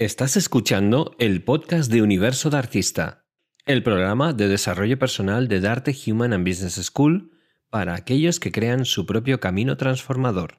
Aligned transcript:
Estás 0.00 0.36
escuchando 0.36 1.14
el 1.20 1.44
podcast 1.44 1.88
de 1.88 2.02
Universo 2.02 2.50
de 2.50 2.56
Artista, 2.56 3.26
el 3.64 3.84
programa 3.84 4.32
de 4.32 4.48
desarrollo 4.48 4.98
personal 4.98 5.46
de 5.46 5.60
Darte 5.60 5.94
Human 6.04 6.32
and 6.32 6.44
Business 6.44 6.84
School 6.84 7.30
para 7.70 7.94
aquellos 7.94 8.40
que 8.40 8.50
crean 8.50 8.86
su 8.86 9.06
propio 9.06 9.38
camino 9.38 9.76
transformador. 9.76 10.58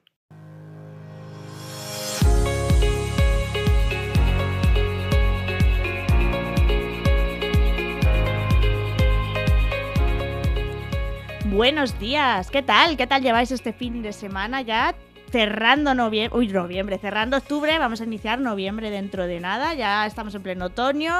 Buenos 11.44 11.98
días, 11.98 12.50
¿qué 12.50 12.62
tal? 12.62 12.96
¿Qué 12.96 13.06
tal 13.06 13.20
lleváis 13.20 13.50
este 13.50 13.74
fin 13.74 14.00
de 14.00 14.14
semana 14.14 14.62
ya? 14.62 14.94
Cerrando 15.36 15.94
noviembre, 15.94 16.38
uy, 16.38 16.48
noviembre, 16.48 16.96
cerrando 16.96 17.36
octubre, 17.36 17.78
vamos 17.78 18.00
a 18.00 18.04
iniciar 18.04 18.40
noviembre 18.40 18.88
dentro 18.88 19.26
de 19.26 19.38
nada, 19.38 19.74
ya 19.74 20.06
estamos 20.06 20.34
en 20.34 20.42
pleno 20.42 20.64
otoño. 20.64 21.12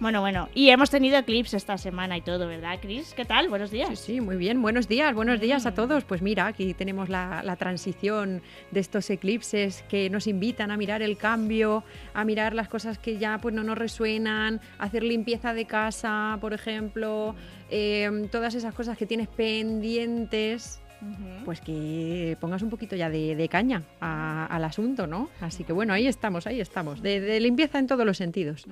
Bueno, 0.00 0.20
bueno, 0.20 0.50
y 0.52 0.68
hemos 0.68 0.90
tenido 0.90 1.16
eclipse 1.16 1.56
esta 1.56 1.78
semana 1.78 2.18
y 2.18 2.20
todo, 2.20 2.46
¿verdad, 2.46 2.78
Cris? 2.82 3.14
¿Qué 3.14 3.24
tal? 3.24 3.48
Buenos 3.48 3.70
días. 3.70 3.98
Sí, 3.98 4.16
sí, 4.16 4.20
muy 4.20 4.36
bien, 4.36 4.60
buenos 4.60 4.86
días, 4.86 5.14
buenos 5.14 5.40
días 5.40 5.64
a 5.64 5.70
mm. 5.70 5.74
todos. 5.76 6.04
Pues 6.04 6.20
mira, 6.20 6.46
aquí 6.46 6.74
tenemos 6.74 7.08
la, 7.08 7.42
la 7.42 7.56
transición 7.56 8.42
de 8.70 8.80
estos 8.80 9.08
eclipses 9.08 9.82
que 9.88 10.10
nos 10.10 10.26
invitan 10.26 10.70
a 10.70 10.76
mirar 10.76 11.00
el 11.00 11.16
cambio, 11.16 11.84
a 12.12 12.22
mirar 12.26 12.54
las 12.54 12.68
cosas 12.68 12.98
que 12.98 13.16
ya 13.16 13.38
pues 13.38 13.54
no 13.54 13.64
nos 13.64 13.78
resuenan, 13.78 14.60
hacer 14.78 15.02
limpieza 15.02 15.54
de 15.54 15.64
casa, 15.64 16.36
por 16.38 16.52
ejemplo, 16.52 17.34
eh, 17.70 18.28
todas 18.30 18.54
esas 18.54 18.74
cosas 18.74 18.98
que 18.98 19.06
tienes 19.06 19.28
pendientes 19.28 20.82
pues 21.44 21.60
que 21.60 22.36
pongas 22.40 22.62
un 22.62 22.70
poquito 22.70 22.96
ya 22.96 23.10
de, 23.10 23.48
caña 23.50 23.82
al 24.00 24.64
asunto, 24.64 25.06
¿no? 25.06 25.28
Así 25.40 25.64
que 25.64 25.72
bueno, 25.72 25.92
ahí 25.92 26.06
estamos, 26.06 26.46
ahí 26.46 26.60
estamos, 26.60 27.02
de, 27.02 27.38
limpieza 27.40 27.78
en 27.78 27.86
todos 27.86 28.06
los 28.06 28.16
sentidos. 28.16 28.66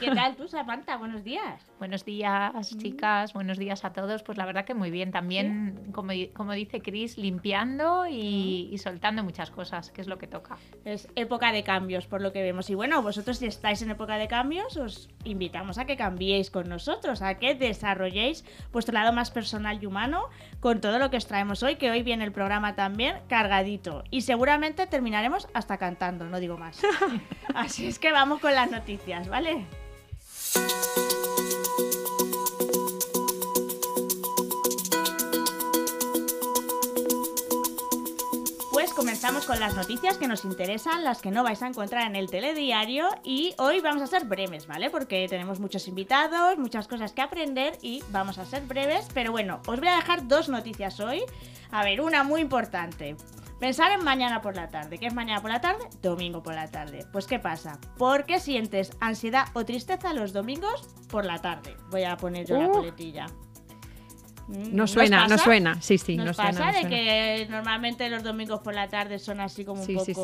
¿Qué 0.00 0.10
tal 0.10 0.36
tú, 0.36 0.48
Samantha? 0.48 0.96
Buenos 0.96 1.24
días. 1.24 1.64
Buenos 1.78 2.04
días, 2.04 2.76
chicas, 2.78 3.32
buenos 3.32 3.58
días 3.58 3.84
a 3.84 3.92
todos. 3.92 4.22
Pues 4.22 4.36
la 4.36 4.46
verdad 4.46 4.64
que 4.64 4.74
muy 4.74 4.90
bien, 4.90 5.10
también, 5.10 5.90
como, 5.92 6.12
como 6.34 6.52
dice 6.52 6.80
Chris, 6.80 7.16
limpiando 7.16 8.06
y, 8.06 8.68
y, 8.70 8.78
soltando 8.78 9.24
muchas 9.24 9.50
cosas, 9.50 9.90
que 9.90 10.00
es 10.00 10.06
lo 10.06 10.18
que 10.18 10.26
toca. 10.26 10.58
Es 10.84 11.08
época 11.16 11.52
de 11.52 11.62
cambios, 11.62 12.06
por 12.06 12.20
lo 12.20 12.32
que 12.32 12.42
vemos. 12.42 12.68
Y 12.70 12.74
bueno, 12.74 13.02
vosotros 13.02 13.38
si 13.38 13.46
estáis 13.46 13.82
en 13.82 13.90
época 13.90 14.16
de 14.16 14.28
cambios, 14.28 14.76
os 14.76 15.08
invitamos 15.24 15.78
a 15.78 15.86
que 15.86 15.96
cambiéis 15.96 16.50
con 16.50 16.68
nosotros, 16.68 17.22
a 17.22 17.34
que 17.34 17.54
desarrolléis 17.54 18.44
vuestro 18.72 18.94
lado 18.94 19.12
más 19.12 19.30
personal 19.30 19.78
y 19.82 19.86
humano 19.86 20.24
con 20.60 20.80
todo 20.80 20.98
lo 20.98 21.10
que 21.10 21.16
os 21.16 21.26
traemos 21.26 21.62
hoy 21.62 21.76
que 21.78 21.90
hoy 21.90 22.02
viene 22.02 22.24
el 22.24 22.32
programa 22.32 22.74
también 22.74 23.16
cargadito. 23.28 24.04
Y 24.10 24.22
seguramente 24.22 24.86
terminaremos 24.86 25.48
hasta 25.54 25.78
cantando, 25.78 26.26
no 26.26 26.40
digo 26.40 26.58
más. 26.58 26.80
Así 27.54 27.86
es 27.86 27.98
que 27.98 28.12
vamos 28.12 28.40
con 28.40 28.54
las 28.54 28.70
noticias, 28.70 29.28
¿vale? 29.28 29.64
Comenzamos 38.98 39.46
con 39.46 39.60
las 39.60 39.76
noticias 39.76 40.18
que 40.18 40.26
nos 40.26 40.44
interesan, 40.44 41.04
las 41.04 41.22
que 41.22 41.30
no 41.30 41.44
vais 41.44 41.62
a 41.62 41.68
encontrar 41.68 42.08
en 42.08 42.16
el 42.16 42.28
telediario 42.28 43.08
y 43.22 43.54
hoy 43.56 43.78
vamos 43.80 44.02
a 44.02 44.08
ser 44.08 44.24
breves, 44.24 44.66
¿vale? 44.66 44.90
Porque 44.90 45.28
tenemos 45.28 45.60
muchos 45.60 45.86
invitados, 45.86 46.58
muchas 46.58 46.88
cosas 46.88 47.12
que 47.12 47.22
aprender 47.22 47.78
y 47.80 48.02
vamos 48.10 48.38
a 48.38 48.44
ser 48.44 48.62
breves, 48.66 49.06
pero 49.14 49.30
bueno, 49.30 49.60
os 49.68 49.78
voy 49.78 49.86
a 49.86 49.94
dejar 49.94 50.26
dos 50.26 50.48
noticias 50.48 50.98
hoy. 50.98 51.22
A 51.70 51.84
ver, 51.84 52.00
una 52.00 52.24
muy 52.24 52.40
importante. 52.40 53.14
Pensar 53.60 53.92
en 53.92 54.02
mañana 54.02 54.42
por 54.42 54.56
la 54.56 54.68
tarde. 54.68 54.98
¿Qué 54.98 55.06
es 55.06 55.14
mañana 55.14 55.40
por 55.40 55.52
la 55.52 55.60
tarde? 55.60 55.84
Domingo 56.02 56.42
por 56.42 56.56
la 56.56 56.68
tarde. 56.68 57.06
Pues 57.12 57.28
¿qué 57.28 57.38
pasa? 57.38 57.78
¿Por 57.98 58.24
qué 58.24 58.40
sientes 58.40 58.90
ansiedad 58.98 59.46
o 59.52 59.64
tristeza 59.64 60.12
los 60.12 60.32
domingos 60.32 60.88
por 61.08 61.24
la 61.24 61.38
tarde? 61.38 61.76
Voy 61.90 62.02
a 62.02 62.16
poner 62.16 62.46
yo 62.46 62.58
la 62.58 62.68
coletilla. 62.68 63.26
Mm, 64.48 64.74
no 64.74 64.86
suena, 64.86 65.28
no 65.28 65.36
suena, 65.36 65.80
sí, 65.82 65.98
sí, 65.98 66.16
¿Nos 66.16 66.34
pasa 66.34 66.72
de 66.72 66.88
que 66.88 67.46
normalmente 67.50 68.08
los 68.08 68.22
domingos 68.22 68.60
por 68.60 68.74
la 68.74 68.88
tarde 68.88 69.18
son 69.18 69.40
así 69.40 69.62
como 69.62 69.82
un 69.82 69.86
poco 69.86 70.04
sí, 70.06 70.14
sí. 70.14 70.22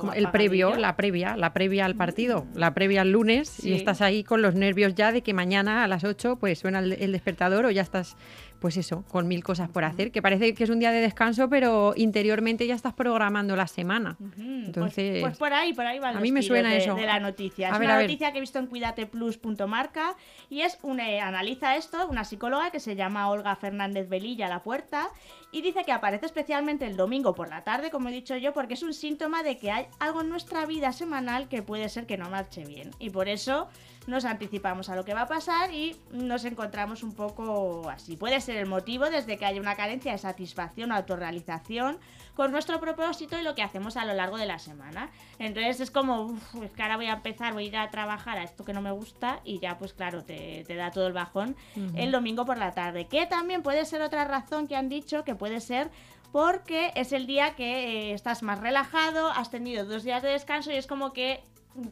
Como 0.00 0.14
el 0.14 0.30
previo, 0.30 0.76
la 0.76 0.96
previa, 0.96 1.36
la 1.36 1.52
previa 1.52 1.84
al 1.84 1.94
partido, 1.94 2.46
la 2.54 2.72
previa 2.72 3.02
al 3.02 3.12
lunes 3.12 3.62
y 3.62 3.74
estás 3.74 4.00
ahí 4.00 4.24
con 4.24 4.40
los 4.40 4.54
nervios 4.54 4.94
ya 4.94 5.12
de 5.12 5.22
que 5.22 5.34
mañana 5.34 5.84
a 5.84 5.88
las 5.88 6.04
8 6.04 6.36
pues 6.36 6.58
suena 6.58 6.78
el 6.78 7.12
despertador 7.12 7.66
o 7.66 7.70
ya 7.70 7.82
estás 7.82 8.16
pues 8.60 8.76
eso, 8.76 9.04
con 9.08 9.28
mil 9.28 9.44
cosas 9.44 9.68
por 9.68 9.84
hacer, 9.84 10.10
que 10.10 10.22
parece 10.22 10.54
que 10.54 10.64
es 10.64 10.70
un 10.70 10.78
día 10.78 10.90
de 10.90 11.00
descanso, 11.00 11.48
pero 11.48 11.94
interiormente 11.96 12.66
ya 12.66 12.74
estás 12.74 12.94
programando 12.94 13.56
la 13.56 13.66
semana. 13.66 14.16
Pues, 14.18 14.32
Entonces, 14.38 15.22
pues, 15.22 15.36
por 15.36 15.52
ahí, 15.52 15.72
por 15.72 15.86
ahí 15.86 15.98
va 15.98 16.10
A 16.10 16.20
mí 16.20 16.32
me 16.32 16.42
suena 16.42 16.70
de, 16.70 16.78
eso. 16.78 16.94
de 16.94 17.06
la 17.06 17.20
noticia. 17.20 17.70
Es 17.70 17.78
una 17.78 18.00
noticia 18.00 18.32
que 18.32 18.38
he 18.38 18.40
visto 18.40 18.58
en 18.58 18.66
cuidateplus.marca 18.66 20.16
y 20.48 20.62
es 20.62 20.78
una, 20.82 21.10
eh, 21.10 21.20
analiza 21.20 21.76
esto 21.76 22.06
una 22.08 22.24
psicóloga 22.24 22.70
que 22.70 22.80
se 22.80 22.96
llama 22.96 23.28
Olga 23.28 23.56
Fernández 23.56 24.08
Velilla 24.08 24.48
La 24.48 24.62
Puerta 24.62 25.08
y 25.56 25.62
dice 25.62 25.84
que 25.84 25.92
aparece 25.92 26.26
especialmente 26.26 26.84
el 26.84 26.98
domingo 26.98 27.34
por 27.34 27.48
la 27.48 27.64
tarde, 27.64 27.90
como 27.90 28.10
he 28.10 28.12
dicho 28.12 28.36
yo, 28.36 28.52
porque 28.52 28.74
es 28.74 28.82
un 28.82 28.92
síntoma 28.92 29.42
de 29.42 29.56
que 29.56 29.70
hay 29.70 29.86
algo 29.98 30.20
en 30.20 30.28
nuestra 30.28 30.66
vida 30.66 30.92
semanal 30.92 31.48
que 31.48 31.62
puede 31.62 31.88
ser 31.88 32.06
que 32.06 32.18
no 32.18 32.28
marche 32.28 32.66
bien. 32.66 32.90
Y 32.98 33.08
por 33.08 33.26
eso 33.26 33.66
nos 34.06 34.26
anticipamos 34.26 34.90
a 34.90 34.96
lo 34.96 35.06
que 35.06 35.14
va 35.14 35.22
a 35.22 35.26
pasar 35.26 35.72
y 35.72 35.96
nos 36.10 36.44
encontramos 36.44 37.02
un 37.02 37.14
poco 37.14 37.88
así. 37.88 38.18
Puede 38.18 38.42
ser 38.42 38.58
el 38.58 38.66
motivo 38.66 39.08
desde 39.08 39.38
que 39.38 39.46
haya 39.46 39.58
una 39.58 39.76
carencia 39.76 40.12
de 40.12 40.18
satisfacción 40.18 40.92
o 40.92 40.94
autorrealización 40.94 41.96
con 42.36 42.52
nuestro 42.52 42.78
propósito 42.78 43.38
y 43.38 43.42
lo 43.42 43.54
que 43.54 43.62
hacemos 43.62 43.96
a 43.96 44.04
lo 44.04 44.12
largo 44.12 44.36
de 44.36 44.46
la 44.46 44.58
semana. 44.58 45.10
Entonces 45.38 45.80
es 45.80 45.90
como, 45.90 46.22
uff, 46.22 46.54
es 46.62 46.70
que 46.70 46.82
ahora 46.82 46.96
voy 46.96 47.06
a 47.06 47.14
empezar, 47.14 47.54
voy 47.54 47.64
a 47.64 47.66
ir 47.68 47.76
a 47.76 47.90
trabajar 47.90 48.38
a 48.38 48.44
esto 48.44 48.64
que 48.64 48.74
no 48.74 48.82
me 48.82 48.92
gusta 48.92 49.40
y 49.42 49.58
ya 49.58 49.78
pues 49.78 49.94
claro, 49.94 50.22
te, 50.22 50.64
da 50.68 50.90
todo 50.90 51.06
el 51.06 51.14
bajón 51.14 51.56
el 51.96 52.12
domingo 52.12 52.44
por 52.44 52.58
la 52.58 52.72
tarde. 52.72 53.06
Que 53.06 53.26
también 53.26 53.62
puede 53.62 53.84
ser 53.86 54.02
otra 54.02 54.24
razón 54.24 54.68
que 54.68 54.76
han 54.76 54.88
dicho 54.88 55.24
que 55.24 55.34
puede 55.34 55.60
ser 55.60 55.90
porque 56.30 56.92
es 56.94 57.12
el 57.12 57.26
día 57.26 57.54
que 57.54 58.10
eh, 58.10 58.12
estás 58.12 58.42
más 58.42 58.60
relajado, 58.60 59.30
has 59.30 59.50
tenido 59.50 59.86
dos 59.86 60.04
días 60.04 60.22
de 60.22 60.28
descanso 60.28 60.70
y 60.70 60.74
es 60.74 60.86
como 60.86 61.14
que 61.14 61.42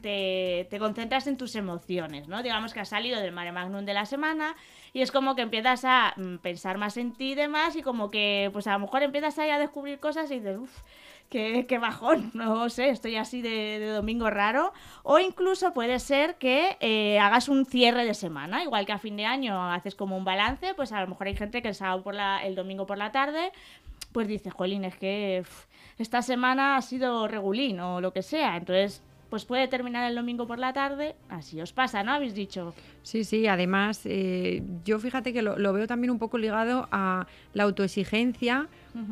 te, 0.00 0.68
concentras 0.78 1.26
en 1.26 1.36
tus 1.36 1.54
emociones, 1.56 2.28
¿no? 2.28 2.42
Digamos 2.42 2.72
que 2.72 2.80
has 2.80 2.88
salido 2.88 3.20
del 3.20 3.32
mare 3.32 3.52
magnum 3.52 3.84
de 3.84 3.94
la 3.94 4.06
semana 4.06 4.56
y 4.92 5.02
es 5.02 5.10
como 5.10 5.34
que 5.34 5.42
empiezas 5.42 5.84
a 5.84 6.14
mm, 6.16 6.36
pensar 6.38 6.78
más 6.78 6.96
en 6.96 7.12
ti 7.12 7.32
y 7.32 7.34
demás 7.34 7.76
y 7.76 7.82
como 7.82 8.10
que 8.10 8.50
pues 8.52 8.66
a 8.66 8.72
lo 8.72 8.80
mejor 8.80 9.02
empiezas 9.02 9.38
ahí 9.38 9.50
a 9.50 9.58
descubrir 9.58 9.98
cosas 9.98 10.30
y 10.30 10.36
dices, 10.36 10.58
uff, 10.58 10.82
qué, 11.28 11.78
bajón, 11.80 12.30
no 12.34 12.68
sé, 12.70 12.90
estoy 12.90 13.16
así 13.16 13.42
de, 13.42 13.86
domingo 13.88 14.30
raro. 14.30 14.72
O 15.02 15.18
incluso 15.18 15.72
puede 15.72 15.98
ser 15.98 16.36
que 16.36 16.76
eh, 16.80 17.18
hagas 17.18 17.48
un 17.48 17.66
cierre 17.66 18.04
de 18.04 18.14
semana, 18.14 18.62
igual 18.62 18.86
que 18.86 18.92
a 18.92 18.98
fin 18.98 19.16
de 19.16 19.26
año 19.26 19.72
haces 19.72 19.94
como 19.94 20.16
un 20.16 20.24
balance, 20.24 20.74
pues 20.74 20.92
a 20.92 21.00
lo 21.00 21.08
mejor 21.08 21.26
hay 21.26 21.36
gente 21.36 21.62
que 21.62 21.68
el 21.68 21.74
sábado 21.74 22.02
por 22.02 22.14
la, 22.14 22.44
el 22.44 22.54
domingo 22.54 22.86
por 22.86 22.98
la 22.98 23.12
tarde, 23.12 23.52
pues 24.12 24.28
dice, 24.28 24.50
jolín, 24.50 24.84
es 24.84 24.96
que 24.96 25.44
esta 25.98 26.22
semana 26.22 26.76
ha 26.76 26.82
sido 26.82 27.26
regulín 27.28 27.80
o 27.80 28.00
lo 28.00 28.12
que 28.12 28.22
sea, 28.22 28.56
entonces 28.56 29.02
pues 29.34 29.46
puede 29.46 29.66
terminar 29.66 30.08
el 30.08 30.14
domingo 30.14 30.46
por 30.46 30.60
la 30.60 30.72
tarde, 30.72 31.16
así 31.28 31.60
os 31.60 31.72
pasa, 31.72 32.04
¿no? 32.04 32.12
Habéis 32.12 32.36
dicho. 32.36 32.72
Sí, 33.02 33.24
sí, 33.24 33.48
además 33.48 34.02
eh, 34.04 34.62
yo 34.84 35.00
fíjate 35.00 35.32
que 35.32 35.42
lo, 35.42 35.72
veo 35.72 35.88
también 35.88 36.12
un 36.12 36.20
poco 36.20 36.38
ligado 36.38 36.86
a 36.92 37.26
la 37.52 37.64
autoexigencia 37.64 38.68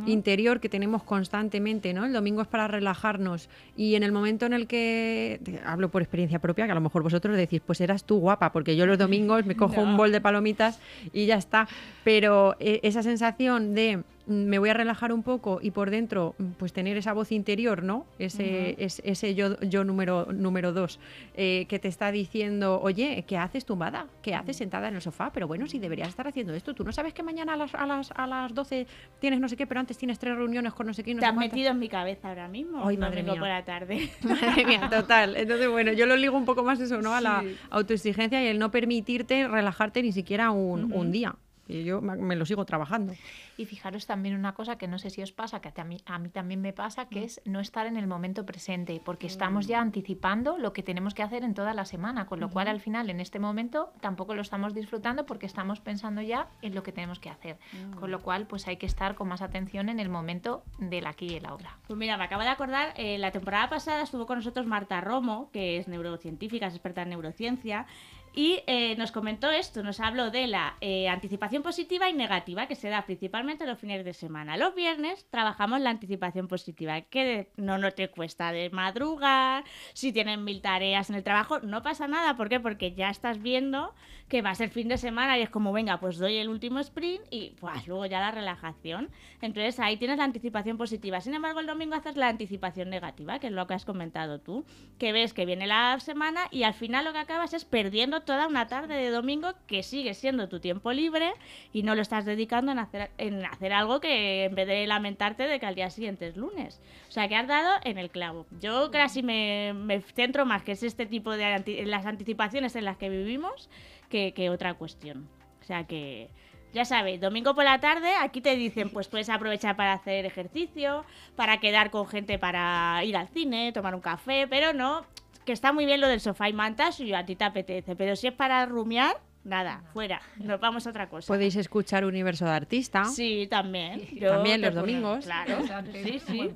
interior 0.07 0.61
que 0.61 0.69
tenemos 0.69 1.03
constantemente, 1.03 1.93
¿no? 1.93 2.05
El 2.05 2.13
domingo 2.13 2.41
es 2.41 2.47
para 2.47 2.69
relajarnos 2.69 3.49
y 3.77 3.97
en 3.97 4.05
el 4.05 4.13
momento 4.13 4.47
en 4.47 4.53
el 4.53 4.69
que, 4.69 5.41
hablo 5.67 5.89
por 5.89 6.03
experiencia 6.03 6.39
propia, 6.39 6.67
que 6.67 6.71
a 6.71 6.77
lo 6.77 6.81
mejor 6.81 7.03
vosotros 7.03 7.37
decís, 7.37 7.61
pues 7.67 7.81
eras 7.81 8.05
tú 8.05 8.21
guapa, 8.21 8.53
porque 8.53 8.77
yo 8.77 8.87
los 8.87 8.99
domingos 8.99 9.45
me 9.45 9.57
cojo 9.57 9.81
un 9.81 9.97
bol 9.97 10.13
de 10.13 10.21
palomitas 10.21 10.79
y 11.13 11.27
ya 11.27 11.35
está, 11.35 11.67
pero 12.05 12.55
eh, 12.61 12.79
esa 12.85 13.03
sensación 13.03 13.75
de 13.75 14.05
me 14.33 14.59
voy 14.59 14.71
a 14.71 14.75
relajar 14.75 15.13
un 15.13 15.23
poco 15.23 15.61
y 15.63 15.71
por 15.71 15.91
dentro 15.91 16.35
pues 16.59 16.73
tener 16.73 16.97
esa 16.97 17.13
voz 17.13 17.33
interior, 17.33 17.83
¿no? 17.83 18.07
Ese, 18.19 18.77
ese 18.79 19.35
yo, 19.35 19.61
yo 19.61 19.85
número, 19.85 20.27
número 20.33 20.73
dos 20.73 20.99
eh, 21.35 21.67
que 21.69 21.79
te 21.79 21.89
está 21.89 22.13
diciendo, 22.13 22.81
oye, 22.83 23.25
¿qué 23.27 23.37
haces 23.37 23.65
tumbada? 23.65 24.07
¿Qué 24.23 24.35
haces 24.35 24.57
sentada 24.57 24.89
en 24.89 24.95
el 24.95 25.03
sofá? 25.03 25.31
Pero 25.33 25.47
bueno, 25.47 25.67
si 25.67 25.79
deberías 25.79 26.09
estar 26.09 26.27
haciendo 26.27 26.55
esto, 26.55 26.75
tú 26.75 26.85
no 26.85 26.93
sabes 26.93 27.13
que 27.15 27.23
mañana 27.23 27.55
a 27.55 27.57
las, 27.57 27.75
a 27.75 27.87
las, 27.87 28.11
a 28.15 28.27
las 28.27 28.55
12 28.55 28.87
tienes 29.21 29.41
no 29.41 29.49
sé 29.49 29.57
qué, 29.57 29.67
pero 29.67 29.81
antes 29.81 29.99
tienes 29.99 30.19
tres 30.19 30.37
reuniones 30.37 30.73
con 30.73 30.87
no 30.87 30.95
sé 30.95 31.03
qué. 31.03 31.15
te 31.15 31.27
has 31.27 31.35
metido 31.35 31.71
en 31.71 31.79
mi 31.79 31.89
cabeza 31.89 32.29
ahora 32.29 32.49
mismo. 32.49 32.87
Ay, 32.87 32.97
madre 32.97 33.23
mía. 33.23 33.35
por 33.35 33.49
la 33.49 33.65
tarde. 33.65 34.11
Madre 34.23 34.65
mía, 34.65 34.89
total. 34.91 35.37
Entonces, 35.37 35.69
bueno, 35.69 35.93
yo 35.93 36.07
lo 36.07 36.17
ligo 36.17 36.37
un 36.37 36.45
poco 36.45 36.63
más 36.63 36.81
eso, 36.81 37.01
¿no? 37.01 37.15
A 37.15 37.21
la 37.21 37.45
autoexigencia 37.71 38.43
y 38.43 38.47
el 38.47 38.59
no 38.59 38.71
permitirte 38.71 39.49
relajarte 39.49 40.03
ni 40.03 40.13
siquiera 40.13 40.51
un, 40.51 40.93
un 40.93 41.13
día. 41.13 41.35
Y 41.69 41.85
yo 41.85 42.01
me 42.01 42.37
lo 42.37 42.45
sigo 42.45 42.65
trabajando. 42.65 43.15
Y 43.57 43.67
fijaros 43.67 44.07
también 44.07 44.35
una 44.35 44.53
cosa 44.55 44.77
que 44.77 44.89
no 44.89 44.99
sé 44.99 45.11
si 45.11 45.23
os 45.23 45.33
pasa, 45.33 45.61
que 45.61 45.81
a 45.81 45.85
mí, 45.85 45.99
a 46.07 46.19
mí 46.19 46.29
también 46.29 46.61
me 46.61 46.73
pasa, 46.73 47.09
que 47.09 47.21
mm. 47.21 47.25
es 47.25 47.41
no 47.45 47.61
estar 47.61 47.87
en 47.87 47.97
el 47.97 48.07
momento 48.07 48.45
presente, 48.45 49.01
porque 49.05 49.27
estamos 49.27 49.67
ya 49.67 49.79
mm. 49.79 49.83
anticipando 49.83 50.59
lo 50.59 50.73
que 50.73 50.83
tenemos 50.83 51.15
que 51.15 51.23
hacer 51.23 51.45
en 51.45 51.55
toda 51.55 51.75
la 51.75 51.85
semana, 51.85 52.27
con 52.27 52.41
lo 52.41 52.51
cual 52.51 52.69
al 52.69 52.81
final 52.81 53.11
en 53.11 53.21
este 53.21 53.39
momento 53.39 53.93
tampoco 54.01 54.35
lo 54.35 54.43
estamos 54.43 54.75
disfrutando 54.75 55.27
porque 55.27 55.47
estamos 55.47 55.81
pensando 55.81 56.21
ya 56.23 56.49
en 56.63 56.75
lo 56.75 56.83
que 56.83 56.93
tenemos 56.93 57.19
que 57.19 57.31
hacer. 57.31 57.59
Con 57.99 58.11
lo 58.11 58.21
cual 58.21 58.47
pues 58.47 58.67
hay 58.69 58.77
que 58.77 58.87
estar 58.87 59.15
con 59.15 59.29
más 59.29 59.43
atención 59.43 59.89
en 59.89 60.01
el 60.01 60.09
momento 60.09 60.65
del 60.79 61.07
aquí 61.07 61.27
y 61.27 61.35
el 61.37 61.47
ahora. 61.47 61.79
Pues 61.87 61.99
mira, 61.99 62.17
me 62.17 62.25
acabo 62.25 62.43
de 62.43 62.49
acordar, 62.49 62.93
eh, 62.97 63.19
la 63.19 63.31
temporada 63.31 63.69
pasada 63.69 64.03
estuvo 64.03 64.27
con 64.27 64.39
nosotros 64.39 64.67
Marta 64.67 65.01
Romo, 65.01 65.51
que 65.53 65.79
es 65.79 65.89
neurocientífica, 65.89 66.67
es 66.67 66.75
experta 66.75 67.03
en 67.03 67.11
neurociencia, 67.11 67.87
y 68.35 68.61
eh, 68.67 68.97
nos 68.97 69.13
comentó 69.13 69.51
esto, 69.51 69.83
nos 69.83 70.01
habló 70.01 70.31
de 70.31 70.47
la 70.47 70.77
eh, 70.81 71.09
anticipación 71.09 71.63
positiva 71.63 72.09
y 72.09 72.15
negativa, 72.15 72.67
que 72.67 72.75
se 72.75 72.89
da 72.89 73.05
principalmente 73.05 73.67
los 73.67 73.79
fines 73.79 74.05
de 74.05 74.15
semana. 74.15 74.57
Los 74.57 74.75
viernes 74.75 75.27
trabajamos 75.31 75.81
la 75.81 75.91
anticipación 75.91 76.49
positiva, 76.49 77.03
que 77.03 77.49
no, 77.57 77.79
no 77.79 77.91
te 77.93 78.09
cuesta 78.09 78.53
de 78.53 78.71
madrugar, 78.71 79.65
si 79.93 80.13
tienen 80.13 80.45
mil 80.45 80.63
tareas 80.63 81.11
en 81.11 81.17
el 81.17 81.25
trabajo, 81.25 81.61
no 81.61 81.83
pasa 81.83 82.09
nada. 82.09 82.37
¿Por 82.37 82.49
qué? 82.49 82.61
Porque 82.61 82.95
ya 82.95 83.11
estás 83.11 83.43
viendo 83.43 83.95
que 84.29 84.41
va 84.41 84.49
a 84.49 84.55
ser 84.55 84.71
fin 84.71 84.89
de 84.89 84.97
semana 84.97 85.39
y 85.39 85.43
es 85.43 85.51
como, 85.51 85.73
venga, 85.73 86.01
pues 86.01 86.17
doy 86.17 86.39
el 86.39 86.49
último 86.49 86.79
sprint 86.79 87.23
y 87.29 87.51
pues, 87.61 87.87
luego 87.87 88.07
ya 88.07 88.19
la 88.19 88.31
relajación. 88.31 89.11
Entonces 89.43 89.79
ahí 89.79 89.99
tienes 89.99 90.17
la 90.17 90.25
anticipación 90.25 90.79
positiva. 90.79 91.21
Sin 91.21 91.35
embargo, 91.35 91.61
el 91.61 91.67
domingo 91.67 91.97
haces 91.97 92.17
la 92.17 92.29
anticipación 92.29 92.89
negativa, 92.89 93.39
que 93.39 93.49
es 93.49 93.53
lo 93.53 93.67
que 93.67 93.75
has 93.75 93.85
comentado 93.85 94.41
tú, 94.41 94.65
que 94.99 95.13
ves 95.13 95.35
que 95.35 95.45
viene 95.45 95.67
la 95.67 96.01
semana 96.01 96.49
y 96.51 96.63
al 96.63 96.73
final 96.73 97.05
lo 97.05 97.13
que 97.13 97.19
acabas 97.19 97.53
es 97.53 97.67
perdiendo 97.67 98.22
toda 98.25 98.47
una 98.47 98.67
tarde 98.67 98.95
de 98.95 99.11
domingo 99.11 99.53
que 99.67 99.83
sigue 99.83 100.15
siendo 100.15 100.49
tu 100.49 100.61
tiempo 100.61 100.93
libre 100.93 101.33
y 101.73 101.83
no 101.83 101.95
lo 101.95 102.03
estás 102.03 102.25
dedicando 102.25 102.73
en 102.73 102.79
hacer, 102.79 103.11
en 103.19 103.45
hacer 103.45 103.73
algo 103.73 104.01
que 104.01 104.45
en 104.45 104.55
vez 104.55 104.67
de 104.67 104.87
lamentarte 104.87 105.45
de 105.45 105.61
que 105.61 105.67
al 105.67 105.75
día 105.75 105.91
siguiente 105.91 106.29
es 106.29 106.37
lunes. 106.37 106.81
O 107.09 107.13
sea, 107.13 107.29
que 107.29 107.37
has 107.37 107.47
dado 107.47 107.81
en 107.85 107.99
el 107.99 108.11
clavo. 108.11 108.47
Yo 108.61 108.91
casi 108.91 109.23
me, 109.23 109.73
me 109.75 110.01
centro 110.01 110.47
más 110.47 110.63
que 110.63 110.73
es 110.73 110.83
este 110.83 111.07
tipo 111.07 111.33
de 111.33 111.85
las 111.87 112.07
anticipaciones 112.07 112.75
en 112.77 112.85
las 112.85 112.97
que 112.97 113.09
vivimos 113.09 113.69
que, 114.13 114.51
otra 114.51 114.75
cuestión. 114.75 115.29
O 115.61 115.65
sea 115.65 115.85
que, 115.85 116.29
ya 116.73 116.85
sabes, 116.85 117.21
domingo 117.21 117.55
por 117.55 117.65
la 117.65 117.81
tarde, 117.81 118.15
aquí 118.21 118.41
te 118.41 118.57
dicen, 118.57 118.91
pues 118.91 119.09
puedes 119.09 119.29
aprovechar 119.29 119.77
para 119.77 119.95
hacer 119.95 120.27
ejercicio, 120.27 121.05
para 121.37 121.61
quedar 121.61 121.91
con 121.91 122.07
gente 122.07 122.39
para 122.39 123.03
ir 123.05 123.17
al 123.17 123.29
cine, 123.29 123.73
tomar 123.73 123.95
un 123.95 124.01
café, 124.01 124.47
pero 124.49 124.73
no, 124.73 125.07
que 125.45 125.53
está 125.53 125.73
muy 125.73 125.87
bien 125.87 126.01
lo 126.01 126.09
del 126.09 126.21
sofá 126.21 126.49
y 126.49 126.53
mantas 126.53 127.01
y 127.01 127.13
a 127.13 127.25
ti 127.25 127.37
te 127.37 127.45
apetece, 127.45 127.97
pero 127.97 128.17
si 128.17 128.29
es 128.29 128.33
para 128.33 128.65
rumiar, 128.67 129.17
nada, 129.45 129.83
fuera, 129.93 130.21
nos 130.37 130.61
vamos 130.61 130.87
a 130.87 130.91
otra 130.91 131.09
cosa. 131.09 131.27
Podéis 131.27 131.57
escuchar 131.57 132.05
Universo 132.05 132.45
de 132.45 132.53
Artista. 132.53 133.05
Sí, 133.05 133.47
también. 133.51 134.07
también 134.21 134.61
los 134.61 134.75
domingos. 134.75 135.25
Claro, 135.25 135.59
sí, 135.93 136.21
sí. 136.21 136.51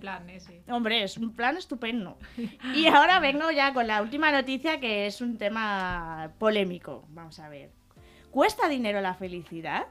Hombre, 0.68 1.02
es 1.02 1.16
un 1.16 1.34
plan 1.34 1.56
estupendo. 1.56 2.18
Y 2.74 2.86
ahora 2.86 3.20
vengo 3.20 3.50
ya 3.50 3.72
con 3.72 3.86
la 3.86 4.02
última 4.02 4.30
noticia 4.30 4.80
que 4.80 5.06
es 5.06 5.20
un 5.20 5.38
tema 5.38 6.32
polémico. 6.38 7.04
Vamos 7.08 7.38
a 7.38 7.48
ver. 7.48 7.70
¿Cuesta 8.30 8.68
dinero 8.68 9.00
la 9.00 9.14
felicidad? 9.14 9.86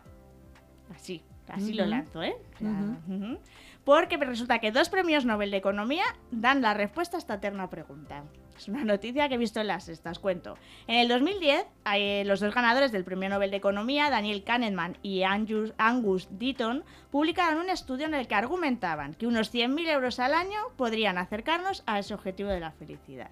Así, 0.93 1.23
así 1.47 1.73
lo 1.73 1.85
lanzo, 1.85 2.21
¿eh? 2.21 2.35
Porque 3.83 4.17
resulta 4.17 4.59
que 4.59 4.71
dos 4.71 4.89
premios 4.89 5.25
Nobel 5.25 5.51
de 5.51 5.57
Economía 5.57 6.03
dan 6.31 6.61
la 6.61 6.73
respuesta 6.73 7.17
a 7.17 7.19
esta 7.19 7.35
eterna 7.35 7.69
pregunta. 7.69 8.23
Es 8.57 8.67
una 8.69 8.85
noticia 8.85 9.27
que 9.27 9.35
he 9.35 9.37
visto 9.37 9.59
en 9.59 9.67
las 9.67 9.89
estas, 9.89 10.19
cuento. 10.19 10.57
En 10.87 10.95
el 10.95 11.07
2010, 11.07 11.65
eh, 11.93 12.23
los 12.25 12.39
dos 12.39 12.53
ganadores 12.53 12.91
del 12.91 13.03
Premio 13.03 13.29
Nobel 13.29 13.51
de 13.51 13.57
Economía, 13.57 14.09
Daniel 14.09 14.43
Kahneman 14.43 14.97
y 15.03 15.23
Angus, 15.23 15.73
Angus 15.77 16.27
Deaton, 16.31 16.83
publicaron 17.11 17.59
un 17.59 17.69
estudio 17.69 18.05
en 18.05 18.13
el 18.13 18.27
que 18.27 18.35
argumentaban 18.35 19.13
que 19.13 19.27
unos 19.27 19.53
100.000 19.53 19.89
euros 19.89 20.19
al 20.19 20.33
año 20.33 20.59
podrían 20.77 21.17
acercarnos 21.17 21.83
a 21.85 21.99
ese 21.99 22.13
objetivo 22.13 22.49
de 22.49 22.61
la 22.61 22.71
felicidad. 22.71 23.29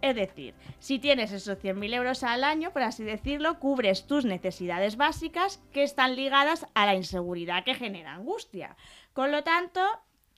Es 0.00 0.14
decir, 0.14 0.54
si 0.78 0.98
tienes 0.98 1.32
esos 1.32 1.58
100.000 1.58 1.94
euros 1.94 2.22
al 2.22 2.44
año, 2.44 2.72
por 2.72 2.82
así 2.82 3.02
decirlo, 3.02 3.58
cubres 3.58 4.06
tus 4.06 4.24
necesidades 4.24 4.96
básicas 4.96 5.60
que 5.72 5.82
están 5.82 6.14
ligadas 6.14 6.66
a 6.74 6.86
la 6.86 6.94
inseguridad 6.94 7.64
que 7.64 7.74
genera 7.74 8.14
angustia. 8.14 8.76
Con 9.12 9.32
lo 9.32 9.42
tanto, 9.42 9.80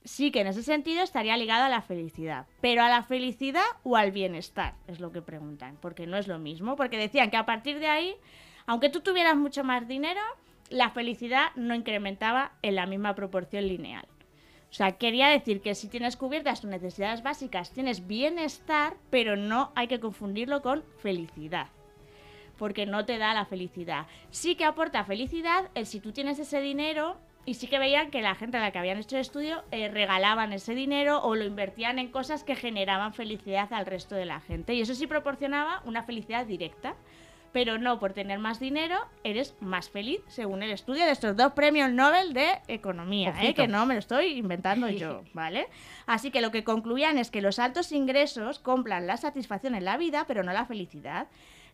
sí 0.03 0.31
que 0.31 0.41
en 0.41 0.47
ese 0.47 0.63
sentido 0.63 1.03
estaría 1.03 1.37
ligado 1.37 1.65
a 1.65 1.69
la 1.69 1.81
felicidad. 1.81 2.47
Pero 2.61 2.83
a 2.83 2.89
la 2.89 3.03
felicidad 3.03 3.65
o 3.83 3.95
al 3.97 4.11
bienestar, 4.11 4.75
es 4.87 4.99
lo 4.99 5.11
que 5.11 5.21
preguntan, 5.21 5.77
porque 5.81 6.07
no 6.07 6.17
es 6.17 6.27
lo 6.27 6.39
mismo, 6.39 6.75
porque 6.75 6.97
decían 6.97 7.29
que 7.29 7.37
a 7.37 7.45
partir 7.45 7.79
de 7.79 7.87
ahí, 7.87 8.15
aunque 8.65 8.89
tú 8.89 9.01
tuvieras 9.01 9.35
mucho 9.35 9.63
más 9.63 9.87
dinero, 9.87 10.21
la 10.69 10.89
felicidad 10.89 11.49
no 11.55 11.75
incrementaba 11.75 12.53
en 12.61 12.75
la 12.75 12.85
misma 12.85 13.15
proporción 13.15 13.67
lineal. 13.67 14.07
O 14.69 14.73
sea, 14.73 14.93
quería 14.93 15.27
decir 15.27 15.61
que 15.61 15.75
si 15.75 15.89
tienes 15.89 16.15
cubiertas 16.15 16.61
tus 16.61 16.69
necesidades 16.69 17.23
básicas, 17.23 17.71
tienes 17.71 18.07
bienestar, 18.07 18.95
pero 19.09 19.35
no 19.35 19.73
hay 19.75 19.89
que 19.89 19.99
confundirlo 19.99 20.61
con 20.61 20.83
felicidad. 20.99 21.67
Porque 22.57 22.85
no 22.85 23.03
te 23.03 23.17
da 23.17 23.33
la 23.33 23.45
felicidad. 23.45 24.07
Sí 24.29 24.55
que 24.55 24.63
aporta 24.63 25.03
felicidad 25.03 25.69
el 25.75 25.85
si 25.85 25.99
tú 25.99 26.13
tienes 26.13 26.39
ese 26.39 26.61
dinero 26.61 27.17
y 27.45 27.55
sí 27.55 27.67
que 27.67 27.79
veían 27.79 28.11
que 28.11 28.21
la 28.21 28.35
gente 28.35 28.57
a 28.57 28.61
la 28.61 28.71
que 28.71 28.79
habían 28.79 28.97
hecho 28.97 29.15
el 29.15 29.21
estudio 29.21 29.63
eh, 29.71 29.89
regalaban 29.89 30.53
ese 30.53 30.75
dinero 30.75 31.21
o 31.23 31.35
lo 31.35 31.43
invertían 31.43 31.97
en 31.97 32.09
cosas 32.09 32.43
que 32.43 32.55
generaban 32.55 33.13
felicidad 33.13 33.71
al 33.73 33.85
resto 33.85 34.15
de 34.15 34.25
la 34.25 34.41
gente. 34.41 34.73
Y 34.75 34.81
eso 34.81 34.93
sí 34.93 35.07
proporcionaba 35.07 35.81
una 35.85 36.03
felicidad 36.03 36.45
directa. 36.45 36.95
Pero 37.53 37.77
no 37.77 37.99
por 37.99 38.13
tener 38.13 38.39
más 38.39 38.61
dinero 38.61 38.97
eres 39.25 39.55
más 39.59 39.89
feliz, 39.89 40.21
según 40.27 40.63
el 40.63 40.71
estudio 40.71 41.03
de 41.03 41.11
estos 41.11 41.35
dos 41.35 41.51
premios 41.51 41.91
Nobel 41.91 42.31
de 42.31 42.61
Economía, 42.69 43.35
¿eh? 43.41 43.53
que 43.53 43.67
no 43.67 43.85
me 43.85 43.93
lo 43.93 43.99
estoy 43.99 44.37
inventando 44.37 44.87
yo, 44.87 45.23
¿vale? 45.33 45.67
Así 46.05 46.31
que 46.31 46.39
lo 46.39 46.51
que 46.51 46.63
concluían 46.63 47.17
es 47.17 47.29
que 47.29 47.41
los 47.41 47.59
altos 47.59 47.91
ingresos 47.91 48.59
compran 48.59 49.05
la 49.05 49.17
satisfacción 49.17 49.75
en 49.75 49.83
la 49.83 49.97
vida, 49.97 50.23
pero 50.29 50.43
no 50.43 50.53
la 50.53 50.65
felicidad. 50.65 51.27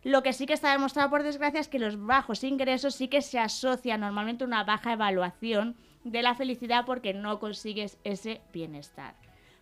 Lo 0.04 0.22
que 0.22 0.32
sí 0.32 0.46
que 0.46 0.52
está 0.52 0.72
demostrado, 0.72 1.10
por 1.10 1.22
desgracia, 1.22 1.60
es 1.60 1.68
que 1.68 1.78
los 1.78 2.04
bajos 2.04 2.44
ingresos 2.44 2.94
sí 2.94 3.08
que 3.08 3.22
se 3.22 3.38
asocia 3.38 3.98
normalmente 3.98 4.44
a 4.44 4.46
una 4.46 4.64
baja 4.64 4.92
evaluación 4.92 5.76
de 6.04 6.22
la 6.22 6.34
felicidad 6.34 6.84
porque 6.86 7.14
no 7.14 7.40
consigues 7.40 7.98
ese 8.04 8.40
bienestar. 8.52 9.14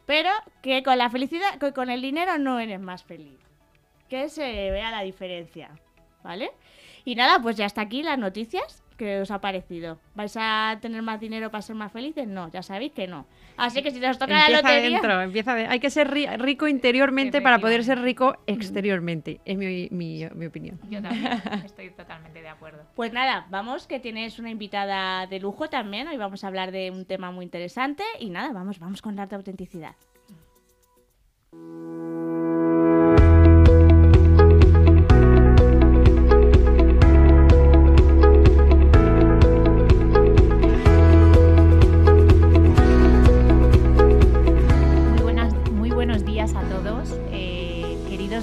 Pero 0.05 0.31
que 0.63 0.83
con 0.83 0.99
la 0.99 1.11
felicidad, 1.11 1.59
que 1.59 1.73
con 1.73 1.91
el 1.91 2.03
dinero 2.03 2.39
no 2.39 2.61
eres 2.61 2.81
más 2.81 3.03
feliz. 3.03 3.39
Que 4.09 4.29
se 4.29 4.71
vea 4.71 4.91
la 4.91 5.03
diferencia. 5.03 5.71
¿Vale? 6.23 6.53
Y 7.05 7.15
nada, 7.15 7.41
pues 7.41 7.57
ya 7.57 7.67
está 7.67 7.83
aquí 7.83 8.03
las 8.03 8.19
noticias. 8.19 8.83
¿Qué 8.97 9.21
os 9.21 9.31
ha 9.31 9.41
parecido? 9.41 9.99
¿Vais 10.15 10.35
a 10.39 10.79
tener 10.81 11.03
más 11.03 11.21
dinero 11.21 11.51
para 11.51 11.61
ser 11.61 11.77
más 11.77 11.93
felices? 11.93 12.27
No, 12.27 12.51
ya 12.51 12.63
sabéis 12.63 12.93
que 12.93 13.07
no. 13.07 13.27
Así 13.57 13.83
que 13.83 13.91
si 13.91 14.03
os 14.05 14.19
toca 14.19 14.49
la 14.49 14.61
lotería... 14.61 14.91
Dentro, 14.91 15.21
empieza 15.21 15.53
Hay 15.53 15.81
que 15.81 15.91
ser 15.91 16.11
rico 16.41 16.67
interiormente 16.67 17.43
para 17.43 17.59
poder 17.59 17.85
ser 17.85 18.01
rico 18.01 18.37
exteriormente. 18.47 19.41
Es 19.45 19.57
mi, 19.59 19.89
mi, 19.91 20.25
opinión. 20.47 20.81
Yo 20.89 21.03
también 21.03 21.43
estoy 21.65 21.91
totalmente 21.91 22.41
de 22.41 22.49
acuerdo. 22.49 22.85
Pues 22.97 23.13
nada, 23.13 23.47
vamos, 23.51 23.87
que 23.87 24.01
tienes 24.01 24.39
una 24.39 24.51
invitada 24.51 25.27
de 25.27 25.39
lujo 25.39 25.69
también. 25.69 26.09
Hoy 26.09 26.17
vamos 26.17 26.43
a 26.45 26.47
hablar 26.47 26.73
de 26.73 26.91
un 26.91 27.05
tema 27.05 27.31
muy 27.31 27.45
interesante. 27.45 28.03
Y 28.19 28.31
nada, 28.31 28.53
vamos, 28.53 28.79
vamos 28.79 29.03
con 29.03 29.17
la 29.17 29.25
autenticidad. 29.25 29.95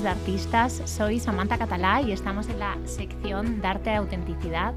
Artistas, 0.05 0.81
soy 0.85 1.19
Samantha 1.19 1.57
Catalá 1.57 2.01
y 2.01 2.11
estamos 2.11 2.49
en 2.49 2.59
la 2.59 2.77
sección 2.85 3.61
Darte 3.61 3.93
Autenticidad. 3.95 4.73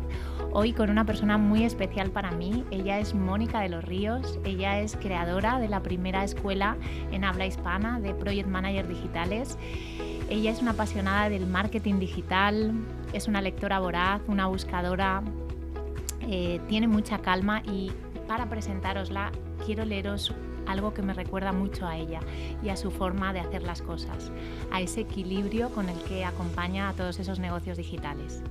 Hoy 0.53 0.73
con 0.73 0.91
una 0.91 1.05
persona 1.05 1.39
muy 1.39 1.65
especial 1.65 2.11
para 2.11 2.31
mí. 2.31 2.65
Ella 2.71 2.99
es 2.99 3.15
Mónica 3.15 3.61
de 3.61 3.69
los 3.69 3.85
Ríos. 3.85 4.39
Ella 4.45 4.81
es 4.81 4.97
creadora 4.97 5.59
de 5.59 5.69
la 5.69 5.83
primera 5.83 6.25
escuela 6.25 6.77
en 7.13 7.25
habla 7.25 7.47
hispana 7.47 8.01
de 8.01 8.15
Project 8.15 8.49
Manager 8.49 8.87
Digitales. 8.87 9.59
Ella 10.29 10.51
es 10.51 10.63
una 10.63 10.73
apasionada 10.73 11.29
del 11.29 11.47
marketing 11.47 11.99
digital, 11.99 12.73
es 13.13 13.29
una 13.29 13.41
lectora 13.41 13.79
voraz, 13.79 14.21
una 14.29 14.47
buscadora, 14.47 15.23
eh, 16.23 16.61
tiene 16.69 16.89
mucha 16.89 17.19
calma 17.19 17.63
y 17.65 17.93
para 18.27 18.49
presentarosla 18.49 19.33
quiero 19.65 19.85
leeros 19.85 20.33
algo 20.67 20.95
que 20.95 21.03
me 21.03 21.15
recuerda 21.15 21.53
mucho 21.53 21.87
a 21.87 21.97
ella 21.97 22.21
y 22.63 22.69
a 22.69 22.77
su 22.77 22.91
forma 22.91 23.33
de 23.33 23.41
hacer 23.41 23.63
las 23.63 23.83
cosas, 23.83 24.31
a 24.71 24.81
ese 24.81 25.03
equilibrio 25.03 25.71
con 25.71 25.89
el 25.89 25.99
que 26.05 26.25
acompaña 26.25 26.89
a 26.89 26.93
todos 26.93 27.19
esos 27.19 27.39
negocios 27.39 27.77
digitales. 27.77 28.43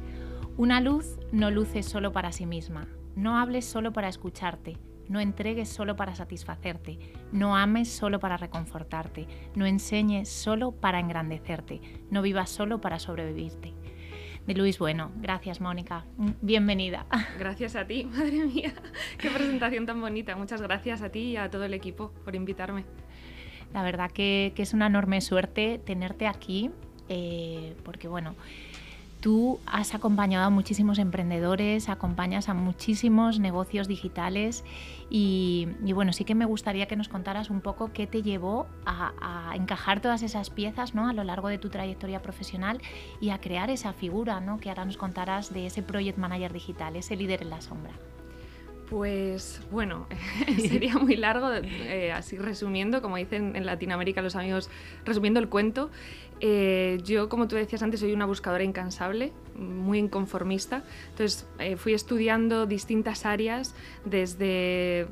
Una 0.58 0.80
luz 0.80 1.20
no 1.32 1.52
luce 1.52 1.84
solo 1.84 2.12
para 2.12 2.32
sí 2.32 2.46
misma, 2.46 2.88
no 3.16 3.38
hables 3.38 3.66
solo 3.66 3.92
para 3.94 4.08
escucharte, 4.08 4.78
no 5.08 5.20
entregues 5.20 5.70
solo 5.70 5.96
para 5.96 6.16
satisfacerte, 6.16 6.98
no 7.32 7.56
ames 7.56 7.90
solo 7.90 8.20
para 8.20 8.38
reconfortarte, 8.38 9.28
no 9.56 9.66
enseñes 9.66 10.30
solo 10.30 10.72
para 10.72 11.00
engrandecerte, 11.00 11.82
no 12.10 12.22
vivas 12.22 12.50
solo 12.50 12.82
para 12.82 13.00
sobrevivirte. 13.00 13.74
De 14.46 14.54
Luis 14.54 14.80
Bueno. 14.80 15.12
Gracias, 15.18 15.60
Mónica. 15.60 16.06
Bienvenida. 16.42 17.06
Gracias 17.40 17.75
a 17.75 17.86
ti, 17.86 18.06
madre 18.06 18.46
mía. 18.46 18.74
Qué 19.18 19.30
presentación 19.30 19.86
tan 19.86 20.00
bonita. 20.02 20.36
Muchas 20.36 20.62
gracias 20.62 21.02
a 21.02 21.10
ti 21.10 21.20
y 21.20 21.38
a 21.38 21.50
todo 21.50 21.64
el 21.64 21.74
equipo 21.74 22.12
por 22.24 22.36
invitarme. 22.36 22.86
La 23.74 23.84
verdad 23.84 24.12
que, 24.12 24.54
es 24.56 24.74
una 24.74 24.88
enorme 24.88 25.20
suerte 25.22 25.80
tenerte 25.84 26.28
aquí, 26.28 26.72
eh, 27.10 27.75
porque 27.84 28.08
bueno, 28.08 28.36
Tú 29.25 29.60
has 29.65 29.96
acompañado 29.96 30.46
a 30.46 30.51
muchísimos 30.51 31.00
emprendedores, 31.00 31.89
acompañas 31.89 32.48
a 32.48 32.53
muchísimos 32.53 33.39
negocios 33.39 33.88
digitales 33.88 34.63
y, 35.10 35.67
bueno, 35.96 36.13
sí 36.13 36.25
que 36.25 36.36
me 36.36 36.46
gustaría 36.46 36.86
que 36.86 36.96
nos 36.96 37.10
contaras 37.10 37.50
un 37.50 37.62
poco 37.62 37.91
qué 37.91 38.05
te 38.05 38.22
llevó 38.22 38.67
a, 38.86 39.53
encajar 39.55 40.00
todas 40.00 40.22
esas 40.22 40.51
piezas 40.51 40.94
¿no? 40.94 41.08
a 41.08 41.13
lo 41.13 41.24
largo 41.24 41.48
de 41.48 41.58
tu 41.58 41.70
trayectoria 41.70 42.22
profesional 42.22 42.79
y 43.20 43.32
a 43.32 43.41
crear 43.41 43.72
esa 43.72 43.94
figura 43.94 44.39
¿no? 44.41 44.60
que 44.60 44.70
ahora 44.70 44.86
nos 44.86 44.98
contarás 44.98 45.51
de 45.51 45.65
ese 45.65 45.82
Project 45.82 46.20
Manager 46.20 46.53
digital, 46.53 46.96
ese 46.96 47.15
líder 47.15 47.41
en 47.41 47.50
la 47.50 47.62
sombra. 47.62 47.94
Pues 48.89 49.62
bueno, 49.72 50.06
sería 50.68 50.98
muy 50.98 51.15
largo, 51.15 51.51
eh, 51.51 52.12
así 52.12 52.38
resumiendo, 52.38 53.01
como 53.01 53.18
dicen 53.18 53.56
en 53.56 53.65
Latinoamérica 53.65 54.22
los 54.22 54.36
amigos, 54.36 54.70
resumiendo 55.06 55.39
el 55.39 55.50
cuento. 55.50 55.89
Eh, 56.39 57.00
yo, 57.04 57.27
como 57.30 57.48
tú 57.48 57.56
decías 57.56 57.82
antes, 57.82 58.00
soy 58.01 58.13
una 58.13 58.25
buscadora 58.25 58.63
incansable, 58.63 59.32
muy 59.58 59.98
inconformista. 59.98 60.84
Entonces, 61.10 61.48
eh, 61.60 61.77
fui 61.77 61.94
estudiando 61.94 62.68
distintas 62.68 63.25
áreas, 63.25 63.74
desde 64.04 65.08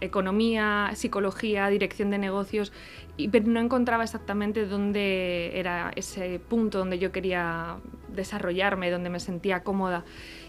economía, 0.00 0.90
psicología, 0.94 1.68
dirección 1.68 2.10
de 2.10 2.18
negocios, 2.18 2.72
y, 3.16 3.28
pero 3.28 3.46
no 3.46 3.60
encontraba 3.60 4.04
exactamente 4.04 4.66
dónde 4.66 5.58
era 5.58 5.92
ese 5.96 6.40
punto 6.40 6.78
donde 6.78 6.98
yo 6.98 7.12
quería 7.12 7.76
desarrollarme, 8.08 8.90
donde 8.90 9.10
me 9.10 9.20
sentía 9.20 9.62
cómoda. 9.62 10.04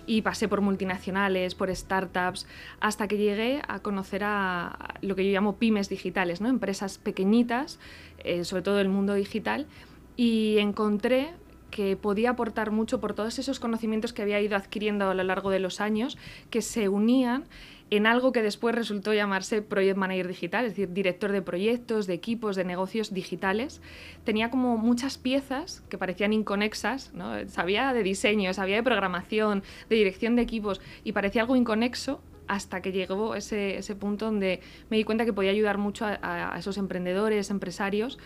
Y 0.08 0.22
pasé 0.22 0.48
por 0.48 0.62
multinacionales, 0.62 1.56
por 1.56 1.74
startups, 1.76 2.48
hasta 2.80 3.08
que 3.08 3.18
llegué 3.18 3.62
a 3.68 3.80
conocer 3.80 4.24
a 4.24 4.96
lo 5.02 5.16
que 5.16 5.26
yo 5.26 5.32
llamo 5.32 5.58
pymes 5.58 5.90
digitales, 5.90 6.42
¿no? 6.42 6.50
empresas 6.50 6.98
pequeñitas, 6.98 7.80
eh, 8.20 8.44
sobre 8.44 8.62
todo 8.62 8.80
el 8.80 8.90
mundo 8.90 9.14
digital, 9.16 9.66
y 10.16 10.58
encontré 10.60 11.34
que 11.72 11.98
podía 11.98 12.30
aportar 12.30 12.72
mucho 12.72 13.02
por 13.02 13.14
todos 13.14 13.38
esos 13.38 13.60
conocimientos 13.60 14.14
que 14.14 14.22
había 14.22 14.40
ido 14.40 14.56
adquiriendo 14.56 15.10
a 15.10 15.14
lo 15.14 15.24
largo 15.24 15.50
de 15.50 15.60
los 15.60 15.82
años, 15.82 16.18
que 16.50 16.62
se 16.62 16.88
unían 16.88 17.44
en 17.98 18.08
algo 18.08 18.32
que 18.32 18.42
después 18.42 18.74
resultó 18.76 19.14
llamarse 19.14 19.62
Project 19.62 19.98
Manager 19.98 20.28
Digital, 20.28 20.66
es 20.66 20.72
decir, 20.72 20.92
director 20.92 21.32
de 21.32 21.42
proyectos, 21.42 22.08
de 22.08 22.14
equipos, 22.14 22.56
de 22.56 22.66
negocios 22.66 23.14
digitales. 23.14 23.82
Tenía 24.24 24.50
como 24.50 24.78
muchas 24.78 25.18
piezas 25.18 25.84
que 25.90 25.98
parecían 25.98 26.34
inconexas, 26.34 27.14
¿no? 27.14 27.48
sabía 27.48 27.94
de 27.94 28.04
diseño, 28.04 28.54
sabía 28.54 28.78
de 28.78 28.84
programación, 28.84 29.64
de 29.90 29.96
dirección 29.96 30.36
de 30.36 30.42
equipos 30.42 30.82
y 31.04 31.12
parecía 31.12 31.42
algo 31.42 31.56
inconexo 31.56 32.22
hasta 32.48 32.82
que 32.82 32.92
llegó 32.92 33.36
ese, 33.36 33.78
ese 33.78 33.96
punto 33.96 34.26
donde 34.26 34.62
me 34.90 34.98
di 34.98 35.04
cuenta 35.04 35.26
que 35.26 35.34
podía 35.34 35.52
ayudar 35.52 35.78
mucho 35.78 36.06
a, 36.06 36.20
a 36.22 36.60
esos 36.60 36.78
emprendedores, 36.78 37.50
empresarios 37.50 38.20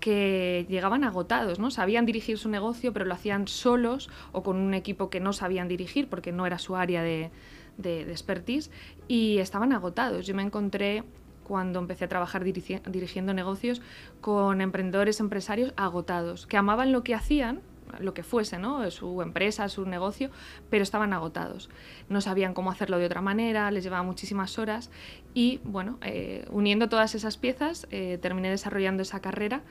que 0.00 0.66
llegaban 0.68 1.04
agotados, 1.04 1.58
¿no? 1.58 1.70
Sabían 1.70 2.06
dirigir 2.06 2.38
su 2.38 2.48
negocio, 2.48 2.92
pero 2.92 3.04
lo 3.04 3.14
hacían 3.14 3.48
solos 3.48 4.10
o 4.32 4.42
con 4.42 4.56
un 4.56 4.74
equipo 4.74 5.10
que 5.10 5.20
no 5.20 5.32
sabían 5.32 5.68
dirigir 5.68 6.08
porque 6.08 6.32
no 6.32 6.46
era 6.46 6.58
su 6.58 6.76
área 6.76 7.02
de, 7.02 7.30
de, 7.78 8.02
expertise 8.10 8.70
y 9.08 9.38
estaban 9.38 9.72
agotados. 9.72 10.26
Yo 10.26 10.34
me 10.34 10.42
encontré 10.42 11.04
cuando 11.44 11.78
empecé 11.78 12.06
a 12.06 12.08
trabajar 12.08 12.42
dirigiendo 12.44 13.32
negocios 13.32 13.80
con 14.20 14.60
emprendedores, 14.60 15.20
empresarios 15.20 15.72
agotados, 15.76 16.46
que 16.46 16.56
amaban 16.56 16.90
lo 16.90 17.04
que 17.04 17.14
hacían, 17.14 17.60
lo 18.00 18.14
que 18.14 18.24
fuese, 18.24 18.58
¿no? 18.58 18.90
su 18.90 19.22
empresa, 19.22 19.68
su 19.68 19.86
negocio, 19.86 20.30
pero 20.70 20.82
estaban 20.82 21.12
agotados. 21.12 21.70
No 22.08 22.20
sabían 22.20 22.52
cómo 22.52 22.72
hacerlo 22.72 22.98
de 22.98 23.06
otra 23.06 23.20
manera, 23.20 23.70
les 23.70 23.84
llevaba 23.84 24.02
muchísimas 24.02 24.58
horas 24.58 24.90
y, 25.34 25.60
bueno, 25.62 25.98
eh, 26.02 26.46
uniendo 26.50 26.88
todas 26.88 27.14
esas 27.14 27.36
piezas, 27.36 27.86
eh, 27.92 28.18
terminé 28.20 28.50
desarrollando 28.50 29.02
esa 29.02 29.20
carrera. 29.20 29.62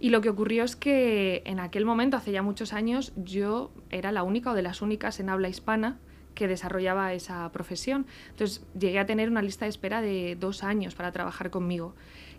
Y 0.00 0.10
lo 0.10 0.20
que 0.20 0.28
ocurrió 0.28 0.64
es 0.64 0.76
que 0.76 1.42
en 1.46 1.58
aquel 1.58 1.86
momento, 1.86 2.18
hace 2.18 2.32
ya 2.32 2.42
muchos 2.42 2.74
años, 2.74 3.14
yo 3.16 3.70
era 3.88 4.12
la 4.12 4.22
única 4.24 4.50
o 4.50 4.54
de 4.54 4.60
las 4.60 4.82
únicas 4.82 5.20
en 5.20 5.30
habla 5.30 5.48
hispana 5.48 5.98
que 6.34 6.48
desarrollaba 6.48 7.12
esa 7.12 7.50
profesión. 7.52 8.06
Entonces 8.30 8.64
llegué 8.78 8.98
a 8.98 9.06
tener 9.06 9.28
una 9.28 9.42
lista 9.42 9.64
de 9.64 9.70
espera 9.70 10.00
de 10.00 10.36
dos 10.38 10.62
años 10.62 10.94
para 10.94 11.12
trabajar 11.12 11.50
conmigo. 11.50 11.94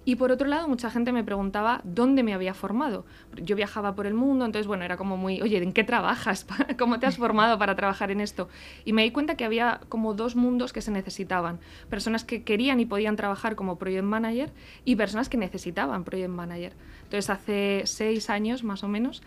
Y 0.08 0.18
por 0.18 0.32
otro 0.32 0.48
lado, 0.48 0.68
mucha 0.68 0.92
gente 0.92 1.12
me 1.12 1.24
preguntaba 1.24 1.82
dónde 1.84 2.22
me 2.22 2.36
había 2.36 2.54
formado. 2.54 3.06
Yo 3.42 3.56
viajaba 3.56 3.96
por 3.96 4.06
el 4.06 4.14
mundo, 4.14 4.46
entonces, 4.46 4.68
bueno, 4.68 4.84
era 4.84 4.98
como 4.98 5.18
muy, 5.18 5.42
oye, 5.42 5.58
¿en 5.58 5.74
qué 5.74 5.84
trabajas? 5.84 6.46
¿Cómo 6.78 7.00
te 7.00 7.08
has 7.08 7.18
formado 7.18 7.58
para 7.58 7.76
trabajar 7.76 8.12
en 8.12 8.22
esto? 8.22 8.48
Y 8.86 8.94
me 8.94 9.02
di 9.02 9.10
cuenta 9.10 9.36
que 9.36 9.46
había 9.46 9.82
como 9.90 10.14
dos 10.14 10.36
mundos 10.36 10.74
que 10.74 10.82
se 10.82 10.92
necesitaban. 10.92 11.60
Personas 11.90 12.24
que 12.24 12.44
querían 12.44 12.80
y 12.80 12.86
podían 12.86 13.16
trabajar 13.16 13.56
como 13.56 13.80
project 13.80 14.04
manager 14.04 14.54
y 14.86 14.96
personas 14.96 15.28
que 15.28 15.38
necesitaban 15.38 16.04
project 16.04 16.30
manager. 16.30 16.74
Entonces, 17.06 17.32
hace 17.32 17.82
seis 17.86 18.30
años 18.30 18.64
más 18.64 18.84
o 18.84 18.88
menos, 18.88 19.24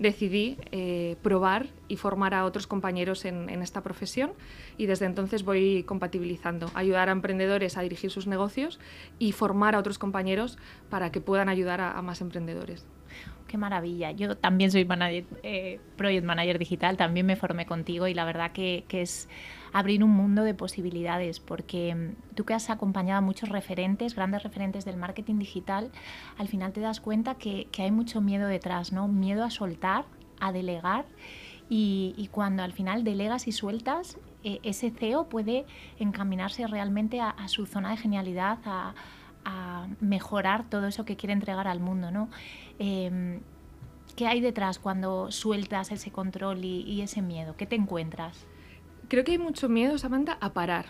decidí 0.00 0.56
eh, 0.72 1.16
probar 1.22 1.68
y 1.86 1.96
formar 1.96 2.34
a 2.34 2.44
otros 2.44 2.66
compañeros 2.66 3.24
en, 3.24 3.48
esta 3.62 3.82
profesión 3.82 4.32
y 4.76 4.86
desde 4.86 5.06
entonces 5.06 5.44
voy 5.44 5.84
compatibilizando, 5.84 6.70
ayudar 6.74 7.08
a 7.08 7.12
emprendedores 7.12 7.76
a 7.76 7.82
dirigir 7.82 8.10
sus 8.10 8.26
negocios 8.26 8.80
y 9.20 9.30
formar 9.30 9.76
a 9.76 9.78
otros 9.78 9.98
compañeros 9.98 10.58
para 10.88 11.12
que 11.12 11.20
puedan 11.20 11.48
ayudar 11.48 11.80
a 11.80 12.00
más 12.02 12.20
emprendedores. 12.20 12.86
Qué 13.50 13.58
maravilla. 13.58 14.12
Yo 14.12 14.36
también 14.36 14.70
soy 14.70 14.84
manager, 14.84 15.24
eh, 15.42 15.80
project 15.96 16.24
manager 16.24 16.58
digital, 16.58 16.96
también 16.96 17.26
me 17.26 17.34
formé 17.34 17.66
contigo 17.66 18.06
y 18.06 18.14
la 18.14 18.24
verdad 18.24 18.52
que, 18.52 18.84
es 18.88 19.28
abrir 19.72 20.02
un 20.02 20.10
mundo 20.10 20.42
de 20.42 20.54
posibilidades, 20.54 21.40
porque 21.40 21.94
mm, 21.94 22.34
tú 22.34 22.44
que 22.44 22.54
has 22.54 22.70
acompañado 22.70 23.18
a 23.18 23.20
muchos 23.20 23.48
referentes, 23.48 24.14
grandes 24.14 24.42
referentes 24.42 24.84
del 24.84 24.96
marketing 24.96 25.38
digital, 25.38 25.90
al 26.38 26.48
final 26.48 26.72
te 26.72 26.80
das 26.80 27.00
cuenta 27.00 27.36
que, 27.36 27.68
hay 27.78 27.90
mucho 27.90 28.20
miedo 28.20 28.46
detrás, 28.46 28.92
¿no? 28.92 29.08
Miedo 29.08 29.42
a 29.42 29.50
soltar, 29.50 30.04
a 30.38 30.52
delegar. 30.52 31.06
Y, 31.72 32.28
cuando 32.32 32.64
al 32.64 32.72
final 32.72 33.04
delegas 33.04 33.46
y 33.46 33.52
sueltas, 33.52 34.18
eh, 34.42 34.58
ese 34.64 34.90
CEO 34.90 35.28
puede 35.28 35.66
encaminarse 35.98 36.66
realmente 36.66 37.20
a, 37.20 37.34
su 37.46 37.64
zona 37.64 37.90
de 37.90 37.96
genialidad, 37.96 38.58
a, 38.64 38.94
mejorar 40.00 40.68
todo 40.68 40.86
eso 40.86 41.04
que 41.04 41.16
quiere 41.16 41.32
entregar 41.32 41.66
al 41.66 41.80
mundo. 41.80 42.10
¿no? 42.10 42.28
Em, 42.78 43.40
¿Qué 44.16 44.26
hay 44.26 44.40
detrás 44.40 44.78
cuando 44.78 45.30
sueltas 45.30 45.90
ese 45.92 46.10
control 46.10 46.64
y, 46.64 47.00
ese 47.00 47.22
miedo? 47.22 47.56
¿Qué 47.56 47.66
te 47.66 47.76
encuentras? 47.76 48.46
Creo 49.10 49.24
que 49.24 49.32
hay 49.32 49.38
mucho 49.38 49.68
miedo, 49.68 49.98
Samantha, 49.98 50.38
a 50.40 50.52
parar. 50.52 50.86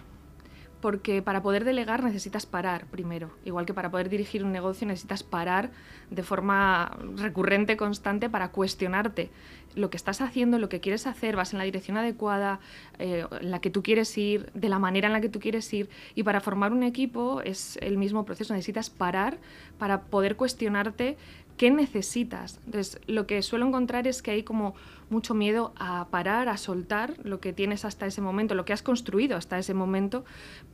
Porque 0.82 1.22
para 1.22 1.42
poder 1.42 1.64
delegar 1.64 2.04
necesitas 2.04 2.44
parar 2.44 2.84
primero, 2.86 3.30
igual 3.46 3.64
que 3.64 3.72
para 3.72 3.90
poder 3.90 4.10
dirigir 4.10 4.44
un 4.44 4.52
negocio 4.52 4.86
necesitas 4.86 5.22
parar 5.22 5.70
de 6.10 6.22
forma 6.22 6.98
recurrente, 7.16 7.78
constante, 7.78 8.28
para 8.28 8.50
cuestionarte. 8.50 9.30
Lo 9.74 9.88
que 9.88 9.96
estás 9.96 10.20
haciendo, 10.20 10.58
lo 10.58 10.68
que 10.68 10.80
quieres 10.80 11.06
hacer, 11.06 11.34
vas 11.34 11.54
en 11.54 11.58
la 11.60 11.64
dirección 11.64 11.96
adecuada, 11.96 12.60
eh, 12.98 13.24
en 13.40 13.50
la 13.50 13.62
que 13.62 13.70
tú 13.70 13.82
quieres 13.82 14.16
ir, 14.18 14.52
de 14.52 14.68
la 14.68 14.78
manera 14.78 15.06
en 15.06 15.14
la 15.14 15.22
que 15.22 15.30
tú 15.30 15.40
quieres 15.40 15.72
ir. 15.72 15.88
Y 16.14 16.22
para 16.22 16.40
formar 16.40 16.72
un 16.72 16.82
equipo 16.82 17.40
es 17.40 17.78
el 17.80 17.96
mismo 17.96 18.26
proceso, 18.26 18.52
necesitas 18.52 18.90
parar 18.90 19.38
para 19.78 20.02
poder 20.02 20.36
cuestionarte 20.36 21.16
qué 21.60 21.70
necesitas. 21.70 22.58
Entonces, 22.64 22.98
lo 23.06 23.26
que 23.26 23.42
suelo 23.42 23.66
encontrar 23.66 24.06
es 24.06 24.22
que 24.22 24.30
hay 24.30 24.44
como 24.44 24.74
mucho 25.10 25.34
miedo 25.34 25.74
a 25.76 26.06
parar, 26.08 26.48
a 26.48 26.56
soltar 26.56 27.12
lo 27.22 27.38
que 27.38 27.52
tienes 27.52 27.84
hasta 27.84 28.06
ese 28.06 28.22
momento, 28.22 28.54
lo 28.54 28.64
que 28.64 28.72
has 28.72 28.82
construido 28.82 29.36
hasta 29.36 29.58
ese 29.58 29.74
momento, 29.74 30.24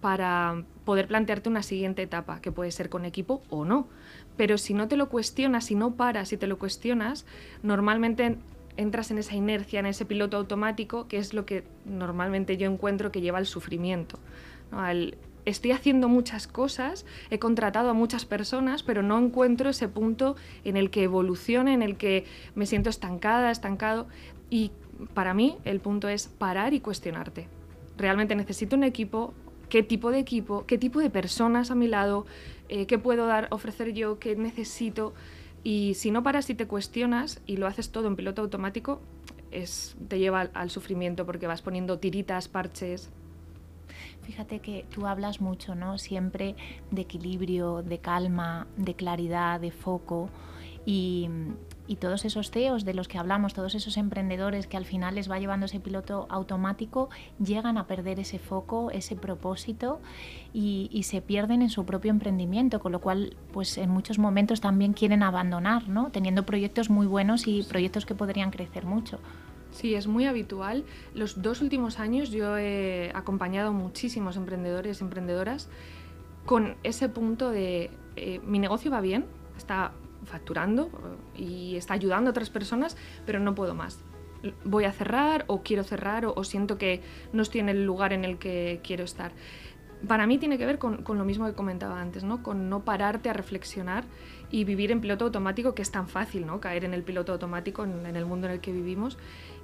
para 0.00 0.62
poder 0.85 1.09
plantearte 1.09 1.49
una 1.49 1.64
siguiente 1.64 2.02
etapa, 2.02 2.40
que 2.40 2.52
puede 2.52 2.71
ser 2.71 2.88
con 2.88 3.05
equipo 3.05 3.43
o 3.50 3.64
no. 3.64 3.88
Pero 4.37 4.59
si 4.59 4.75
no 4.75 4.87
te 4.87 4.97
lo 4.97 5.09
cuestionas, 5.09 5.64
si 5.64 5.75
no 5.75 5.97
paras 5.97 6.33
y 6.33 6.37
te 6.37 6.47
lo 6.47 6.57
cuestionas, 6.57 7.26
normalmente 7.64 8.37
entras 8.76 9.11
en 9.11 9.19
esa 9.19 9.35
inercia, 9.35 9.81
en 9.81 9.87
ese 9.87 10.05
piloto 10.05 10.37
automático, 10.37 11.09
que 11.09 11.19
es 11.19 11.35
lo 11.35 11.47
que 11.47 11.64
normalmente 11.85 12.59
yo 12.59 12.71
encuentro 12.71 13.11
que 13.11 13.21
lleva 13.21 13.38
al 13.38 13.47
sufrimiento. 13.47 14.21
Al 14.71 15.19
estoy 15.46 15.70
haciendo 15.70 16.08
muchas 16.08 16.46
cosas, 16.46 17.06
he 17.30 17.38
contratado 17.38 17.88
a 17.88 17.94
muchas 17.94 18.26
personas, 18.26 18.82
pero 18.82 19.02
no 19.02 19.18
encuentro 19.18 19.70
ese 19.70 19.88
punto 19.88 20.36
en 20.64 20.76
el 20.76 20.90
que 20.90 21.04
evolucione, 21.04 21.72
en 21.72 21.82
el 21.82 21.96
que 21.96 22.24
me 22.54 22.66
siento 22.66 22.90
estancada, 22.90 23.50
estancado. 23.50 24.08
Y 24.50 24.72
para 25.14 25.32
mí 25.32 25.56
el 25.64 25.80
punto 25.80 26.08
es 26.08 26.26
parar 26.26 26.74
y 26.74 26.80
cuestionarte. 26.80 27.48
Realmente 27.96 28.34
necesito 28.34 28.76
un 28.76 28.84
equipo, 28.84 29.32
qué 29.68 29.82
tipo 29.82 30.10
de 30.10 30.18
equipo, 30.18 30.66
qué 30.66 30.78
tipo 30.78 31.00
de 31.00 31.10
personas 31.10 31.70
a 31.70 31.74
mi 31.74 31.86
lado, 31.86 32.26
eh, 32.68 32.86
qué 32.86 32.98
puedo 32.98 33.26
dar, 33.26 33.48
ofrecer 33.50 33.92
yo, 33.92 34.18
qué 34.18 34.36
necesito. 34.36 35.14
Y 35.62 35.94
si 35.94 36.10
no 36.10 36.22
paras 36.22 36.50
y 36.50 36.54
te 36.54 36.66
cuestionas 36.66 37.40
y 37.46 37.56
lo 37.56 37.66
haces 37.66 37.90
todo 37.90 38.08
en 38.08 38.16
piloto 38.16 38.42
automático, 38.42 39.00
es, 39.52 39.96
te 40.08 40.18
lleva 40.18 40.40
al 40.40 40.70
sufrimiento 40.70 41.24
porque 41.24 41.46
vas 41.46 41.62
poniendo 41.62 41.98
tiritas, 41.98 42.48
parches, 42.48 43.10
Fíjate 44.26 44.61
que 44.61 44.85
tú 44.90 45.06
hablas 45.06 45.40
mucho, 45.40 45.75
¿no? 45.75 45.99
Siempre 45.99 46.56
de 46.90 47.02
equilibrio, 47.02 47.83
de 47.83 47.99
calma, 47.99 48.66
de 48.76 48.95
claridad, 48.95 49.61
de 49.61 49.71
foco. 49.71 50.28
Y 50.85 51.28
y 51.88 51.97
todos 51.97 52.25
esos 52.25 52.50
CEOs 52.50 52.85
de 52.85 52.95
los 52.95 53.09
que 53.09 53.18
hablamos, 53.18 53.54
todos 53.54 53.75
esos 53.75 53.97
emprendedores 53.97 54.66
que 54.66 54.76
al 54.76 54.85
final 54.85 55.14
les 55.14 55.30
va 55.30 55.38
llevando 55.38 55.66
ese 55.66 55.80
piloto 55.80 56.26
automático, 56.28 57.09
llegan 57.38 57.78
a 57.78 57.87
perder 57.87 58.18
ese 58.21 58.38
foco, 58.38 58.90
ese 58.90 59.16
propósito 59.16 60.00
y, 60.52 60.90
se 61.06 61.23
pierden 61.23 61.62
en 61.62 61.71
su 61.71 61.85
propio 61.85 62.11
emprendimiento, 62.11 62.80
con 62.80 62.90
lo 62.90 63.00
cual 63.00 63.37
pues 63.52 63.78
en 63.78 63.90
muchos 63.90 64.18
momentos 64.18 64.61
también 64.61 64.92
quieren 64.92 65.23
abandonar, 65.23 65.88
¿no? 65.88 66.11
teniendo 66.11 66.45
proyectos 66.45 66.90
muy 66.90 67.06
buenos 67.06 67.47
y 67.47 67.62
proyectos 67.62 68.06
que 68.06 68.16
podrían 68.16 68.50
crecer 68.50 68.87
mucho. 68.87 69.21
Sí, 69.70 69.94
es 69.94 70.06
muy 70.06 70.26
habitual. 70.26 70.85
Los 71.14 71.42
dos 71.42 71.61
últimos 71.61 71.99
años 71.99 72.30
yo 72.30 72.56
he 72.56 73.11
acompañado 73.14 73.73
muchísimos 73.73 74.37
emprendedores 74.37 75.00
y 75.00 75.04
emprendedoras 75.04 75.68
con 76.46 76.76
ese 76.85 77.08
punto 77.08 77.50
de 77.50 77.90
eh, 78.14 78.40
mi 78.44 78.58
negocio 78.58 78.90
va 78.90 79.00
bien, 79.00 79.26
está 79.58 79.92
facturando 80.25 80.87
eh, 81.37 81.42
y 81.42 81.76
está 81.76 81.94
ayudando 81.94 82.30
a 82.30 82.32
otras 82.32 82.50
personas, 82.50 82.96
pero 83.26 83.40
no 83.40 83.54
puedo 83.54 83.75
más. 83.75 83.99
Voy 84.64 84.85
a 84.85 84.92
cerrar 84.92 85.44
o 85.49 85.62
quiero 85.62 85.82
cerrar 85.82 86.25
o, 86.25 86.44
siento 86.44 86.78
que 86.78 87.02
no 87.32 87.42
estoy 87.42 87.61
en 87.61 87.68
el 87.68 87.85
lugar 87.85 88.12
en 88.12 88.25
el 88.25 88.38
que 88.38 88.80
quiero 88.82 89.04
estar. 89.04 89.32
Para 90.06 90.26
mí 90.26 90.38
tiene 90.38 90.58
que 90.58 90.66
ver 90.66 90.78
con, 90.78 91.02
lo 91.06 91.25
mismo 91.25 91.46
que 91.46 91.54
comentaba 91.54 92.00
antes, 92.00 92.23
¿no? 92.23 92.42
con 92.42 92.68
no 92.68 92.85
pararte 92.85 93.28
a 93.28 93.32
reflexionar 93.32 94.04
y 94.50 94.64
vivir 94.64 94.92
en 94.92 95.00
piloto 95.00 95.25
automático, 95.25 95.75
que 95.75 95.82
es 95.82 95.90
tan 95.90 96.06
fácil 96.06 96.46
¿no? 96.46 96.61
caer 96.61 96.85
en 96.85 96.94
el 96.94 97.02
piloto 97.02 97.32
automático 97.32 97.82
en, 97.82 98.06
en 98.06 98.14
el 98.14 98.26
mundo 98.26 98.46
en 98.46 98.52
el 98.52 98.61
que 98.61 98.73
vivimos. 98.73 99.18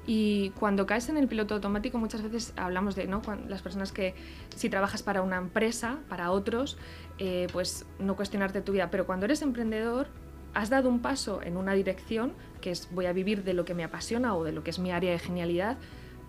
Y 0.06 0.50
cuando 0.50 0.85
caes 0.85 1.09
en 1.09 1.16
el 1.16 1.28
piloto 1.28 1.54
automático, 1.54 1.97
muchas 1.97 2.23
veces 2.23 2.52
hablamos 2.56 2.97
de 2.97 3.06
¿no? 3.06 3.23
las 3.49 3.62
personas 3.62 3.92
que 3.92 4.14
si 4.56 4.68
trabajas 4.68 5.02
para 5.02 5.23
una 5.23 5.37
empresa, 5.37 5.99
para 6.09 6.32
otros, 6.32 6.76
eh, 7.18 7.47
pues 7.52 7.87
no 8.00 8.16
cuestionarte 8.16 8.62
tu 8.62 8.73
vida. 8.73 8.90
Pero 8.90 9.06
cuando 9.06 9.26
eres 9.26 9.42
emprendedor, 9.42 10.09
has 10.54 10.71
dado 10.71 10.88
un 10.88 11.00
paso 11.00 11.40
en 11.42 11.56
una 11.56 11.73
dirección, 11.75 12.32
que 12.61 12.71
es 12.71 12.88
voy 12.92 13.06
a 13.06 13.12
vivir 13.12 13.44
de 13.44 13.54
lo 13.54 13.64
que 13.64 13.75
me 13.75 13.85
apasiona 13.85 14.35
o 14.35 14.44
de 14.44 14.52
lo 14.52 14.64
que 14.64 14.71
es 14.71 14.78
mi 14.78 14.90
área 14.90 15.12
de 15.12 15.18
genialidad, 15.18 15.78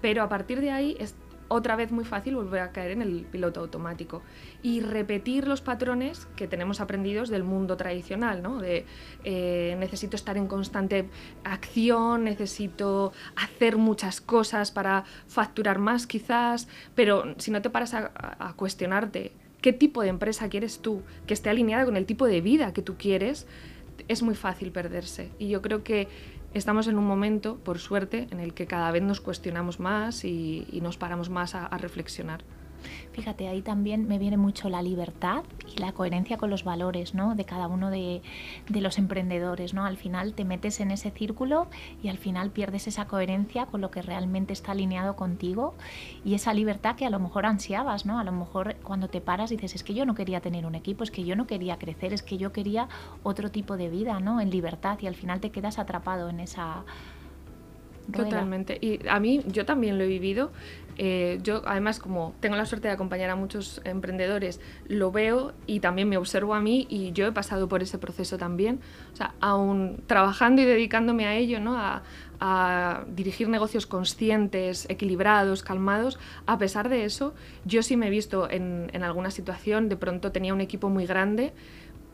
pero 0.01 0.22
a 0.22 0.30
partir 0.30 0.62
de 0.62 0.72
ahí 0.72 0.98
otra 1.53 1.75
vez 1.75 1.91
muy 1.91 2.03
fácil 2.03 2.36
volver 2.36 2.62
a 2.62 2.72
caer 2.72 2.91
en 2.91 3.01
el 3.01 3.25
piloto 3.31 3.60
automático 3.60 4.22
y 4.62 4.81
repetir 4.81 5.48
los 5.48 5.62
patrones 5.62 6.27
que 6.36 6.48
tenemos 6.48 6.81
aprendidos 6.81 7.29
del 7.29 7.43
mundo 7.43 7.77
tradicional, 7.77 8.41
¿no? 8.41 8.60
De 8.60 8.86
eh, 9.24 9.75
necesito 9.79 10.15
estar 10.15 10.38
en 10.38 10.48
constante 10.48 11.10
acción, 11.43 12.24
necesito 12.24 13.13
hacer 13.36 13.77
muchas 13.77 14.19
cosas 14.19 14.72
para 14.72 15.03
facturar 15.27 15.79
más 15.79 16.07
quizás, 16.07 16.67
pero 16.95 17.36
si 17.38 17.51
no 17.51 17.62
te 17.62 17.69
paras 17.69 17.93
a 17.93 18.53
cuestionarte 18.55 19.31
qué 19.62 19.74
tipo 19.74 20.01
de 20.01 20.10
empresa 20.10 20.50
quieres 20.50 20.79
tú, 20.79 21.03
que 21.25 21.33
esté 21.33 21.50
alineada 21.50 21.86
con 21.86 21.95
el 21.95 22.05
tipo 22.05 22.25
de 22.27 22.41
vida 22.41 22.74
que 22.74 22.81
tú 22.81 22.95
quieres, 22.98 23.48
es 24.07 24.22
muy 24.22 24.36
fácil 24.36 24.72
perderse. 24.72 25.31
Y 25.39 25.50
yo 25.50 25.62
creo 25.62 25.83
que 25.83 26.07
estamos 26.53 26.88
en 26.88 26.98
un 26.98 27.05
momento, 27.05 27.57
por 27.57 27.79
suerte, 27.79 28.27
en 28.31 28.39
el 28.39 28.53
que 28.53 28.67
cada 28.67 28.91
vez 28.91 29.03
nos 29.03 29.22
cuestionamos 29.22 29.79
más 29.79 30.25
y, 30.25 30.67
nos 30.81 30.98
paramos 30.98 31.29
más 31.29 31.55
a 31.55 31.77
reflexionar. 31.77 32.43
Fíjate, 33.12 33.48
ahí 33.48 33.62
también 33.62 34.08
me 34.08 34.18
viene 34.18 34.38
mucho 34.38 34.70
la 34.70 34.82
libertad 34.82 35.44
y 35.74 35.80
la 35.80 35.92
coherencia 35.92 36.38
con 36.38 36.50
los 36.50 36.63
valores 36.63 37.13
¿no? 37.13 37.36
de 37.36 37.46
cada 37.46 37.68
uno 37.68 37.90
de, 37.90 38.22
los 38.70 38.98
emprendedores. 38.98 39.74
¿no? 39.74 39.86
Al 39.86 39.98
final 39.98 40.34
te 40.34 40.46
metes 40.46 40.80
en 40.80 40.92
ese 40.92 41.12
círculo 41.12 41.68
y 42.02 42.10
al 42.10 42.18
final 42.18 42.52
pierdes 42.52 42.88
esa 42.88 43.06
coherencia 43.06 43.66
con 43.66 43.82
lo 43.82 43.92
que 43.92 44.02
realmente 44.02 44.54
está 44.54 44.72
alineado 44.72 45.16
contigo 45.16 45.75
y 46.25 46.34
esa 46.34 46.54
libertad 46.54 46.96
que 46.96 47.06
a 47.06 47.10
lo 47.10 47.20
mejor 47.20 47.46
ansiabas. 47.46 48.06
¿no? 48.06 48.20
A 48.20 48.24
lo 48.24 48.32
mejor 48.32 48.75
cuando 48.84 49.08
te 49.08 49.22
paras 49.22 49.50
dices, 49.50 49.75
es 49.75 49.84
que 49.84 49.94
yo 49.94 50.06
no 50.06 50.16
quería 50.16 50.42
tener 50.42 50.66
un 50.66 50.75
equipo, 50.75 51.04
es 51.04 51.12
que 51.12 51.24
yo 51.24 51.36
no 51.36 51.48
quería 51.48 51.78
crecer, 51.78 52.13
es 52.13 52.24
que 52.24 52.38
yo 52.38 52.52
quería 52.52 52.88
otro 53.24 53.52
tipo 53.52 53.78
de 53.78 53.90
vida, 53.90 54.20
¿no? 54.20 54.42
en 54.42 54.50
libertad 54.50 54.98
y 55.02 55.08
al 55.08 55.16
final 55.16 55.40
te 55.40 55.52
quedas 55.52 55.80
atrapado 55.80 56.30
en 56.30 56.40
esa 56.40 56.84
Totalmente. 58.12 58.77
Y 58.81 59.00
a 59.07 59.19
mí, 59.19 59.41
yo 59.48 59.65
también 59.65 59.98
lo 59.98 60.03
he 60.03 60.07
vivido. 60.07 60.51
Eh, 60.98 61.39
yo, 61.41 61.63
además, 61.65 62.00
como 62.00 62.36
tengo 62.39 62.55
la 62.55 62.65
suerte 62.65 62.88
de 62.88 62.93
acompañar 62.93 63.29
a 63.29 63.36
muchos 63.36 63.81
emprendedores, 63.83 64.60
lo 64.88 65.12
veo 65.12 65.53
y 65.65 65.79
también 65.79 66.07
me 66.07 66.17
observo 66.17 66.53
a 66.53 66.60
mí 66.60 66.86
y 66.89 67.12
yo 67.13 67.25
he 67.25 67.31
pasado 67.31 67.67
por 67.67 67.81
ese 67.81 67.98
proceso 67.98 68.38
también. 68.38 68.79
O 69.13 69.15
sea, 69.15 69.33
aún 69.39 70.03
trabajando 70.05 70.62
y 70.62 70.65
dedicándome 70.65 71.25
a 71.25 71.36
ello, 71.36 71.60
¿no? 71.60 71.77
A, 71.77 72.03
dirigir 73.07 73.48
negocios 73.48 73.86
conscientes, 73.86 74.86
equilibrados, 74.89 75.63
calmados, 75.63 76.19
a 76.45 76.57
pesar 76.57 76.89
de 76.89 77.05
eso, 77.05 77.33
yo 77.63 77.81
sí 77.83 77.95
me 77.95 78.07
he 78.07 78.10
visto 78.10 78.50
en, 78.51 78.89
en 78.91 79.03
alguna 79.03 79.31
situación, 79.31 79.88
de 79.88 79.95
pronto 79.95 80.33
tenía 80.33 80.53
un 80.53 80.60
equipo 80.60 80.89
muy 80.89 81.05
grande 81.05 81.53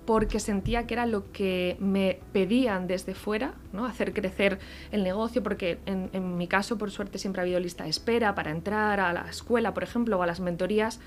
porque 0.09 0.39
sentía 0.39 0.87
que 0.87 0.95
era 0.95 1.05
lo 1.05 1.31
que 1.31 1.77
me 1.79 2.17
pedían 2.33 2.87
desde 2.87 3.13
fuera, 3.13 3.53
¿no? 3.73 3.85
hacer 3.85 4.11
crecer 4.11 4.57
el 4.91 5.03
negocio, 5.03 5.43
porque 5.43 5.77
en, 5.85 6.35
mi 6.35 6.47
caso, 6.47 6.79
por 6.79 6.89
suerte, 6.89 7.19
siempre 7.19 7.41
ha 7.41 7.43
habido 7.43 7.59
lista 7.59 7.83
de 7.83 7.91
espera 7.91 8.33
para 8.33 8.49
entrar 8.49 8.99
a 8.99 9.13
la 9.13 9.29
escuela, 9.29 9.75
por 9.75 9.83
ejemplo, 9.83 10.17
o 10.17 10.23
a 10.23 10.25
las 10.25 10.39
mentorías, 10.39 10.99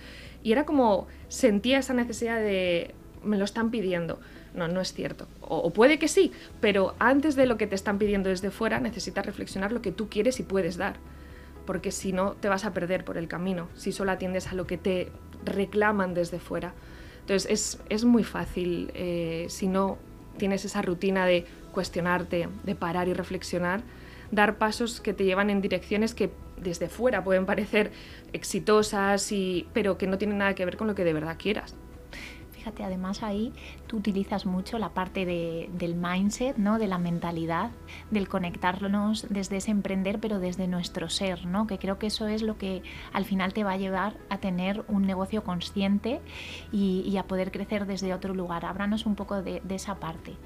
y 0.44 0.52
era 0.52 0.64
como 0.64 1.08
sentía 1.26 1.80
esa 1.80 1.94
necesidad 1.94 2.36
de, 2.36 2.94
me 3.24 3.38
lo 3.38 3.44
están 3.44 3.72
pidiendo. 3.72 4.20
No, 4.54 4.68
no 4.68 4.80
es 4.80 4.92
cierto. 4.92 5.26
O, 5.40 5.70
puede 5.70 5.98
que 5.98 6.06
sí, 6.06 6.30
pero 6.60 6.94
antes 7.00 7.34
de 7.34 7.46
lo 7.46 7.56
que 7.56 7.66
te 7.66 7.74
están 7.74 7.98
pidiendo 7.98 8.28
desde 8.28 8.52
fuera, 8.52 8.78
necesitas 8.78 9.26
reflexionar 9.26 9.72
lo 9.72 9.82
que 9.82 9.90
tú 9.90 10.08
quieres 10.08 10.38
y 10.38 10.44
puedes 10.44 10.76
dar, 10.76 10.94
porque 11.66 11.90
si 11.90 12.12
no, 12.12 12.34
te 12.34 12.48
vas 12.48 12.64
a 12.64 12.72
perder 12.72 13.04
por 13.04 13.18
el 13.18 13.26
camino, 13.26 13.66
si 13.74 13.90
solo 13.90 14.12
atiendes 14.12 14.46
a 14.46 14.54
lo 14.54 14.68
que 14.68 14.78
te 14.78 15.10
reclaman 15.44 16.14
desde 16.14 16.38
fuera. 16.38 16.72
Entonces 17.32 17.80
es, 17.88 18.04
muy 18.04 18.24
fácil, 18.24 18.90
eh, 18.92 19.46
si 19.48 19.66
no 19.66 19.96
tienes 20.36 20.66
esa 20.66 20.82
rutina 20.82 21.24
de 21.24 21.46
cuestionarte, 21.72 22.46
de 22.62 22.74
parar 22.74 23.08
y 23.08 23.14
reflexionar, 23.14 23.80
dar 24.30 24.58
pasos 24.58 25.00
que 25.00 25.14
te 25.14 25.24
llevan 25.24 25.48
en 25.48 25.62
direcciones 25.62 26.12
que 26.12 26.30
desde 26.58 26.90
fuera 26.90 27.24
pueden 27.24 27.46
parecer 27.46 27.90
exitosas, 28.34 29.32
y, 29.32 29.66
pero 29.72 29.96
que 29.96 30.06
no 30.06 30.18
tienen 30.18 30.36
nada 30.36 30.54
que 30.54 30.66
ver 30.66 30.76
con 30.76 30.88
lo 30.88 30.94
que 30.94 31.04
de 31.04 31.14
verdad 31.14 31.38
quieras. 31.38 31.74
Fíjate, 32.62 32.84
además 32.84 33.24
ahí 33.24 33.52
tú 33.88 33.96
utilizas 33.96 34.46
mucho 34.46 34.78
la 34.78 34.90
parte 34.90 35.26
del 35.26 35.96
mindset, 35.96 36.58
¿no? 36.58 36.78
de 36.78 36.86
la 36.86 36.96
mentalidad, 36.96 37.72
del 38.12 38.28
conectarnos 38.28 39.26
desde 39.30 39.56
ese 39.56 39.72
emprender, 39.72 40.20
pero 40.20 40.38
desde 40.38 40.68
nuestro 40.68 41.08
ser, 41.08 41.44
¿no? 41.44 41.66
que 41.66 41.78
creo 41.78 41.98
que 41.98 42.06
eso 42.06 42.28
es 42.28 42.40
lo 42.40 42.58
que 42.58 42.84
al 43.12 43.24
final 43.24 43.52
te 43.52 43.64
va 43.64 43.72
a 43.72 43.78
llevar 43.78 44.14
a 44.30 44.38
tener 44.38 44.84
un 44.86 45.08
negocio 45.08 45.42
consciente 45.42 46.20
y, 46.70 47.16
a 47.16 47.24
poder 47.24 47.50
crecer 47.50 47.84
desde 47.84 48.14
otro 48.14 48.32
lugar. 48.32 48.64
Háblanos 48.64 49.06
un 49.06 49.16
poco 49.16 49.42
de 49.42 49.60
esa 49.68 49.96
parte. 49.96 50.36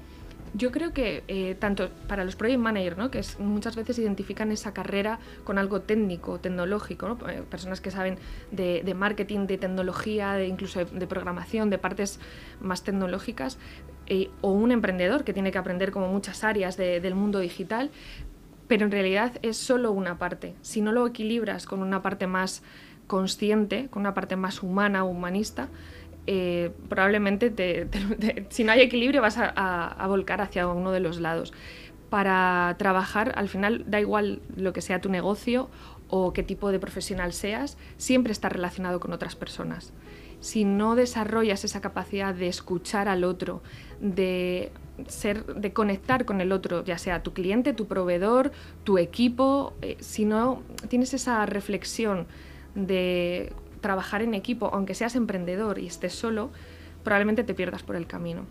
Yo 0.57 0.71
creo 0.71 0.91
que 0.91 1.23
eh, 1.27 1.53
tanto 1.53 1.89
para 2.07 2.25
los 2.25 2.35
project 2.35 2.59
managers, 2.59 2.97
¿no? 2.97 3.11
que 3.11 3.21
muchas 3.37 3.75
veces 3.75 3.99
identifican 3.99 4.51
esa 4.51 4.73
carrera 4.73 5.19
con 5.43 5.59
algo 5.59 5.81
técnico, 5.81 6.39
tecnológico, 6.39 7.15
eh, 7.29 7.43
personas 7.47 7.79
que 7.79 7.91
saben 7.91 8.17
de, 8.49 8.81
marketing, 8.95 9.45
de 9.45 9.59
tecnología, 9.59 10.33
de 10.33 10.47
incluso 10.47 10.83
de, 10.83 11.05
programación, 11.07 11.69
de 11.69 11.77
partes 11.77 12.19
más 12.59 12.83
tecnológicas, 12.83 13.59
eh, 14.07 14.31
o 14.41 14.49
un 14.51 14.71
emprendedor 14.71 15.23
que 15.23 15.33
tiene 15.33 15.51
que 15.51 15.59
aprender 15.59 15.91
como 15.91 16.07
muchas 16.07 16.43
áreas 16.43 16.75
del 16.75 17.13
mundo 17.13 17.37
digital, 17.37 17.91
pero 18.67 18.85
en 18.85 18.91
realidad 18.91 19.33
es 19.43 19.57
solo 19.57 19.91
una 19.91 20.17
parte. 20.17 20.55
Si 20.63 20.81
no 20.81 20.91
lo 20.91 21.05
equilibras 21.05 21.67
con 21.67 21.83
una 21.83 22.01
parte 22.01 22.25
más 22.25 22.63
consciente, 23.05 23.89
con 23.91 24.01
una 24.01 24.15
parte 24.15 24.35
más 24.35 24.63
humana, 24.63 25.03
humanista, 25.03 25.69
eh, 26.27 26.71
probablemente 26.89 27.87
si 28.49 28.65
no 28.65 28.73
hay 28.73 28.81
equilibrio 28.81 29.21
vas 29.21 29.37
a, 29.39 30.05
volcar 30.07 30.41
hacia 30.41 30.67
uno 30.67 30.91
de 30.91 30.99
los 30.99 31.19
lados. 31.19 31.53
Para 32.09 32.75
trabajar, 32.77 33.33
al 33.35 33.49
final 33.49 33.83
da 33.87 33.99
igual 33.99 34.41
lo 34.55 34.71
que 34.73 34.81
sea 34.81 35.01
tu 35.01 35.09
negocio 35.09 35.69
o 36.09 36.31
qué 36.33 36.43
tipo 36.43 36.71
de 36.71 36.79
profesional 36.79 37.33
seas, 37.33 37.77
siempre 37.97 38.31
está 38.31 38.49
relacionado 38.49 38.99
con 38.99 39.11
otras 39.13 39.35
personas. 39.35 39.93
Si 40.39 40.63
no 40.63 40.95
desarrollas 40.95 41.63
esa 41.63 41.81
capacidad 41.81 42.33
de 42.33 42.47
escuchar 42.47 43.07
al 43.07 43.23
otro, 43.23 43.61
de 43.99 44.71
ser, 45.07 45.45
de 45.45 45.73
conectar 45.73 46.25
con 46.25 46.39
el 46.39 46.51
otro, 46.51 46.83
ya 46.83 46.97
sea 46.97 47.23
tu 47.23 47.33
cliente, 47.33 47.73
tu 47.73 47.87
proveedor, 47.87 48.51
tu 48.83 48.97
equipo, 48.97 49.73
eh, 49.81 49.97
si 49.99 50.25
no 50.25 50.61
tienes 50.89 51.13
esa 51.13 51.45
reflexión 51.45 52.27
de 52.75 53.51
trabajar 53.87 54.21
en 54.21 54.33
equipo, 54.33 54.69
aunque 54.73 54.93
seas 54.93 55.15
emprendedor 55.15 55.79
y 55.79 55.87
estés 55.87 56.13
solo, 56.13 56.49
probablemente 57.05 57.45
te 57.45 57.53
pierdas 57.53 57.83
por 57.83 57.95
el 57.95 58.05
camino. 58.05 58.41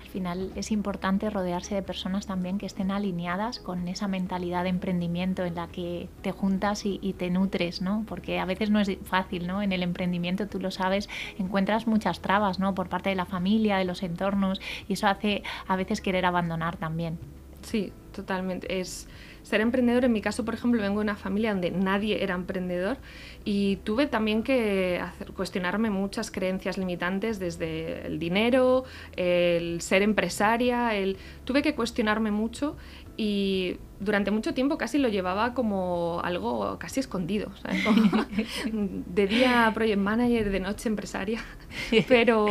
Al 0.00 0.08
final 0.08 0.52
es 0.56 0.72
importante 0.72 1.28
rodearse 1.28 1.74
de 1.74 1.82
personas 1.82 2.26
también 2.26 2.56
que 2.56 2.64
estén 2.64 2.90
alineadas 2.90 3.58
con 3.58 3.88
esa 3.88 4.08
mentalidad 4.08 4.62
de 4.62 4.70
emprendimiento 4.70 5.44
en 5.44 5.56
la 5.56 5.66
que 5.66 6.08
te 6.22 6.32
juntas 6.32 6.86
y, 6.86 7.14
te 7.18 7.28
nutres, 7.28 7.82
¿no? 7.82 8.06
Porque 8.08 8.38
a 8.38 8.46
veces 8.46 8.70
no 8.70 8.80
es 8.80 8.96
fácil, 9.04 9.46
¿no? 9.46 9.60
En 9.60 9.72
el 9.72 9.82
emprendimiento, 9.82 10.48
tú 10.48 10.60
lo 10.60 10.70
sabes, 10.70 11.10
encuentras 11.38 11.86
muchas 11.86 12.20
trabas, 12.20 12.58
¿no? 12.58 12.74
Por 12.74 12.88
parte 12.88 13.10
de 13.10 13.16
la 13.16 13.26
familia, 13.26 13.76
de 13.76 13.84
los 13.84 14.02
entornos, 14.02 14.62
y 14.88 14.94
eso 14.94 15.08
hace 15.08 15.42
a 15.68 15.76
veces 15.76 16.00
querer 16.00 16.24
abandonar 16.24 16.78
también. 16.78 17.18
Sí, 17.60 17.92
totalmente. 18.12 18.80
Es 18.80 19.08
ser 19.42 19.60
emprendedor, 19.60 20.04
en 20.04 20.12
mi 20.12 20.20
caso, 20.20 20.44
por 20.44 20.54
ejemplo, 20.54 20.80
vengo 20.80 21.00
de 21.00 21.04
una 21.04 21.16
familia 21.16 21.52
donde 21.52 21.70
nadie 21.70 22.22
era 22.22 22.34
emprendedor 22.34 22.98
y 23.44 23.76
tuve 23.76 24.06
también 24.06 24.42
que 24.42 25.02
cuestionarme 25.36 25.90
muchas 25.90 26.30
creencias 26.30 26.78
limitantes 26.78 27.38
desde 27.38 28.06
el 28.06 28.18
dinero, 28.18 28.84
el 29.16 29.80
ser 29.80 30.02
empresaria, 30.02 30.94
el... 30.94 31.16
tuve 31.44 31.62
que 31.62 31.74
cuestionarme 31.74 32.30
mucho 32.30 32.76
y 33.16 33.76
durante 34.00 34.30
mucho 34.30 34.54
tiempo 34.54 34.78
casi 34.78 34.98
lo 34.98 35.08
llevaba 35.08 35.54
como 35.54 36.20
algo 36.24 36.78
casi 36.78 37.00
escondido, 37.00 37.50
de 38.72 39.26
día 39.26 39.70
project 39.74 39.98
manager, 39.98 40.50
de 40.50 40.60
noche 40.60 40.88
empresaria, 40.88 41.40
pero 42.08 42.46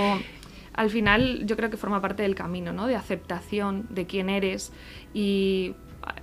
al 0.74 0.90
final 0.90 1.46
yo 1.46 1.56
creo 1.58 1.70
que 1.70 1.78
forma 1.78 2.02
parte 2.02 2.24
del 2.24 2.36
camino, 2.36 2.74
¿no? 2.74 2.88
De 2.88 2.96
aceptación 2.96 3.88
de 3.90 4.06
quién 4.06 4.30
eres 4.30 4.72
y 5.14 5.74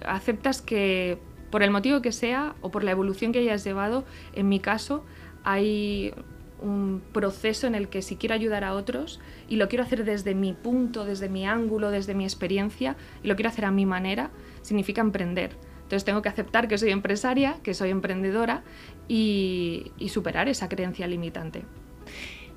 aceptas 0.05 0.63
que 0.63 1.19
por 1.51 1.63
el 1.63 1.71
motivo 1.71 2.03
que 2.03 2.13
sea 2.13 2.55
o 2.61 2.71
por 2.71 2.85
la 2.85 2.91
evolución 2.91 3.33
que 3.33 3.39
hayas 3.41 3.65
llevado, 3.65 4.05
en 4.35 4.49
mi 4.49 4.61
caso 4.61 5.05
hay 5.45 6.13
un 6.61 7.03
proceso 7.13 7.67
en 7.67 7.75
el 7.75 7.89
que 7.89 8.03
si 8.03 8.17
quiero 8.17 8.35
ayudar 8.35 8.65
a 8.65 8.75
otros 8.75 9.21
y 9.49 9.57
lo 9.57 9.69
quiero 9.69 9.85
hacer 9.85 10.05
desde 10.05 10.35
mi 10.35 10.53
punto, 10.53 11.05
desde 11.05 11.29
mi 11.29 11.47
ángulo, 11.47 11.91
desde 11.91 12.15
mi 12.15 12.25
experiencia 12.25 12.97
y 13.23 13.29
lo 13.29 13.37
quiero 13.37 13.49
hacer 13.49 13.65
a 13.65 13.71
mi 13.71 13.87
manera, 13.87 14.31
significa 14.63 15.01
emprender. 15.01 15.57
Entonces 15.77 16.05
tengo 16.05 16.21
que 16.21 16.29
aceptar 16.29 16.69
que 16.69 16.77
soy 16.77 16.91
empresaria, 16.91 17.59
que 17.63 17.73
soy 17.73 17.91
emprendedora 17.91 18.63
y, 19.07 19.93
y 19.99 20.11
superar 20.11 20.49
esa 20.49 20.69
creencia 20.69 21.07
limitante. 21.07 21.65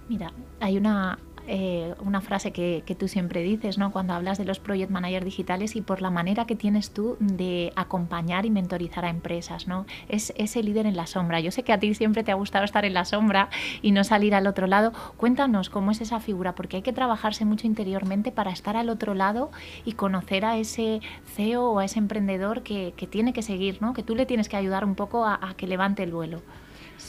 Mira, 0.10 0.34
hay 0.60 0.78
una, 0.78 1.18
eh, 1.54 1.96
una 2.00 2.22
frase 2.22 2.54
que, 2.54 2.82
tú 2.98 3.10
siempre 3.10 3.44
dices, 3.44 3.78
¿no? 3.78 3.92
Cuando 3.92 4.14
hablas 4.14 4.38
de 4.38 4.46
los 4.46 4.60
project 4.60 4.90
managers 4.90 5.26
digitales 5.26 5.76
y 5.76 5.82
por 5.82 6.02
la 6.02 6.10
manera 6.10 6.46
que 6.46 6.56
tienes 6.56 6.92
tú 6.92 7.18
de 7.20 7.74
acompañar 7.76 8.46
y 8.46 8.50
mentorizar 8.50 9.04
a 9.04 9.10
empresas, 9.10 9.68
¿no? 9.68 9.86
Es 10.08 10.32
ese 10.38 10.64
líder 10.64 10.86
en 10.86 10.96
la 10.96 11.08
sombra. 11.08 11.42
Yo 11.42 11.52
sé 11.52 11.64
que 11.64 11.74
a 11.74 11.78
ti 11.78 11.94
siempre 11.94 12.24
te 12.24 12.32
ha 12.32 12.36
gustado 12.36 12.64
estar 12.64 12.86
en 12.86 12.94
la 12.94 13.04
sombra 13.04 13.50
y 13.82 13.92
no 13.92 14.06
salir 14.06 14.34
al 14.34 14.48
otro 14.48 14.66
lado. 14.66 14.94
Cuéntanos 15.18 15.70
cómo 15.70 15.92
es 15.92 16.00
esa 16.00 16.22
figura, 16.22 16.56
porque 16.56 16.78
hay 16.78 16.84
que 16.84 16.94
trabajarse 16.94 17.44
mucho 17.44 17.68
interiormente 17.68 18.32
para 18.32 18.52
estar 18.52 18.78
al 18.78 18.90
otro 18.90 19.14
lado 19.14 19.52
y 19.84 19.92
conocer 19.92 20.46
a 20.46 20.58
ese 20.58 21.02
CEO 21.36 21.70
o 21.70 21.80
a 21.80 21.86
ese 21.86 22.00
emprendedor 22.00 22.64
que, 22.64 22.94
tiene 23.10 23.34
que 23.34 23.42
seguir, 23.42 23.82
¿no? 23.82 23.94
Que 23.94 24.04
tú 24.04 24.16
le 24.16 24.26
tienes 24.26 24.48
que 24.48 24.56
ayudar 24.56 24.86
un 24.86 24.96
poco 24.96 25.26
a 25.26 25.54
que 25.58 25.68
levante 25.68 26.02
el 26.04 26.14
vuelo. 26.14 26.42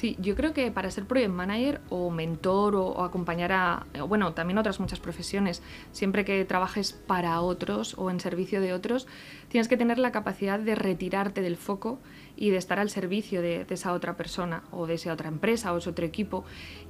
Sí, 0.03 0.17
yo 0.19 0.35
creo 0.35 0.53
que 0.53 0.73
para 0.73 0.91
ser 0.91 1.05
project 1.05 1.31
manager 1.31 1.81
o 1.88 2.11
mentor 2.11 2.75
o, 2.75 3.05
acompañar 3.05 3.53
a, 3.53 3.87
bueno, 4.09 4.35
también 4.35 4.59
otras 4.59 4.81
muchas 4.81 4.99
profesiones, 4.99 5.62
siempre 5.93 6.25
que 6.25 6.45
trabajes 6.45 6.93
para 6.93 7.41
otros 7.41 7.95
o 7.97 8.11
en 8.11 8.19
servicio 8.19 8.61
de 8.61 8.73
otros, 8.73 9.07
tienes 9.47 9.69
que 9.69 9.77
tener 9.77 10.01
la 10.01 10.11
capacidad 10.11 10.59
de 10.59 10.75
retirarte 10.75 11.41
del 11.41 11.57
foco 11.57 12.01
y 12.37 12.51
de 12.51 12.57
estar 12.57 12.81
al 12.81 12.91
servicio 12.91 13.43
de, 13.43 13.65
esa 13.71 13.93
otra 13.93 14.17
persona 14.17 14.65
o 14.73 14.88
de 14.88 14.95
esa 14.95 15.12
otra 15.12 15.29
empresa 15.29 15.73
o 15.73 15.79
ese 15.79 15.91
otro 15.91 16.05
equipo. 16.05 16.45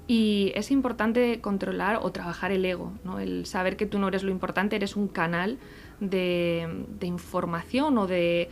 Y 0.06 0.52
es 0.54 0.70
importante 0.70 1.42
controlar 1.42 1.98
o 2.00 2.12
trabajar 2.12 2.50
el 2.50 2.64
ego, 2.64 2.94
¿no? 3.04 3.20
el 3.20 3.44
saber 3.44 3.76
que 3.76 3.84
tú 3.84 3.98
no 3.98 4.08
eres 4.08 4.22
lo 4.22 4.30
importante, 4.30 4.76
eres 4.76 4.96
un 4.96 5.08
canal 5.08 5.58
de, 6.00 6.86
de 6.98 7.06
información 7.08 7.98
o 7.98 8.06
de, 8.06 8.48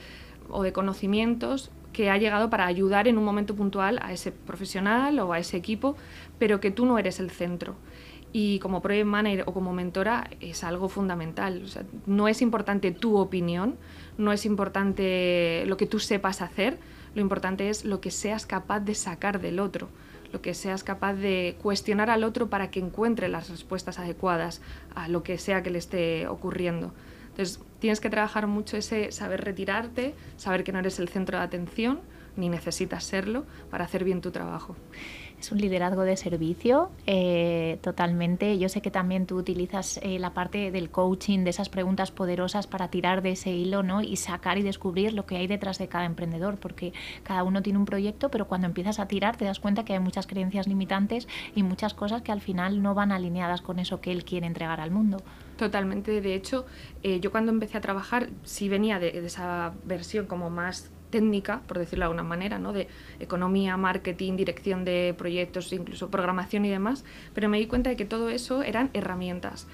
o 0.51 0.63
de 0.63 0.75
conocimientos 0.75 1.71
que 1.93 2.11
ha 2.11 2.17
llegado 2.17 2.51
para 2.51 2.67
ayudar 2.67 3.09
en 3.09 3.19
un 3.19 3.25
momento 3.25 3.55
puntual 3.55 3.99
a 4.03 4.13
ese 4.13 4.33
profesional 4.33 5.19
o 5.19 5.33
a 5.33 5.39
ese 5.39 5.57
equipo, 5.57 5.97
pero 6.39 6.61
que 6.61 6.71
tú 6.71 6.87
no 6.87 6.99
eres 6.99 7.21
el 7.21 7.31
centro. 7.31 7.75
Y 8.33 8.61
como 8.61 8.81
project 8.81 9.07
manager 9.07 9.45
o 9.47 9.53
como 9.53 9.73
mentora 9.73 10.31
es 10.41 10.63
algo 10.63 10.89
fundamental. 10.89 11.65
no 12.07 12.29
es 12.29 12.43
importante 12.43 12.93
tu 12.93 13.17
opinión, 13.17 13.77
no 14.19 14.33
es 14.33 14.47
importante 14.47 15.65
lo 15.67 15.77
que 15.77 15.87
tú 15.87 15.99
sepas 15.99 16.41
hacer, 16.41 16.79
lo 17.15 17.21
importante 17.21 17.71
es 17.71 17.85
lo 17.85 18.01
que 18.01 18.13
seas 18.13 18.47
capaz 18.47 18.81
de 18.81 18.95
sacar 18.95 19.41
del 19.41 19.59
otro, 19.59 19.89
lo 20.33 20.41
que 20.41 20.55
seas 20.55 20.85
capaz 20.85 21.15
de 21.15 21.57
cuestionar 21.61 22.09
al 22.09 22.23
otro 22.23 22.49
para 22.49 22.71
que 22.71 22.79
encuentre 22.79 23.29
las 23.29 23.51
respuestas 23.51 23.99
adecuadas 23.99 24.63
a 24.95 25.09
lo 25.09 25.25
que 25.25 25.37
sea 25.39 25.65
que 25.65 25.71
le 25.71 25.79
esté 25.79 26.29
ocurriendo. 26.29 26.93
Tienes 27.81 28.01
que 28.01 28.11
trabajar 28.11 28.47
mucho 28.47 28.77
ese 28.77 29.11
saber 29.11 29.45
retirarte, 29.45 30.15
saber 30.37 30.63
que 30.63 30.73
no 30.73 30.79
eres 30.79 31.01
el 31.01 31.09
centro 31.09 31.39
de 31.39 31.45
atención, 31.45 32.01
ni 32.37 32.49
necesitas 32.49 33.05
serlo 33.05 33.45
para 33.71 33.85
hacer 33.85 34.05
bien 34.05 34.21
tu 34.21 34.31
trabajo. 34.31 34.77
Es 35.41 35.51
un 35.53 35.59
liderazgo 35.59 36.03
de 36.03 36.19
servicio 36.19 36.91
eh, 37.07 37.79
totalmente. 37.81 38.59
Yo 38.59 38.69
sé 38.69 38.83
que 38.83 38.91
también 38.91 39.25
tú 39.25 39.39
utilizas 39.39 39.99
eh, 40.03 40.19
la 40.19 40.35
parte 40.35 40.71
del 40.71 40.91
coaching, 40.91 41.45
de 41.45 41.51
esas 41.51 41.71
preguntas 41.71 42.11
poderosas 42.11 42.67
para 42.67 42.89
tirar 42.89 43.23
de 43.23 43.31
ese 43.31 43.51
hilo 43.51 43.83
¿no? 43.83 44.03
y 44.03 44.17
sacar 44.17 44.59
y 44.59 44.63
descubrir 44.63 45.15
lo 45.15 45.25
que 45.25 45.39
hay 45.39 45.47
detrás 45.47 45.79
de 45.79 45.89
cada 45.89 46.05
emprendedor, 46.05 46.59
porque 46.59 46.93
cada 47.23 47.43
uno 47.43 47.63
tiene 47.63 47.79
un 47.79 47.87
proyecto, 47.87 48.31
pero 48.31 48.49
cuando 48.49 48.67
empiezas 48.67 49.01
a 49.01 49.09
tirar 49.09 49.39
te 49.39 49.47
das 49.47 49.61
cuenta 49.61 49.83
que 49.83 49.95
hay 49.95 49.99
muchas 49.99 50.27
creencias 50.27 50.67
limitantes 50.67 51.27
y 51.55 51.63
muchas 51.63 51.95
cosas 51.95 52.21
que 52.21 52.33
al 52.33 52.43
final 52.43 52.83
no 52.83 52.95
van 52.95 53.11
alineadas 53.11 53.63
con 53.63 53.79
eso 53.79 54.03
que 54.03 54.13
él 54.13 54.25
quiere 54.25 54.47
entregar 54.47 54.79
al 54.79 54.91
mundo. 54.91 55.23
Totalmente. 55.57 56.21
De 56.21 56.35
hecho, 56.35 56.67
eh, 57.03 57.19
yo 57.21 57.31
cuando 57.31 57.51
empecé 57.51 57.79
a 57.79 57.81
trabajar 57.81 58.29
sí 58.45 58.69
venía 58.69 58.99
de, 58.99 59.13
de 59.13 59.27
esa 59.27 59.73
versión 59.85 60.27
como 60.27 60.51
más 60.51 60.91
técnica, 61.11 61.63
por 61.67 61.79
decirlo 61.79 62.05
de 62.05 62.07
alguna 62.07 62.23
manera, 62.23 62.59
¿no? 62.59 62.73
de 62.73 62.89
economía, 63.19 63.77
marketing, 63.77 64.37
dirección 64.37 64.85
de 64.85 65.15
proyectos, 65.17 65.73
incluso 65.73 66.11
programación 66.11 66.65
y 66.65 66.71
demás, 66.71 67.05
pero 67.35 67.49
me 67.49 67.59
di 67.59 67.67
cuenta 67.67 67.91
de 67.91 67.97
que 67.97 68.05
todo 68.05 68.31
eso 68.31 68.63
eran 68.63 68.91
herramientas 68.95 69.67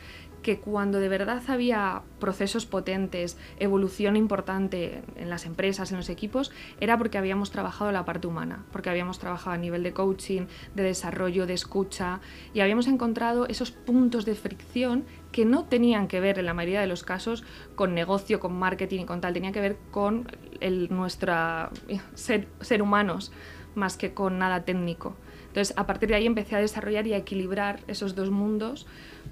que 0.47 0.61
cuando 0.61 1.01
de 1.01 1.09
verdad 1.09 1.43
había 1.49 2.03
procesos 2.21 2.67
potentes, 2.67 3.37
evolución 3.59 4.15
importante 4.15 5.03
en 5.17 5.29
las 5.29 5.45
empresas, 5.45 5.91
en 5.91 5.97
los 5.97 6.09
equipos, 6.09 6.53
era 6.79 6.97
porque 6.97 7.19
habíamos 7.19 7.51
trabajado 7.51 7.91
la 7.91 8.05
parte 8.05 8.29
humana, 8.29 8.65
porque 8.71 8.89
habíamos 8.89 9.19
trabajado 9.19 9.55
a 9.55 9.59
nivel 9.59 9.83
de 9.83 9.93
coaching, 9.93 10.43
de 10.77 10.85
desarrollo, 10.85 11.49
de 11.49 11.55
escucha, 11.55 12.21
y 12.55 12.61
habíamos 12.61 12.87
encontrado 12.87 13.49
esos 13.49 13.73
puntos 13.73 14.25
de 14.25 14.37
fricción 14.37 15.05
que 15.37 15.45
no 15.45 15.65
tenían 15.65 16.09
que 16.09 16.19
ver 16.19 16.39
en 16.39 16.47
la 16.47 16.55
mayoría 16.55 16.81
de 16.81 16.87
los 16.87 17.05
casos 17.05 17.45
con 17.75 17.93
negocio, 17.93 18.41
con 18.41 18.59
marketing 18.59 19.01
y 19.01 19.05
con 19.05 19.21
tal, 19.21 19.35
tenían 19.35 19.53
que 19.53 19.61
ver 19.61 19.77
con 19.91 20.27
el, 20.61 20.89
nuestra 20.89 21.69
ser, 22.15 22.49
ser 22.63 22.81
humanos 22.81 23.33
más 23.75 23.99
que 23.99 24.15
con 24.15 24.39
nada 24.39 24.65
técnico. 24.65 25.15
Entonces, 25.49 25.77
a 25.77 25.85
partir 25.85 26.09
de 26.09 26.15
ahí 26.15 26.25
empecé 26.25 26.57
a 26.57 26.61
desarrollar 26.61 27.07
y 27.07 27.13
a 27.13 27.19
equilibrar 27.19 27.81
esos 27.87 28.15
dos 28.15 28.31
mundos 28.31 28.87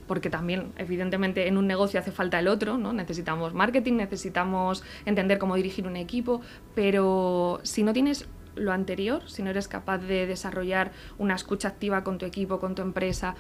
porque 0.07 0.29
también, 0.29 0.73
evidentemente, 0.77 1.49
en 1.49 1.57
un 1.57 1.67
negocio 1.67 1.99
hace 1.99 2.12
falta 2.12 2.38
el 2.38 2.49
otro, 2.49 2.77
¿no? 2.77 2.93
Necesitamos 2.93 3.55
marketing, 3.55 3.95
necesitamos 3.95 4.85
entender 5.07 5.38
cómo 5.38 5.57
dirigir 5.57 5.87
un 5.87 5.97
equipo, 5.97 6.43
pero 6.75 7.61
si 7.62 7.83
no 7.83 7.95
tienes 7.95 8.29
lo 8.57 8.73
anterior, 8.73 9.23
si 9.27 9.43
no 9.43 9.49
eres 9.49 9.69
capaz 9.69 10.01
de 10.01 10.27
desarrollar 10.27 10.93
una 11.17 11.35
escucha 11.35 11.69
activa 11.69 12.05
con 12.05 12.19
tu 12.19 12.27
equipo, 12.27 12.61
con 12.61 12.75
tu 12.75 12.83
empresa, 12.83 13.37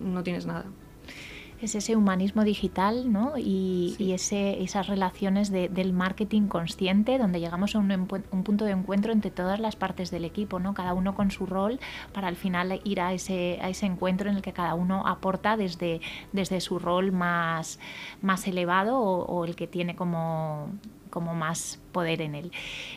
no 0.00 0.24
tienes 0.24 0.46
nada 0.46 0.64
es 1.60 1.74
ese 1.74 1.96
humanismo 1.96 2.44
digital 2.44 3.12
¿no? 3.12 3.34
y, 3.36 4.12
ese, 4.12 4.62
esas 4.62 4.86
relaciones 4.86 5.50
del 5.50 5.92
marketing 5.92 6.48
consciente 6.48 7.18
donde 7.18 7.40
llegamos 7.40 7.74
a 7.74 7.78
un, 7.78 8.06
punto 8.06 8.64
de 8.64 8.72
encuentro 8.72 9.12
entre 9.12 9.30
todas 9.30 9.58
las 9.60 9.76
partes 9.76 10.10
del 10.10 10.24
equipo, 10.24 10.60
¿no? 10.60 10.74
cada 10.74 10.94
uno 10.94 11.14
con 11.14 11.30
su 11.30 11.46
rol 11.46 11.80
para 12.12 12.28
al 12.28 12.36
final 12.36 12.80
ir 12.84 13.00
a 13.00 13.12
ese, 13.12 13.58
a 13.60 13.68
ese 13.68 13.86
encuentro 13.86 14.30
en 14.30 14.36
el 14.36 14.42
que 14.42 14.52
cada 14.52 14.74
uno 14.74 15.06
aporta 15.06 15.56
desde, 15.56 16.00
desde 16.32 16.60
su 16.60 16.78
rol 16.78 17.12
más, 17.12 17.78
más 18.22 18.46
elevado 18.46 19.00
o 19.00 19.44
el 19.44 19.56
que 19.56 19.66
tiene 19.66 19.96
como 19.96 20.70
como 21.08 21.34
más 21.34 21.80
poder 21.92 22.22
en 22.22 22.34
él. 22.34 22.52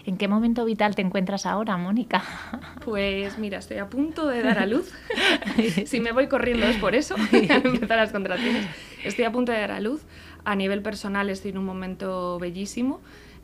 ¿En 0.05 0.17
qué 0.17 0.27
momento 0.27 0.65
vital 0.65 0.95
te 0.95 1.01
encuentras 1.01 1.45
ahora, 1.45 1.77
Mónica? 1.77 2.23
Pues 2.83 3.37
mira, 3.37 3.59
estoy 3.59 3.77
a 3.77 3.89
punto 3.89 4.27
de 4.27 4.41
dar 4.41 4.59
a 4.59 4.65
luz. 4.65 4.91
si 5.85 5.99
me 5.99 6.11
voy 6.11 6.27
corriendo 6.27 6.65
es 6.65 6.77
por 6.77 6.95
eso, 6.95 7.15
empezar 7.31 7.97
las 7.97 8.11
contracciones. 8.11 8.65
Estoy 9.03 9.25
a 9.25 9.31
punto 9.31 9.51
de 9.51 9.59
dar 9.59 9.71
a 9.71 9.79
luz. 9.79 10.01
A 10.43 10.55
nivel 10.55 10.81
personal 10.81 11.29
estoy 11.29 11.51
en 11.51 11.59
un 11.59 11.65
momento 11.65 12.39
bellísimo. 12.39 13.01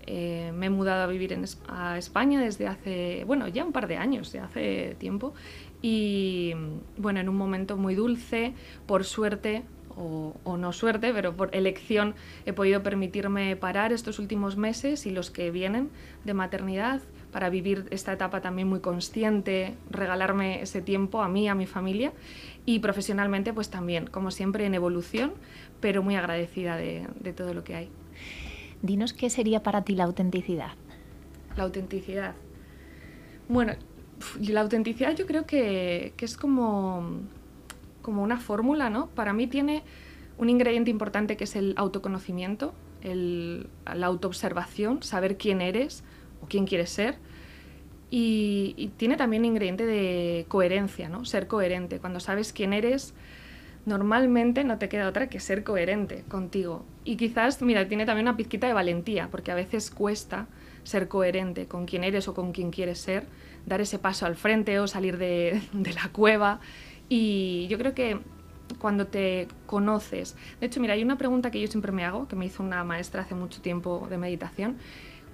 Eh, 0.08 0.51
me 0.56 0.67
he 0.67 0.69
mudado 0.69 1.03
a 1.03 1.08
vivir 1.08 1.34
en, 1.34 1.45
a 1.67 1.97
España 1.97 2.39
desde 2.39 2.65
hace, 2.65 3.23
bueno, 3.27 3.47
ya 3.47 3.65
un 3.65 3.73
par 3.73 3.88
de 3.88 3.97
años, 3.97 4.32
ya 4.32 4.45
hace 4.45 4.95
tiempo. 4.97 5.34
Y 5.82 6.53
bueno, 6.97 7.19
en 7.19 7.30
un 7.30 7.36
momento 7.36 7.77
muy 7.77 7.93
dulce, 7.93 8.53
por 8.86 9.03
suerte, 9.03 9.63
o, 9.97 10.57
no 10.57 10.73
suerte, 10.73 11.12
pero 11.13 11.36
por 11.36 11.55
elección 11.55 12.15
he 12.45 12.53
podido 12.53 12.83
permitirme 12.83 13.55
parar 13.55 13.91
estos 13.91 14.19
últimos 14.19 14.55
meses 14.55 15.05
y 15.05 15.12
los 15.12 15.31
que 15.31 15.51
vienen 15.51 15.89
de 16.23 16.33
maternidad 16.33 17.01
para 17.31 17.49
vivir 17.49 17.86
esta 17.91 18.13
etapa 18.13 18.41
también 18.41 18.67
muy 18.67 18.79
consciente, 18.79 19.75
regalarme 19.89 20.62
ese 20.62 20.81
tiempo 20.81 21.21
a 21.21 21.27
mí, 21.27 21.49
a 21.49 21.55
mi 21.55 21.65
familia 21.65 22.13
y 22.65 22.79
profesionalmente 22.79 23.53
pues 23.53 23.69
también, 23.69 24.07
como 24.07 24.31
siempre, 24.31 24.65
en 24.65 24.75
evolución, 24.75 25.33
pero 25.79 26.03
muy 26.03 26.15
agradecida 26.15 26.77
de, 26.77 27.07
todo 27.36 27.53
lo 27.53 27.63
que 27.63 27.75
hay. 27.75 27.89
Dinos 28.81 29.13
qué 29.13 29.29
sería 29.29 29.63
para 29.63 29.83
ti 29.83 29.95
la 29.95 30.05
autenticidad. 30.05 30.71
La 31.55 31.63
autenticidad. 31.63 32.36
Bueno, 33.49 33.73
la 34.39 34.62
autenticidad 34.62 35.15
yo 35.15 35.25
creo 35.25 35.45
que, 35.45 36.13
que 36.17 36.25
es 36.25 36.38
como 36.38 37.21
como 38.08 38.24
una 38.24 38.39
fórmula, 38.39 38.89
¿no? 38.89 39.08
Para 39.08 39.34
mí 39.34 39.48
tiene 39.48 39.84
un 40.38 40.50
ingrediente 40.50 40.89
importante 40.89 41.36
que 41.36 41.43
es 41.43 41.58
el 41.58 41.74
autoconocimiento, 41.76 42.74
la 43.04 44.08
autoobservación, 44.08 45.04
saber 45.04 45.36
quién 45.36 45.60
eres 45.60 46.06
o 46.41 46.46
quién 46.46 46.65
quieres 46.65 46.89
ser. 46.89 47.17
Y, 48.10 48.91
tiene 48.96 49.17
también 49.17 49.41
un 49.41 49.48
ingrediente 49.48 49.86
de 49.86 50.46
coherencia, 50.48 51.10
¿no? 51.10 51.26
Ser 51.26 51.48
coherente. 51.48 52.00
Cuando 52.00 52.22
sabes 52.22 52.54
quién 52.54 52.72
eres, 52.72 53.13
normalmente 53.86 54.63
no 54.63 54.78
te 54.78 54.88
queda 54.88 55.10
otra 55.10 55.28
que 55.28 55.41
ser 55.41 55.65
coherente 55.65 56.24
contigo. 56.30 56.86
Y 57.04 57.17
quizás, 57.17 57.62
mira, 57.62 57.89
tiene 57.89 58.06
también 58.06 58.30
una 58.30 58.38
pizquita 58.38 58.67
de 58.67 58.74
valentía, 58.74 59.28
porque 59.30 59.52
a 59.52 59.56
veces 59.56 59.91
cuesta 59.91 60.48
ser 60.86 61.10
coherente 61.10 61.67
con 61.67 61.86
quién 61.86 62.06
eres 62.06 62.30
o 62.30 62.34
con 62.34 62.54
quién 62.54 62.72
quieres 62.72 63.00
ser, 63.00 63.26
dar 63.65 63.82
ese 63.82 64.00
paso 64.00 64.26
al 64.26 64.38
frente 64.38 64.80
o 64.80 64.88
salir 64.88 65.17
de, 65.17 65.62
de 65.74 65.93
la 65.93 66.08
cueva. 66.13 66.62
Y 67.10 67.67
yo 67.67 67.78
creo 67.78 67.93
que 67.93 68.20
cuando 68.80 69.08
te 69.08 69.48
conoces. 69.65 70.36
De 70.60 70.67
hecho, 70.67 70.80
mira, 70.80 70.93
hay 70.93 71.04
una 71.04 71.17
pregunta 71.17 71.52
que 71.52 71.62
yo 71.62 71.67
siempre 71.67 71.91
me 71.91 72.06
hago, 72.06 72.28
que 72.28 72.36
me 72.36 72.46
hizo 72.46 72.63
una 72.63 72.84
maestra 72.84 73.22
hace 73.22 73.36
mucho 73.36 73.62
tiempo 73.62 74.08
de 74.10 74.17
meditación. 74.17 74.78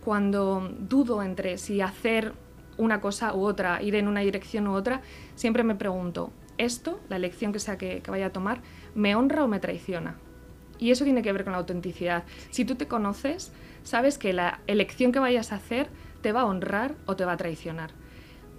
Cuando 0.04 0.72
dudo 0.80 1.24
entre 1.24 1.58
si 1.58 1.82
hacer 1.82 2.34
una 2.78 3.02
cosa 3.02 3.34
u 3.34 3.44
otra, 3.46 3.82
ir 3.82 3.96
en 3.96 4.08
una 4.08 4.22
dirección 4.22 4.68
u 4.68 4.74
otra, 4.74 5.02
siempre 5.36 5.64
me 5.64 5.76
pregunto, 5.76 6.32
¿esto, 6.58 7.00
la 7.10 7.16
elección 7.16 7.54
que 7.54 7.60
sea 7.60 7.78
que, 7.78 8.02
vaya 8.08 8.28
a 8.28 8.32
tomar, 8.32 8.62
me 8.96 9.16
honra 9.16 9.44
o 9.44 9.48
me 9.48 9.60
traiciona? 9.60 10.18
Y 10.80 10.92
eso 10.92 11.04
tiene 11.04 11.22
que 11.22 11.32
ver 11.32 11.44
con 11.44 11.54
la 11.54 11.60
autenticidad. 11.60 12.24
Si 12.50 12.66
tú 12.66 12.76
te 12.76 12.88
conoces, 12.88 13.54
sabes 13.84 14.18
que 14.18 14.34
la 14.34 14.60
elección 14.68 15.12
que 15.12 15.20
vayas 15.20 15.52
a 15.52 15.56
hacer 15.56 15.88
te 16.22 16.32
va 16.32 16.42
a 16.42 16.46
honrar 16.46 16.96
o 17.06 17.16
te 17.16 17.26
va 17.26 17.34
a 17.34 17.38
traicionar. 17.38 17.92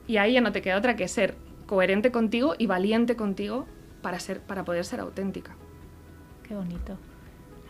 Y 0.07 0.19
ahí 0.19 0.35
ya 0.35 0.41
no 0.41 0.53
te 0.53 0.63
queda 0.63 0.79
otra 0.79 0.97
que 0.97 1.09
ser 1.09 1.37
coherente 1.67 2.11
contigo 2.11 2.55
y 2.59 2.67
valiente 2.67 3.17
contigo 3.17 3.67
para, 4.03 4.19
ser, 4.21 4.41
para 4.41 4.65
poder 4.65 4.85
ser 4.85 5.01
auténtica. 5.01 5.57
Qué 6.43 6.55
bonito. 6.55 6.99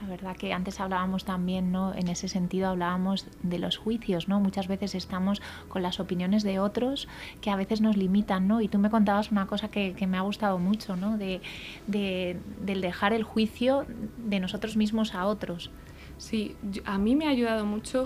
La 0.00 0.09
verdad 0.09 0.37
que 0.37 0.52
antes 0.52 0.80
hablábamos 0.80 1.24
también, 1.24 1.72
¿no? 1.72 1.94
En 1.94 2.09
ese 2.09 2.28
sentido 2.28 2.68
hablábamos 2.68 3.26
de 3.42 3.59
los 3.59 3.78
juicios, 3.78 4.28
¿no? 4.28 4.40
Muchas 4.40 4.68
veces 4.68 4.94
estamos 4.94 5.40
con 5.68 5.83
las 5.83 6.00
opiniones 6.00 6.42
de 6.42 6.59
otros 6.59 7.09
que 7.40 7.50
a 7.50 7.57
veces 7.57 7.80
nos 7.80 7.96
limitan, 7.96 8.48
¿no? 8.48 8.61
Y 8.61 8.68
tú 8.68 8.78
me 8.78 8.90
contabas 8.90 9.30
una 9.30 9.46
cosa 9.46 9.68
que, 9.68 9.94
me 10.07 10.18
ha 10.18 10.20
gustado 10.20 10.59
mucho, 10.59 10.96
¿no? 10.96 11.16
De, 11.16 11.40
de, 11.87 12.37
del 12.61 12.80
dejar 12.80 13.12
el 13.12 13.22
juicio 13.22 13.87
de 14.18 14.40
nosotros 14.40 14.76
mismos 14.76 15.14
a 15.14 15.24
otros. 15.26 15.70
Sí, 16.18 16.57
a 16.85 16.98
mí 16.98 17.16
me 17.16 17.26
ha 17.26 17.30
ayudado 17.30 17.64
mucho 17.64 18.04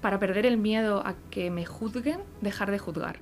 para 0.00 0.18
perder 0.18 0.46
el 0.46 0.56
miedo 0.56 1.02
a 1.04 1.14
que 1.30 1.50
me 1.50 1.66
juzguen, 1.66 2.20
dejar 2.40 2.70
de 2.70 2.78
juzgar 2.78 3.18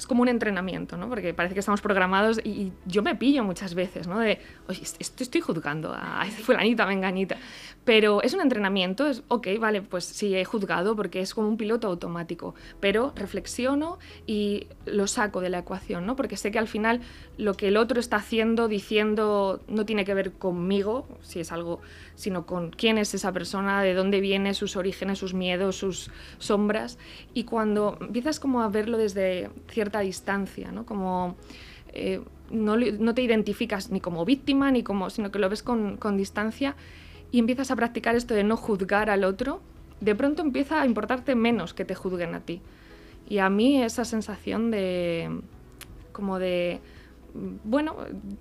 es 0.00 0.06
como 0.06 0.22
un 0.22 0.28
entrenamiento, 0.28 0.96
¿no? 0.96 1.10
Porque 1.10 1.34
parece 1.34 1.52
que 1.52 1.60
estamos 1.60 1.82
programados 1.82 2.40
y, 2.42 2.72
yo 2.86 3.02
me 3.02 3.14
pillo 3.14 3.44
muchas 3.44 3.74
veces, 3.74 4.08
¿no? 4.08 4.18
De, 4.18 4.40
oye, 4.66 4.82
esto 4.82 5.22
estoy 5.22 5.42
juzgando 5.42 5.92
a 5.92 6.24
fulanita, 6.42 6.86
venganita. 6.86 7.36
Pero 7.84 8.22
es 8.22 8.34
un 8.34 8.42
entrenamiento, 8.42 9.06
es, 9.06 9.22
ok, 9.28 9.48
vale, 9.58 9.80
pues 9.80 10.04
sí, 10.04 10.34
he 10.36 10.44
juzgado 10.44 10.94
porque 10.96 11.20
es 11.20 11.34
como 11.34 11.48
un 11.48 11.56
piloto 11.56 11.88
automático, 11.88 12.54
pero 12.78 13.12
reflexiono 13.16 13.98
y 14.26 14.66
lo 14.84 15.06
saco 15.06 15.40
de 15.40 15.48
la 15.48 15.60
ecuación, 15.60 16.04
¿no? 16.04 16.14
Porque 16.14 16.36
sé 16.36 16.50
que 16.50 16.58
al 16.58 16.68
final 16.68 17.00
lo 17.38 17.54
que 17.54 17.68
el 17.68 17.78
otro 17.78 17.98
está 17.98 18.16
haciendo, 18.16 18.68
diciendo, 18.68 19.62
no 19.66 19.86
tiene 19.86 20.04
que 20.04 20.12
ver 20.12 20.32
conmigo, 20.32 21.08
si 21.22 21.40
es 21.40 21.52
algo, 21.52 21.80
sino 22.16 22.44
con 22.44 22.70
quién 22.70 22.98
es 22.98 23.14
esa 23.14 23.32
persona, 23.32 23.82
de 23.82 23.94
dónde 23.94 24.20
viene, 24.20 24.52
sus 24.52 24.76
orígenes, 24.76 25.18
sus 25.18 25.32
miedos, 25.32 25.76
sus 25.76 26.10
sombras. 26.38 26.98
Y 27.32 27.44
cuando 27.44 27.96
empiezas 28.00 28.40
como 28.40 28.60
a 28.62 28.68
verlo 28.68 28.98
desde 28.98 29.48
cierta 29.68 30.00
distancia, 30.00 30.70
¿no? 30.70 30.84
Como... 30.84 31.36
Eh, 31.92 32.20
no, 32.50 32.76
no, 32.76 33.14
te 33.14 33.22
identificas 33.22 33.90
ni 33.90 34.00
como 34.00 34.24
víctima, 34.24 34.72
ni 34.72 34.82
como, 34.82 35.08
sino 35.10 35.30
que 35.30 35.38
lo 35.38 35.48
ves 35.48 35.62
con, 35.62 35.96
con 35.96 36.16
distancia 36.16 36.74
y 37.30 37.38
empiezas 37.38 37.70
a 37.70 37.76
practicar 37.76 38.16
esto 38.16 38.34
de 38.34 38.44
no 38.44 38.56
juzgar 38.56 39.10
al 39.10 39.24
otro, 39.24 39.60
de 40.00 40.14
pronto 40.14 40.42
empieza 40.42 40.80
a 40.80 40.86
importarte 40.86 41.34
menos 41.34 41.74
que 41.74 41.84
te 41.84 41.94
juzguen 41.94 42.34
a 42.34 42.40
ti. 42.40 42.60
Y 43.28 43.38
a 43.38 43.50
mí 43.50 43.82
esa 43.82 44.04
sensación 44.04 44.70
de 44.70 45.30
como 46.12 46.38
de 46.38 46.80
bueno, 47.32 47.94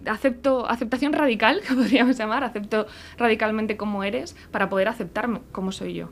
acepto 0.05 0.67
aceptación 0.67 1.13
radical, 1.13 1.61
que 1.67 1.75
podríamos 1.75 2.17
llamar, 2.17 2.43
acepto 2.43 2.87
radicalmente 3.17 3.77
como 3.77 4.03
eres 4.03 4.35
para 4.51 4.69
poder 4.69 4.87
aceptarme 4.87 5.41
como 5.51 5.71
soy 5.71 5.93
yo 5.93 6.09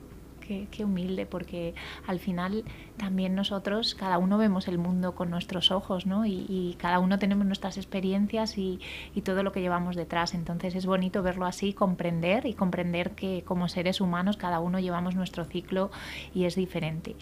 qué, 0.48 0.86
humilde, 0.86 1.26
porque 1.26 1.76
al 2.08 2.20
final 2.20 2.64
también 2.98 3.36
nosotros, 3.36 3.96
cada 3.96 4.18
uno 4.18 4.38
vemos 4.38 4.68
el 4.68 4.78
mundo 4.78 5.14
con 5.16 5.30
nuestros 5.30 5.72
ojos, 5.72 6.06
¿no? 6.06 6.26
Y, 6.26 6.76
cada 6.80 7.00
uno 7.00 7.20
tenemos 7.20 7.46
nuestras 7.46 7.78
experiencias 7.78 8.58
y, 8.58 8.80
todo 9.24 9.44
lo 9.44 9.52
que 9.52 9.60
llevamos 9.60 9.98
detrás. 9.98 10.34
Entonces 10.34 10.74
es 10.76 10.86
bonito 10.86 11.22
verlo 11.22 11.46
así, 11.46 11.74
comprender 11.74 12.46
y 12.46 12.54
comprender 12.54 13.12
que 13.12 13.44
como 13.46 13.68
seres 13.68 14.00
humanos 14.00 14.38
cada 14.38 14.62
uno 14.62 14.80
llevamos 14.80 15.16
nuestro 15.16 15.44
ciclo 15.44 15.92
y 16.34 16.46
es 16.46 16.56
diferente. 16.56 17.18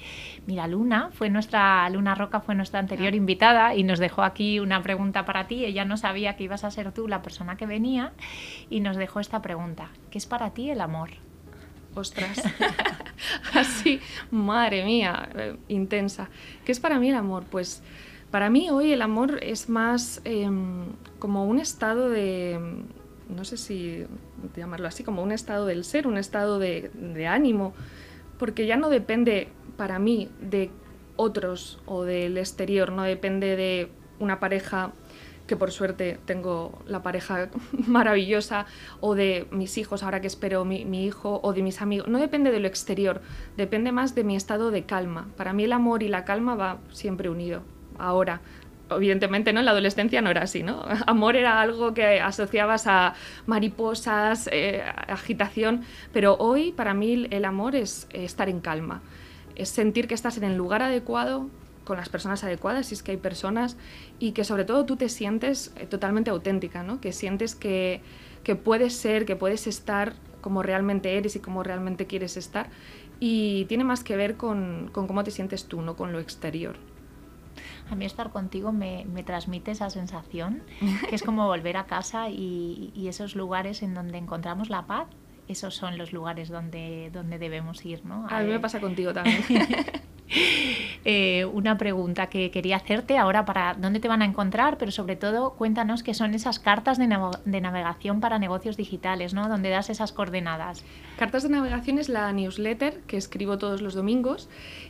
Mira, 0.46 0.68
Luna 0.68 1.10
fue 1.14 1.32
nuestra, 1.32 1.90
Luna 1.90 2.14
Roca 2.14 2.42
fue 2.42 2.54
nuestra 2.54 2.80
anterior 2.80 3.16
invitada 3.16 3.74
y 3.74 3.84
nos 3.84 3.98
dejó 3.98 4.22
aquí 4.22 4.60
una 4.60 4.84
pregunta 4.84 5.26
para 5.26 5.48
ti. 5.48 5.66
Ella 5.66 5.84
no 5.84 5.98
sabía 5.98 6.36
que 6.36 6.44
ibas 6.44 6.64
a 6.64 6.70
ser 6.70 6.92
tú 6.92 7.08
la 7.08 7.24
persona 7.24 7.58
que 7.58 7.66
venía 7.66 8.14
y 8.70 8.82
nos 8.82 8.98
dejó 8.98 9.20
esta 9.20 9.42
pregunta. 9.42 9.90
¿Qué 10.12 10.20
es 10.20 10.28
para 10.28 10.52
ti 10.52 10.70
el 10.70 10.82
amor? 10.82 11.25
Ostras, 11.96 12.44
así, 13.54 14.00
madre 14.32 14.86
mía, 14.86 15.30
eh, 15.36 15.56
intensa. 15.68 16.30
¿Qué 16.66 16.72
es 16.72 16.80
para 16.80 17.00
mí 17.00 17.10
el 17.10 17.16
amor? 17.16 17.46
Pues 17.50 17.82
para 18.32 18.50
mí 18.50 18.70
hoy 18.70 18.92
el 18.92 19.02
amor 19.02 19.40
es 19.42 19.70
más 19.70 20.22
em, 20.26 20.88
como 21.20 21.46
un 21.46 21.60
estado 21.60 22.10
de, 22.10 22.60
no 23.30 23.46
sé 23.46 23.58
si 23.58 24.06
llamarlo 24.56 24.88
así, 24.88 25.04
como 25.04 25.24
un 25.24 25.32
estado 25.32 25.66
del 25.66 25.84
ser, 25.84 26.08
un 26.08 26.18
estado 26.18 26.60
de, 26.60 26.92
de 26.94 27.28
ánimo, 27.28 27.74
porque 28.38 28.66
ya 28.66 28.76
no 28.76 28.90
depende 28.90 29.48
para 29.78 30.00
mí 30.00 30.30
de 30.42 30.70
otros 31.16 31.80
o 31.86 32.04
del 32.04 32.38
exterior, 32.38 32.92
no 32.92 33.04
depende 33.04 33.56
de 33.56 33.90
una 34.20 34.40
pareja 34.40 34.92
que 35.48 35.56
por 35.56 35.72
suerte 35.72 36.20
tengo 36.26 36.82
la 36.88 37.04
pareja 37.04 37.50
maravillosa, 37.88 38.66
o 39.00 39.16
de 39.16 39.48
mis 39.52 39.78
hijos, 39.78 40.04
ahora 40.04 40.22
que 40.22 40.28
espero 40.28 40.66
mi, 40.66 41.06
hijo, 41.06 41.40
o 41.44 41.54
de 41.54 41.62
mis 41.62 41.82
amigos. 41.82 42.08
No 42.08 42.20
depende 42.20 42.52
de 42.52 42.60
lo 42.60 42.68
exterior, 42.68 43.22
depende 43.58 43.92
más 43.92 44.16
de 44.16 44.24
mi 44.24 44.36
estado 44.36 44.72
de 44.72 44.84
calma. 44.84 45.28
Para 45.38 45.54
mí 45.54 45.66
el 45.66 45.74
amor 45.74 46.04
y 46.04 46.08
la 46.08 46.26
calma 46.26 46.56
va 46.56 46.80
siempre 46.92 47.30
unido. 47.30 47.62
Ahora, 47.98 48.42
evidentemente 48.90 49.52
no 49.52 49.60
en 49.60 49.66
la 49.66 49.72
adolescencia 49.72 50.22
no 50.22 50.30
era 50.30 50.44
así 50.44 50.62
no 50.62 50.86
amor 51.08 51.36
era 51.36 51.60
algo 51.60 51.96
que 51.96 52.22
asociabas 52.22 52.86
a 52.86 53.16
mariposas 53.48 54.48
eh, 54.52 54.84
agitación 55.08 55.82
pero 56.14 56.36
hoy 56.36 56.72
para 56.72 56.94
mí 56.94 57.26
el 57.32 57.46
amor 57.46 57.76
es 57.76 58.08
estar 58.12 58.48
en 58.48 58.60
calma 58.60 59.02
es 59.56 59.70
sentir 59.70 60.08
que 60.08 60.14
estás 60.14 60.38
en 60.38 60.44
el 60.44 60.56
lugar 60.56 60.84
adecuado 60.84 61.50
con 61.86 61.98
las 61.98 62.10
personas 62.10 62.44
adecuadas, 62.44 62.88
si 62.88 62.96
es 62.96 63.04
que 63.04 63.12
hay 63.12 63.18
personas, 63.18 63.78
y 64.20 64.34
que 64.34 64.44
sobre 64.44 64.66
todo 64.66 64.86
tú 64.86 64.98
te 64.98 65.08
sientes 65.08 65.74
eh, 65.78 65.86
totalmente 65.86 66.32
auténtica, 66.32 66.84
¿no? 66.84 67.00
que 67.00 67.14
sientes 67.14 67.56
que, 67.56 68.02
que 68.44 68.56
puedes 68.56 68.94
ser, 68.94 69.26
que 69.26 69.36
puedes 69.36 69.68
estar 69.68 70.14
como 70.42 70.62
realmente 70.62 71.18
eres 71.18 71.36
y 71.36 71.40
como 71.40 71.64
realmente 71.64 72.06
quieres 72.06 72.38
estar, 72.38 72.70
y 73.20 73.66
tiene 73.66 73.84
más 73.84 74.04
que 74.04 74.18
ver 74.18 74.36
con, 74.36 74.90
con 74.92 75.08
cómo 75.08 75.24
te 75.24 75.32
sientes 75.32 75.66
tú, 75.66 75.82
no 75.82 75.96
con 75.96 76.12
lo 76.12 76.20
exterior. 76.20 76.76
A 77.90 77.96
mí 77.96 78.06
estar 78.06 78.32
contigo 78.32 78.72
me, 78.72 79.06
me, 79.06 79.24
transmite 79.24 79.72
esa 79.72 79.90
sensación, 79.90 80.64
que 81.10 81.16
es 81.16 81.24
como 81.24 81.46
volver 81.46 81.78
a 81.78 81.86
casa 81.86 82.30
y, 82.30 82.92
y, 82.96 83.08
esos 83.08 83.36
lugares 83.36 83.84
en 83.84 83.94
donde 83.94 84.18
encontramos 84.18 84.70
la 84.70 84.86
paz, 84.88 85.08
esos 85.48 85.76
son 85.76 85.98
los 85.98 86.12
lugares 86.12 86.50
donde, 86.50 87.10
donde 87.14 87.38
debemos 87.38 87.86
ir. 87.86 88.04
¿no? 88.06 88.28
A, 88.30 88.42
mí 88.42 88.50
me 88.50 88.60
pasa 88.60 88.80
contigo 88.80 89.14
también. 89.14 89.44
Eh, 91.08 91.46
una 91.46 91.78
pregunta 91.78 92.30
que 92.30 92.50
quería 92.50 92.78
hacerte 92.78 93.20
ahora 93.20 93.46
para 93.46 93.76
dónde 93.76 94.00
te 94.00 94.08
van 94.08 94.24
a 94.24 94.26
encontrar, 94.26 94.80
pero 94.80 94.92
sobre 94.92 95.16
todo 95.16 95.52
cuéntanos 95.52 96.02
qué 96.02 96.16
son 96.16 96.34
esas 96.34 96.58
cartas 96.58 96.98
de, 96.98 97.06
navegación 97.06 98.22
para 98.22 98.40
negocios 98.40 98.76
digitales, 98.76 99.36
¿no? 99.36 99.48
Donde 99.48 99.70
das 99.70 99.92
esas 99.92 100.12
coordenadas. 100.14 100.84
Cartas 101.20 101.44
de 101.44 101.50
navegación 101.50 102.00
es 102.00 102.10
la 102.10 102.34
newsletter 102.34 103.02
que 103.02 103.18
escribo 103.18 103.60
todos 103.60 103.84
los 103.84 103.94
domingos 103.94 104.50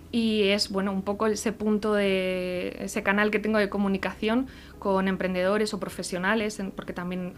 y 0.10 0.43
es 0.43 0.69
bueno 0.71 0.93
un 0.93 1.02
poco 1.02 1.28
ese 1.28 1.52
punto 1.52 1.93
de 1.93 2.78
ese 2.80 3.04
canal 3.04 3.30
que 3.30 3.39
tengo 3.39 3.58
de 3.58 3.67
comunicación 3.67 4.48
con 4.86 5.08
emprendedores 5.08 5.74
o 5.74 5.80
profesionales, 5.80 6.62
porque 6.76 6.93
también 6.93 7.34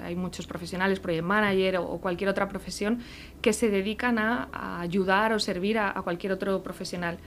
hay, 0.00 0.14
muchos 0.14 0.46
profesionales, 0.46 1.00
project 1.00 1.24
manager 1.24 1.78
o, 1.78 1.98
cualquier 1.98 2.30
otra 2.30 2.48
profesión, 2.48 3.00
que 3.42 3.52
se 3.52 3.68
dedican 3.68 4.16
a, 4.20 4.78
ayudar 4.80 5.32
o 5.32 5.40
servir 5.40 5.76
a, 5.80 6.00
cualquier 6.02 6.30
otro 6.30 6.62
profesional. 6.62 7.18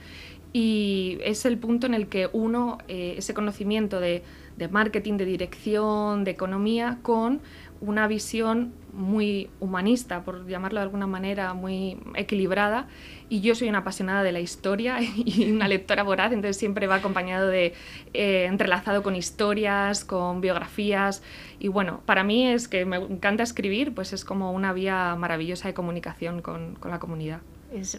Y 0.54 1.18
es 1.22 1.44
el 1.44 1.58
punto 1.58 1.86
en 1.86 1.92
el 1.92 2.06
que 2.06 2.30
uno, 2.32 2.78
eh, 2.88 3.16
ese 3.18 3.34
conocimiento 3.34 4.00
de, 4.00 4.22
de 4.56 4.68
marketing, 4.68 5.18
de 5.18 5.26
dirección, 5.26 6.24
de 6.24 6.30
economía, 6.30 7.00
con 7.02 7.42
una 7.82 8.06
visión 8.06 8.72
muy 8.92 9.50
humanista, 9.60 10.22
por 10.22 10.46
llamarlo 10.46 10.80
de 10.80 10.84
alguna 10.84 11.06
manera, 11.06 11.54
muy 11.54 11.98
equilibrada. 12.14 12.88
Y 13.28 13.40
yo 13.40 13.54
soy 13.54 13.68
una 13.68 13.78
apasionada 13.78 14.22
de 14.22 14.32
la 14.32 14.40
historia 14.40 14.98
y 15.16 15.50
una 15.50 15.68
lectora 15.68 16.02
voraz, 16.02 16.32
entonces 16.32 16.56
siempre 16.56 16.86
va 16.86 16.96
acompañado 16.96 17.48
de, 17.48 17.74
eh, 18.14 18.46
entrelazado 18.46 19.02
con 19.02 19.16
historias, 19.16 20.04
con 20.04 20.40
biografías. 20.40 21.22
Y 21.58 21.68
bueno, 21.68 22.02
para 22.06 22.24
mí 22.24 22.46
es 22.46 22.68
que 22.68 22.84
me 22.84 22.96
encanta 22.96 23.42
escribir, 23.42 23.94
pues 23.94 24.12
es 24.12 24.24
como 24.24 24.52
una 24.52 24.72
vía 24.72 25.14
maravillosa 25.16 25.68
de 25.68 25.74
comunicación 25.74 26.42
con, 26.42 26.74
con 26.76 26.90
la 26.90 26.98
comunidad 26.98 27.40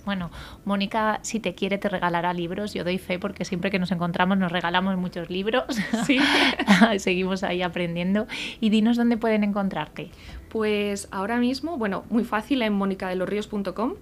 bueno, 0.06 0.32
Mónica, 0.66 1.20
si 1.24 1.40
te 1.40 1.56
quiere, 1.56 1.78
te 1.78 1.90
regalará 1.90 2.34
libros. 2.34 2.74
Yo 2.74 2.84
doy 2.84 2.98
fe 2.98 3.20
porque 3.20 3.46
siempre 3.46 3.72
que 3.72 3.80
nos 3.80 3.92
encontramos 3.92 4.38
nos 4.38 4.52
regalamos 4.52 4.98
muchos 4.98 5.30
libros. 5.30 5.64
Sí. 6.06 6.20
Seguimos 6.98 7.44
ahí 7.44 7.62
aprendiendo. 7.62 8.28
Y 8.60 8.70
dinos 8.70 8.98
dónde 8.98 9.18
pueden 9.18 9.44
encontrarte. 9.44 10.10
Pues 10.50 11.08
ahora 11.12 11.38
mismo, 11.38 11.78
bueno, 11.78 12.04
muy 12.10 12.24
fácil 12.24 12.62
en 12.62 12.74
monicadelorríos.com. 12.74 13.94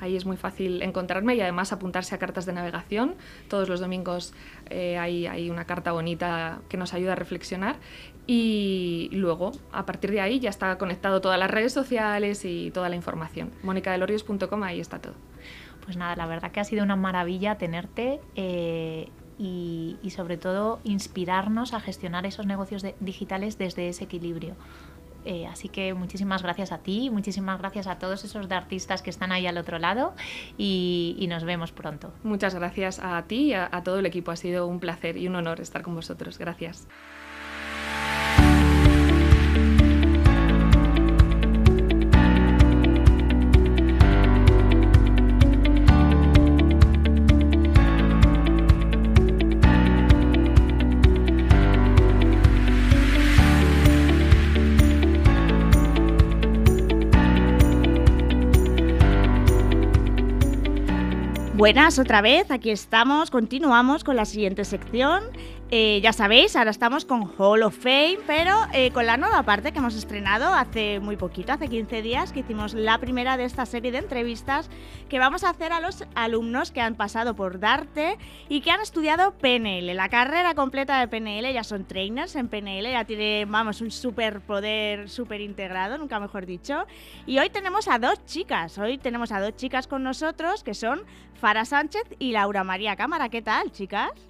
Ahí 0.00 0.16
es 0.16 0.26
muy 0.26 0.36
fácil 0.36 0.82
encontrarme 0.82 1.34
y 1.34 1.40
además 1.40 1.72
apuntarse 1.72 2.14
a 2.14 2.18
cartas 2.18 2.46
de 2.46 2.52
navegación. 2.52 3.16
Todos 3.48 3.68
los 3.68 3.80
domingos 3.80 4.32
eh, 4.70 4.96
hay, 4.98 5.50
una 5.50 5.64
carta 5.64 5.92
bonita 5.92 6.60
que 6.68 6.76
nos 6.76 6.94
ayuda 6.94 7.12
a 7.12 7.16
reflexionar. 7.16 7.76
Y 8.26 9.08
luego, 9.12 9.52
a 9.72 9.86
partir 9.86 10.10
de 10.10 10.20
ahí, 10.20 10.38
ya 10.38 10.50
está 10.50 10.76
conectado 10.78 11.20
todas 11.20 11.38
las 11.38 11.50
redes 11.50 11.72
sociales 11.72 12.44
y 12.44 12.70
toda 12.70 12.88
la 12.88 12.96
información. 12.96 13.50
monicadelorios.com, 13.62 14.62
ahí 14.62 14.80
está 14.80 15.00
todo. 15.00 15.14
Pues 15.84 15.96
nada, 15.96 16.14
la 16.16 16.26
verdad 16.26 16.52
que 16.52 16.60
ha 16.60 16.64
sido 16.64 16.84
una 16.84 16.96
maravilla 16.96 17.56
tenerte 17.56 18.20
eh, 18.36 19.08
y, 19.38 19.96
sobre 20.10 20.36
todo 20.36 20.80
inspirarnos 20.84 21.72
a 21.72 21.80
gestionar 21.80 22.26
esos 22.26 22.46
negocios 22.46 22.84
digitales 23.00 23.56
desde 23.56 23.88
ese 23.88 24.04
equilibrio. 24.04 24.54
Eh, 25.30 25.46
así 25.46 25.68
que 25.68 25.92
muchísimas 25.92 26.42
gracias 26.42 26.72
a 26.72 26.78
ti, 26.78 27.10
muchísimas 27.10 27.58
gracias 27.58 27.86
a 27.86 27.98
todos 27.98 28.24
esos 28.24 28.48
de 28.48 28.54
artistas 28.54 29.02
que 29.02 29.10
están 29.10 29.30
ahí 29.30 29.46
al 29.46 29.58
otro 29.58 29.78
lado 29.78 30.14
y, 30.56 31.26
nos 31.28 31.44
vemos 31.44 31.70
pronto. 31.70 32.14
Muchas 32.22 32.54
gracias 32.54 32.98
a 32.98 33.22
ti 33.24 33.48
y 33.48 33.52
a 33.52 33.82
todo 33.84 33.98
el 33.98 34.06
equipo. 34.06 34.30
Ha 34.30 34.36
sido 34.36 34.66
un 34.66 34.80
placer 34.80 35.18
y 35.18 35.28
un 35.28 35.36
honor 35.36 35.60
estar 35.60 35.82
con 35.82 35.94
vosotros. 35.94 36.38
Gracias. 36.38 36.88
Buenas 61.58 61.98
otra 61.98 62.20
vez, 62.20 62.52
aquí 62.52 62.70
estamos, 62.70 63.32
continuamos 63.32 64.04
con 64.04 64.14
la 64.14 64.26
siguiente 64.26 64.64
sección 64.64 65.24
eh, 65.70 66.00
ya 66.02 66.14
sabéis, 66.14 66.56
ahora 66.56 66.70
estamos 66.70 67.04
con 67.04 67.30
Hall 67.36 67.62
of 67.62 67.76
Fame, 67.76 68.18
pero 68.26 68.56
eh, 68.72 68.90
con 68.92 69.04
la 69.04 69.18
nueva 69.18 69.42
parte 69.42 69.70
que 69.70 69.78
hemos 69.78 69.94
estrenado 69.94 70.54
hace 70.54 70.98
muy 70.98 71.16
poquito, 71.16 71.52
hace 71.52 71.68
15 71.68 72.00
días, 72.00 72.32
que 72.32 72.40
hicimos 72.40 72.72
la 72.72 72.96
primera 72.96 73.36
de 73.36 73.44
esta 73.44 73.66
serie 73.66 73.92
de 73.92 73.98
entrevistas 73.98 74.70
que 75.10 75.18
vamos 75.18 75.44
a 75.44 75.50
hacer 75.50 75.74
a 75.74 75.80
los 75.80 76.04
alumnos 76.14 76.72
que 76.72 76.80
han 76.80 76.94
pasado 76.94 77.34
por 77.34 77.60
Darte 77.60 78.16
y 78.48 78.62
que 78.62 78.70
han 78.70 78.80
estudiado 78.80 79.32
PNL. 79.32 79.94
La 79.94 80.08
carrera 80.08 80.54
completa 80.54 81.00
de 81.00 81.08
PNL, 81.08 81.52
ya 81.52 81.64
son 81.64 81.84
trainers 81.84 82.34
en 82.36 82.48
PNL, 82.48 82.90
ya 82.90 83.04
tienen, 83.04 83.52
vamos, 83.52 83.82
un 83.82 83.90
superpoder 83.90 85.10
súper 85.10 85.42
integrado, 85.42 85.98
nunca 85.98 86.18
mejor 86.18 86.46
dicho. 86.46 86.86
Y 87.26 87.38
hoy 87.38 87.50
tenemos 87.50 87.88
a 87.88 87.98
dos 87.98 88.24
chicas, 88.24 88.78
hoy 88.78 88.96
tenemos 88.96 89.32
a 89.32 89.40
dos 89.40 89.54
chicas 89.56 89.86
con 89.86 90.02
nosotros 90.02 90.64
que 90.64 90.72
son 90.72 91.02
Fara 91.34 91.66
Sánchez 91.66 92.04
y 92.18 92.32
Laura 92.32 92.64
María 92.64 92.96
Cámara. 92.96 93.28
¿Qué 93.28 93.42
tal, 93.42 93.70
chicas? 93.70 94.27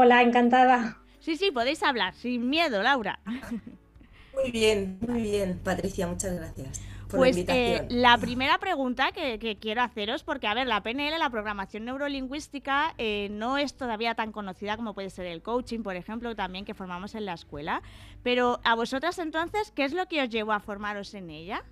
Hola, 0.00 0.22
encantada. 0.22 0.96
Sí, 1.18 1.36
sí, 1.36 1.50
podéis 1.50 1.82
hablar, 1.82 2.14
sin 2.14 2.48
miedo, 2.48 2.84
Laura. 2.84 3.18
Muy 4.32 4.52
bien, 4.52 4.96
muy 5.00 5.22
bien, 5.22 5.58
Patricia, 5.64 6.06
muchas 6.06 6.36
gracias. 6.36 6.80
Por 7.08 7.18
pues 7.18 7.44
la, 7.44 7.56
eh, 7.56 7.86
la 7.88 8.16
primera 8.18 8.58
pregunta 8.58 9.10
que, 9.10 9.58
quiero 9.60 9.82
haceros, 9.82 10.22
porque 10.22 10.46
a 10.46 10.54
ver, 10.54 10.68
la 10.68 10.84
PNL, 10.84 11.18
la 11.18 11.28
programación 11.28 11.84
neurolingüística, 11.84 12.94
eh, 12.98 13.26
no 13.32 13.58
es 13.58 13.74
todavía 13.74 14.14
tan 14.14 14.30
conocida 14.30 14.76
como 14.76 14.94
puede 14.94 15.10
ser 15.10 15.26
el 15.26 15.42
coaching, 15.42 15.80
por 15.80 15.96
ejemplo, 15.96 16.36
también 16.36 16.64
que 16.64 16.74
formamos 16.74 17.16
en 17.16 17.26
la 17.26 17.32
escuela. 17.32 17.82
Pero 18.22 18.60
a 18.62 18.76
vosotras 18.76 19.18
entonces, 19.18 19.72
¿qué 19.74 19.82
es 19.82 19.92
lo 19.92 20.06
que 20.06 20.22
os 20.22 20.28
llevó 20.28 20.52
a 20.52 20.60
formaros 20.60 21.12
en 21.14 21.30
ella? 21.30 21.64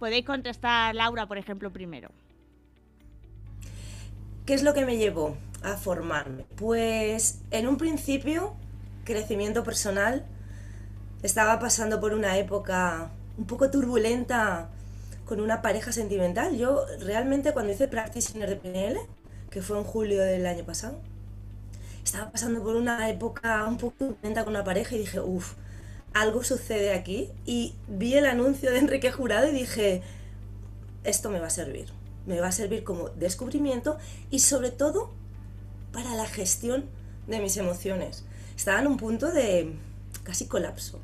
Podéis 0.00 0.26
contestar, 0.26 0.96
Laura, 0.96 1.26
por 1.26 1.38
ejemplo, 1.38 1.70
primero. 1.70 2.10
¿Qué 4.44 4.54
es 4.54 4.64
lo 4.64 4.74
que 4.74 4.84
me 4.84 4.96
llevó? 4.96 5.36
A 5.62 5.76
formarme? 5.76 6.44
Pues 6.56 7.38
en 7.50 7.66
un 7.66 7.76
principio, 7.76 8.54
crecimiento 9.04 9.64
personal. 9.64 10.26
Estaba 11.22 11.58
pasando 11.58 11.98
por 12.00 12.12
una 12.12 12.36
época 12.36 13.10
un 13.38 13.46
poco 13.46 13.70
turbulenta 13.70 14.68
con 15.24 15.40
una 15.40 15.62
pareja 15.62 15.92
sentimental. 15.92 16.56
Yo 16.56 16.84
realmente 17.00 17.52
cuando 17.52 17.72
hice 17.72 17.88
Practitioner 17.88 18.50
de 18.50 18.56
PNL, 18.56 18.98
que 19.50 19.62
fue 19.62 19.78
en 19.78 19.84
julio 19.84 20.22
del 20.22 20.46
año 20.46 20.64
pasado, 20.64 21.00
estaba 22.04 22.30
pasando 22.30 22.62
por 22.62 22.76
una 22.76 23.08
época 23.08 23.64
un 23.66 23.78
poco 23.78 23.94
turbulenta 23.98 24.44
con 24.44 24.54
una 24.54 24.64
pareja 24.64 24.94
y 24.94 24.98
dije, 24.98 25.20
uff, 25.20 25.54
algo 26.12 26.44
sucede 26.44 26.92
aquí. 26.92 27.30
Y 27.44 27.74
vi 27.88 28.14
el 28.14 28.26
anuncio 28.26 28.70
de 28.70 28.78
Enrique 28.78 29.10
Jurado 29.10 29.48
y 29.48 29.52
dije, 29.52 30.02
esto 31.04 31.30
me 31.30 31.40
va 31.40 31.46
a 31.46 31.50
servir. 31.50 31.88
Me 32.26 32.40
va 32.40 32.48
a 32.48 32.52
servir 32.52 32.84
como 32.84 33.08
descubrimiento 33.10 33.98
y 34.30 34.40
sobre 34.40 34.70
todo 34.70 35.10
para 35.96 36.14
la 36.14 36.26
gestión 36.26 36.84
de 37.26 37.40
mis 37.40 37.56
emociones. 37.56 38.22
Estaba 38.54 38.80
en 38.80 38.86
un 38.86 38.98
punto 38.98 39.32
de 39.32 39.72
casi 40.24 40.44
colapso, 40.46 41.00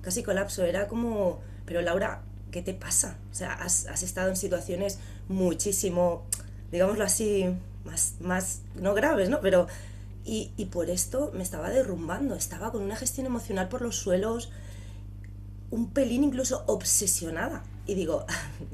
casi 0.00 0.22
colapso. 0.22 0.64
Era 0.64 0.88
como, 0.88 1.42
pero 1.66 1.82
Laura, 1.82 2.22
¿qué 2.50 2.62
te 2.62 2.72
pasa? 2.72 3.18
O 3.30 3.34
sea, 3.34 3.52
has, 3.52 3.84
estado 4.02 4.30
en 4.30 4.36
situaciones 4.36 4.98
muchísimo, 5.28 6.22
digámoslo 6.70 7.04
así, 7.04 7.44
más, 7.84 8.14
más 8.20 8.62
no 8.74 8.94
graves, 8.94 9.28
¿no? 9.28 9.42
Pero, 9.42 9.66
y, 10.24 10.52
y 10.56 10.64
por 10.64 10.88
esto 10.88 11.30
me 11.34 11.42
estaba 11.42 11.68
derrumbando, 11.68 12.34
estaba 12.34 12.72
con 12.72 12.80
una 12.80 12.96
gestión 12.96 13.26
emocional 13.26 13.68
por 13.68 13.82
los 13.82 13.96
suelos, 13.96 14.50
un 15.70 15.90
pelín 15.90 16.24
incluso 16.24 16.64
obsesionada. 16.68 17.64
Y 17.86 17.96
digo, 17.96 18.24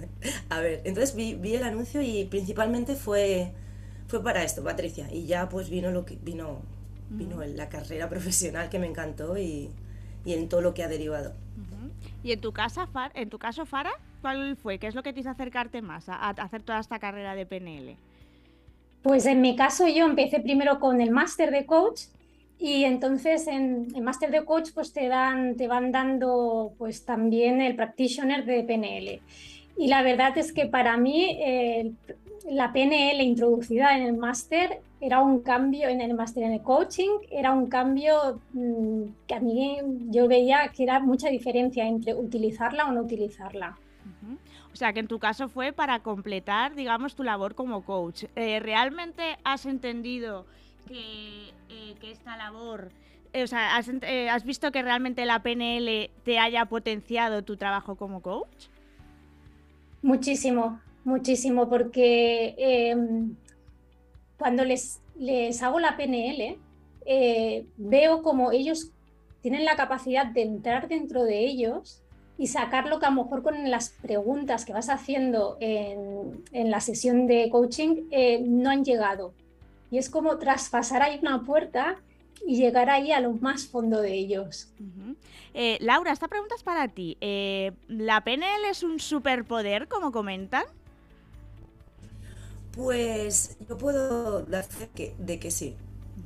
a 0.51 0.61
ver, 0.61 0.83
entonces 0.85 1.17
vi, 1.17 1.35
vi 1.35 1.57
el 1.57 1.65
anuncio 1.65 2.01
y 2.01 2.27
principalmente 2.27 2.95
fue 2.95 3.53
fue 4.09 4.23
para 4.23 4.43
esto, 4.43 4.65
Patricia. 4.65 5.07
Y 5.13 5.27
ya 5.27 5.49
pues 5.49 5.71
vino 5.71 5.91
lo 5.91 6.05
que 6.05 6.17
vino, 6.17 6.63
vino 7.11 7.45
la 7.45 7.69
carrera 7.69 8.09
profesional 8.09 8.69
que 8.71 8.79
me 8.79 8.87
encantó 8.87 9.39
y, 9.39 9.71
en 10.25 10.49
todo 10.49 10.61
lo 10.61 10.75
que 10.75 10.83
ha 10.83 10.89
derivado. 10.89 11.33
¿Y 12.23 12.33
en 12.33 12.41
tu 12.41 12.53
casa, 12.53 12.89
en 13.15 13.31
tu 13.31 13.39
caso, 13.39 13.65
Fara, 13.65 13.93
cuál 14.21 14.57
fue? 14.57 14.79
¿Qué 14.79 14.89
es 14.89 14.95
lo 14.95 15.03
que 15.03 15.13
te 15.13 15.21
hizo 15.21 15.31
acercarte 15.31 15.83
más 15.83 16.09
a, 16.09 16.31
hacer 16.31 16.63
toda 16.63 16.81
esta 16.81 16.99
carrera 16.99 17.35
de 17.35 17.47
PNL? 17.47 17.97
Pues 19.03 19.27
en 19.27 19.41
mi 19.41 19.57
caso 19.57 19.87
yo 19.87 20.05
empecé 20.05 20.41
primero 20.41 20.81
con 20.81 21.01
el 21.01 21.11
máster 21.11 21.51
de 21.51 21.65
coach 21.65 22.03
y 22.59 22.85
entonces 22.85 23.47
en 23.47 23.89
el 23.95 24.03
máster 24.03 24.31
de 24.31 24.45
coach 24.45 24.71
pues 24.75 24.93
te 24.93 25.07
dan 25.07 25.57
te 25.57 25.69
van 25.69 25.93
dando 25.93 26.73
pues 26.77 27.05
también 27.05 27.61
el 27.61 27.77
practitioner 27.77 28.45
de 28.45 28.65
PNL. 28.65 29.21
Y 29.79 29.87
la 29.87 30.03
verdad 30.03 30.37
es 30.37 30.53
que 30.53 30.67
para 30.67 30.97
mí 30.97 31.39
eh, 31.41 31.93
la 32.51 32.73
PNL 32.73 33.23
introducida 33.23 33.97
en 33.97 34.03
el 34.03 34.17
máster 34.17 34.81
era 35.01 35.21
un 35.21 35.41
cambio, 35.41 35.89
en 35.89 36.01
el 36.01 36.15
máster 36.15 36.43
en 36.43 36.55
el 36.55 36.63
coaching, 36.63 37.11
era 37.31 37.53
un 37.53 37.69
cambio 37.69 38.41
mm, 38.53 39.03
que 39.29 39.35
a 39.35 39.41
mí 39.41 39.79
yo 40.09 40.27
veía 40.27 40.73
que 40.75 40.83
era 40.83 40.99
mucha 40.99 41.29
diferencia 41.29 41.87
entre 41.87 42.13
utilizarla 42.15 42.87
o 42.87 42.93
no 42.93 43.03
utilizarla. 43.03 43.79
O 44.73 44.77
sea, 44.79 44.93
que 44.93 45.01
en 45.01 45.09
tu 45.09 45.19
caso 45.19 45.49
fue 45.49 45.73
para 45.73 46.01
completar, 46.01 46.75
digamos, 46.75 47.17
tu 47.17 47.25
labor 47.25 47.55
como 47.55 47.85
coach. 47.85 48.25
Eh, 48.37 48.61
¿Realmente 48.61 49.39
has 49.43 49.67
entendido 49.67 50.47
que, 50.87 51.49
eh, 51.69 51.95
esta 52.03 52.37
labor, 52.37 52.91
o 53.35 53.47
sea, 53.47 53.77
has, 53.77 53.91
has 54.31 54.45
visto 54.45 54.71
que 54.71 54.83
realmente 54.83 55.25
la 55.25 55.43
PNL 55.43 56.11
te 56.23 56.39
haya 56.39 56.67
potenciado 56.67 57.43
tu 57.43 57.57
trabajo 57.57 57.97
como 57.97 58.23
coach? 58.23 58.67
Muchísimo, 60.03 60.81
muchísimo, 61.05 61.69
porque 61.69 62.55
em, 62.59 63.35
cuando 64.39 64.65
les, 64.65 65.01
les 65.19 65.63
hago 65.63 65.81
la 65.81 65.97
PNL, 65.97 66.59
eh, 67.07 67.67
veo 67.77 68.23
como 68.23 68.53
ellos 68.53 68.93
tienen 69.41 69.65
la 69.65 69.77
capacidad 69.77 70.27
de 70.27 70.43
entrar 70.43 70.89
dentro 70.89 71.25
de 71.25 71.45
ellos 71.45 72.03
y 72.37 72.47
sacar 72.47 72.87
lo 72.87 73.01
que 73.01 73.07
a 73.07 73.11
lo 73.11 73.25
mejor 73.25 73.43
con 73.43 73.71
las 73.71 73.91
preguntas 73.91 74.65
que 74.65 74.73
vas 74.73 74.89
haciendo 74.89 75.57
en, 75.61 76.71
la 76.71 76.81
sesión 76.81 77.27
de 77.27 77.49
coaching 77.51 78.09
eh, 78.11 78.41
no 78.41 78.71
han 78.71 78.85
llegado. 78.85 79.33
Y 79.91 79.99
es 79.99 80.11
como 80.11 80.39
traspasar 80.39 81.03
ahí 81.03 81.19
una 81.21 81.45
puerta 81.45 81.97
y 82.47 82.57
llegar 82.57 82.91
ahí 82.91 83.13
a 83.13 83.21
lo 83.21 83.33
más 83.33 83.67
fondo 83.67 84.01
de 84.01 84.15
ellos. 84.15 84.69
Eh, 85.55 85.79
Laura, 85.81 86.13
esta 86.13 86.29
pregunta 86.29 86.55
es 86.55 86.63
para 86.63 86.89
ti. 86.89 87.17
Eh, 87.21 87.73
¿La 87.89 88.23
PNL 88.23 88.65
es 88.71 88.83
un 88.83 89.01
superpoder, 89.01 89.89
como 89.89 90.13
comentan? 90.13 90.65
Pues 92.73 93.57
yo 93.69 93.77
puedo 93.77 94.43
dar 94.43 94.65
fe 94.65 95.15
de 95.19 95.39
que 95.39 95.51
sí. 95.51 95.77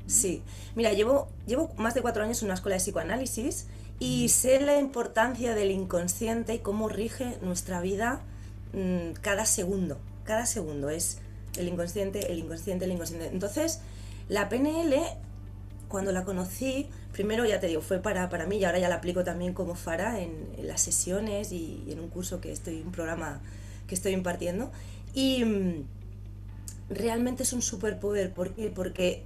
Sí. 0.07 0.43
Mira, 0.75 0.93
llevo, 0.93 1.29
llevo 1.47 1.73
más 1.77 1.95
de 1.95 2.03
cuatro 2.03 2.25
años 2.25 2.43
en 2.43 2.47
una 2.47 2.55
escuela 2.55 2.77
de 2.77 2.81
psicoanálisis 2.81 3.67
y 3.99 4.29
sé 4.31 4.61
la 4.61 4.79
importancia 4.79 5.55
del 5.55 5.71
inconsciente 5.71 6.55
y 6.55 6.59
cómo 6.59 6.89
rige 6.89 7.39
nuestra 7.41 7.81
vida 7.81 8.21
mm, 8.73 9.13
cada 9.21 9.47
segundo. 9.47 9.99
Cada 10.25 10.47
segundo 10.47 10.91
es 10.91 11.19
el 11.57 11.69
inconsciente, 11.69 12.33
el 12.33 12.39
inconsciente, 12.39 12.85
el 12.85 12.93
inconsciente. 12.93 13.29
Entonces, 13.29 13.81
la 14.29 14.49
PNL, 14.49 14.97
cuando 15.93 16.11
la 16.11 16.25
conocí, 16.25 16.89
primero 17.13 17.45
ya 17.45 17.61
te 17.61 17.67
digo, 17.67 17.83
fue 17.83 17.99
para, 17.99 18.31
para 18.31 18.47
mí 18.47 18.57
y 18.57 18.65
ahora 18.65 18.79
ya 18.79 18.89
la 18.89 18.97
aplico 18.97 19.25
también 19.25 19.53
como 19.53 19.75
Fara 19.75 20.21
en, 20.21 20.49
las 20.63 20.81
sesiones 20.81 21.53
y, 21.53 21.85
en 21.89 22.01
un 22.01 22.09
curso 22.09 22.41
que 22.41 22.51
estoy, 22.51 22.81
un 22.81 22.93
programa 22.93 23.43
que 23.87 23.95
estoy 23.95 24.13
impartiendo. 24.13 24.73
Y 25.13 25.45
mm, 25.45 25.85
realmente 26.89 27.43
es 27.43 27.53
un 27.53 27.61
superpoder. 27.61 28.33
¿Por 28.33 28.55
qué? 28.55 28.73
Porque 28.75 29.23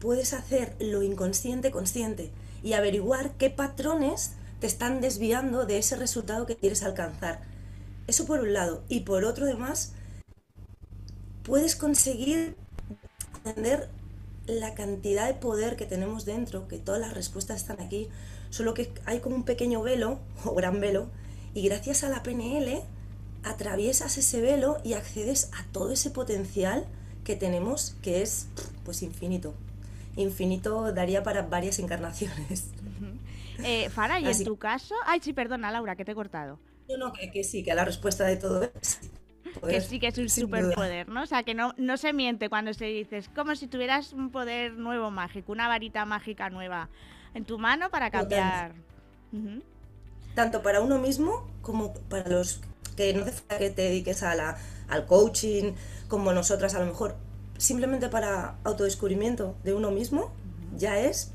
puedes 0.00 0.32
hacer 0.32 0.74
lo 0.80 1.04
inconsciente 1.04 1.70
consciente 1.70 2.32
y 2.64 2.72
averiguar 2.72 3.30
qué 3.38 3.48
patrones 3.48 4.32
te 4.58 4.66
están 4.66 5.00
desviando 5.00 5.66
de 5.66 5.78
ese 5.78 5.94
resultado 5.94 6.46
que 6.46 6.56
quieres 6.56 6.82
alcanzar. 6.82 7.42
Eso 8.08 8.26
por 8.26 8.40
un 8.40 8.52
lado. 8.52 8.82
Y 8.88 9.00
por 9.00 9.24
otro, 9.24 9.44
además, 9.44 9.92
puedes 11.44 11.76
conseguir 11.76 12.56
entender 13.44 13.88
la 14.48 14.74
cantidad 14.74 15.26
de 15.28 15.34
poder 15.34 15.76
que 15.76 15.86
tenemos 15.86 16.24
dentro, 16.24 16.66
que 16.66 16.78
todas 16.78 17.00
las 17.00 17.14
respuestas 17.14 17.58
están 17.58 17.80
aquí, 17.80 18.08
solo 18.50 18.74
que 18.74 18.92
hay 19.04 19.20
como 19.20 19.36
un 19.36 19.44
pequeño 19.44 19.82
velo 19.82 20.18
o 20.44 20.54
gran 20.54 20.80
velo, 20.80 21.08
y 21.54 21.62
gracias 21.68 22.02
a 22.02 22.08
la 22.08 22.22
PNL 22.22 22.82
atraviesas 23.44 24.18
ese 24.18 24.40
velo 24.40 24.78
y 24.84 24.94
accedes 24.94 25.50
a 25.52 25.64
todo 25.72 25.92
ese 25.92 26.10
potencial 26.10 26.86
que 27.24 27.36
tenemos, 27.36 27.94
que 28.02 28.22
es 28.22 28.48
pues 28.84 29.02
infinito 29.02 29.54
infinito 30.22 30.92
daría 30.92 31.22
para 31.22 31.42
varias 31.42 31.78
encarnaciones. 31.78 32.68
Eh, 33.64 33.88
Fara, 33.90 34.20
y 34.20 34.26
en 34.26 34.44
tu 34.44 34.56
caso. 34.56 34.94
Ay, 35.06 35.20
sí, 35.22 35.32
perdona, 35.32 35.70
Laura, 35.70 35.96
que 35.96 36.04
te 36.04 36.12
he 36.12 36.14
cortado. 36.14 36.60
No, 36.88 36.96
no, 36.96 37.12
que, 37.12 37.44
sí, 37.44 37.62
que 37.62 37.74
la 37.74 37.84
respuesta 37.84 38.24
de 38.24 38.36
todo 38.36 38.62
es. 38.80 39.00
Que 39.60 39.80
sí 39.80 39.98
que 40.00 40.08
es 40.08 40.18
un 40.18 40.28
superpoder, 40.28 41.08
¿no? 41.08 41.22
O 41.22 41.26
sea, 41.26 41.42
que 41.42 41.54
no, 41.54 41.74
no 41.76 41.96
se 41.96 42.12
miente 42.12 42.48
cuando 42.48 42.72
se 42.74 42.86
dice, 42.86 43.18
es 43.18 43.28
como 43.28 43.54
si 43.54 43.66
tuvieras 43.66 44.12
un 44.12 44.30
poder 44.30 44.72
nuevo 44.72 45.10
mágico, 45.10 45.52
una 45.52 45.68
varita 45.68 46.04
mágica 46.04 46.50
nueva 46.50 46.88
en 47.34 47.44
tu 47.44 47.58
mano 47.58 47.90
para 47.90 48.10
cambiar. 48.10 48.72
Tanto 50.34 50.62
para 50.62 50.80
uno 50.80 50.98
mismo 50.98 51.48
como 51.62 51.94
para 51.94 52.28
los 52.28 52.60
que 52.96 53.12
no 53.14 53.24
hace 53.24 53.42
que 53.58 53.70
te 53.70 53.82
dediques 53.82 54.22
a 54.22 54.34
la, 54.34 54.56
al 54.88 55.06
coaching, 55.06 55.74
como 56.08 56.32
nosotras 56.32 56.74
a 56.74 56.80
lo 56.80 56.86
mejor 56.86 57.16
simplemente 57.58 58.08
para 58.08 58.56
autodescubrimiento 58.64 59.56
de 59.64 59.74
uno 59.74 59.90
mismo, 59.90 60.32
ya 60.76 60.98
es 60.98 61.32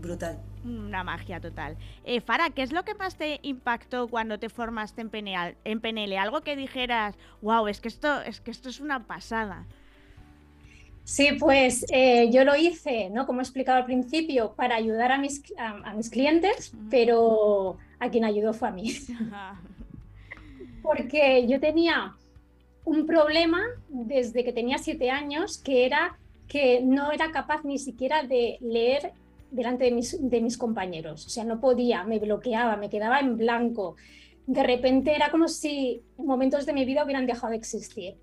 brutal. 0.00 0.38
Una 0.68 1.02
magia 1.02 1.40
total. 1.40 1.76
Eh, 2.04 2.20
Fara, 2.20 2.50
¿qué 2.50 2.62
es 2.62 2.72
lo 2.72 2.84
que 2.84 2.94
más 2.94 3.16
te 3.16 3.40
impactó 3.42 4.08
cuando 4.08 4.38
te 4.38 4.48
formaste 4.48 5.00
en 5.00 5.10
PNL? 5.10 5.56
En 5.64 5.80
PNL? 5.80 6.18
Algo 6.18 6.42
que 6.42 6.56
dijeras, 6.56 7.16
wow, 7.40 7.66
es 7.68 7.80
que 7.80 7.88
esto 7.88 8.20
es, 8.22 8.40
que 8.40 8.50
esto 8.50 8.68
es 8.68 8.80
una 8.80 9.06
pasada. 9.06 9.66
Sí, 11.04 11.30
pues 11.38 11.86
eh, 11.90 12.28
yo 12.30 12.44
lo 12.44 12.54
hice, 12.54 13.08
¿no? 13.08 13.26
Como 13.26 13.40
he 13.40 13.42
explicado 13.42 13.78
al 13.78 13.86
principio, 13.86 14.52
para 14.54 14.76
ayudar 14.76 15.10
a 15.10 15.18
mis, 15.18 15.42
a 15.56 15.94
mis 15.94 16.10
clientes, 16.10 16.74
pero 16.90 17.78
a 17.98 18.10
quien 18.10 18.24
ayudó 18.24 18.52
fue 18.52 18.68
a 18.68 18.72
mí. 18.72 18.92
Porque 20.82 21.46
yo 21.46 21.60
tenía 21.60 22.14
un 22.84 23.06
problema 23.06 23.62
desde 23.88 24.44
que 24.44 24.52
tenía 24.52 24.76
siete 24.78 25.10
años, 25.10 25.58
que 25.58 25.86
era 25.86 26.18
que 26.48 26.80
no 26.82 27.12
era 27.12 27.30
capaz 27.30 27.62
ni 27.64 27.78
siquiera 27.78 28.22
de 28.22 28.56
leer 28.60 29.12
delante 29.50 29.84
de 29.84 29.92
mis, 29.92 30.16
de 30.20 30.40
mis 30.40 30.56
compañeros. 30.56 31.26
O 31.26 31.28
sea, 31.28 31.44
no 31.44 31.60
podía, 31.60 32.04
me 32.04 32.18
bloqueaba, 32.18 32.76
me 32.76 32.90
quedaba 32.90 33.20
en 33.20 33.36
blanco. 33.36 33.96
De 34.46 34.62
repente 34.62 35.14
era 35.14 35.30
como 35.30 35.48
si 35.48 36.02
momentos 36.16 36.66
de 36.66 36.72
mi 36.72 36.84
vida 36.84 37.04
hubieran 37.04 37.26
dejado 37.26 37.50
de 37.50 37.56
existir. 37.56 38.16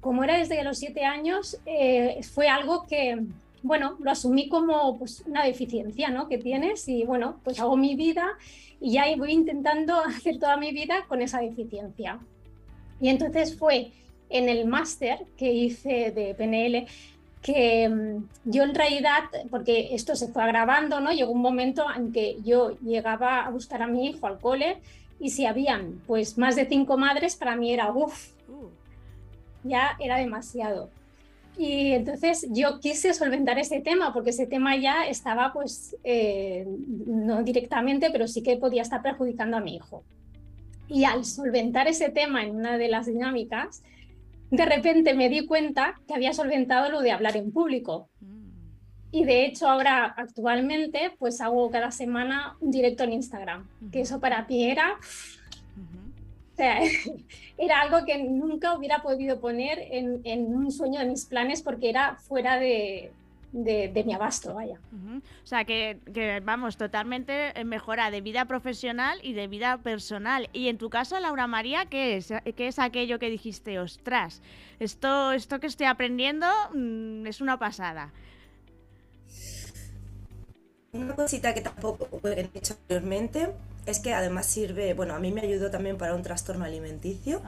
Como 0.00 0.22
era 0.24 0.38
desde 0.38 0.62
los 0.64 0.78
siete 0.78 1.04
años, 1.04 1.58
eh, 1.66 2.20
fue 2.22 2.48
algo 2.48 2.86
que, 2.86 3.24
bueno, 3.62 3.96
lo 4.00 4.10
asumí 4.10 4.48
como 4.48 4.98
pues, 4.98 5.22
una 5.26 5.44
deficiencia 5.44 6.10
¿no? 6.10 6.28
que 6.28 6.38
tienes 6.38 6.88
y 6.88 7.04
bueno, 7.04 7.40
pues 7.42 7.58
hago 7.58 7.76
mi 7.76 7.94
vida 7.94 8.26
y 8.80 8.92
ya 8.92 9.04
voy 9.16 9.32
intentando 9.32 9.94
hacer 10.06 10.38
toda 10.38 10.56
mi 10.56 10.72
vida 10.72 11.06
con 11.08 11.22
esa 11.22 11.40
deficiencia. 11.40 12.20
Y 13.00 13.08
entonces 13.08 13.56
fue 13.56 13.92
en 14.28 14.48
el 14.48 14.66
máster 14.66 15.26
que 15.36 15.52
hice 15.52 16.10
de 16.10 16.34
PNL 16.34 16.86
que 17.44 17.86
mm, 17.90 18.24
yo 18.46 18.62
en 18.62 18.74
realidad, 18.74 19.24
porque 19.50 19.94
esto 19.94 20.16
se 20.16 20.28
fue 20.28 20.42
agravando, 20.42 20.98
¿no? 21.00 21.12
Llegó 21.12 21.30
un 21.30 21.42
momento 21.42 21.84
en 21.94 22.10
que 22.10 22.38
yo 22.42 22.70
llegaba 22.80 23.44
a 23.44 23.50
buscar 23.50 23.82
a 23.82 23.86
mi 23.86 24.08
hijo 24.08 24.26
al 24.26 24.38
cole 24.38 24.78
y 25.20 25.28
si 25.28 25.44
habían 25.44 26.00
pues 26.06 26.38
más 26.38 26.56
de 26.56 26.64
cinco 26.64 26.96
madres, 26.96 27.36
para 27.36 27.54
mí 27.54 27.70
era 27.70 27.92
uff, 27.92 28.32
ya 29.62 29.94
era 30.00 30.16
demasiado. 30.16 30.88
Y 31.58 31.92
entonces 31.92 32.46
yo 32.50 32.80
quise 32.80 33.12
solventar 33.12 33.58
ese 33.58 33.80
tema 33.80 34.14
porque 34.14 34.30
ese 34.30 34.46
tema 34.46 34.74
ya 34.76 35.06
estaba 35.06 35.52
pues 35.52 35.96
eh, 36.02 36.66
no 37.06 37.42
directamente, 37.42 38.08
pero 38.10 38.26
sí 38.26 38.42
que 38.42 38.56
podía 38.56 38.80
estar 38.80 39.02
perjudicando 39.02 39.58
a 39.58 39.60
mi 39.60 39.76
hijo. 39.76 40.02
Y 40.88 41.04
al 41.04 41.26
solventar 41.26 41.88
ese 41.88 42.08
tema 42.08 42.42
en 42.42 42.56
una 42.56 42.78
de 42.78 42.88
las 42.88 43.04
dinámicas, 43.04 43.82
de 44.50 44.66
repente 44.66 45.14
me 45.14 45.28
di 45.28 45.46
cuenta 45.46 46.00
que 46.06 46.14
había 46.14 46.32
solventado 46.32 46.90
lo 46.90 47.00
de 47.00 47.12
hablar 47.12 47.36
en 47.36 47.52
público. 47.52 48.08
Y 49.10 49.24
de 49.24 49.46
hecho 49.46 49.68
ahora 49.68 50.14
actualmente 50.16 51.12
pues 51.18 51.40
hago 51.40 51.70
cada 51.70 51.90
semana 51.90 52.56
un 52.60 52.70
directo 52.70 53.04
en 53.04 53.12
Instagram, 53.12 53.68
que 53.92 54.00
eso 54.00 54.20
para 54.20 54.46
ti 54.46 54.64
era... 54.64 54.98
O 56.52 56.56
sea, 56.56 56.80
era 57.58 57.80
algo 57.80 58.04
que 58.06 58.22
nunca 58.22 58.76
hubiera 58.76 59.02
podido 59.02 59.40
poner 59.40 59.78
en, 59.90 60.20
en 60.24 60.54
un 60.54 60.70
sueño 60.70 61.00
de 61.00 61.06
mis 61.06 61.26
planes 61.26 61.62
porque 61.62 61.90
era 61.90 62.16
fuera 62.16 62.58
de, 62.58 63.12
de, 63.54 64.02
mi 64.04 64.12
abasto, 64.12 64.54
vaya. 64.54 64.78
O 64.92 65.46
sea, 65.46 65.64
que, 65.64 65.98
vamos, 66.44 66.76
totalmente 66.76 67.52
mejora 67.64 68.10
de 68.10 68.20
vida 68.20 68.44
profesional 68.46 69.18
y 69.22 69.32
de 69.32 69.46
vida 69.46 69.78
personal. 69.78 70.50
Y 70.52 70.68
en 70.68 70.76
tu 70.76 70.90
caso, 70.90 71.18
Laura 71.20 71.46
María, 71.46 71.86
¿qué 71.86 72.16
es? 72.16 72.32
¿Qué 72.56 72.66
es 72.66 72.78
aquello 72.78 73.18
que 73.18 73.30
dijiste? 73.30 73.78
Ostras, 73.78 74.42
esto, 74.80 75.32
esto 75.32 75.60
que 75.60 75.68
estoy 75.68 75.86
aprendiendo 75.86 76.46
mm, 76.74 77.26
es 77.26 77.40
una 77.40 77.58
pasada. 77.58 78.12
Una 80.92 81.14
cosita 81.14 81.54
que 81.54 81.60
tampoco 81.60 82.08
he 82.28 82.48
dicho 82.52 82.74
anteriormente 82.74 83.52
es 83.86 84.00
que 84.00 84.14
además 84.14 84.46
sirve, 84.46 84.94
bueno, 84.94 85.14
a 85.14 85.18
mí 85.18 85.30
me 85.30 85.42
ayudó 85.42 85.70
también 85.70 85.98
para 85.98 86.14
un 86.14 86.22
trastorno 86.22 86.64
alimenticio 86.64 87.42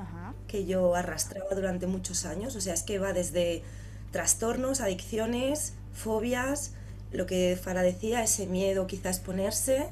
que 0.46 0.66
yo 0.66 0.94
arrastraba 0.94 1.54
durante 1.54 1.86
muchos 1.86 2.26
años. 2.26 2.54
O 2.54 2.60
sea, 2.60 2.74
es 2.74 2.82
que 2.82 2.98
va 2.98 3.12
desde 3.12 3.62
trastornos, 4.10 4.80
adicciones, 4.80 5.74
fobias, 5.96 6.72
lo 7.12 7.26
que 7.26 7.58
Fara 7.60 7.82
decía, 7.82 8.22
ese 8.22 8.46
miedo 8.46 8.86
quizás 8.86 9.18
ponerse, 9.18 9.88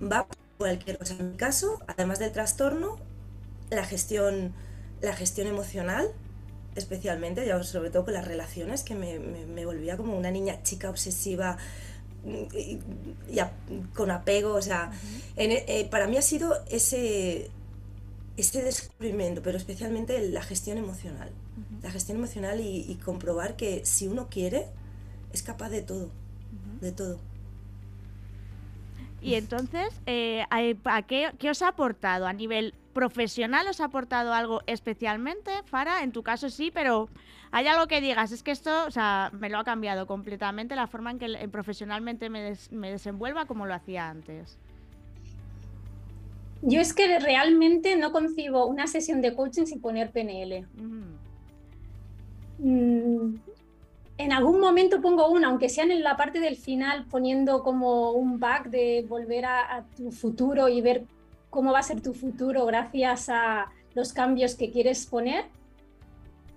va 0.00 0.26
cualquier 0.58 0.98
cosa. 0.98 1.14
En 1.18 1.32
mi 1.32 1.36
caso, 1.36 1.80
además 1.86 2.18
del 2.18 2.32
trastorno, 2.32 2.98
la 3.70 3.84
gestión, 3.84 4.52
la 5.00 5.14
gestión 5.14 5.46
emocional, 5.46 6.08
especialmente, 6.76 7.46
sobre 7.64 7.90
todo 7.90 8.04
con 8.04 8.14
las 8.14 8.26
relaciones, 8.26 8.82
que 8.82 8.94
me, 8.94 9.64
volvía 9.64 9.96
como 9.96 10.16
una 10.16 10.30
niña 10.30 10.62
chica 10.62 10.90
obsesiva, 10.90 11.56
y, 12.54 12.78
con 13.94 14.10
apego, 14.10 14.54
o 14.54 14.62
sea, 14.62 14.90
eh, 15.36 15.86
para 15.90 16.06
mí 16.06 16.16
ha 16.16 16.22
sido 16.22 16.64
ese, 16.70 17.50
ese 18.36 18.62
descubrimiento, 18.62 19.42
pero 19.42 19.58
especialmente 19.58 20.28
la 20.28 20.42
gestión 20.42 20.78
emocional. 20.78 21.30
La 21.82 21.90
gestión 21.90 22.18
emocional 22.18 22.60
y, 22.60 22.98
comprobar 23.04 23.56
que 23.56 23.84
si 23.84 24.08
uno 24.08 24.28
quiere, 24.28 24.66
es 25.34 25.42
capaz 25.42 25.68
de 25.68 25.82
todo, 25.82 26.10
de 26.80 26.92
todo. 26.92 27.18
Y 29.20 29.34
entonces, 29.34 29.88
eh, 30.06 30.44
¿a 30.50 31.02
qué, 31.02 31.50
os 31.50 31.62
ha 31.62 31.68
aportado? 31.68 32.26
¿A 32.26 32.32
nivel 32.32 32.72
profesional 32.92 33.66
os 33.66 33.80
ha 33.80 33.86
aportado 33.86 34.32
algo 34.32 34.62
especialmente, 34.66 35.50
Fara? 35.64 36.04
En 36.04 36.12
tu 36.12 36.22
caso 36.22 36.50
sí, 36.50 36.70
pero 36.72 37.08
¿hay 37.50 37.66
algo 37.66 37.88
que 37.88 38.00
digas? 38.00 38.30
Es 38.30 38.42
que 38.42 38.52
esto, 38.52 38.86
o 38.86 38.90
sea, 38.90 39.30
me 39.32 39.50
lo 39.50 39.58
ha 39.58 39.64
cambiado 39.64 40.06
completamente 40.06 40.76
la 40.76 40.86
forma 40.86 41.10
en 41.10 41.18
que 41.18 41.48
profesionalmente 41.48 42.30
me, 42.30 42.52
me 42.70 42.92
desenvuelva 42.92 43.46
como 43.46 43.66
lo 43.66 43.74
hacía 43.74 44.08
antes. 44.08 44.56
Yo 46.62 46.80
es 46.80 46.94
que 46.94 47.18
realmente 47.18 47.96
no 47.96 48.12
concibo 48.12 48.66
una 48.66 48.86
sesión 48.86 49.20
de 49.20 49.34
coaching 49.34 49.64
sin 49.64 49.80
poner 49.80 50.12
PNL. 50.12 50.66
En 54.16 54.32
algún 54.32 54.60
momento 54.60 55.00
pongo 55.00 55.28
una, 55.28 55.48
aunque 55.48 55.68
sea 55.68 55.84
en 55.84 56.02
la 56.02 56.16
parte 56.16 56.38
del 56.40 56.56
final, 56.56 57.06
poniendo 57.10 57.62
como 57.62 58.12
un 58.12 58.38
back 58.38 58.68
de 58.68 59.04
volver 59.08 59.44
a, 59.44 59.84
tu 59.96 60.12
futuro 60.12 60.68
y 60.68 60.80
ver 60.80 61.04
cómo 61.50 61.72
va 61.72 61.80
a 61.80 61.82
ser 61.82 62.00
tu 62.00 62.14
futuro 62.14 62.64
gracias 62.66 63.28
a 63.28 63.66
los 63.94 64.12
cambios 64.12 64.54
que 64.54 64.70
quieres 64.70 65.06
poner. 65.06 65.46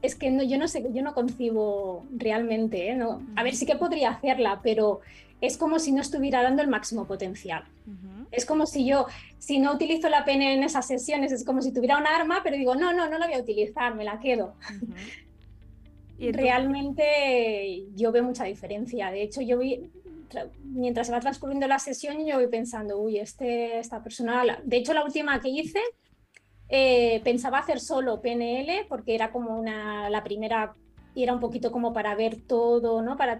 Es 0.04 0.16
que 0.16 0.30
no, 0.30 0.44
yo 0.44 0.60
no 0.60 0.68
sé, 0.68 0.86
yo 0.94 1.02
no 1.02 1.16
concibo 1.16 2.06
realmente, 2.16 2.92
¿eh? 2.92 2.96
no, 2.96 3.22
a 3.36 3.42
ver, 3.42 3.56
sí 3.56 3.66
que 3.66 3.76
podría 3.76 4.12
hacerla, 4.12 4.60
pero 4.62 5.02
es 5.42 5.58
como 5.58 5.80
si 5.80 5.92
no 5.92 6.02
estuviera 6.02 6.44
dando 6.44 6.62
el 6.62 6.68
máximo 6.68 7.06
potencial. 7.06 7.64
Es 8.32 8.46
como 8.46 8.66
si 8.66 8.86
yo, 8.86 9.08
si 9.40 9.60
no 9.60 9.74
utilizo 9.74 10.10
la 10.10 10.26
pena 10.26 10.52
en 10.52 10.62
esas 10.62 10.86
sesiones, 10.86 11.32
es 11.32 11.46
como 11.46 11.62
si 11.62 11.72
tuviera 11.72 11.98
un 11.98 12.06
arma, 12.06 12.42
pero 12.44 12.58
digo, 12.58 12.76
no, 12.76 12.94
no, 12.94 13.10
no 13.10 13.18
la 13.18 13.26
voy 13.26 13.36
a 13.36 13.40
utilizar, 13.40 13.96
me 13.96 14.04
la 14.04 14.20
quedo. 14.20 14.54
Realmente 16.20 17.86
yo 17.96 18.12
veo 18.12 18.24
mucha 18.24 18.46
diferencia. 18.46 19.12
De 19.12 19.22
hecho, 19.22 19.42
yo 19.42 19.60
vi, 19.60 19.90
mientras 20.64 21.08
se 21.08 21.14
va 21.14 21.20
transcurriendo 21.20 21.68
la 21.68 21.80
sesión, 21.80 22.26
yo 22.26 22.36
voy 22.36 22.48
pensando, 22.48 22.98
uy, 22.98 23.20
este, 23.20 23.80
esta 23.80 24.02
persona. 24.04 24.60
De 24.64 24.78
hecho, 24.78 24.94
la 24.94 25.04
última 25.04 25.40
que 25.40 25.50
hice, 25.50 25.80
eh, 26.70 27.22
pensaba 27.24 27.60
hacer 27.60 27.80
solo 27.80 28.22
PNL 28.22 28.86
porque 28.90 29.16
era 29.16 29.32
como 29.32 29.58
una, 29.58 30.10
la 30.10 30.24
primera, 30.24 30.76
y 31.16 31.24
era 31.24 31.34
un 31.34 31.40
poquito 31.40 31.72
como 31.72 31.94
para 31.94 32.16
ver 32.16 32.42
todo, 32.48 33.02
¿no? 33.02 33.16
Para 33.16 33.40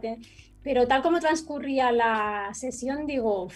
pero 0.64 0.88
tal 0.88 1.02
como 1.02 1.20
transcurría 1.20 1.92
la 1.92 2.50
sesión, 2.54 3.06
digo, 3.06 3.48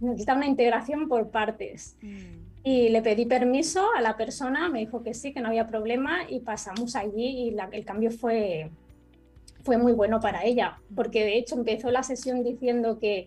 necesita 0.00 0.34
una 0.34 0.46
integración 0.46 1.08
por 1.08 1.30
partes. 1.30 1.96
Mm. 2.02 2.51
Y 2.64 2.90
le 2.90 3.02
pedí 3.02 3.26
permiso 3.26 3.88
a 3.96 4.00
la 4.00 4.16
persona, 4.16 4.68
me 4.68 4.80
dijo 4.80 5.02
que 5.02 5.14
sí, 5.14 5.32
que 5.32 5.40
no 5.40 5.48
había 5.48 5.66
problema 5.66 6.20
y 6.28 6.40
pasamos 6.40 6.94
allí 6.94 7.48
y 7.48 7.56
el 7.72 7.84
cambio 7.84 8.12
fue, 8.12 8.70
fue 9.64 9.78
muy 9.78 9.92
bueno 9.92 10.20
para 10.20 10.44
ella, 10.44 10.78
porque 10.94 11.24
de 11.24 11.38
hecho 11.38 11.56
empezó 11.56 11.90
la 11.90 12.04
sesión 12.04 12.44
diciendo 12.44 13.00
que 13.00 13.26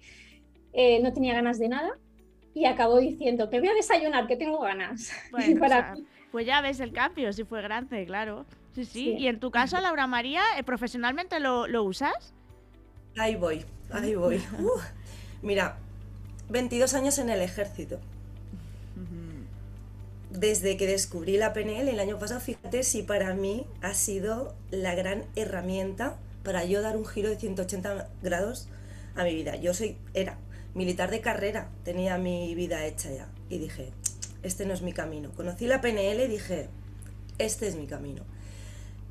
eh, 0.71 1.01
no 1.01 1.11
tenía 1.11 1.33
ganas 1.33 1.59
de 1.59 1.67
nada 1.67 1.97
y 2.53 2.65
acabó 2.65 2.99
diciendo, 2.99 3.49
te 3.49 3.59
voy 3.59 3.67
a 3.67 3.73
desayunar, 3.73 4.25
que 4.27 4.37
tengo 4.37 4.61
ganas. 4.61 5.11
pues 6.31 6.45
ya 6.45 6.61
ves 6.61 6.79
el 6.79 6.93
cambio, 6.93 7.33
si 7.33 7.43
fue 7.43 7.61
grande, 7.61 8.05
claro. 8.05 8.45
Sí, 8.73 8.85
sí, 8.85 9.15
Y 9.17 9.27
en 9.27 9.39
tu 9.39 9.51
caso, 9.51 9.79
Laura 9.81 10.07
María, 10.07 10.43
eh, 10.57 10.63
¿profesionalmente 10.63 11.41
lo, 11.41 11.67
lo, 11.67 11.83
usas? 11.83 12.33
Ahí 13.17 13.35
voy, 13.35 13.65
ahí 13.91 14.15
voy. 14.15 14.37
Uh, 14.59 14.79
mira, 15.41 15.77
22 16.49 16.93
años 16.93 17.19
en 17.19 17.29
el 17.29 17.41
ejército 17.41 17.99
desde 20.39 20.77
que 20.77 20.87
descubrí 20.87 21.37
la 21.37 21.53
PNL 21.53 21.87
el 21.87 21.99
año 21.99 22.19
pasado, 22.19 22.39
fíjate 22.39 22.83
si 22.83 23.03
para 23.03 23.33
mí 23.33 23.65
ha 23.81 23.93
sido 23.93 24.55
la 24.71 24.95
gran 24.95 25.23
herramienta 25.35 26.17
para 26.43 26.63
yo 26.65 26.81
dar 26.81 26.97
un 26.97 27.05
giro 27.05 27.29
de 27.29 27.37
180 27.37 28.09
grados 28.21 28.67
a 29.15 29.23
mi 29.23 29.33
vida. 29.33 29.55
Yo 29.55 29.73
soy, 29.73 29.97
era 30.13 30.37
militar 30.73 31.09
de 31.09 31.21
carrera, 31.21 31.69
tenía 31.83 32.17
mi 32.17 32.53
vida 32.55 32.85
hecha 32.85 33.11
ya 33.11 33.27
y 33.49 33.57
dije, 33.57 33.91
este 34.43 34.65
no 34.65 34.73
es 34.73 34.81
mi 34.81 34.93
camino. 34.93 35.31
Conocí 35.31 35.67
la 35.67 35.81
PNL 35.81 36.21
y 36.23 36.27
dije, 36.27 36.69
este 37.37 37.67
es 37.67 37.75
mi 37.75 37.87
camino. 37.87 38.23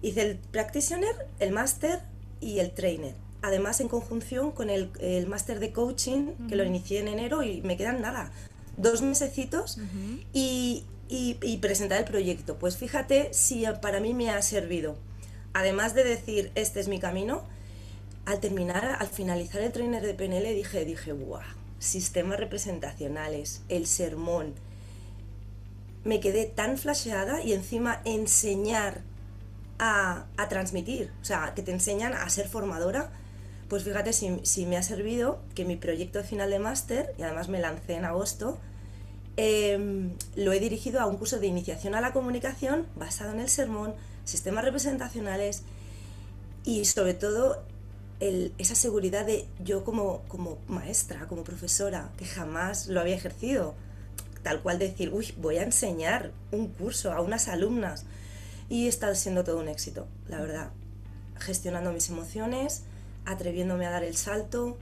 Hice 0.02 0.22
el 0.22 0.36
practitioner, 0.36 1.14
el 1.40 1.52
máster 1.52 2.00
y 2.40 2.58
el 2.58 2.72
trainer. 2.72 3.14
Además, 3.42 3.80
en 3.80 3.88
conjunción 3.88 4.52
con 4.52 4.70
el, 4.70 4.90
máster 5.26 5.60
de 5.60 5.72
coaching, 5.72 6.32
que 6.48 6.56
lo 6.56 6.64
inicié 6.64 7.00
en 7.00 7.08
enero 7.08 7.42
y 7.42 7.60
me 7.62 7.76
quedan 7.76 8.00
nada, 8.00 8.30
dos 8.76 9.02
mesecitos. 9.02 9.78
y, 10.32 10.84
y, 11.08 11.58
presentar 11.58 11.98
el 11.98 12.04
proyecto. 12.04 12.56
Pues 12.58 12.76
fíjate 12.76 13.32
si 13.32 13.64
para 13.80 14.00
mí 14.00 14.14
me 14.14 14.30
ha 14.30 14.40
servido. 14.42 14.96
Además 15.52 15.94
de 15.94 16.04
decir, 16.04 16.50
este 16.54 16.80
es 16.80 16.88
mi 16.88 16.98
camino, 16.98 17.42
al 18.26 18.40
terminar, 18.40 18.96
al 18.98 19.08
finalizar 19.08 19.62
el 19.62 19.72
trainer 19.72 20.02
de 20.02 20.14
PNL 20.14 20.54
dije, 20.54 20.84
dije, 20.84 21.12
¡guau! 21.12 21.42
Sistemas 21.78 22.40
representacionales, 22.40 23.62
el 23.68 23.86
sermón. 23.86 24.54
Me 26.04 26.20
quedé 26.20 26.46
tan 26.46 26.78
flasheada 26.78 27.42
y 27.42 27.52
encima 27.52 28.00
enseñar 28.04 29.02
a, 29.78 30.26
a, 30.36 30.48
transmitir, 30.48 31.12
o 31.20 31.24
sea, 31.24 31.52
que 31.54 31.62
te 31.62 31.72
enseñan 31.72 32.14
a 32.14 32.28
ser 32.30 32.48
formadora, 32.48 33.10
pues 33.68 33.84
fíjate 33.84 34.12
si, 34.12 34.40
si 34.42 34.66
me 34.66 34.76
ha 34.76 34.82
servido 34.82 35.40
que 35.54 35.64
mi 35.64 35.76
proyecto 35.76 36.22
final 36.22 36.50
de 36.50 36.58
máster, 36.58 37.14
y 37.18 37.22
además 37.22 37.48
me 37.48 37.60
lancé 37.60 37.94
en 37.94 38.04
agosto, 38.04 38.58
Em, 39.36 40.12
lo 40.36 40.52
he 40.52 40.60
dirigido 40.60 41.00
a 41.00 41.06
un 41.06 41.16
curso 41.16 41.40
de 41.40 41.48
iniciación 41.48 41.94
a 41.94 42.00
la 42.00 42.12
comunicación 42.12 42.86
basado 42.94 43.32
en 43.32 43.40
el 43.40 43.48
sermón, 43.48 43.94
sistemas 44.24 44.64
representacionales 44.64 45.62
y 46.64 46.84
sobre 46.84 47.14
todo 47.14 47.62
esa 48.58 48.74
seguridad 48.74 49.26
de 49.26 49.46
yo 49.62 49.84
como, 49.84 50.22
como 50.28 50.58
maestra, 50.68 51.26
como 51.26 51.44
profesora, 51.44 52.10
que 52.16 52.24
jamás 52.24 52.86
lo 52.86 53.00
había 53.00 53.16
ejercido, 53.16 53.74
tal 54.42 54.62
cual 54.62 54.78
decir, 54.78 55.12
uy, 55.12 55.34
voy 55.36 55.58
a 55.58 55.62
enseñar 55.62 56.30
un 56.50 56.68
curso 56.68 57.12
a 57.12 57.20
unas 57.20 57.48
alumnas. 57.48 58.04
Y 58.70 58.88
está 58.88 59.14
siendo 59.14 59.44
todo 59.44 59.58
un 59.58 59.68
éxito, 59.68 60.06
la 60.28 60.40
verdad. 60.40 60.70
Gestionando 61.38 61.92
mis 61.92 62.08
emociones, 62.08 62.84
atreviéndome 63.26 63.84
a 63.84 63.90
dar 63.90 64.04
el 64.04 64.16
salto, 64.16 64.78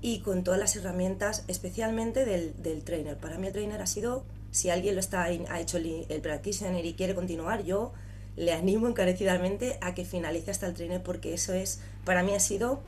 y 0.00 0.20
con 0.20 0.44
todas 0.44 0.60
las 0.60 0.76
herramientas, 0.76 1.44
especialmente 1.48 2.24
del, 2.24 2.60
del 2.62 2.82
trainer. 2.82 3.16
Para 3.16 3.38
mí 3.38 3.48
el 3.48 3.52
trainer 3.52 3.80
ha 3.82 3.86
sido, 3.86 4.24
si 4.50 4.70
alguien 4.70 4.94
lo 4.94 5.00
está, 5.00 5.24
ha 5.24 5.60
hecho 5.60 5.78
el, 5.78 6.20
practitioner 6.22 6.84
y 6.84 6.94
quiere 6.94 7.14
continuar, 7.14 7.64
yo 7.64 7.92
le 8.36 8.52
animo 8.52 8.86
encarecidamente 8.86 9.78
a 9.80 9.94
que 9.94 10.04
finalice 10.04 10.50
hasta 10.50 10.66
el 10.66 10.74
trainer 10.74 11.02
porque 11.02 11.34
eso 11.34 11.52
es, 11.52 11.80
para 12.04 12.22
mí 12.22 12.34
ha 12.34 12.40
sido 12.40 12.80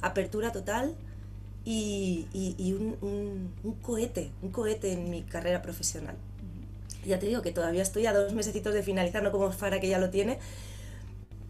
apertura 0.00 0.50
total 0.50 0.94
y, 1.64 2.26
y, 2.32 2.72
un, 2.72 2.96
un, 3.62 3.74
cohete, 3.82 4.30
un 4.42 4.50
cohete 4.50 4.92
en 4.92 5.10
mi 5.10 5.22
carrera 5.22 5.62
profesional. 5.62 6.16
Ya 7.06 7.18
te 7.18 7.26
digo 7.26 7.42
que 7.42 7.52
todavía 7.52 7.82
estoy 7.82 8.06
a 8.06 8.12
dos 8.12 8.32
mesecitos 8.32 8.74
de 8.74 8.82
finalizar, 8.82 9.22
no 9.22 9.30
como 9.30 9.52
Fara 9.52 9.78
que 9.78 9.88
ya 9.88 9.98
lo 9.98 10.10
tiene. 10.10 10.38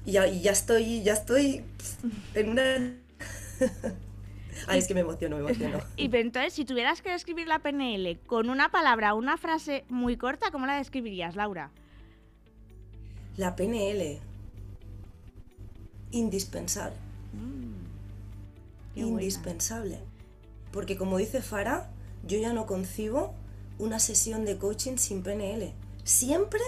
Y 0.04 0.12
ya, 0.12 0.26
ya 0.26 0.52
estoy, 0.52 1.02
ya 1.02 1.14
estoy 1.14 1.64
en 2.34 2.50
una... 2.50 2.94
Ay, 4.66 4.78
es 4.78 4.88
que 4.88 4.94
me 4.94 5.00
emociono, 5.00 5.36
me 5.36 5.42
emociono. 5.42 5.78
Y 5.96 6.14
entonces, 6.16 6.52
si 6.52 6.64
tuvieras 6.64 7.02
que 7.02 7.10
describir 7.10 7.46
la 7.48 7.60
PNL 7.60 8.18
con 8.26 8.50
una 8.50 8.70
palabra 8.70 9.14
o 9.14 9.18
una 9.18 9.36
frase 9.36 9.84
muy 9.88 10.16
corta, 10.16 10.50
¿cómo 10.50 10.66
la 10.66 10.76
describirías, 10.76 11.36
Laura? 11.36 11.70
La 13.36 13.54
PNL. 13.54 14.18
Indispensable. 16.10 16.96
Mm, 17.32 18.98
Indispensable. 18.98 20.00
Porque 20.72 20.96
como 20.96 21.18
dice 21.18 21.42
Fara, 21.42 21.90
yo 22.26 22.38
ya 22.38 22.52
no 22.52 22.66
concibo 22.66 23.34
una 23.78 24.00
sesión 24.00 24.44
de 24.44 24.56
coaching 24.58 24.96
sin 24.96 25.22
PNL. 25.22 25.72
Siempre 26.04 26.60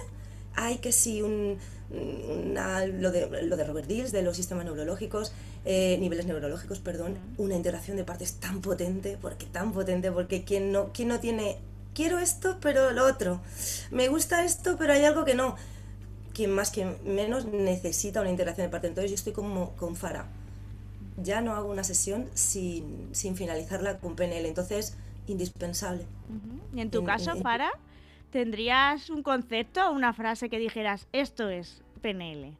hay 0.54 0.78
que 0.78 0.92
si 0.92 1.22
un, 1.22 1.58
lo, 1.90 3.10
de, 3.10 3.42
lo 3.42 3.56
de 3.56 3.64
Robert 3.64 3.88
Dills, 3.88 4.12
de 4.12 4.22
los 4.22 4.36
sistemas 4.36 4.64
neurológicos, 4.64 5.32
eh, 5.64 5.98
niveles 6.00 6.26
neurológicos, 6.26 6.78
perdón, 6.78 7.18
una 7.36 7.54
integración 7.54 7.96
de 7.96 8.04
partes 8.04 8.34
tan 8.40 8.62
potente, 8.62 9.18
porque 9.20 9.44
tan 9.46 9.72
potente, 9.72 10.10
porque 10.10 10.42
quien 10.42 10.72
no, 10.72 10.92
quien 10.92 11.08
no 11.08 11.20
tiene, 11.20 11.58
quiero 11.94 12.18
esto, 12.18 12.56
pero 12.60 12.92
lo 12.92 13.06
otro, 13.06 13.40
me 13.90 14.08
gusta 14.08 14.44
esto, 14.44 14.76
pero 14.78 14.94
hay 14.94 15.04
algo 15.04 15.24
que 15.24 15.34
no, 15.34 15.56
quien 16.32 16.52
más, 16.52 16.70
quien 16.70 16.96
menos 17.04 17.44
necesita 17.44 18.22
una 18.22 18.30
integración 18.30 18.66
de 18.66 18.70
partes. 18.70 18.88
Entonces 18.88 19.10
yo 19.10 19.16
estoy 19.16 19.34
como 19.34 19.72
con 19.76 19.96
Fara, 19.96 20.26
ya 21.22 21.42
no 21.42 21.54
hago 21.54 21.70
una 21.70 21.84
sesión 21.84 22.26
sin, 22.32 23.10
sin 23.12 23.36
finalizarla 23.36 23.98
con 23.98 24.16
PNL, 24.16 24.46
entonces 24.46 24.96
indispensable. 25.26 26.06
¿Y 26.74 26.80
en 26.80 26.90
tu 26.90 27.04
caso, 27.04 27.36
Fara, 27.36 27.70
tendrías 28.30 29.10
un 29.10 29.22
concepto 29.22 29.86
o 29.86 29.92
una 29.92 30.14
frase 30.14 30.48
que 30.48 30.58
dijeras, 30.58 31.06
esto 31.12 31.50
es 31.50 31.82
PNL? 32.00 32.54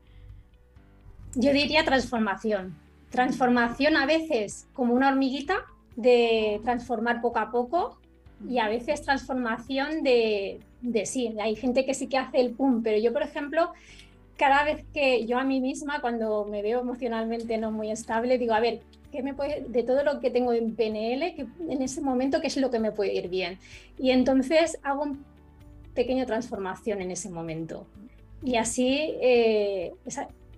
Yo 1.35 1.53
diría 1.53 1.83
transformación 1.85 2.77
transformación 3.11 3.97
a 3.97 4.07
veces 4.07 4.67
como 4.73 4.95
una 4.95 5.09
hormiguita 5.09 5.57
de 5.97 6.61
transformar 6.65 7.21
poco 7.21 7.39
a 7.39 7.51
poco 7.51 7.99
y 8.49 8.59
a 8.59 8.69
veces 8.69 9.03
transformación 9.03 10.03
de, 10.03 10.61
sí, 11.05 11.35
hay 11.41 11.57
gente 11.57 11.85
que 11.85 11.95
sí 11.95 12.07
que 12.07 12.17
hace 12.17 12.41
el 12.41 12.53
pum, 12.53 12.83
pero 12.83 12.99
yo 12.99 13.13
por 13.13 13.23
ejemplo, 13.23 13.73
cada 14.37 14.65
vez 14.65 14.85
que 14.95 15.27
yo 15.27 15.39
a 15.39 15.45
mí 15.45 15.61
misma 15.61 16.01
cuando 16.01 16.47
me 16.47 16.63
veo 16.63 16.81
emocionalmente 16.81 17.59
no 17.59 17.71
muy 17.71 17.91
estable, 17.91 18.39
digo, 18.39 18.55
a 18.55 18.61
ver, 18.61 18.81
¿qué 19.13 19.23
me 19.23 19.35
puede, 19.35 19.63
de 19.69 19.83
todo 19.83 20.03
lo 20.03 20.21
que 20.21 20.31
tengo 20.31 20.53
en 20.53 20.75
PNL, 20.75 21.35
que 21.35 21.47
en 21.69 21.83
ese 21.83 22.01
momento, 22.01 22.41
¿qué 22.41 22.47
es 22.47 22.57
lo 22.57 22.71
que 22.71 22.79
me 22.79 22.93
puede 22.93 23.13
ir 23.13 23.29
bien? 23.29 23.59
Y 23.99 24.13
entonces 24.13 24.79
hago 24.83 25.03
una 25.03 25.19
pequeña 25.95 26.25
transformación 26.25 27.03
en 27.03 27.11
ese 27.11 27.29
momento. 27.29 27.87
Y 28.43 28.57
así, 28.57 29.17
eh, 29.21 29.93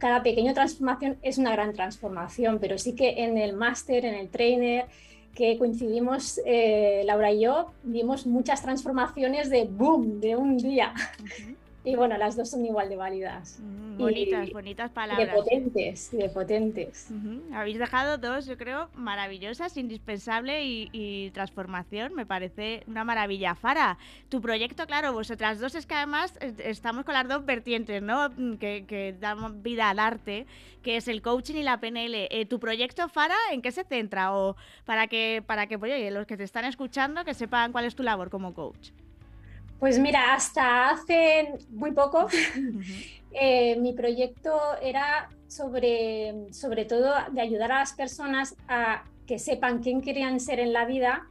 cada 0.02 0.24
pequeña 0.24 0.52
transformación 0.52 1.16
es 1.22 1.38
una 1.38 1.52
gran 1.52 1.72
transformación, 1.74 2.58
pero 2.60 2.76
sí 2.76 2.96
que 2.96 3.22
en 3.22 3.38
el 3.38 3.52
máster, 3.52 4.04
en 4.04 4.14
el 4.14 4.30
trainer, 4.30 4.86
que 5.32 5.56
coincidimos 5.56 6.40
Laura 7.04 7.30
y 7.30 7.42
yo, 7.42 7.70
vimos 7.84 8.26
muchas 8.26 8.62
transformaciones 8.62 9.48
de 9.48 9.64
boom, 9.64 10.18
de 10.18 10.34
un 10.34 10.56
día. 10.58 10.92
Y 11.84 11.96
bueno, 11.96 12.16
las 12.16 12.36
dos 12.36 12.50
son 12.50 12.64
igual 12.64 12.88
de 12.88 12.96
válidas. 12.96 13.58
Mm, 13.60 13.98
bonitas, 13.98 14.50
bonitas 14.50 14.90
palabras. 14.92 15.26
De 15.26 15.34
potentes, 15.34 16.10
de 16.12 16.28
potentes. 16.28 17.08
Habéis 17.52 17.78
dejado 17.78 18.18
dos, 18.18 18.46
yo 18.46 18.56
creo, 18.56 18.88
maravillosas, 18.94 19.76
indispensable 19.76 20.64
y, 20.64 21.30
transformación. 21.34 22.14
Me 22.14 22.24
parece 22.24 22.84
una 22.86 23.02
maravilla. 23.04 23.56
Fara, 23.56 23.98
tu 24.28 24.40
proyecto, 24.40 24.86
claro, 24.86 25.12
vosotras 25.12 25.58
dos 25.58 25.74
es 25.74 25.86
que 25.86 25.94
además 25.94 26.38
eh, 26.40 26.54
estamos 26.64 27.04
con 27.04 27.14
las 27.14 27.26
dos 27.26 27.44
vertientes, 27.44 28.00
¿no? 28.00 28.28
Mm, 28.28 28.54
que, 28.54 28.84
que 28.86 29.16
damos 29.18 29.60
vida 29.62 29.90
al 29.90 29.98
arte, 29.98 30.46
que 30.82 30.96
es 30.96 31.08
el 31.08 31.20
coaching 31.20 31.56
y 31.56 31.62
la 31.64 31.80
PNL. 31.80 32.28
Eh, 32.30 32.46
¿Tu 32.46 32.60
proyecto, 32.60 33.08
Fara, 33.08 33.36
en 33.50 33.60
qué 33.60 33.72
se 33.72 33.82
centra? 33.82 34.36
O 34.36 34.56
para 34.84 35.08
que, 35.08 35.42
para 35.44 35.66
que 35.66 35.80
pues, 35.80 36.12
los 36.12 36.26
que 36.26 36.36
te 36.36 36.44
están 36.44 36.64
escuchando, 36.64 37.24
que 37.24 37.34
sepan 37.34 37.72
cuál 37.72 37.86
es 37.86 37.96
tu 37.96 38.04
labor 38.04 38.30
como 38.30 38.54
coach. 38.54 38.90
Pues 39.82 39.98
mira, 39.98 40.32
hasta 40.34 40.90
hace 40.90 41.54
muy 41.70 41.90
poco 41.90 42.28
eh, 43.32 43.74
mi 43.80 43.92
proyecto 43.92 44.56
era 44.80 45.28
sobre, 45.48 46.52
sobre 46.52 46.84
todo 46.84 47.12
de 47.32 47.40
ayudar 47.40 47.72
a 47.72 47.78
las 47.80 47.92
personas 47.92 48.54
a 48.68 49.02
que 49.26 49.40
sepan 49.40 49.82
quién 49.82 50.00
querían 50.00 50.38
ser 50.38 50.60
en 50.60 50.72
la 50.72 50.84
vida 50.84 51.26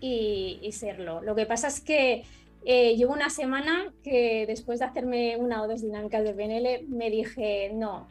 y, 0.00 0.66
serlo. 0.72 1.20
Lo 1.20 1.34
que 1.34 1.44
pasa 1.44 1.68
es 1.68 1.82
que 1.82 2.24
eh, 2.64 2.96
llevo 2.96 3.12
una 3.12 3.28
semana 3.28 3.92
que 4.02 4.46
después 4.46 4.78
de 4.78 4.86
hacerme 4.86 5.36
una 5.36 5.60
o 5.60 5.68
dos 5.68 5.82
dinámicas 5.82 6.24
de 6.24 6.32
PNL 6.32 6.88
me 6.88 7.10
dije, 7.10 7.70
no, 7.74 8.08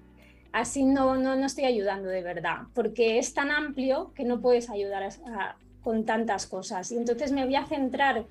así 0.52 0.86
no, 0.86 1.16
no, 1.16 1.36
no 1.36 1.48
estoy 1.48 1.66
ayudando 1.66 2.10
de 2.10 2.22
verdad, 2.22 2.68
porque 2.76 3.18
es 3.18 3.34
tan 3.34 3.50
amplio 3.50 4.12
que 4.14 4.24
no 4.24 4.40
puedes 4.40 4.70
ayudar 4.70 5.10
con 5.82 6.06
tantas 6.06 6.46
cosas. 6.46 6.92
Y 6.92 6.98
entonces 6.98 7.32
me 7.32 7.44
voy 7.44 7.56
a 7.56 7.66
centrar 7.66 8.26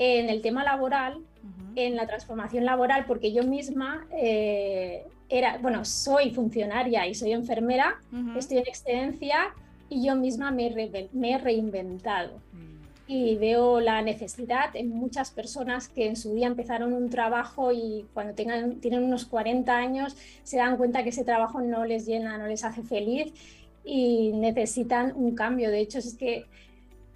en 0.00 0.30
el 0.30 0.40
tema 0.40 0.64
laboral, 0.64 1.18
en 1.76 1.94
la 1.94 2.06
transformación 2.06 2.64
laboral, 2.64 3.04
porque 3.06 3.32
yo 3.32 3.44
misma 3.44 4.06
eh, 4.10 5.04
era, 5.28 5.58
bueno, 5.58 5.84
soy 5.84 6.30
funcionaria 6.30 7.06
y 7.06 7.14
soy 7.14 7.32
enfermera, 7.32 8.00
estoy 8.34 8.58
en 8.58 8.66
excedencia 8.66 9.54
y 9.90 10.06
yo 10.06 10.16
misma 10.16 10.50
me, 10.52 10.68
he 10.68 11.38
reinventado. 11.38 12.40
Mm. 12.52 12.80
Y 13.08 13.36
veo 13.36 13.80
la 13.80 14.00
necesidad 14.00 14.74
en 14.74 14.88
muchas 14.88 15.32
personas 15.32 15.88
que 15.88 16.06
en 16.06 16.16
su 16.16 16.32
día 16.32 16.46
empezaron 16.46 16.94
un 16.94 17.10
trabajo 17.10 17.70
y 17.70 18.06
cuando 18.14 18.32
tengan, 18.32 18.76
tienen 18.76 19.02
unos 19.02 19.26
40 19.26 19.76
años 19.76 20.16
se 20.44 20.56
dan 20.56 20.78
cuenta 20.78 21.02
que 21.02 21.10
ese 21.10 21.24
trabajo 21.24 21.60
no 21.60 21.84
les 21.84 22.06
llena, 22.06 22.38
no 22.38 22.46
les 22.46 22.64
hace 22.64 22.82
feliz 22.82 23.34
y 23.84 24.32
necesitan 24.32 25.12
un 25.14 25.34
cambio. 25.34 25.70
De 25.70 25.80
hecho, 25.80 25.98
es 25.98 26.14
que 26.14 26.46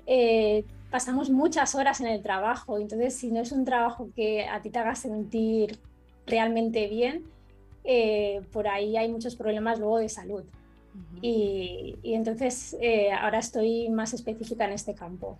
eh, 0.06 0.64
pasamos 0.94 1.28
muchas 1.28 1.74
horas 1.74 2.00
en 2.00 2.06
el 2.06 2.22
trabajo, 2.22 2.78
entonces 2.78 3.16
si 3.16 3.32
no 3.32 3.40
es 3.40 3.50
un 3.50 3.64
trabajo 3.64 4.10
que 4.14 4.46
a 4.46 4.62
ti 4.62 4.70
te 4.70 4.78
haga 4.78 4.94
sentir 4.94 5.80
realmente 6.24 6.86
bien, 6.86 7.24
eh, 7.82 8.42
por 8.52 8.68
ahí 8.68 8.96
hay 8.96 9.10
muchos 9.10 9.34
problemas 9.34 9.80
luego 9.80 9.98
de 9.98 10.08
salud. 10.08 10.44
y, 11.20 11.96
entonces 12.04 12.76
eh, 12.80 13.10
ahora 13.10 13.40
estoy 13.40 13.88
más 13.88 14.14
específica 14.14 14.66
en 14.66 14.70
este 14.70 14.94
campo. 14.94 15.36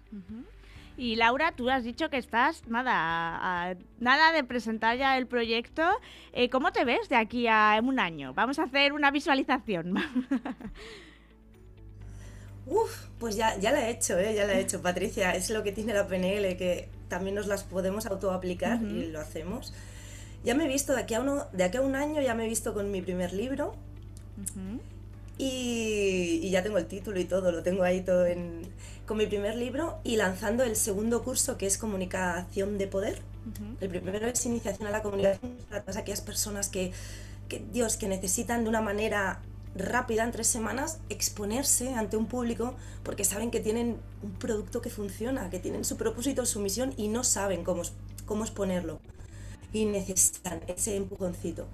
Y 0.96 1.14
Laura, 1.14 1.52
tú 1.52 1.70
has 1.70 1.84
dicho 1.84 2.11
que 2.11 2.16
estás 2.18 2.66
nada, 2.66 3.76
nada 4.00 4.32
de 4.32 4.42
presentar 4.42 4.98
ya 4.98 5.16
el 5.16 5.28
proyecto. 5.28 5.84
Eh, 6.32 6.48
¿Cómo 6.48 6.72
te 6.72 6.84
ves 6.84 7.09
de 7.09 7.14
aquí 7.14 7.46
a 7.46 7.80
un 7.80 8.00
año? 8.00 8.34
Vamos 8.34 8.59
a 8.59 8.64
hacer 8.64 8.92
una 8.92 9.12
visualización. 9.12 9.94
Uf, 12.66 13.06
pues 13.18 13.36
ya, 13.36 13.58
ya 13.58 13.72
la 13.72 13.88
he 13.88 13.90
hecho, 13.90 14.18
¿eh? 14.18 14.34
ya 14.34 14.46
la 14.46 14.54
he 14.54 14.60
hecho, 14.60 14.80
Patricia. 14.80 15.32
Es 15.32 15.50
lo 15.50 15.62
que 15.62 15.72
tiene 15.72 15.92
la 15.92 16.06
PNL, 16.06 16.56
que 16.56 16.88
también 17.08 17.34
nos 17.34 17.46
las 17.46 17.62
podemos 17.62 18.06
autoaplicar 18.06 18.82
y 18.82 19.06
lo 19.06 19.20
hacemos. 19.20 19.72
Ya 20.44 20.54
me 20.54 20.64
he 20.64 20.68
visto, 20.68 20.94
de 20.94 21.02
aquí, 21.02 21.14
a 21.14 21.20
uno, 21.20 21.46
de 21.52 21.64
aquí 21.64 21.76
a 21.76 21.82
un 21.82 21.94
año 21.94 22.20
ya 22.20 22.34
me 22.34 22.44
he 22.44 22.48
visto 22.48 22.74
con 22.74 22.90
mi 22.90 23.02
primer 23.02 23.32
libro. 23.32 23.74
y, 25.38 26.50
ya 26.50 26.62
tengo 26.62 26.78
el 26.78 26.86
título 26.86 27.18
y 27.18 27.24
todo, 27.24 27.50
lo 27.50 27.62
tengo 27.62 27.82
ahí 27.82 28.00
todo 28.00 28.26
en, 28.26 28.62
con 29.06 29.16
mi 29.16 29.26
primer 29.26 29.56
libro 29.56 29.98
y 30.04 30.16
lanzando 30.16 30.62
el 30.62 30.76
segundo 30.76 31.22
curso 31.22 31.56
que 31.56 31.66
es 31.66 31.78
Comunicación 31.78 32.78
de 32.78 32.86
Poder. 32.86 33.20
El 33.80 33.90
primero 33.90 34.26
es 34.26 34.46
Iniciación 34.46 34.88
a 34.88 34.90
la 34.90 35.02
Comunicación 35.02 35.52
para 35.68 35.82
todas 35.82 35.98
aquellas 35.98 36.22
personas 36.22 36.68
que, 36.70 36.92
que, 37.48 37.62
Dios, 37.72 37.96
que 37.98 38.08
necesitan 38.08 38.64
de 38.64 38.70
una 38.70 38.80
manera 38.80 39.40
rápida 39.77 40.25
en 40.25 40.33
tres 40.33 40.47
semanas 40.47 40.99
exponerse 41.09 41.95
ante 41.95 42.16
un 42.16 42.27
público 42.27 42.75
porque 43.03 43.25
saben 43.25 43.51
que 43.51 43.61
tienen 43.61 43.97
un 44.22 44.33
producto 44.33 44.81
que 44.81 44.91
funciona, 44.91 45.51
que 45.51 45.59
tienen 45.59 45.85
su 45.85 45.97
propósito, 45.97 46.47
su 46.47 46.61
misión 46.61 46.95
y 46.97 47.09
no 47.09 47.25
saben 47.25 47.64
cómo, 47.64 47.83
cómo 48.27 48.45
exponerlo. 48.45 49.01
Y 49.72 49.87
necesitan 49.87 50.61
ese 50.68 50.97
empujoncito. 50.97 51.66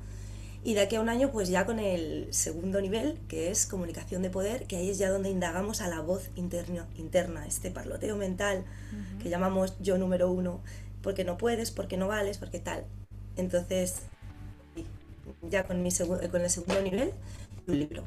Y 0.62 0.74
de 0.74 0.82
aquí 0.82 0.96
a 0.96 1.00
un 1.00 1.08
año, 1.08 1.30
pues 1.30 1.48
ya 1.48 1.64
con 1.64 1.78
el 1.78 2.28
segundo 2.30 2.80
nivel, 2.82 3.18
que 3.28 3.50
es 3.50 3.66
comunicación 3.66 4.20
de 4.20 4.28
poder, 4.28 4.66
que 4.66 4.76
ahí 4.76 4.90
es 4.90 4.98
ya 4.98 5.08
donde 5.08 5.30
indagamos 5.30 5.80
a 5.80 5.88
la 5.88 6.00
voz 6.00 6.28
interna, 6.36 6.86
interna 6.96 7.46
este 7.46 7.70
parloteo 7.70 8.16
mental 8.16 8.64
que 9.22 9.30
llamamos 9.30 9.74
yo 9.80 9.96
número 9.96 10.30
uno, 10.30 10.60
porque 11.02 11.24
no 11.24 11.38
puedes, 11.38 11.70
porque 11.70 11.96
no 11.96 12.08
vales, 12.08 12.36
porque 12.36 12.58
tal. 12.58 12.84
Entonces, 13.36 14.02
ya 15.48 15.64
con, 15.64 15.82
mi 15.82 15.90
con 16.30 16.42
el 16.42 16.50
segundo 16.50 16.82
nivel, 16.82 17.12
libro. 17.78 18.04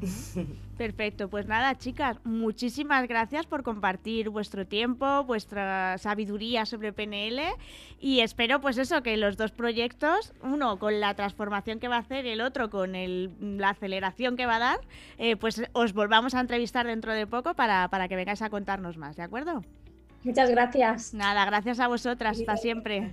Perfecto, 0.78 1.28
pues 1.28 1.46
nada, 1.46 1.76
chicas, 1.76 2.18
muchísimas 2.24 3.06
gracias 3.06 3.46
por 3.46 3.62
compartir 3.62 4.30
vuestro 4.30 4.66
tiempo, 4.66 5.24
vuestra 5.24 5.96
sabiduría 5.98 6.66
sobre 6.66 6.92
PNL 6.92 7.40
y 8.00 8.20
espero 8.20 8.60
pues 8.60 8.78
eso, 8.78 9.02
que 9.02 9.16
los 9.16 9.36
dos 9.36 9.52
proyectos, 9.52 10.32
uno 10.42 10.78
con 10.78 10.98
la 10.98 11.14
transformación 11.14 11.78
que 11.78 11.88
va 11.88 11.96
a 11.96 12.00
hacer, 12.00 12.26
el 12.26 12.40
otro 12.40 12.70
con 12.70 12.92
la 12.92 13.70
aceleración 13.70 14.36
que 14.36 14.46
va 14.46 14.56
a 14.56 14.60
dar, 14.60 14.80
eh, 15.18 15.36
pues 15.36 15.62
os 15.72 15.92
volvamos 15.92 16.34
a 16.34 16.40
entrevistar 16.40 16.86
dentro 16.86 17.12
de 17.12 17.26
poco 17.26 17.54
para, 17.54 17.88
para 17.88 18.08
que 18.08 18.16
vengáis 18.16 18.42
a 18.42 18.50
contarnos 18.50 18.96
más, 18.96 19.16
¿de 19.16 19.22
acuerdo? 19.22 19.62
Muchas 20.24 20.50
gracias. 20.50 21.14
Nada, 21.14 21.44
gracias 21.44 21.80
a 21.80 21.88
vosotras, 21.88 22.38
hasta 22.38 22.56
siempre. 22.56 23.10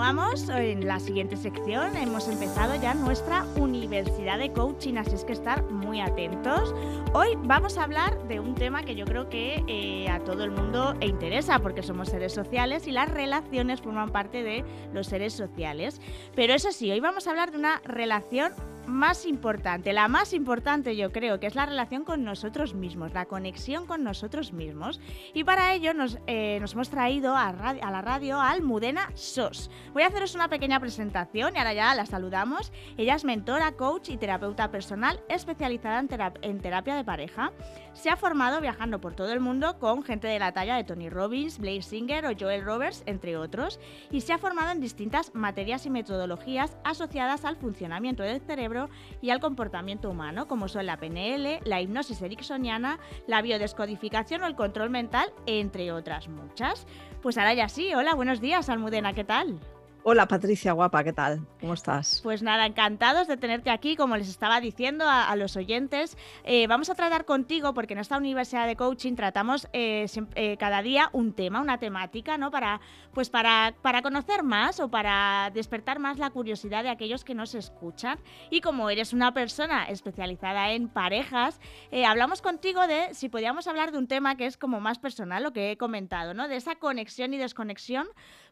Continuamos 0.00 0.48
en 0.48 0.86
la 0.86 0.98
siguiente 0.98 1.36
sección. 1.36 1.94
Hemos 1.94 2.26
empezado 2.26 2.74
ya 2.80 2.94
nuestra 2.94 3.44
Universidad 3.56 4.38
de 4.38 4.50
Coaching, 4.50 4.94
así 4.94 5.14
es 5.14 5.26
que 5.26 5.34
estar 5.34 5.62
muy 5.64 6.00
atentos. 6.00 6.74
Hoy 7.12 7.36
vamos 7.42 7.76
a 7.76 7.84
hablar 7.84 8.26
de 8.26 8.40
un 8.40 8.54
tema 8.54 8.82
que 8.82 8.94
yo 8.94 9.04
creo 9.04 9.28
que 9.28 9.62
eh, 9.68 10.08
a 10.08 10.20
todo 10.20 10.42
el 10.44 10.52
mundo 10.52 10.94
interesa, 11.02 11.58
porque 11.58 11.82
somos 11.82 12.08
seres 12.08 12.32
sociales 12.32 12.86
y 12.86 12.92
las 12.92 13.10
relaciones 13.10 13.82
forman 13.82 14.08
parte 14.08 14.42
de 14.42 14.64
los 14.94 15.06
seres 15.06 15.34
sociales. 15.34 16.00
Pero 16.34 16.54
eso 16.54 16.72
sí, 16.72 16.90
hoy 16.90 17.00
vamos 17.00 17.26
a 17.26 17.30
hablar 17.30 17.50
de 17.50 17.58
una 17.58 17.82
relación 17.84 18.54
más 18.86 19.26
importante, 19.26 19.92
la 19.92 20.08
más 20.08 20.32
importante 20.32 20.96
yo 20.96 21.12
creo, 21.12 21.40
que 21.40 21.46
es 21.46 21.54
la 21.54 21.66
relación 21.66 22.04
con 22.04 22.24
nosotros 22.24 22.74
mismos, 22.74 23.12
la 23.12 23.26
conexión 23.26 23.86
con 23.86 24.04
nosotros 24.04 24.52
mismos. 24.52 25.00
Y 25.34 25.44
para 25.44 25.74
ello 25.74 25.94
nos, 25.94 26.18
eh, 26.26 26.58
nos 26.60 26.72
hemos 26.74 26.90
traído 26.90 27.36
a, 27.36 27.48
a, 27.48 27.90
la 27.90 28.02
radio 28.02 28.40
a 28.40 28.50
Almudena 28.50 29.10
SOS. 29.14 29.70
Voy 29.92 30.02
a 30.02 30.06
haceros 30.08 30.34
una 30.34 30.48
pequeña 30.48 30.80
presentación 30.80 31.54
y 31.54 31.58
ahora 31.58 31.74
ya 31.74 31.94
la 31.94 32.06
saludamos. 32.06 32.72
Ella 32.96 33.14
es 33.14 33.24
mentora, 33.24 33.72
coach 33.72 34.10
y 34.10 34.16
terapeuta 34.16 34.70
personal 34.70 35.20
especializada 35.28 35.98
en, 36.42 36.60
terapia 36.60 36.94
de 36.94 37.04
pareja. 37.04 37.52
Se 37.92 38.08
ha 38.08 38.16
formado 38.16 38.60
viajando 38.60 39.00
por 39.00 39.14
todo 39.14 39.32
el 39.32 39.40
mundo 39.40 39.78
con 39.78 40.02
gente 40.02 40.28
de 40.28 40.38
la 40.38 40.52
talla 40.52 40.76
de 40.76 40.84
Tony 40.84 41.10
Robbins, 41.10 41.58
Blaze 41.58 41.82
Singer 41.82 42.26
o 42.26 42.32
Joel 42.38 42.64
Roberts, 42.64 43.02
entre 43.06 43.36
otros, 43.36 43.80
y 44.10 44.20
se 44.20 44.32
ha 44.32 44.38
formado 44.38 44.70
en 44.70 44.80
distintas 44.80 45.34
materias 45.34 45.86
y 45.86 45.90
metodologías 45.90 46.76
asociadas 46.84 47.44
al 47.44 47.56
funcionamiento 47.56 48.22
del 48.22 48.40
cerebro 48.40 48.69
y 49.20 49.30
al 49.30 49.40
comportamiento 49.40 50.10
humano, 50.10 50.46
como 50.46 50.68
son 50.68 50.86
la 50.86 50.98
PNL, 50.98 51.60
la 51.64 51.80
hipnosis 51.80 52.22
ericksoniana, 52.22 52.98
la 53.26 53.42
biodescodificación 53.42 54.42
o 54.42 54.46
el 54.46 54.54
control 54.54 54.90
mental, 54.90 55.32
entre 55.46 55.92
otras 55.92 56.28
muchas. 56.28 56.86
Pues 57.22 57.36
ahora 57.38 57.54
ya 57.54 57.68
sí, 57.68 57.94
hola, 57.94 58.14
buenos 58.14 58.40
días, 58.40 58.68
Almudena, 58.68 59.12
¿qué 59.12 59.24
tal? 59.24 59.60
Hola 60.02 60.26
Patricia, 60.26 60.72
guapa, 60.72 61.04
¿qué 61.04 61.12
tal? 61.12 61.46
¿Cómo 61.60 61.74
estás? 61.74 62.20
Pues 62.22 62.42
nada, 62.42 62.64
encantados 62.64 63.28
de 63.28 63.36
tenerte 63.36 63.68
aquí, 63.68 63.96
como 63.96 64.16
les 64.16 64.30
estaba 64.30 64.58
diciendo 64.58 65.04
a, 65.06 65.36
los 65.36 65.56
oyentes. 65.56 66.16
Eh, 66.44 66.66
vamos 66.68 66.88
a 66.88 66.94
tratar 66.94 67.26
contigo, 67.26 67.74
porque 67.74 67.92
en 67.92 67.98
esta 67.98 68.16
Universidad 68.16 68.66
de 68.66 68.76
Coaching 68.76 69.14
tratamos 69.14 69.68
eh, 69.74 70.06
eh, 70.36 70.56
cada 70.56 70.80
día 70.80 71.10
un 71.12 71.34
tema, 71.34 71.60
una 71.60 71.76
temática, 71.76 72.38
¿no? 72.38 72.50
Para, 72.50 72.80
pues 73.12 73.28
para, 73.28 73.74
para 73.82 74.00
conocer 74.00 74.42
más 74.42 74.80
o 74.80 74.90
para 74.90 75.50
despertar 75.52 75.98
más 75.98 76.18
la 76.18 76.30
curiosidad 76.30 76.82
de 76.82 76.88
aquellos 76.88 77.22
que 77.22 77.34
nos 77.34 77.54
escuchan. 77.54 78.18
Y 78.48 78.62
como 78.62 78.88
eres 78.88 79.12
una 79.12 79.34
persona 79.34 79.84
especializada 79.84 80.72
en 80.72 80.88
parejas, 80.88 81.60
hablamos 82.06 82.40
contigo 82.40 82.86
de 82.86 83.12
si 83.12 83.28
podíamos 83.28 83.66
hablar 83.66 83.92
de 83.92 83.98
un 83.98 84.08
tema 84.08 84.36
que 84.36 84.46
es 84.46 84.56
como 84.56 84.80
más 84.80 84.98
personal, 84.98 85.42
lo 85.42 85.52
que 85.52 85.72
he 85.72 85.76
comentado, 85.76 86.32
¿no? 86.32 86.48
De 86.48 86.56
esa 86.56 86.76
conexión 86.76 87.34
y 87.34 87.36
desconexión 87.36 88.08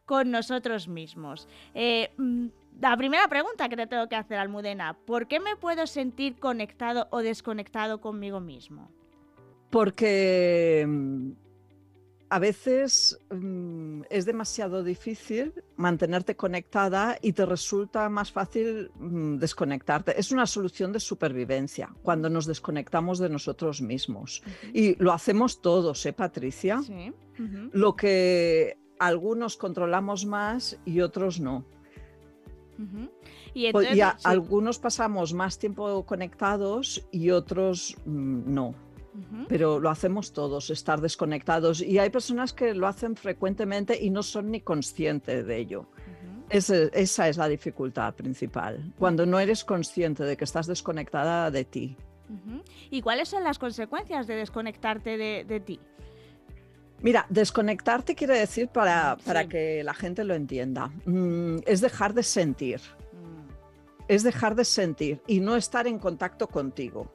con 0.09 0.31
nosotros 0.31 0.87
mismos. 0.87 1.47
Eh, 1.75 2.09
mm, 2.17 2.47
la 2.81 2.97
primera 2.97 3.27
pregunta 3.27 3.69
que 3.69 3.75
te 3.75 3.85
tengo 3.85 4.09
que 4.09 4.15
hacer, 4.15 4.39
Almudena, 4.39 4.97
¿por 5.05 5.27
qué 5.27 5.39
me 5.39 5.55
puedo 5.55 5.85
sentir 5.85 6.39
conectado 6.39 7.07
o 7.11 7.19
desconectado 7.19 8.01
conmigo 8.01 8.39
mismo? 8.39 8.89
Porque 9.69 10.83
mm, 10.87 11.29
a 12.27 12.39
veces 12.39 13.19
mm, 13.29 14.01
es 14.09 14.25
demasiado 14.25 14.83
difícil 14.83 15.53
mantenerte 15.75 16.35
conectada 16.35 17.19
y 17.21 17.33
te 17.33 17.45
resulta 17.45 18.09
más 18.09 18.31
fácil 18.31 18.89
desconectarte. 19.37 20.19
Es 20.19 20.31
una 20.31 20.47
solución 20.47 20.91
de 20.91 20.99
supervivencia 20.99 21.93
cuando 22.01 22.31
nos 22.31 22.47
desconectamos 22.47 23.19
de 23.19 23.29
nosotros 23.29 23.79
mismos. 23.79 24.41
Y 24.73 24.95
lo 24.95 25.13
hacemos 25.13 25.61
todos, 25.61 26.03
¿eh, 26.07 26.13
Patricia? 26.13 26.81
Sí. 26.81 27.13
Lo 27.73 27.95
que 27.95 28.75
algunos 28.99 29.57
controlamos 29.57 30.25
más 30.25 30.77
y 30.85 31.01
otros 31.01 31.39
no. 31.39 31.65
Y, 33.53 33.71
pues, 33.71 33.89
algunos 34.23 34.79
pasamos 34.79 35.33
más 35.33 35.59
tiempo 35.59 36.05
conectados 36.05 37.05
y 37.11 37.31
otros 37.31 37.97
mm, 38.05 38.53
no. 38.53 38.75
Pero 39.49 39.81
lo 39.81 39.89
hacemos 39.89 40.31
todos, 40.31 40.69
estar 40.69 41.01
desconectados. 41.01 41.81
Y 41.81 41.99
hay 41.99 42.09
personas 42.09 42.53
que 42.53 42.73
lo 42.73 42.87
hacen 42.87 43.17
frecuentemente 43.17 44.01
y 44.01 44.11
no 44.11 44.23
son 44.23 44.51
ni 44.51 44.61
conscientes 44.61 45.45
de 45.45 45.57
ello. 45.57 45.89
esa 46.49 47.27
es 47.27 47.37
la 47.37 47.49
dificultad 47.49 48.13
principal, 48.15 48.93
cuando 48.97 49.25
no 49.25 49.39
eres 49.39 49.65
consciente 49.65 50.23
de 50.23 50.37
que 50.37 50.45
estás 50.45 50.67
desconectada 50.67 51.51
de 51.51 51.65
ti. 51.65 51.97
¿Y 52.91 53.01
cuáles 53.01 53.27
son 53.27 53.43
las 53.43 53.59
consecuencias 53.59 54.25
de 54.27 54.35
desconectarte 54.35 55.17
de 55.17 55.59
ti? 55.59 55.79
Mira, 57.01 57.25
desconectarte 57.29 58.15
quiere 58.15 58.37
decir, 58.37 58.67
para, 58.67 59.17
para 59.25 59.47
que 59.47 59.83
la 59.83 59.93
gente 59.93 60.23
lo 60.23 60.33
entienda, 60.33 60.91
mm, 61.05 61.59
es 61.65 61.81
dejar 61.81 62.13
de 62.13 62.23
sentir. 62.23 62.81
Mm. 63.13 63.49
Es 64.07 64.23
dejar 64.23 64.55
de 64.55 64.65
sentir 64.65 65.21
y 65.27 65.39
no 65.39 65.55
estar 65.55 65.87
en 65.87 65.99
contacto 65.99 66.47
contigo. 66.47 67.13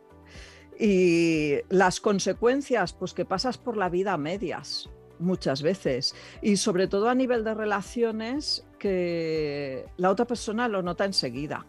Y 0.79 1.57
las 1.69 2.01
consecuencias, 2.01 2.93
pues 2.93 3.13
que 3.13 3.25
pasas 3.25 3.59
por 3.59 3.77
la 3.77 3.89
vida 3.89 4.15
a 4.15 4.19
medias 4.19 4.89
muchas 5.19 5.63
veces. 5.63 6.15
Y 6.43 6.57
sobre 6.57 6.89
todo 6.89 7.09
a 7.09 7.15
nivel 7.15 7.45
de 7.45 7.55
relaciones 7.55 8.67
que 8.79 9.87
la 9.97 10.11
otra 10.11 10.27
persona 10.27 10.67
lo 10.69 10.83
nota 10.83 11.05
enseguida 11.05 11.67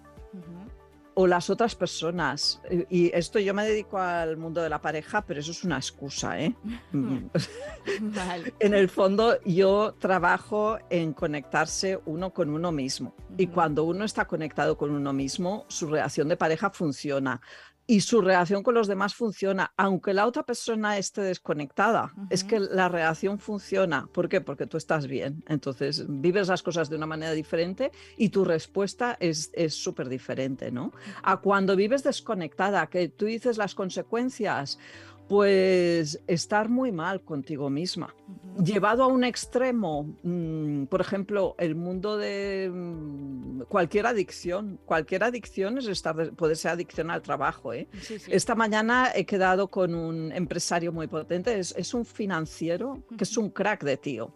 o 1.15 1.27
las 1.27 1.49
otras 1.49 1.75
personas. 1.75 2.61
Y 2.89 3.09
esto 3.15 3.39
yo 3.39 3.53
me 3.53 3.65
dedico 3.65 3.97
al 3.97 4.37
mundo 4.37 4.61
de 4.61 4.69
la 4.69 4.81
pareja, 4.81 5.25
pero 5.25 5.39
eso 5.39 5.51
es 5.51 5.63
una 5.63 5.77
excusa. 5.77 6.39
¿eh? 6.39 6.53
en 8.59 8.73
el 8.73 8.89
fondo 8.89 9.41
yo 9.43 9.95
trabajo 9.97 10.77
en 10.89 11.13
conectarse 11.13 11.99
uno 12.05 12.33
con 12.33 12.49
uno 12.49 12.71
mismo. 12.71 13.15
Y 13.37 13.47
cuando 13.47 13.85
uno 13.85 14.05
está 14.05 14.25
conectado 14.25 14.77
con 14.77 14.91
uno 14.91 15.13
mismo, 15.13 15.65
su 15.69 15.87
relación 15.87 16.27
de 16.27 16.37
pareja 16.37 16.69
funciona 16.69 17.41
y 17.87 18.01
su 18.01 18.21
relación 18.21 18.63
con 18.63 18.73
los 18.73 18.87
demás 18.87 19.13
funciona, 19.13 19.73
aunque 19.77 20.13
la 20.13 20.25
otra 20.25 20.43
persona 20.43 20.97
esté 20.97 21.21
desconectada. 21.21 22.13
Es 22.29 22.43
que 22.43 22.59
la 22.59 22.89
relación 22.89 23.39
funciona. 23.39 24.07
¿Por 24.11 24.27
qué? 24.27 24.41
Porque 24.41 24.65
tú 24.65 24.77
estás 24.77 25.07
bien. 25.07 25.43
Entonces 25.47 26.05
vives 26.07 26.47
las 26.47 26.63
cosas 26.63 26.89
de 26.89 26.95
una 26.95 27.05
manera 27.05 27.31
diferente 27.33 27.91
y 28.17 28.29
tu 28.29 28.43
respuesta 28.43 29.17
es 29.19 29.51
súper 29.69 30.09
diferente, 30.09 30.71
¿no? 30.71 30.93
A 31.23 31.37
cuando 31.37 31.75
vives 31.75 32.03
desconectada, 32.03 32.87
que 32.87 33.09
tú 33.09 33.25
dices 33.25 33.57
las 33.57 33.75
consecuencias, 33.75 34.79
pues 35.27 36.21
estar 36.27 36.69
muy 36.69 36.91
mal 36.91 37.21
contigo 37.21 37.69
misma. 37.69 38.15
Llevado 38.63 39.03
a 39.03 39.07
un 39.07 39.23
extremo, 39.23 40.15
mm, 40.23 40.85
por 40.85 41.01
ejemplo, 41.01 41.55
el 41.57 41.75
mundo 41.75 42.17
de 42.17 42.69
mm, 42.71 43.61
cualquier 43.67 44.05
adicción. 44.05 44.79
Cualquier 44.85 45.23
adicción 45.23 45.77
es 45.77 45.87
estar, 45.87 46.31
puede 46.33 46.55
ser 46.55 46.71
adicción 46.71 47.09
al 47.09 47.21
trabajo. 47.21 47.73
¿eh? 47.73 47.87
Esta 48.27 48.55
mañana 48.55 49.11
he 49.13 49.25
quedado 49.25 49.67
con 49.67 49.95
un 49.95 50.31
empresario 50.31 50.91
muy 50.91 51.07
potente, 51.07 51.59
es, 51.59 51.93
un 51.93 52.05
financiero 52.05 53.03
que 53.17 53.23
es 53.23 53.37
un 53.37 53.49
crack 53.49 53.83
de 53.83 53.97
tío. 53.97 54.33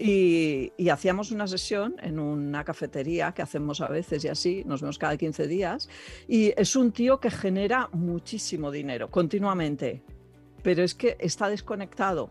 Y, 0.00 0.72
y, 0.76 0.90
hacíamos 0.90 1.32
una 1.32 1.48
sesión 1.48 1.96
en 2.00 2.20
una 2.20 2.62
cafetería 2.62 3.32
que 3.32 3.42
hacemos 3.42 3.80
a 3.80 3.88
veces 3.88 4.24
y 4.24 4.28
así, 4.28 4.62
nos 4.64 4.80
vemos 4.80 4.96
cada 4.96 5.16
15 5.16 5.48
días. 5.48 5.88
Y 6.28 6.54
es 6.56 6.76
un 6.76 6.92
tío 6.92 7.18
que 7.18 7.32
genera 7.32 7.88
muchísimo 7.92 8.70
dinero 8.70 9.10
continuamente 9.10 10.04
pero 10.62 10.82
es 10.82 10.94
que 10.94 11.16
está 11.18 11.48
desconectado 11.48 12.30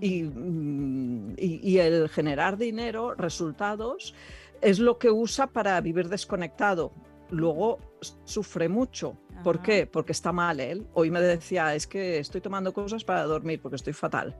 mm, 0.00 1.32
y, 1.36 1.78
el 1.78 2.08
generar 2.08 2.56
dinero, 2.56 3.14
resultados, 3.14 4.14
es 4.60 4.78
lo 4.78 4.98
que 4.98 5.10
usa 5.10 5.46
para 5.48 5.80
vivir 5.80 6.08
desconectado. 6.08 6.92
Luego 7.30 7.78
sufre 8.24 8.68
mucho. 8.68 9.16
¿Por 9.44 9.62
qué? 9.62 9.86
Porque 9.86 10.12
está 10.12 10.32
mal 10.32 10.58
él. 10.58 10.86
Hoy 10.94 11.10
me 11.10 11.20
decía, 11.20 11.74
es 11.74 11.86
que 11.86 12.18
estoy 12.18 12.40
tomando 12.40 12.72
cosas 12.72 13.04
para 13.04 13.22
dormir 13.24 13.60
porque 13.60 13.76
estoy 13.76 13.92
fatal. 13.92 14.36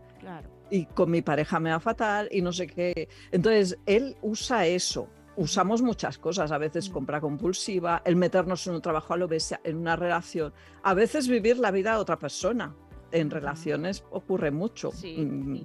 Y 0.71 0.87
con 0.87 1.11
mi 1.11 1.23
pareja 1.23 1.61
me 1.61 1.71
va 1.71 1.79
fatal 1.79 2.29
y 2.33 2.43
no 2.43 2.53
sé 2.53 2.67
qué. 2.67 3.09
Entonces, 3.31 3.79
él 3.87 4.17
usa 4.23 4.67
eso 4.67 5.09
usamos 5.39 5.83
muchas 5.83 6.19
cosas, 6.19 6.51
a 6.51 6.59
veces 6.59 6.91
compra 6.91 7.21
compulsiva, 7.21 8.03
el 8.05 8.17
meternos 8.17 8.67
en 8.67 8.75
un 8.75 8.83
trabajo 8.83 9.15
a 9.15 9.17
lo 9.17 9.29
bestia, 9.29 9.61
en 9.63 9.77
una 9.77 9.95
relación, 9.95 10.53
a 10.83 10.95
veces 10.95 11.29
vivir 11.29 11.59
la 11.59 11.71
vida 11.71 11.93
de 11.93 11.99
otra 11.99 12.19
persona 12.19 12.75
en 13.13 13.31
relaciones 13.31 14.05
ocurre 14.11 14.51
mucho. 14.51 14.91
Mm. 14.93 15.63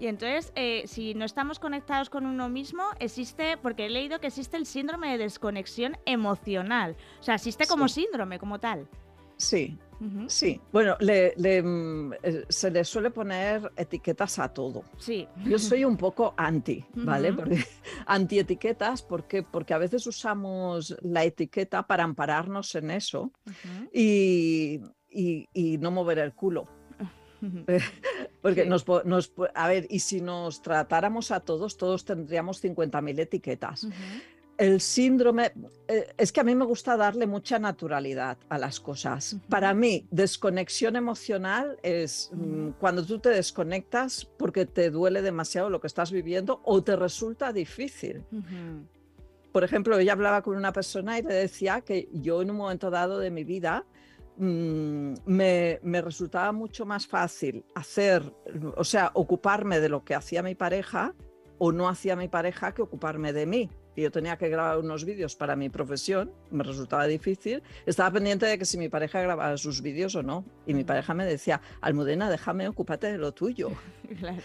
Y 0.00 0.06
entonces, 0.06 0.52
eh, 0.54 0.84
si 0.86 1.14
no 1.14 1.24
estamos 1.24 1.58
conectados 1.58 2.08
con 2.08 2.24
uno 2.24 2.48
mismo, 2.48 2.84
existe, 3.00 3.56
porque 3.56 3.86
he 3.86 3.90
leído 3.90 4.20
que 4.20 4.28
existe 4.28 4.56
el 4.56 4.64
síndrome 4.64 5.10
de 5.10 5.18
desconexión 5.18 5.96
emocional. 6.06 6.96
O 7.18 7.22
sea, 7.22 7.34
existe 7.34 7.66
como 7.66 7.88
síndrome, 7.88 8.38
como 8.38 8.60
tal. 8.60 8.88
Sí, 9.36 9.78
sí. 10.26 10.60
Bueno, 10.72 10.96
mm, 11.00 12.12
eh, 12.22 12.44
se 12.48 12.70
le 12.70 12.84
suele 12.84 13.10
poner 13.10 13.72
etiquetas 13.76 14.38
a 14.38 14.52
todo. 14.52 14.84
Sí. 14.98 15.28
Yo 15.44 15.58
soy 15.58 15.84
un 15.84 15.96
poco 15.96 16.34
anti, 16.36 16.84
¿vale? 16.94 17.32
Porque, 17.32 17.64
anti 18.06 18.38
etiquetas, 18.38 19.02
¿por 19.02 19.24
Porque 19.50 19.74
a 19.74 19.78
veces 19.78 20.06
usamos 20.06 20.96
la 21.02 21.24
etiqueta 21.24 21.86
para 21.86 22.04
ampararnos 22.04 22.74
en 22.74 22.90
eso. 22.90 23.32
Y 23.92 24.80
y, 25.10 25.78
no 25.78 25.90
mover 25.90 26.18
el 26.18 26.32
culo. 26.32 26.66
Porque 28.42 28.66
nos, 28.66 28.86
nos, 29.04 29.32
a 29.54 29.68
ver, 29.68 29.86
y 29.90 30.00
si 30.00 30.20
nos 30.20 30.62
tratáramos 30.62 31.30
a 31.30 31.40
todos, 31.40 31.76
todos 31.76 32.04
tendríamos 32.04 32.62
50.000 32.62 33.20
etiquetas. 33.20 33.86
El 34.58 34.80
síndrome, 34.80 35.52
eh, 35.86 36.12
es 36.18 36.32
que 36.32 36.40
a 36.40 36.44
mí 36.44 36.52
me 36.56 36.64
gusta 36.64 36.96
darle 36.96 37.28
mucha 37.28 37.60
naturalidad 37.60 38.38
a 38.48 38.58
las 38.58 38.80
cosas. 38.80 39.36
Para 39.48 39.72
mí, 39.72 40.08
desconexión 40.10 40.96
emocional 40.96 41.78
es 41.84 42.32
mm, 42.34 42.70
cuando 42.80 43.06
tú 43.06 43.20
te 43.20 43.28
desconectas 43.28 44.24
porque 44.36 44.66
te 44.66 44.90
duele 44.90 45.22
demasiado 45.22 45.70
lo 45.70 45.80
que 45.80 45.86
estás 45.86 46.10
viviendo 46.10 46.60
o 46.64 46.82
te 46.82 46.96
resulta 46.96 47.52
difícil. 47.52 48.24
Por 49.52 49.62
ejemplo, 49.62 49.96
ella 49.96 50.12
hablaba 50.12 50.42
con 50.42 50.56
una 50.56 50.72
persona 50.72 51.20
y 51.20 51.22
le 51.22 51.34
decía 51.34 51.82
que 51.82 52.08
yo 52.12 52.42
en 52.42 52.50
un 52.50 52.56
momento 52.56 52.90
dado 52.90 53.20
de 53.20 53.30
mi 53.30 53.44
vida, 53.44 53.86
Mm, 54.38 55.14
me, 55.26 56.00
resultaba 56.00 56.52
mucho 56.52 56.86
más 56.86 57.08
fácil 57.08 57.64
hacer, 57.74 58.22
o 58.76 58.84
sea, 58.84 59.10
ocuparme 59.14 59.80
de 59.80 59.88
lo 59.88 60.04
que 60.04 60.14
hacía 60.14 60.44
mi 60.44 60.54
pareja 60.54 61.12
o 61.58 61.72
no 61.72 61.88
hacía 61.88 62.14
mi 62.14 62.28
pareja 62.28 62.72
que 62.72 62.82
ocuparme 62.82 63.32
de 63.32 63.46
mí. 63.46 63.68
Y 63.96 64.02
yo 64.02 64.12
tenía 64.12 64.38
que 64.38 64.48
grabar 64.48 64.78
unos 64.78 65.04
vídeos 65.04 65.34
para 65.34 65.56
mi 65.56 65.70
profesión, 65.70 66.32
me 66.52 66.62
resultaba 66.62 67.08
difícil. 67.08 67.64
Estaba 67.84 68.12
pendiente 68.12 68.46
de 68.46 68.56
que 68.56 68.64
si 68.64 68.78
mi 68.78 68.88
pareja 68.88 69.20
grababa 69.20 69.56
sus 69.56 69.82
vídeos 69.82 70.14
o 70.14 70.22
no. 70.22 70.44
Y 70.66 70.74
mi 70.74 70.84
pareja 70.84 71.14
me 71.14 71.24
decía, 71.24 71.60
Almudena, 71.80 72.30
déjame, 72.30 72.68
ocúpate 72.68 73.10
de 73.10 73.18
lo 73.18 73.32
tuyo. 73.32 73.70
Claro. 74.20 74.42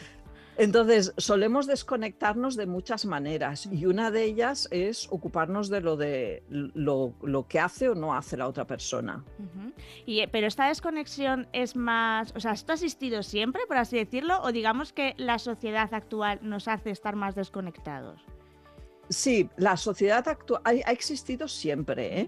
Entonces, 0.58 1.14
solemos 1.18 1.68
desconectarnos 1.68 2.56
de 2.56 2.66
muchas 2.66 3.06
maneras 3.06 3.68
y 3.72 3.86
una 3.86 4.12
de 4.12 4.24
ellas 4.24 4.68
es 4.72 5.08
ocuparnos 5.10 5.70
de 5.70 5.82
lo 5.82 5.98
de 5.98 6.44
lo, 6.50 7.46
que 7.48 7.60
hace 7.60 7.90
o 7.90 7.96
no 7.96 8.14
hace 8.14 8.38
la 8.38 8.48
otra 8.48 8.66
persona. 8.66 9.24
y, 10.06 10.20
eh, 10.20 10.28
pero 10.32 10.48
esta 10.48 10.68
desconexión 10.68 11.48
es 11.54 11.76
más, 11.76 12.34
o 12.36 12.40
sea, 12.40 12.52
¿esto 12.52 12.72
ha 12.72 12.76
existido 12.76 13.24
siempre, 13.24 13.64
por 13.68 13.78
así 13.78 13.98
decirlo, 13.98 14.40
o 14.42 14.52
digamos 14.52 14.94
que 14.94 15.14
la 15.18 15.40
sociedad 15.40 15.94
actual 15.94 16.40
nos 16.42 16.68
hace 16.68 16.92
estar 16.92 17.16
más 17.16 17.36
desconectados? 17.36 18.22
Sí, 19.10 19.50
la 19.58 19.76
sociedad 19.76 20.28
actual 20.28 20.62
ha, 20.64 20.92
existido 20.92 21.48
siempre, 21.48 22.22
¿eh? 22.22 22.28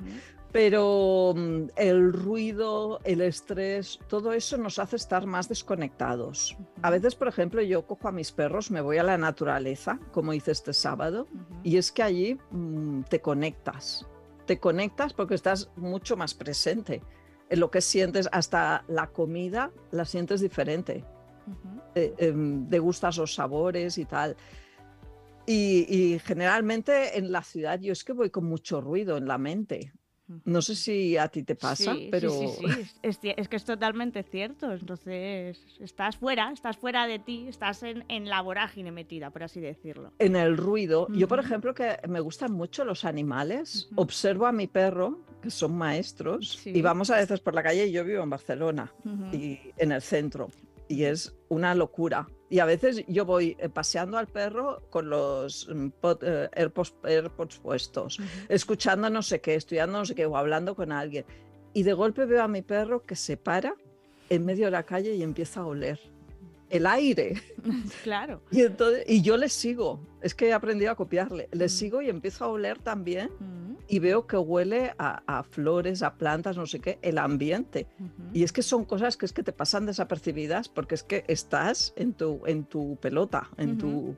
Pero 0.56 1.34
mm, 1.36 1.72
el 1.76 2.14
ruido, 2.14 3.02
el 3.04 3.20
estrés, 3.20 4.00
todo 4.08 4.32
eso 4.32 4.58
nos 4.58 4.80
hace 4.80 4.96
estar 4.96 5.26
más 5.26 5.50
desconectados. 5.50 6.56
A 6.82 6.90
veces, 6.92 7.14
por 7.14 7.28
ejemplo, 7.28 7.62
yo 7.62 7.86
cojo 7.86 8.08
a 8.08 8.14
mis 8.14 8.32
perros, 8.32 8.72
me 8.72 8.80
voy 8.80 8.98
a 8.98 9.04
la 9.04 9.18
naturaleza, 9.18 10.00
como 10.14 10.32
hice 10.32 10.54
este 10.54 10.72
sábado, 10.72 11.28
y 11.62 11.76
es 11.76 11.92
que 11.92 12.04
allí 12.04 12.40
mm, 12.52 13.02
te 13.10 13.20
conectas, 13.20 14.08
te 14.46 14.58
conectas 14.58 15.12
porque 15.12 15.36
estás 15.36 15.70
mucho 15.76 16.16
más 16.16 16.34
presente. 16.34 17.02
En 17.50 17.60
lo 17.60 17.70
que 17.70 17.82
sientes, 17.82 18.30
hasta 18.32 18.86
la 18.88 19.08
comida 19.08 19.74
la 19.92 20.06
sientes 20.06 20.40
diferente, 20.40 21.04
te, 21.94 22.06
eh, 22.06 22.16
em, 22.18 22.70
gustas 22.70 23.18
los 23.18 23.36
sabores 23.36 23.98
y 23.98 24.06
tal. 24.06 24.38
y, 25.46 26.18
generalmente 26.24 27.20
en 27.20 27.34
la 27.34 27.44
ciudad 27.44 27.78
yo 27.82 27.92
es 27.92 28.06
que 28.06 28.14
voy 28.14 28.30
con 28.30 28.46
mucho 28.46 28.80
ruido 28.80 29.18
en 29.18 29.28
la 29.28 29.38
mente. 29.38 29.92
No 30.44 30.62
sé 30.62 30.76
si 30.76 31.18
a 31.18 31.28
ti 31.28 31.44
te 31.44 31.56
pasa, 31.56 31.96
pero... 32.10 32.32
Sí, 32.32 32.48
sí, 32.48 32.66
sí. 32.66 32.88
Es, 33.04 33.48
que 33.48 33.56
es 33.56 33.66
totalmente 33.66 34.24
cierto. 34.24 34.72
Entonces, 34.72 35.60
estás 35.80 36.18
fuera, 36.18 36.52
estás 36.52 36.78
fuera 36.78 37.06
de 37.06 37.20
ti, 37.20 37.46
estás 37.48 37.84
en, 37.84 38.30
la 38.30 38.42
vorágine 38.42 38.92
metida, 38.92 39.30
por 39.30 39.44
así 39.44 39.60
decirlo. 39.60 40.14
En 40.18 40.36
el 40.36 40.58
ruido. 40.58 41.08
Yo, 41.12 41.28
por 41.28 41.40
ejemplo, 41.40 41.76
que 41.76 41.98
me 42.08 42.20
gustan 42.20 42.52
mucho 42.54 42.86
los 42.86 43.06
animales, 43.06 43.90
observo 43.96 44.48
a 44.48 44.52
mi 44.52 44.68
perro, 44.68 45.20
que 45.42 45.52
son 45.52 45.78
maestros, 45.78 46.60
y 46.66 46.82
vamos 46.82 47.12
a 47.12 47.18
veces 47.18 47.40
por 47.40 47.54
la 47.54 47.62
calle, 47.62 47.86
y 47.86 47.92
yo 47.92 48.04
vivo 48.04 48.24
en 48.24 48.30
Barcelona, 48.30 48.92
y 49.32 49.60
en 49.78 49.92
el 49.92 50.02
centro, 50.02 50.50
y 50.88 51.04
es 51.04 51.36
una 51.50 51.76
locura. 51.76 52.28
Y 52.50 52.60
a 52.60 52.66
veces 52.66 53.04
yo 53.08 53.26
voy 53.26 53.58
eh, 53.60 53.70
paseando 53.70 54.18
al 54.18 54.28
perro 54.28 54.84
con 54.90 55.10
los 55.10 55.68
mm, 55.68 55.88
eh, 56.22 56.50
AirPods, 56.54 57.60
puestos, 57.62 58.20
escuchando 58.50 59.10
no 59.10 59.22
sé 59.22 59.42
qué, 59.42 59.56
estudiando 59.56 60.00
no 60.00 60.06
sé 60.06 60.16
qué, 60.16 60.26
o 60.26 60.38
hablando 60.38 60.76
con 60.76 60.92
alguien. 60.92 61.26
Y 61.74 61.84
de 61.84 61.94
golpe 61.94 62.26
veo 62.26 62.44
a 62.44 62.48
mi 62.48 62.62
perro 62.62 63.04
que 63.04 63.16
se 63.16 63.38
para 63.38 63.76
en 64.30 64.46
medio 64.46 64.66
de 64.66 64.72
la 64.72 64.84
calle 64.84 65.16
y 65.16 65.24
empieza 65.24 65.62
a 65.62 65.66
oler 65.66 66.00
el 66.70 66.86
aire. 66.86 67.42
Claro. 68.04 68.42
Y, 68.52 68.62
entonces, 68.62 69.04
y 69.08 69.24
yo 69.24 69.38
le 69.38 69.50
sigo. 69.50 70.00
Es 70.26 70.34
que 70.34 70.48
he 70.48 70.54
aprendido 70.54 70.90
a 70.90 70.96
copiarle. 70.96 71.50
Le 71.52 71.70
sigo 71.70 72.02
y 72.02 72.10
empiezo 72.10 72.46
a 72.46 72.48
oler 72.48 72.80
también 72.80 73.30
y 73.88 74.00
veo 74.00 74.26
que 74.26 74.36
huele 74.38 74.96
a, 74.98 75.44
flores, 75.44 76.02
a 76.02 76.16
plantas, 76.16 76.58
no 76.58 76.66
sé 76.66 76.80
qué, 76.80 76.98
el 77.04 77.20
ambiente. 77.20 77.86
Y 78.34 78.42
es 78.42 78.52
que 78.52 78.64
son 78.64 78.86
cosas 78.86 79.18
que 79.18 79.28
es 79.28 79.34
que 79.34 79.44
te 79.44 79.52
pasan 79.52 79.86
desapercibidas 79.86 80.68
porque 80.68 80.96
es 80.96 81.04
que 81.04 81.26
estás 81.28 81.94
en 81.96 82.14
tu, 82.14 82.42
en 82.48 82.64
tu 82.64 82.96
pelota, 82.96 83.52
en, 83.58 83.78
tu, 83.78 84.16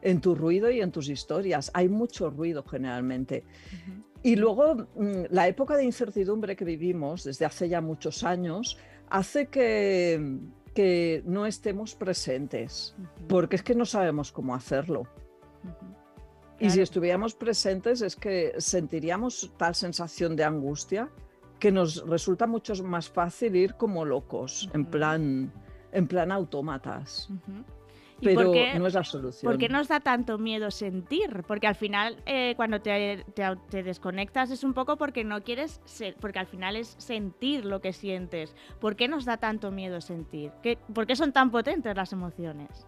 en 0.00 0.22
tu 0.22 0.34
ruido 0.34 0.70
y 0.70 0.80
en 0.80 0.92
tus 0.92 1.10
historias. 1.10 1.70
Hay 1.74 1.90
mucho 1.90 2.30
ruido 2.30 2.64
generalmente. 2.64 3.44
Y 4.22 4.36
luego 4.36 4.76
mm, 4.96 5.24
la 5.28 5.46
época 5.46 5.76
de 5.76 5.84
incertidumbre 5.84 6.56
que 6.56 6.64
vivimos 6.64 7.24
desde 7.24 7.44
hace 7.44 7.68
ya 7.68 7.82
muchos 7.82 8.24
años 8.24 8.78
hace 9.10 9.48
que, 9.48 10.38
que 10.72 11.22
no 11.26 11.44
estemos 11.44 11.94
presentes, 11.94 12.94
porque 13.28 13.56
es 13.56 13.62
que 13.62 13.74
no 13.74 13.84
sabemos 13.84 14.32
cómo 14.32 14.54
hacerlo. 14.54 15.06
Y 16.58 16.68
si 16.68 16.80
estuviéramos 16.80 17.34
presentes 17.34 18.02
es 18.02 18.16
que 18.16 18.52
sentiríamos 18.58 19.50
tal 19.56 19.74
sensación 19.74 20.36
de 20.36 20.44
angustia 20.44 21.08
que 21.58 21.72
nos 21.72 22.06
resulta 22.06 22.46
mucho 22.46 22.74
más 22.84 23.08
fácil 23.08 23.56
ir 23.56 23.74
como 23.74 24.04
locos, 24.04 24.68
en 24.72 24.84
plan, 24.84 25.52
en 25.92 26.06
plan 26.06 26.32
autómatas. 26.32 27.30
Pero 28.22 28.52
no 28.78 28.86
es 28.86 28.94
la 28.94 29.04
solución. 29.04 29.50
¿Por 29.50 29.58
qué 29.58 29.68
nos 29.68 29.88
da 29.88 30.00
tanto 30.00 30.38
miedo 30.38 30.70
sentir? 30.70 31.42
Porque 31.46 31.66
al 31.66 31.74
final, 31.74 32.22
eh, 32.26 32.54
cuando 32.56 32.80
te, 32.80 33.24
te, 33.34 33.82
desconectas, 33.82 34.50
es 34.50 34.62
un 34.64 34.74
poco 34.74 34.96
porque 34.96 35.24
no 35.24 35.42
quieres 35.42 35.80
ser, 35.84 36.16
porque 36.20 36.38
al 36.38 36.46
final 36.46 36.76
es 36.76 36.94
sentir 36.98 37.64
lo 37.64 37.80
que 37.80 37.92
sientes. 37.92 38.54
¿Por 38.78 38.96
qué 38.96 39.08
nos 39.08 39.24
da 39.24 39.38
tanto 39.38 39.70
miedo 39.70 40.00
sentir? 40.00 40.52
¿Qué, 40.62 40.78
¿Por 40.92 41.06
qué 41.06 41.16
son 41.16 41.32
tan 41.32 41.50
potentes 41.50 41.96
las 41.96 42.12
emociones? 42.12 42.86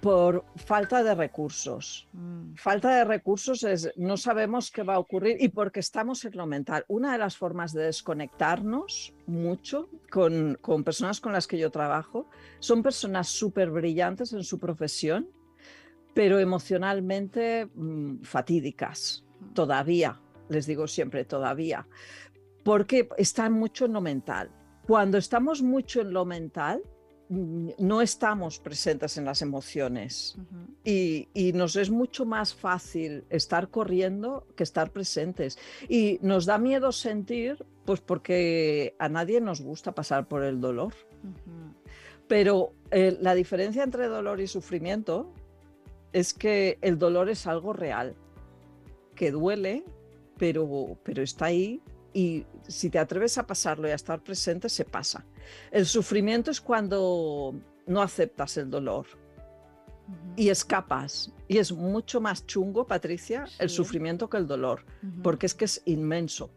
Por 0.00 0.44
falta 0.56 1.02
de 1.02 1.14
recursos. 1.14 2.06
Mm. 2.12 2.54
Falta 2.54 2.96
de 2.96 3.04
recursos 3.04 3.62
es 3.64 3.90
no 3.96 4.16
sabemos 4.16 4.70
qué 4.70 4.82
va 4.82 4.94
a 4.94 4.98
ocurrir 4.98 5.36
y 5.40 5.48
porque 5.48 5.80
estamos 5.80 6.24
en 6.24 6.36
lo 6.36 6.46
mental. 6.46 6.84
Una 6.88 7.12
de 7.12 7.18
las 7.18 7.36
formas 7.36 7.72
de 7.72 7.84
desconectarnos 7.84 9.14
mucho 9.26 9.88
con, 10.10 10.58
con 10.60 10.84
personas 10.84 11.20
con 11.20 11.32
las 11.32 11.46
que 11.46 11.58
yo 11.58 11.70
trabajo 11.70 12.28
son 12.58 12.82
personas 12.82 13.28
súper 13.28 13.70
brillantes 13.70 14.32
en 14.32 14.44
su 14.44 14.58
profesión, 14.58 15.28
pero 16.14 16.38
emocionalmente 16.38 17.66
mm, 17.74 18.22
fatídicas, 18.22 19.24
mm. 19.40 19.54
todavía, 19.54 20.20
les 20.50 20.66
digo 20.66 20.86
siempre 20.88 21.24
todavía, 21.24 21.86
porque 22.64 23.08
están 23.16 23.54
mucho 23.54 23.86
en 23.86 23.94
lo 23.94 24.02
mental. 24.02 24.50
Cuando 24.86 25.16
estamos 25.16 25.62
mucho 25.62 26.02
en 26.02 26.12
lo 26.12 26.26
mental, 26.26 26.82
no 27.30 28.02
estamos 28.02 28.58
presentes 28.58 29.16
en 29.16 29.24
las 29.24 29.40
emociones 29.40 30.36
y, 30.84 31.28
nos 31.54 31.76
es 31.76 31.88
mucho 31.88 32.26
más 32.26 32.54
fácil 32.54 33.24
estar 33.30 33.68
corriendo 33.68 34.48
que 34.56 34.64
estar 34.64 34.90
presentes. 34.90 35.56
Y 35.88 36.18
nos 36.22 36.44
da 36.44 36.58
miedo 36.58 36.90
sentir, 36.90 37.64
pues 37.84 38.00
porque 38.00 38.96
a 38.98 39.08
nadie 39.08 39.40
nos 39.40 39.60
gusta 39.60 39.92
pasar 39.92 40.26
por 40.26 40.42
el 40.42 40.60
dolor. 40.60 40.92
Pero 42.26 42.72
eh, 42.90 43.16
la 43.20 43.34
diferencia 43.34 43.84
entre 43.84 44.08
dolor 44.08 44.40
y 44.40 44.48
sufrimiento 44.48 45.32
es 46.12 46.34
que 46.34 46.78
el 46.82 46.98
dolor 46.98 47.28
es 47.28 47.46
algo 47.46 47.72
real, 47.72 48.16
que 49.14 49.30
duele, 49.30 49.84
pero, 50.36 50.98
pero 51.04 51.22
está 51.22 51.46
ahí 51.46 51.80
y 52.12 52.44
si 52.66 52.90
te 52.90 52.98
atreves 52.98 53.38
a 53.38 53.46
pasarlo 53.46 53.88
y 53.88 53.90
a 53.90 53.94
estar 53.94 54.22
presente, 54.22 54.68
se 54.68 54.84
pasa. 54.84 55.24
El 55.70 55.86
sufrimiento 55.86 56.50
es 56.50 56.60
cuando 56.60 57.54
no 57.86 58.02
aceptas 58.02 58.56
el 58.56 58.70
dolor 58.70 59.06
y 60.36 60.48
escapas. 60.48 61.32
Y 61.48 61.58
es 61.58 61.72
mucho 61.72 62.20
más 62.20 62.46
chungo, 62.46 62.86
Patricia, 62.86 63.46
el 63.58 63.70
sufrimiento 63.70 64.28
que 64.30 64.36
el 64.36 64.46
dolor, 64.46 64.84
porque 65.22 65.46
es 65.46 65.54
que 65.54 65.64
es 65.64 65.82
inmenso. 65.84 66.50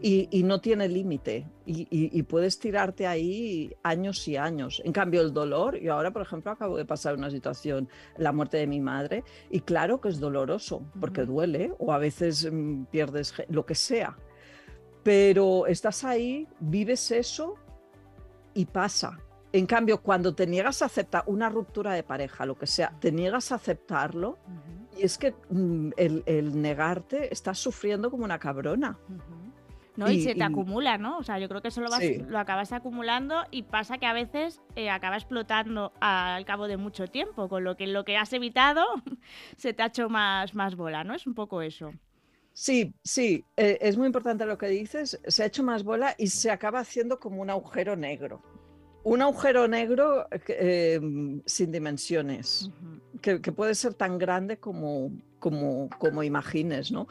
y, 0.00 0.42
no 0.44 0.60
tiene 0.60 0.88
límite 0.88 1.48
y, 1.66 2.22
puedes 2.22 2.60
tirarte 2.60 3.06
ahí 3.06 3.74
años 3.82 4.28
y 4.28 4.36
años. 4.36 4.80
En 4.84 4.92
cambio, 4.92 5.20
el 5.22 5.32
dolor, 5.32 5.78
yo 5.80 5.94
ahora, 5.94 6.12
por 6.12 6.22
ejemplo, 6.22 6.52
acabo 6.52 6.76
de 6.76 6.84
pasar 6.84 7.16
una 7.16 7.30
situación, 7.30 7.88
la 8.18 8.32
muerte 8.32 8.58
de 8.58 8.66
mi 8.66 8.80
madre, 8.80 9.24
y 9.50 9.60
claro 9.60 10.00
que 10.00 10.10
es 10.10 10.20
doloroso, 10.20 10.82
porque 11.00 11.24
duele, 11.24 11.72
o 11.78 11.92
a 11.92 11.98
veces 11.98 12.48
mm, 12.50 12.84
pierdes 12.84 13.34
lo 13.48 13.66
que 13.66 13.74
sea, 13.74 14.16
pero 15.08 15.66
estás 15.66 16.04
ahí, 16.04 16.46
vives 16.60 17.10
eso 17.12 17.54
y 18.52 18.66
pasa. 18.66 19.18
En 19.54 19.64
cambio, 19.64 20.02
cuando 20.02 20.34
te 20.34 20.46
niegas 20.46 20.82
a 20.82 20.84
aceptar 20.84 21.22
una 21.24 21.48
ruptura 21.48 21.94
de 21.94 22.02
pareja, 22.02 22.44
lo 22.44 22.58
que 22.58 22.66
sea, 22.66 22.92
te 23.00 23.10
niegas 23.10 23.50
a 23.50 23.54
aceptarlo, 23.54 24.36
y 24.94 25.04
es 25.04 25.16
que 25.16 25.34
mm, 25.48 25.92
el, 25.96 26.60
negarte 26.60 27.32
estás 27.32 27.58
sufriendo 27.58 28.10
como 28.10 28.26
una 28.26 28.38
cabrona. 28.38 28.98
¿no? 29.96 30.10
Y, 30.10 30.20
se 30.20 30.34
te 30.34 30.44
acumula, 30.44 30.98
¿no? 30.98 31.16
O 31.16 31.22
sea, 31.22 31.38
yo 31.38 31.48
creo 31.48 31.62
que 31.62 31.68
eso 31.68 31.80
lo, 31.80 31.88
lo 32.28 32.38
acabas 32.38 32.72
acumulando 32.74 33.44
y 33.50 33.62
pasa 33.62 33.96
que 33.96 34.04
a 34.04 34.12
veces 34.12 34.60
eh, 34.76 34.90
acaba 34.90 35.16
explotando 35.16 35.94
al 36.00 36.44
cabo 36.44 36.68
de 36.68 36.76
mucho 36.76 37.06
tiempo, 37.06 37.48
con 37.48 37.64
lo 37.64 37.78
que 37.78 37.86
lo 37.86 38.04
que 38.04 38.18
has 38.18 38.34
evitado 38.34 38.84
se 39.56 39.72
te 39.72 39.82
ha 39.82 39.86
hecho 39.86 40.10
más, 40.10 40.54
más 40.54 40.76
bola, 40.76 41.02
¿no? 41.02 41.14
Es 41.14 41.26
un 41.26 41.32
poco 41.32 41.62
eso. 41.62 41.94
Sí, 42.60 42.92
sí, 43.04 43.44
eh, 43.56 43.78
es 43.80 43.96
muy 43.96 44.06
importante 44.08 44.44
lo 44.44 44.58
que 44.58 44.66
dices. 44.66 45.20
Se 45.28 45.44
ha 45.44 45.46
hecho 45.46 45.62
más 45.62 45.84
bola 45.84 46.16
y 46.18 46.26
se 46.26 46.50
acaba 46.50 46.80
haciendo 46.80 47.20
como 47.20 47.40
un 47.40 47.50
agujero 47.50 47.94
negro. 47.94 48.42
Un 49.04 49.22
agujero 49.22 49.68
negro 49.68 50.26
eh, 50.48 51.00
sin 51.46 51.70
dimensiones, 51.70 52.68
que, 53.22 53.38
puede 53.38 53.76
ser 53.76 53.94
tan 53.94 54.18
grande 54.18 54.56
como, 54.56 55.12
como, 55.38 55.88
como 56.00 56.24
imagines, 56.24 56.90
¿no? 56.90 57.06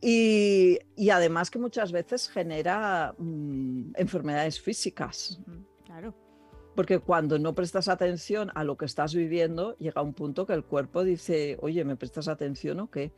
Y, 0.00 0.80
además 1.12 1.48
que 1.48 1.60
muchas 1.60 1.92
veces 1.92 2.28
genera 2.28 3.14
mm, 3.18 3.92
enfermedades 3.94 4.60
físicas. 4.60 5.38
Claro. 5.84 6.12
Porque 6.74 6.98
cuando 6.98 7.38
no 7.38 7.54
prestas 7.54 7.86
atención 7.86 8.50
a 8.56 8.64
lo 8.64 8.76
que 8.76 8.86
estás 8.86 9.14
viviendo, 9.14 9.78
llega 9.78 10.02
un 10.02 10.12
punto 10.12 10.44
que 10.44 10.54
el 10.54 10.64
cuerpo 10.64 11.04
dice, 11.04 11.56
oye, 11.60 11.84
¿me 11.84 11.94
prestas 11.94 12.26
atención 12.26 12.80
o 12.80 12.90
qué? 12.90 13.12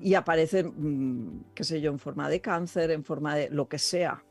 Y 0.00 0.14
aparecen, 0.14 0.72
mm, 0.76 1.44
qué 1.54 1.64
sé 1.64 1.80
yo, 1.80 1.90
en 1.90 1.98
forma 1.98 2.28
de 2.28 2.40
cáncer, 2.40 2.90
en 2.90 3.04
forma 3.04 3.34
de 3.36 3.50
lo 3.50 3.68
que 3.68 3.78
sea. 3.78 4.24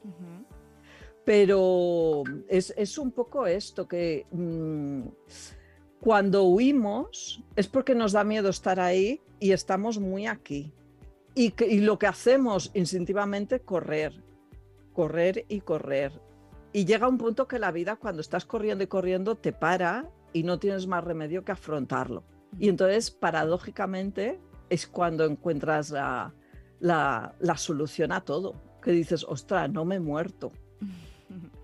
Pero 1.26 2.24
es, 2.48 2.98
un 2.98 3.12
poco 3.12 3.48
esto, 3.48 3.88
que 3.88 4.26
mm, 4.32 5.08
cuando 6.00 6.44
huimos 6.44 7.42
es 7.56 7.68
porque 7.68 7.96
nos 7.96 8.12
da 8.12 8.24
miedo 8.24 8.50
estar 8.50 8.80
ahí 8.80 9.22
y 9.40 9.52
estamos 9.52 10.00
muy 10.00 10.28
aquí. 10.28 10.74
Y, 11.36 11.54
y 11.64 11.80
lo 11.80 11.98
que 11.98 12.08
hacemos 12.08 12.72
instintivamente, 12.74 13.62
correr, 13.62 14.22
correr 14.94 15.46
y 15.48 15.62
correr. 15.62 16.12
Y 16.74 16.86
llega 16.86 17.08
un 17.08 17.18
punto 17.18 17.48
que 17.48 17.60
la 17.60 17.72
vida, 17.72 17.96
cuando 17.96 18.22
estás 18.22 18.46
corriendo 18.46 18.84
y 18.84 18.88
corriendo, 18.88 19.36
te 19.36 19.54
para 19.54 20.10
y 20.34 20.44
no 20.44 20.60
tienes 20.60 20.88
más 20.88 21.04
remedio 21.04 21.46
que 21.46 21.52
afrontarlo. 21.52 22.24
Y 22.60 22.70
entonces, 22.70 23.12
paradójicamente, 23.12 24.40
es 24.74 24.88
cuando 24.88 25.24
encuentras 25.26 25.92
la, 25.92 26.34
la, 26.80 27.58
solución 27.58 28.12
a 28.12 28.22
todo, 28.22 28.56
que 28.82 28.90
dices, 28.90 29.24
ostras, 29.30 29.70
no 29.70 29.86
me 29.86 29.96
he 29.96 30.00
muerto. 30.00 30.52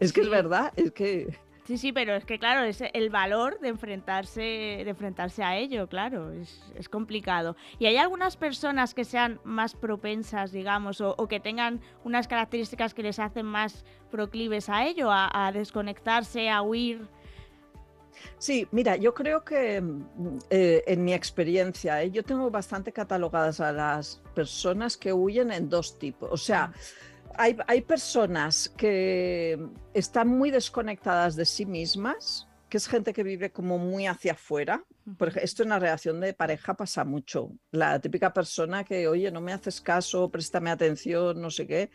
es 0.00 0.12
que 0.12 0.22
es 0.22 0.28
verdad, 0.28 0.72
es 0.74 0.90
que... 0.90 1.38
Sí, 1.64 1.78
sí, 1.78 1.92
pero 1.92 2.16
es 2.16 2.24
que 2.24 2.40
claro, 2.40 2.64
es 2.64 2.82
el 2.94 3.10
valor 3.10 3.60
de 3.60 3.68
enfrentarse, 3.68 4.40
de 4.40 4.90
enfrentarse 4.90 5.44
a 5.44 5.56
ello, 5.56 5.86
claro, 5.86 6.32
es, 6.32 6.88
complicado. 6.90 7.54
Y 7.78 7.86
hay 7.86 7.96
algunas 7.96 8.36
personas 8.36 8.92
que 8.92 9.04
sean 9.04 9.40
más 9.44 9.76
propensas, 9.76 10.50
digamos, 10.50 11.00
o, 11.00 11.14
que 11.28 11.38
tengan 11.38 11.80
unas 12.02 12.26
características 12.26 12.92
que 12.92 13.04
les 13.04 13.20
hacen 13.20 13.46
más 13.46 13.84
proclives 14.10 14.68
a 14.68 14.84
ello, 14.84 15.10
a 15.12 15.52
desconectarse, 15.54 16.50
a 16.50 16.62
huir. 16.62 17.06
Sí, 18.38 18.66
mira, 18.70 18.96
yo 18.96 19.14
creo 19.14 19.44
que 19.44 19.80
mm, 19.80 20.38
eh, 20.50 20.84
en 20.86 21.04
mi 21.04 21.14
experiencia, 21.14 22.02
eh, 22.02 22.10
yo 22.10 22.22
tengo 22.22 22.50
bastante 22.50 22.92
catalogadas 22.92 23.60
a 23.60 23.72
las 23.72 24.22
personas 24.34 24.96
que 24.96 25.12
huyen 25.12 25.52
en 25.52 25.68
dos 25.68 25.98
tipos. 25.98 26.30
O 26.32 26.36
sea, 26.36 26.72
hay, 27.36 27.56
hay 27.66 27.80
personas 27.82 28.68
que 28.68 29.58
están 29.94 30.28
muy 30.28 30.50
desconectadas 30.50 31.36
de 31.36 31.44
sí 31.44 31.66
mismas, 31.66 32.48
que 32.68 32.78
es 32.78 32.88
gente 32.88 33.12
que 33.12 33.22
vive 33.22 33.52
como 33.52 33.78
muy 33.78 34.06
hacia 34.06 34.32
afuera. 34.32 34.84
Porque 35.18 35.40
esto 35.42 35.62
en 35.62 35.70
la 35.70 35.78
relación 35.78 36.20
de 36.20 36.32
pareja 36.32 36.74
pasa 36.74 37.04
mucho. 37.04 37.50
La 37.72 37.98
típica 38.00 38.32
persona 38.32 38.84
que, 38.84 39.08
oye, 39.08 39.30
no 39.32 39.40
me 39.40 39.52
haces 39.52 39.80
caso, 39.80 40.30
préstame 40.30 40.70
atención, 40.70 41.40
no 41.40 41.50
sé 41.50 41.66
qué. 41.66 41.90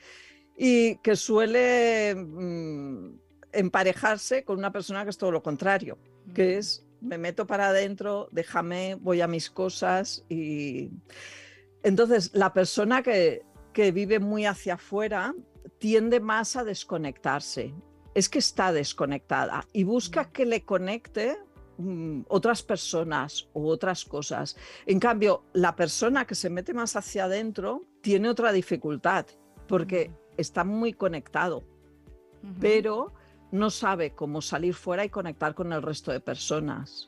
Y 0.57 0.97
que 0.97 1.15
suele 1.15 2.13
mm, 2.15 3.26
emparejarse 3.51 4.43
con 4.43 4.57
una 4.57 4.71
persona 4.71 5.03
que 5.03 5.09
es 5.09 5.17
todo 5.17 5.31
lo 5.31 5.43
contrario, 5.43 5.97
que 6.33 6.57
es 6.57 6.87
me 7.01 7.17
meto 7.17 7.45
para 7.45 7.69
adentro, 7.69 8.27
déjame, 8.31 8.95
voy 8.95 9.21
a 9.21 9.27
mis 9.27 9.49
cosas 9.49 10.25
y 10.29 10.89
entonces 11.83 12.31
la 12.33 12.53
persona 12.53 13.03
que, 13.03 13.43
que 13.73 13.91
vive 13.91 14.19
muy 14.19 14.45
hacia 14.45 14.75
afuera 14.75 15.35
tiende 15.77 16.19
más 16.19 16.55
a 16.55 16.63
desconectarse. 16.63 17.73
Es 18.13 18.29
que 18.29 18.39
está 18.39 18.71
desconectada 18.71 19.67
y 19.73 19.83
busca 19.83 20.31
que 20.31 20.45
le 20.45 20.63
conecte 20.65 21.37
mm, 21.77 22.21
otras 22.29 22.63
personas 22.63 23.47
u 23.53 23.67
otras 23.67 24.05
cosas. 24.05 24.57
En 24.87 24.99
cambio, 24.99 25.43
la 25.53 25.75
persona 25.75 26.25
que 26.25 26.33
se 26.33 26.49
mete 26.49 26.73
más 26.73 26.95
hacia 26.95 27.25
adentro 27.25 27.83
tiene 28.01 28.29
otra 28.29 28.51
dificultad 28.51 29.27
porque 29.67 30.11
está 30.35 30.63
muy 30.63 30.93
conectado, 30.93 31.63
pero 32.59 33.13
no 33.51 33.69
sabe 33.69 34.11
cómo 34.11 34.41
salir 34.41 34.73
fuera 34.73 35.05
y 35.05 35.09
conectar 35.09 35.53
con 35.55 35.71
el 35.73 35.81
resto 35.81 36.11
de 36.11 36.19
personas. 36.19 37.07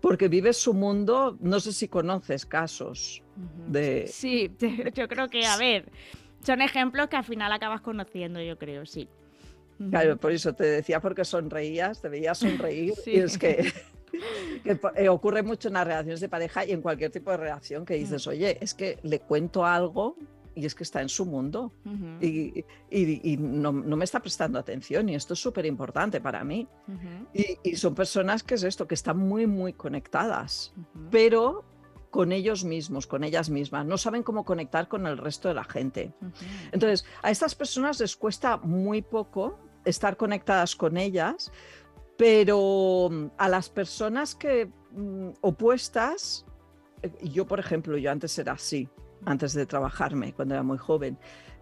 Porque 0.00 0.28
vive 0.28 0.52
su 0.52 0.74
mundo, 0.74 1.36
no 1.40 1.60
sé 1.60 1.72
si 1.72 1.88
conoces 1.88 2.44
casos 2.44 3.22
de... 3.68 4.06
Sí, 4.08 4.50
yo 4.94 5.08
creo 5.08 5.28
que, 5.28 5.46
a 5.46 5.56
ver, 5.56 5.90
son 6.44 6.60
ejemplos 6.60 7.08
que 7.08 7.16
al 7.16 7.24
final 7.24 7.52
acabas 7.52 7.80
conociendo, 7.80 8.40
yo 8.40 8.58
creo, 8.58 8.84
sí. 8.84 9.08
Claro, 9.90 10.16
por 10.16 10.32
eso 10.32 10.52
te 10.52 10.64
decía 10.64 11.00
porque 11.00 11.24
sonreías, 11.24 12.00
te 12.00 12.08
veías 12.08 12.38
sonreír 12.38 12.94
y 13.06 13.18
es 13.18 13.38
que, 13.38 13.72
eh, 14.96 15.08
ocurre 15.08 15.42
mucho 15.42 15.68
en 15.68 15.74
las 15.74 15.86
relaciones 15.86 16.20
de 16.20 16.28
pareja 16.28 16.64
y 16.64 16.72
en 16.72 16.82
cualquier 16.82 17.10
tipo 17.10 17.30
de 17.30 17.38
relación 17.38 17.84
que 17.84 17.94
dices, 17.94 18.26
oye, 18.26 18.58
es 18.60 18.74
que 18.74 18.98
le 19.02 19.20
cuento 19.20 19.64
algo 19.64 20.16
y 20.54 20.66
es 20.66 20.74
que 20.74 20.82
está 20.82 21.00
en 21.00 21.08
su 21.08 21.24
mundo. 21.26 21.72
Y, 22.20 22.64
no, 23.38 23.72
me 23.72 24.04
está 24.04 24.20
prestando 24.20 24.58
atención 24.58 25.08
y 25.08 25.14
esto 25.14 25.34
es 25.34 25.40
súper 25.40 25.66
importante 25.66 26.20
para 26.20 26.44
mí. 26.44 26.68
y, 27.32 27.76
son 27.76 27.94
personas 27.94 28.42
que 28.42 28.54
es 28.54 28.62
esto, 28.62 28.86
que 28.86 28.94
están 28.94 29.18
muy, 29.18 29.46
muy 29.46 29.72
conectadas, 29.72 30.74
pero 31.10 31.64
con 32.10 32.30
ellos 32.30 32.62
mismos, 32.64 33.06
con 33.06 33.24
ellas 33.24 33.48
mismas, 33.48 33.86
no 33.86 33.96
saben 33.96 34.22
cómo 34.22 34.44
conectar 34.44 34.86
con 34.86 35.06
el 35.06 35.16
resto 35.16 35.48
de 35.48 35.54
la 35.54 35.64
gente. 35.64 36.12
Entonces, 36.70 37.06
a 37.22 37.30
estas 37.30 37.54
personas 37.54 37.98
les 38.00 38.16
cuesta 38.16 38.58
muy 38.58 39.00
poco 39.00 39.58
estar 39.84 40.16
conectadas 40.16 40.76
con 40.76 40.98
ellas, 40.98 41.50
pero 42.18 43.08
mm, 43.10 43.26
a 43.38 43.48
las 43.48 43.70
personas 43.70 44.34
que 44.34 44.70
mm, 44.90 45.30
opuestas, 45.40 46.44
eh, 47.02 47.10
yo 47.22 47.46
por 47.46 47.58
ejemplo, 47.58 47.96
yo 47.96 48.10
antes 48.10 48.38
era 48.38 48.52
así, 48.52 48.88
antes 49.24 49.52
de 49.54 49.66
trabajarme, 49.66 50.32
cuando 50.32 50.54
era 50.54 50.62
muy 50.62 50.78
joven. 50.78 51.18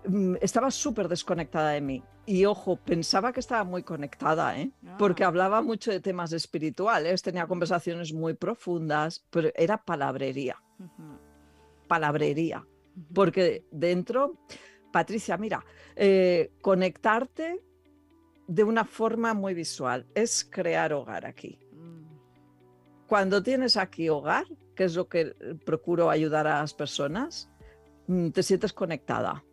Mm, 0.07 0.37
estaba 0.41 0.71
súper 0.71 1.09
desconectada 1.09 1.71
de 1.71 1.81
mí. 1.81 2.03
Y 2.27 2.45
ojo, 2.45 2.77
pensaba 2.77 3.33
que 3.33 3.41
estaba 3.41 3.65
muy 3.65 3.83
conectada, 3.83 4.59
¿eh? 4.59 4.71
porque 4.99 5.25
ah. 5.25 5.29
hablaba 5.29 5.63
mucho 5.63 5.91
de 5.91 6.01
temas 6.01 6.33
espirituales, 6.33 7.23
tenía 7.23 7.47
conversaciones 7.47 8.13
muy 8.13 8.35
profundas, 8.35 9.25
pero 9.31 9.51
era 9.55 9.83
palabrería. 9.83 10.63
Palabrería. 11.89 12.65
Porque 13.15 13.65
dentro, 13.71 14.39
Patricia, 14.93 15.37
mira, 15.37 15.65
eh, 15.97 16.53
conectarte 16.61 17.61
de 18.47 18.65
una 18.65 18.85
forma 18.85 19.35
muy 19.35 19.55
visual 19.55 20.07
es 20.15 20.47
crear 20.49 20.93
hogar 20.93 21.27
aquí. 21.27 21.59
Mm. 21.73 23.07
Cuando 23.07 23.43
tienes 23.43 23.77
aquí 23.77 24.09
hogar, 24.09 24.47
que 24.75 24.85
es 24.85 24.95
lo 24.95 25.09
que 25.09 25.35
procuro 25.67 26.11
ayudar 26.11 26.47
a 26.47 26.61
las 26.61 26.75
personas, 26.75 27.50
te 28.33 28.43
sientes 28.43 28.73
conectada. 28.73 29.45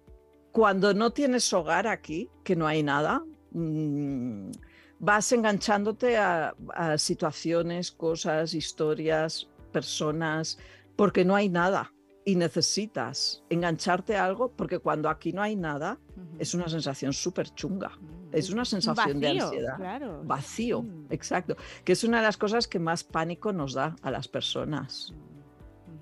Cuando 0.52 0.94
no 0.94 1.12
tienes 1.12 1.52
hogar 1.54 1.88
aquí, 1.88 2.30
que 2.44 2.56
no 2.56 2.66
hay 2.68 2.82
nada, 2.84 3.24
mm, 3.52 4.52
vas 5.00 5.32
enganchándote 5.32 6.18
a, 6.18 6.56
situaciones, 6.98 7.92
cosas, 7.92 8.54
historias, 8.54 9.50
personas, 9.72 10.58
porque 10.96 11.24
no 11.24 11.36
hay 11.36 11.50
nada 11.50 11.94
y 12.26 12.36
necesitas 12.36 13.44
engancharte 13.50 14.18
a 14.18 14.26
algo 14.26 14.52
porque 14.52 14.80
cuando 14.80 15.10
aquí 15.10 15.32
no 15.32 15.42
hay 15.42 15.56
nada 15.56 16.00
es 16.40 16.54
una 16.54 16.68
sensación 16.68 17.14
súper 17.14 17.54
chunga. 17.54 17.90
Mm. 17.90 18.18
Es 18.32 18.50
una 18.50 18.66
sensación 18.66 19.20
de 19.20 19.40
ansiedad. 19.40 19.78
Vacío, 20.24 20.86
exacto. 21.10 21.56
Que 21.86 21.94
es 21.94 22.04
una 22.04 22.18
de 22.18 22.24
las 22.24 22.38
cosas 22.38 22.68
que 22.68 22.80
más 22.80 23.04
pánico 23.04 23.54
nos 23.54 23.74
da 23.74 23.96
a 24.02 24.12
las 24.12 24.28
personas. 24.28 25.14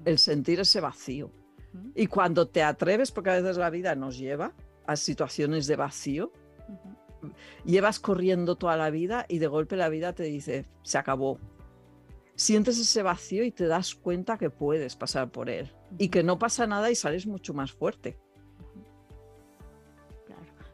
El 0.06 0.18
sentir 0.18 0.60
ese 0.60 0.80
vacío. 0.80 1.32
Y 1.96 2.08
cuando 2.08 2.48
te 2.48 2.64
atreves, 2.64 3.12
porque 3.12 3.32
a 3.32 3.42
veces 3.42 3.58
la 3.58 3.70
vida 3.70 3.96
nos 3.96 4.18
lleva 4.18 4.54
a 4.86 4.96
situaciones 4.96 5.68
de 5.68 5.76
vacío, 5.76 6.32
llevas 7.64 8.00
corriendo 8.00 8.56
toda 8.56 8.78
la 8.78 8.90
vida 8.90 9.26
y 9.28 9.40
de 9.40 9.48
golpe 9.48 9.76
la 9.76 9.90
vida 9.90 10.14
te 10.14 10.24
dice, 10.24 10.66
se 10.84 10.98
acabó. 10.98 11.40
Sientes 12.36 12.78
ese 12.78 13.02
vacío 13.02 13.46
y 13.46 13.52
te 13.52 13.66
das 13.66 13.96
cuenta 13.96 14.38
que 14.38 14.50
puedes 14.50 14.96
pasar 14.96 15.32
por 15.32 15.50
él 15.50 15.72
y 15.98 16.10
que 16.10 16.24
no 16.24 16.38
pasa 16.38 16.68
nada 16.68 16.92
y 16.92 16.96
sales 16.96 17.26
mucho 17.26 17.54
más 17.54 17.72
fuerte. 17.72 18.18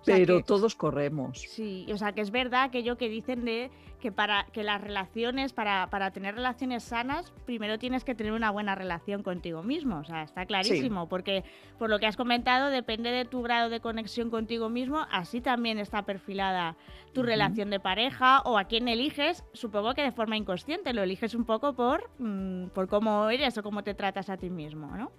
Pero 0.06 0.44
todos 0.44 0.76
corremos. 0.76 1.40
Sí, 1.40 1.86
o 1.92 1.98
sea 1.98 2.14
que 2.14 2.22
es 2.22 2.32
verdad 2.32 2.64
aquello 2.64 2.98
que 2.98 3.10
dicen 3.10 3.46
de 3.46 3.70
que 4.02 4.12
para 4.12 4.46
que 4.52 4.64
las 4.64 4.82
relaciones, 4.82 5.54
para, 5.54 5.90
para, 5.90 6.12
tener 6.12 6.36
relaciones 6.36 6.84
sanas, 6.84 7.32
primero 7.46 7.78
tienes 7.78 8.04
que 8.04 8.16
tener 8.16 8.34
una 8.34 8.50
buena 8.50 8.74
relación 8.76 9.22
contigo 9.22 9.64
mismo. 9.64 10.00
O 10.00 10.04
sea, 10.04 10.24
está 10.24 10.46
clarísimo, 10.46 11.08
porque 11.08 11.44
por 11.78 11.90
lo 11.90 12.00
que 12.00 12.08
has 12.08 12.18
comentado, 12.18 12.70
depende 12.70 13.12
de 13.12 13.26
tu 13.26 13.44
grado 13.44 13.70
de 13.70 13.80
conexión 13.80 14.30
contigo 14.30 14.70
mismo, 14.70 15.06
así 15.12 15.40
también 15.40 15.78
está 15.78 16.02
perfilada 16.02 16.76
tu 17.14 17.22
relación 17.24 17.70
de 17.70 17.80
pareja 17.80 18.42
o 18.42 18.58
a 18.58 18.66
quién 18.66 18.88
eliges, 18.88 19.44
supongo 19.54 19.94
que 19.94 20.02
de 20.02 20.12
forma 20.12 20.36
inconsciente, 20.36 20.94
lo 20.94 21.04
eliges 21.04 21.36
un 21.36 21.46
poco 21.46 21.74
por, 21.74 22.10
mm, 22.18 22.68
por 22.68 22.88
cómo 22.88 23.30
eres 23.30 23.58
o 23.58 23.64
cómo 23.64 23.84
te 23.84 23.94
tratas 23.94 24.30
a 24.30 24.38
ti 24.38 24.50
mismo, 24.50 24.88
¿no? 24.98 25.12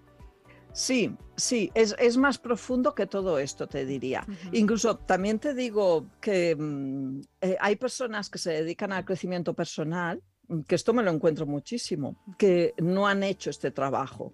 Sí, 0.72 1.14
sí, 1.36 1.70
es, 1.74 2.16
más 2.16 2.38
profundo 2.38 2.94
que 2.94 3.06
todo 3.06 3.38
esto, 3.38 3.66
te 3.66 3.84
diría. 3.84 4.26
Incluso 4.52 4.96
también 4.96 5.38
te 5.38 5.54
digo 5.54 6.06
que 6.20 6.56
mm, 6.56 7.20
eh, 7.42 7.56
hay 7.60 7.76
personas 7.76 8.30
que 8.30 8.38
se 8.38 8.52
dedican 8.52 8.92
al 8.92 9.04
crecimiento 9.04 9.52
personal, 9.52 10.22
mm, 10.48 10.60
que 10.62 10.74
esto 10.74 10.94
me 10.94 11.02
lo 11.02 11.10
encuentro 11.10 11.46
muchísimo, 11.46 12.16
que 12.38 12.72
no 12.78 13.06
han 13.06 13.22
hecho 13.22 13.50
este 13.50 13.70
trabajo, 13.70 14.32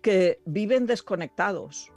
que 0.00 0.40
viven 0.44 0.86
desconectados. 0.86 1.90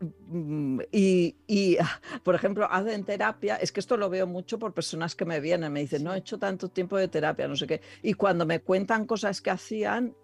Mm, 0.00 0.80
y, 0.90 1.76
por 2.24 2.34
ejemplo, 2.34 2.66
hacen 2.70 3.04
terapia, 3.04 3.56
es 3.56 3.72
que 3.72 3.80
esto 3.80 3.98
lo 3.98 4.08
veo 4.08 4.26
mucho 4.26 4.58
por 4.58 4.72
personas 4.72 5.14
que 5.14 5.26
me 5.26 5.38
vienen, 5.40 5.70
me 5.70 5.80
dicen, 5.80 6.02
no 6.02 6.14
he 6.14 6.18
hecho 6.18 6.38
tanto 6.38 6.70
tiempo 6.70 6.96
de 6.96 7.08
terapia, 7.08 7.46
no 7.46 7.56
sé 7.56 7.66
qué, 7.66 7.82
y 8.02 8.14
cuando 8.14 8.46
me 8.46 8.60
cuentan 8.60 9.04
cosas 9.04 9.42
que 9.42 9.50
hacían, 9.50 10.14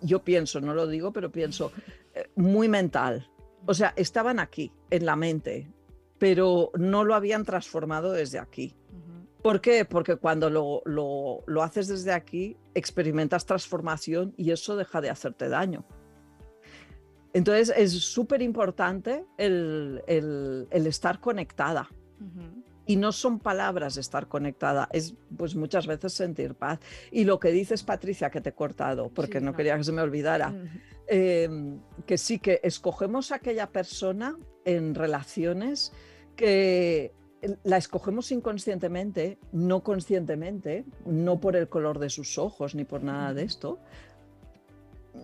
yo 0.00 0.24
pienso, 0.24 0.60
no 0.60 0.74
lo 0.74 0.86
digo, 0.86 1.12
pero 1.12 1.30
pienso, 1.30 1.72
eh, 2.14 2.28
muy 2.36 2.68
mental. 2.68 3.28
O 3.66 3.74
sea, 3.74 3.92
estaban 3.96 4.38
aquí, 4.38 4.72
en 4.90 5.06
la 5.06 5.16
mente, 5.16 5.70
pero 6.18 6.70
no 6.78 7.04
lo 7.04 7.14
habían 7.14 7.44
transformado 7.44 8.12
desde 8.12 8.38
aquí. 8.38 8.74
¿Por 9.42 9.60
qué? 9.60 9.84
Porque 9.84 10.16
cuando 10.16 10.50
lo, 10.50 10.82
lo, 11.46 11.62
haces 11.62 11.86
desde 11.86 12.12
aquí, 12.12 12.56
experimentas 12.74 13.46
transformación 13.46 14.34
y 14.36 14.50
eso 14.50 14.76
deja 14.76 15.00
de 15.00 15.10
hacerte 15.10 15.48
daño. 15.48 15.84
Entonces 17.32 17.72
es 17.76 17.92
súper 17.92 18.42
importante 18.42 19.24
el, 19.36 20.02
el, 20.08 20.66
el, 20.70 20.86
estar 20.88 21.20
conectada. 21.20 21.88
Y 22.86 22.96
no 22.96 23.10
son 23.10 23.40
palabras 23.40 23.96
estar 23.96 24.28
conectada, 24.28 24.88
es 24.92 25.14
pues 25.36 25.56
muchas 25.56 25.86
veces 25.86 26.12
sentir 26.12 26.54
paz. 26.54 26.78
Y 27.10 27.24
lo 27.24 27.40
que 27.40 27.50
dices, 27.50 27.82
Patricia, 27.82 28.30
que 28.30 28.40
te 28.40 28.50
he 28.50 28.54
cortado, 28.54 29.10
porque 29.10 29.40
no, 29.40 29.54
quería 29.54 29.76
que 29.76 29.84
se 29.84 29.92
me 29.92 30.02
olvidara, 30.02 30.54
em, 31.08 31.80
que 32.06 32.16
sí 32.16 32.38
que 32.38 32.60
escogemos 32.62 33.32
a 33.32 33.36
aquella 33.36 33.66
persona 33.66 34.36
en 34.64 34.94
relaciones 34.94 35.92
que 36.36 37.12
la 37.64 37.76
escogemos 37.76 38.30
inconscientemente, 38.32 39.38
no 39.52 39.82
conscientemente, 39.82 40.84
no 41.04 41.40
por 41.40 41.56
el 41.56 41.68
color 41.68 41.98
de 41.98 42.10
sus 42.10 42.38
ojos 42.38 42.74
ni 42.74 42.84
por 42.84 43.02
nada 43.02 43.34
de 43.34 43.44
esto, 43.44 43.78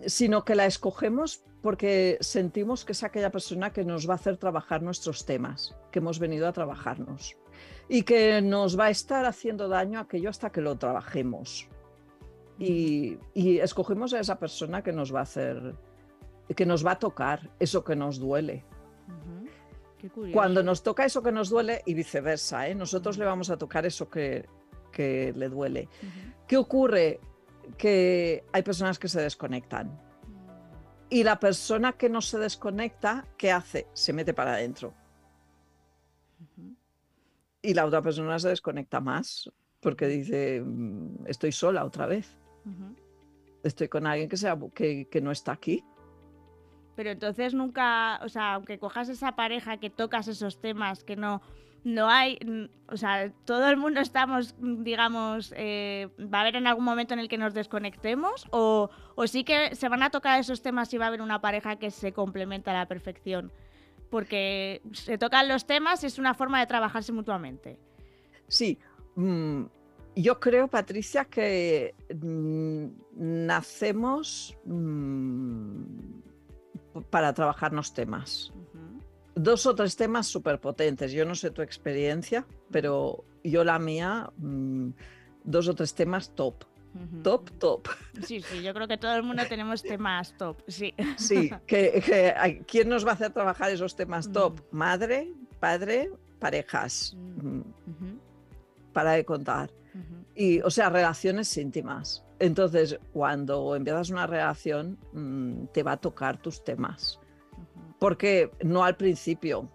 sino 0.05 0.43
que 0.43 0.55
la 0.55 0.65
escogemos 0.65 1.43
porque 1.61 2.17
sentimos 2.19 2.83
que 2.83 2.91
es 2.91 3.03
aquella 3.03 3.31
persona 3.31 3.71
que 3.71 3.85
nos 3.85 4.07
va 4.07 4.13
a 4.13 4.15
hacer 4.15 4.37
trabajar 4.37 4.81
nuestros 4.81 5.25
temas, 5.25 5.75
que 5.91 5.99
hemos 5.99 6.19
venido 6.19 6.47
a 6.47 6.53
trabajarnos 6.53 7.37
y 7.87 8.03
que 8.03 8.41
nos 8.41 8.79
va 8.79 8.85
a 8.85 8.89
estar 8.89 9.25
haciendo 9.25 9.67
daño 9.67 9.99
aquello 9.99 10.29
hasta 10.29 10.51
que 10.51 10.61
lo 10.61 10.77
trabajemos. 10.77 11.67
Y, 12.59 13.17
y 13.33 13.59
escogemos 13.59 14.13
a 14.13 14.19
esa 14.19 14.39
persona 14.39 14.83
que 14.83 14.93
nos 14.93 15.13
va 15.13 15.19
a 15.19 15.23
hacer, 15.23 15.75
que 16.55 16.65
nos 16.65 16.85
va 16.85 16.91
a 16.91 16.99
tocar 16.99 17.49
eso 17.59 17.83
que 17.83 17.95
nos 17.95 18.19
duele. 18.19 18.63
Cuando 20.33 20.63
nos 20.63 20.83
toca 20.83 21.05
eso 21.05 21.23
que 21.23 21.31
nos 21.31 21.49
duele 21.49 21.81
y 21.85 21.93
viceversa, 21.93 22.67
¿eh? 22.67 22.75
nosotros 22.75 23.17
le 23.17 23.25
vamos 23.25 23.49
a 23.49 23.57
tocar 23.57 23.85
eso 23.85 24.09
que, 24.09 24.45
que 24.91 25.33
le 25.35 25.47
duele. 25.47 25.87
¿Qué 26.45 26.57
ocurre? 26.57 27.21
Que 27.77 28.43
hay 28.51 28.63
personas 28.63 28.99
que 28.99 29.07
se 29.07 29.21
desconectan. 29.21 29.97
Y 31.09 31.23
la 31.23 31.39
persona 31.39 31.93
que 31.93 32.09
no 32.09 32.21
se 32.21 32.37
desconecta, 32.37 33.25
¿qué 33.37 33.51
hace? 33.51 33.87
Se 33.93 34.11
mete 34.11 34.33
para 34.33 34.55
adentro. 34.55 34.93
Y 37.63 37.73
la 37.73 37.85
otra 37.85 38.01
persona 38.01 38.37
se 38.37 38.49
desconecta 38.49 38.99
más 38.99 39.49
porque 39.79 40.07
dice, 40.07 40.61
mm, 40.61 41.25
estoy 41.27 41.51
sola 41.51 41.85
otra 41.85 42.05
vez. 42.05 42.37
Estoy 43.63 43.87
con 43.87 44.05
alguien 44.05 44.29
que, 44.29 44.37
sea, 44.37 44.57
que, 44.75 45.07
que 45.09 45.21
no 45.21 45.31
está 45.31 45.53
aquí. 45.53 45.83
Pero 46.95 47.09
entonces 47.09 47.53
nunca, 47.53 48.19
o 48.23 48.29
sea, 48.29 48.53
aunque 48.53 48.77
cojas 48.77 49.09
esa 49.09 49.35
pareja 49.35 49.77
que 49.77 49.89
tocas 49.89 50.27
esos 50.27 50.61
temas, 50.61 51.03
que 51.03 51.15
no, 51.15 51.41
no 51.83 52.09
hay, 52.09 52.37
o 52.87 52.97
sea, 52.97 53.31
todo 53.45 53.69
el 53.69 53.77
mundo 53.77 53.99
estamos, 53.99 54.55
digamos, 54.59 55.53
eh, 55.57 56.09
va 56.19 56.39
a 56.39 56.41
haber 56.41 56.57
en 56.57 56.67
algún 56.67 56.85
momento 56.85 57.13
en 57.13 57.19
el 57.19 57.27
que 57.27 57.37
nos 57.37 57.53
desconectemos 57.53 58.45
o, 58.51 58.89
o, 59.15 59.27
sí 59.27 59.43
que 59.43 59.75
se 59.75 59.89
van 59.89 60.03
a 60.03 60.09
tocar 60.09 60.39
esos 60.39 60.61
temas 60.61 60.93
y 60.93 60.97
va 60.97 61.05
a 61.05 61.07
haber 61.07 61.21
una 61.21 61.41
pareja 61.41 61.77
que 61.77 61.91
se 61.91 62.13
complementa 62.13 62.71
a 62.71 62.75
la 62.75 62.87
perfección. 62.87 63.51
Porque 64.13 64.83
se 64.91 65.17
tocan 65.17 65.47
los 65.47 65.65
temas 65.65 66.03
y 66.03 66.05
es 66.05 66.19
una 66.19 66.35
forma 66.35 66.59
de 66.59 66.67
trabajarse 66.67 67.11
mutuamente. 67.11 67.79
Sí, 68.47 68.77
mm, 69.15 69.63
yo 70.15 70.39
creo, 70.39 70.67
Patricia, 70.67 71.25
que 71.25 71.95
mm, 72.13 72.85
nacemos... 73.47 74.55
Mm, 74.65 76.21
para 77.09 77.33
trabajarnos 77.33 77.93
temas. 77.93 78.51
Dos 79.35 79.65
o 79.65 79.73
tres 79.73 79.95
temas 79.95 80.27
súper 80.27 80.59
potentes. 80.59 81.11
Yo 81.11 81.25
no 81.25 81.33
sé 81.33 81.49
tu 81.49 81.61
experiencia, 81.61 82.45
pero 82.71 83.25
yo 83.43 83.63
la 83.63 83.79
mía, 83.79 84.29
mm, 84.37 84.89
dos 85.43 85.67
o 85.67 85.73
tres 85.73 85.95
temas 85.95 86.35
top. 86.35 86.65
Top, 87.23 87.49
top. 87.59 87.87
Sí, 88.21 88.41
sí, 88.41 88.61
yo 88.61 88.73
creo 88.73 88.87
que 88.87 88.97
todo 88.97 89.15
el 89.15 89.23
mundo 89.23 89.43
tenemos 89.49 89.81
temas 89.81 90.35
top, 90.37 90.61
sí. 90.67 90.93
Sí, 91.17 91.49
que, 91.65 92.63
¿quién 92.67 92.89
nos 92.89 93.05
va 93.05 93.11
a 93.11 93.13
hacer 93.13 93.31
trabajar 93.31 93.71
esos 93.71 93.95
temas 93.95 94.31
top? 94.31 94.61
Madre, 94.71 95.33
padre, 95.59 96.11
parejas. 96.39 97.15
Mm. 97.15 97.61
Para 98.91 99.13
de 99.13 99.25
contar. 99.25 99.71
Y, 100.35 100.61
o 100.61 100.69
sea, 100.69 100.89
relaciones 100.89 101.55
íntimas. 101.57 102.23
Entonces, 102.39 102.99
cuando 103.11 103.75
empiezas 103.75 104.09
una 104.09 104.27
relación, 104.27 104.97
mm, 105.13 105.67
te 105.73 105.83
va 105.83 105.93
a 105.93 105.97
tocar 105.97 106.41
tus 106.41 106.63
temas. 106.63 107.19
Porque 107.99 108.51
no 108.63 108.83
al 108.83 108.97
principio, 108.97 109.69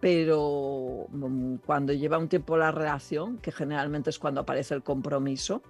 pero 0.00 1.06
mm, 1.10 1.56
cuando 1.66 1.92
lleva 1.92 2.18
un 2.18 2.28
tiempo 2.28 2.56
la 2.56 2.70
relación, 2.70 3.38
que 3.38 3.52
generalmente 3.52 4.10
es 4.10 4.18
cuando 4.18 4.40
aparece 4.40 4.74
el 4.74 4.82
compromiso, 4.82 5.62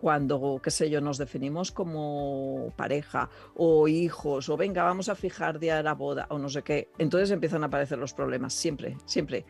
cuando, 0.00 0.60
qué 0.62 0.70
sé 0.70 0.88
yo, 0.90 1.00
nos 1.00 1.18
definimos 1.18 1.72
como 1.72 2.72
pareja 2.76 3.28
o 3.56 3.88
hijos, 3.88 4.48
o 4.48 4.56
venga, 4.56 4.84
vamos 4.84 5.08
a 5.08 5.14
fijar 5.14 5.58
día 5.58 5.76
de 5.76 5.82
la 5.82 5.94
boda, 5.94 6.26
o 6.30 6.38
no 6.38 6.48
sé 6.48 6.62
qué, 6.62 6.90
entonces 6.98 7.30
empiezan 7.30 7.64
a 7.64 7.66
aparecer 7.66 7.98
los 7.98 8.14
problemas, 8.14 8.54
siempre, 8.54 8.96
siempre. 9.04 9.44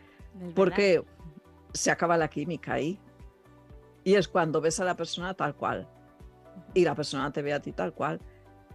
Porque 0.55 1.05
se 1.73 1.91
acaba 1.91 2.17
la 2.17 2.29
química 2.29 2.75
ahí. 2.75 2.99
Y 4.05 4.15
es 4.15 4.29
cuando 4.29 4.61
ves 4.61 4.81
a 4.81 4.85
la 4.85 4.97
persona 4.97 5.35
tal 5.35 5.55
cual. 5.55 5.89
Y 6.75 6.85
la 6.85 6.95
persona 6.95 7.33
te 7.33 7.43
ve 7.43 7.53
a 7.53 7.61
ti 7.61 7.73
tal 7.73 7.93
cual. 7.93 8.21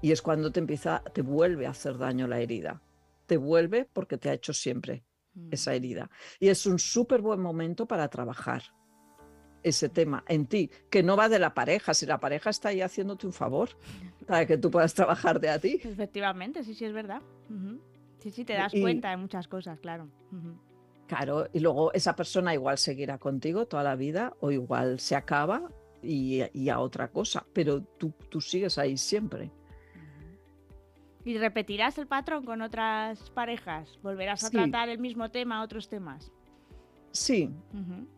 Y 0.01 0.11
es 0.11 0.21
cuando 0.21 0.51
te 0.51 0.59
empieza, 0.59 1.01
te 1.13 1.21
vuelve 1.21 1.65
a 1.65 1.71
hacer 1.71 1.97
daño 1.97 2.27
la 2.27 2.39
herida. 2.39 2.81
Te 3.33 3.37
vuelve 3.37 3.89
porque 3.91 4.19
te 4.19 4.29
ha 4.29 4.33
hecho 4.33 4.53
siempre 4.53 5.03
esa 5.49 5.71
mm. 5.71 5.73
herida. 5.73 6.11
Y 6.39 6.49
es 6.49 6.67
un 6.67 6.77
súper 6.77 7.19
buen 7.19 7.39
momento 7.39 7.87
para 7.87 8.07
trabajar 8.07 8.61
ese 9.63 9.89
tema 9.89 10.23
en 10.27 10.45
ti, 10.45 10.69
que 10.91 11.01
no 11.01 11.17
va 11.17 11.29
de 11.29 11.39
la 11.39 11.55
pareja, 11.55 11.95
si 11.95 12.05
la 12.05 12.19
pareja 12.19 12.51
está 12.51 12.69
ahí 12.69 12.81
haciéndote 12.81 13.25
un 13.25 13.33
favor 13.33 13.69
para 14.27 14.45
que 14.45 14.59
tú 14.59 14.69
puedas 14.69 14.93
trabajar 14.93 15.39
de 15.39 15.49
a 15.49 15.57
ti. 15.57 15.81
Efectivamente, 15.83 16.63
sí, 16.63 16.75
sí, 16.75 16.85
es 16.85 16.93
verdad. 16.93 17.23
Sí, 18.19 18.29
sí, 18.29 18.45
te 18.45 18.53
das 18.53 18.71
cuenta 18.71 19.09
de 19.09 19.17
muchas 19.17 19.47
cosas, 19.47 19.79
claro. 19.79 20.11
Claro, 21.07 21.47
y 21.53 21.59
luego 21.59 21.91
esa 21.93 22.15
persona 22.15 22.53
igual 22.53 22.77
seguirá 22.77 23.17
contigo 23.17 23.65
toda 23.65 23.81
la 23.81 23.95
vida 23.95 24.35
o 24.41 24.51
igual 24.51 24.99
se 24.99 25.15
acaba 25.15 25.71
y, 26.03 26.69
a 26.69 26.79
otra 26.79 27.07
cosa, 27.07 27.47
pero 27.51 27.81
tú, 27.81 28.13
tú 28.29 28.41
sigues 28.41 28.77
ahí 28.77 28.95
siempre. 28.95 29.49
¿Y 31.25 31.37
repetirás 31.37 31.97
el 31.97 32.07
patrón 32.07 32.45
con 32.45 32.61
otras 32.61 33.29
parejas? 33.31 33.97
¿Volverás 34.01 34.43
a 34.43 34.49
tratar 34.49 34.89
el 34.89 34.99
mismo 34.99 35.31
tema, 35.31 35.63
otros 35.63 35.87
temas? 35.87 36.31
Sí, 37.11 37.49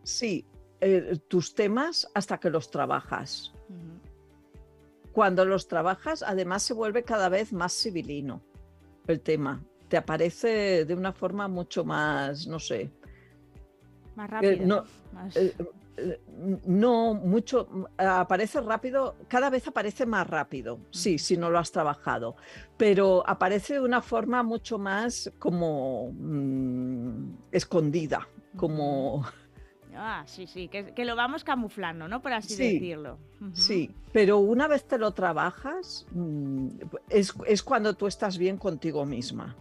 sí. 0.02 0.44
Eh, 0.80 1.16
tus 1.28 1.54
temas 1.54 2.08
hasta 2.14 2.38
que 2.38 2.50
los 2.50 2.70
trabajas. 2.70 3.52
Cuando 5.12 5.44
los 5.44 5.68
trabajas, 5.68 6.22
además 6.22 6.62
se 6.62 6.74
vuelve 6.74 7.02
cada 7.02 7.28
vez 7.28 7.52
más 7.52 7.72
civilino 7.72 8.42
el 9.06 9.20
tema 9.20 9.62
te 9.88 9.96
aparece 9.96 10.84
de 10.84 10.94
una 10.94 11.12
forma 11.12 11.48
mucho 11.48 11.84
más, 11.84 12.46
no 12.46 12.58
sé. 12.58 12.90
Más 14.14 14.28
eh, 14.28 14.32
rápido. 14.32 14.84
Eh, 15.34 15.54
eh, 15.58 15.66
no, 16.66 17.14
mucho, 17.14 17.88
aparece 17.96 18.60
rápido, 18.60 19.16
cada 19.28 19.50
vez 19.50 19.66
aparece 19.66 20.06
más 20.06 20.26
rápido, 20.26 20.78
sí, 20.90 21.18
si 21.18 21.36
no 21.36 21.50
lo 21.50 21.58
has 21.58 21.72
trabajado, 21.72 22.36
pero 22.76 23.24
aparece 23.26 23.74
de 23.74 23.80
una 23.80 24.02
forma 24.02 24.42
mucho 24.42 24.78
más 24.78 25.32
como 25.38 26.12
mm, 26.12 27.36
escondida, 27.52 28.28
como... 28.56 29.24
Ah, 29.98 30.24
sí, 30.26 30.46
sí, 30.46 30.68
que, 30.68 31.04
lo 31.06 31.16
vamos 31.16 31.42
camuflando, 31.42 32.06
¿no? 32.06 32.20
Por 32.20 32.34
así 32.34 32.54
decirlo. 32.54 33.18
Sí, 33.54 33.90
pero 34.12 34.38
una 34.38 34.68
vez 34.68 34.86
te 34.86 34.98
lo 34.98 35.12
trabajas, 35.12 36.06
mm, 36.10 36.68
es, 37.08 37.34
es, 37.46 37.62
cuando 37.62 37.94
tú 37.94 38.06
estás 38.06 38.36
bien 38.36 38.58
contigo 38.58 39.06
misma. 39.06 39.56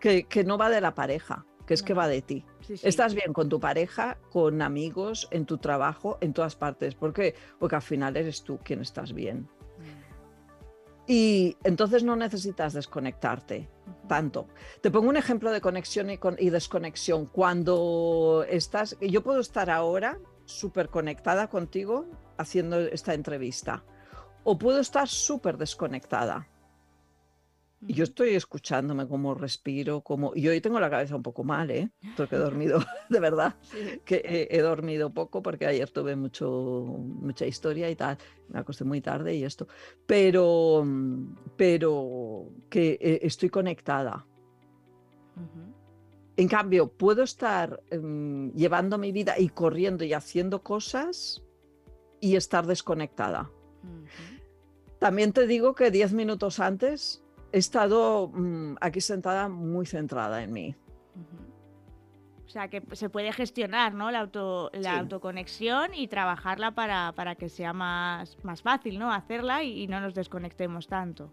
Que, 0.00 0.44
no 0.44 0.58
va 0.58 0.70
de 0.70 0.80
la 0.80 0.94
pareja, 0.94 1.44
que 1.68 1.74
es 1.74 1.82
que 1.82 1.92
va 1.92 2.08
de 2.08 2.22
ti. 2.22 2.46
Estás 2.82 3.14
bien 3.14 3.34
con 3.34 3.50
tu 3.50 3.60
pareja, 3.60 4.16
con 4.32 4.62
amigos, 4.62 5.28
en 5.30 5.44
tu 5.44 5.58
trabajo, 5.58 6.16
en 6.22 6.32
todas 6.32 6.56
partes. 6.56 6.94
¿Por 6.94 7.12
qué? 7.12 7.34
Porque 7.58 7.76
al 7.76 7.82
final 7.82 8.16
eres 8.16 8.42
tú 8.42 8.58
quien 8.64 8.80
estás 8.80 9.12
bien. 9.12 9.40
Mm. 9.40 11.10
Y 11.12 11.58
entonces 11.64 12.04
no 12.04 12.16
necesitas 12.16 12.72
desconectarte 12.72 13.68
tanto. 14.08 14.48
Te 14.80 14.90
pongo 14.90 15.10
un 15.10 15.18
ejemplo 15.18 15.52
de 15.52 15.60
conexión 15.60 16.08
y, 16.10 16.18
y 16.38 16.48
desconexión. 16.48 17.26
Cuando 17.26 18.46
estás, 18.48 18.96
yo 19.02 19.22
puedo 19.22 19.40
estar 19.40 19.68
ahora 19.68 20.18
súper 20.46 20.88
conectada 20.88 21.50
contigo 21.50 22.06
haciendo 22.38 22.78
esta 22.78 23.12
entrevista 23.12 23.84
o 24.42 24.58
puedo 24.58 24.80
estar 24.80 25.06
súper 25.06 25.58
desconectada 25.58 26.48
y 27.86 27.94
yo 27.94 28.04
estoy 28.04 28.30
escuchándome 28.30 29.06
cómo 29.06 29.34
respiro, 29.34 30.00
como... 30.00 30.32
Y 30.34 30.48
hoy 30.48 30.60
tengo 30.60 30.80
la 30.80 30.90
cabeza 30.90 31.14
un 31.14 31.22
poco 31.22 31.44
mal, 31.44 31.70
¿eh? 31.70 31.90
Porque 32.16 32.34
he 32.34 32.38
dormido, 32.38 32.80
de 33.08 33.20
verdad, 33.20 33.54
que 34.04 34.48
he, 34.50 34.60
dormido 34.60 35.10
poco 35.10 35.42
porque 35.42 35.66
ayer 35.66 35.88
tuve 35.90 36.16
mucho, 36.16 36.50
mucha 36.50 37.46
historia 37.46 37.88
y 37.88 37.94
tal. 37.94 38.18
Me 38.48 38.58
acosté 38.58 38.84
muy 38.84 39.00
tarde 39.00 39.34
y 39.36 39.44
esto. 39.44 39.68
Pero, 40.06 40.84
pero 41.56 42.50
que 42.68 42.98
eh, 43.00 43.20
estoy 43.22 43.48
conectada. 43.48 44.26
En 46.36 46.48
cambio, 46.48 46.88
puedo 46.88 47.22
estar 47.22 47.80
em, 47.90 48.52
llevando 48.54 48.98
mi 48.98 49.12
vida 49.12 49.38
y 49.38 49.50
corriendo 49.50 50.04
y 50.04 50.14
haciendo 50.14 50.62
cosas 50.62 51.44
y 52.20 52.34
estar 52.34 52.66
desconectada. 52.66 53.52
También 54.98 55.32
te 55.32 55.46
digo 55.46 55.76
que 55.76 55.92
diez 55.92 56.12
minutos 56.12 56.58
antes 56.58 57.22
he 57.52 57.58
estado 57.58 58.28
mm, 58.28 58.76
aquí 58.80 59.00
sentada 59.00 59.48
muy 59.48 59.86
centrada 59.86 60.42
en 60.42 60.52
mí. 60.52 60.74
O 62.48 62.50
sea, 62.50 62.68
que 62.68 62.82
se 62.92 63.10
puede 63.10 63.30
gestionar 63.32 63.92
¿no? 63.92 64.10
la, 64.10 64.20
auto, 64.20 64.70
la 64.72 64.98
autoconexión 64.98 65.92
y 65.92 66.08
trabajarla 66.08 66.70
para, 66.70 67.12
para, 67.12 67.34
que 67.34 67.50
sea 67.50 67.74
más, 67.74 68.38
más 68.42 68.62
fácil, 68.62 68.98
¿no? 68.98 69.12
Hacerla 69.12 69.62
y, 69.62 69.86
no 69.86 70.00
nos 70.00 70.14
desconectemos 70.14 70.86
tanto. 70.86 71.30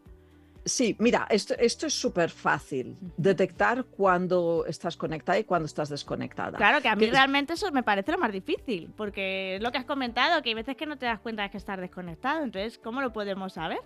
Sí, 0.65 0.95
mira, 0.99 1.25
esto, 1.29 1.53
esto 1.57 1.87
es 1.87 1.93
súper 1.93 2.29
fácil, 2.29 2.97
detectar 3.15 3.85
cuando 3.85 4.65
estás 4.67 4.97
conectada 4.97 5.39
y 5.39 5.45
cuando 5.45 5.67
estás 5.67 5.87
desconectada. 5.87 6.57
Claro, 6.57 6.81
que 6.81 6.89
a 6.89 6.95
mí 6.95 7.05
realmente 7.05 7.53
eso 7.53 7.71
me 7.71 7.83
parece 7.83 8.11
lo 8.11 8.17
más 8.17 8.33
difícil, 8.33 8.91
porque 8.97 9.55
es 9.55 9.61
lo 9.61 9.71
que 9.71 9.77
has 9.77 9.85
comentado, 9.85 10.41
que 10.41 10.49
hay 10.49 10.55
veces 10.55 10.75
que 10.75 10.87
no 10.87 10.97
te 10.97 11.05
das 11.05 11.19
cuenta 11.19 11.43
de 11.43 11.49
que 11.51 11.57
estás 11.57 11.79
desconectado, 11.79 12.43
entonces, 12.43 12.77
¿cómo 12.79 12.99
lo 13.01 13.13
podemos 13.13 13.53
saber? 13.53 13.79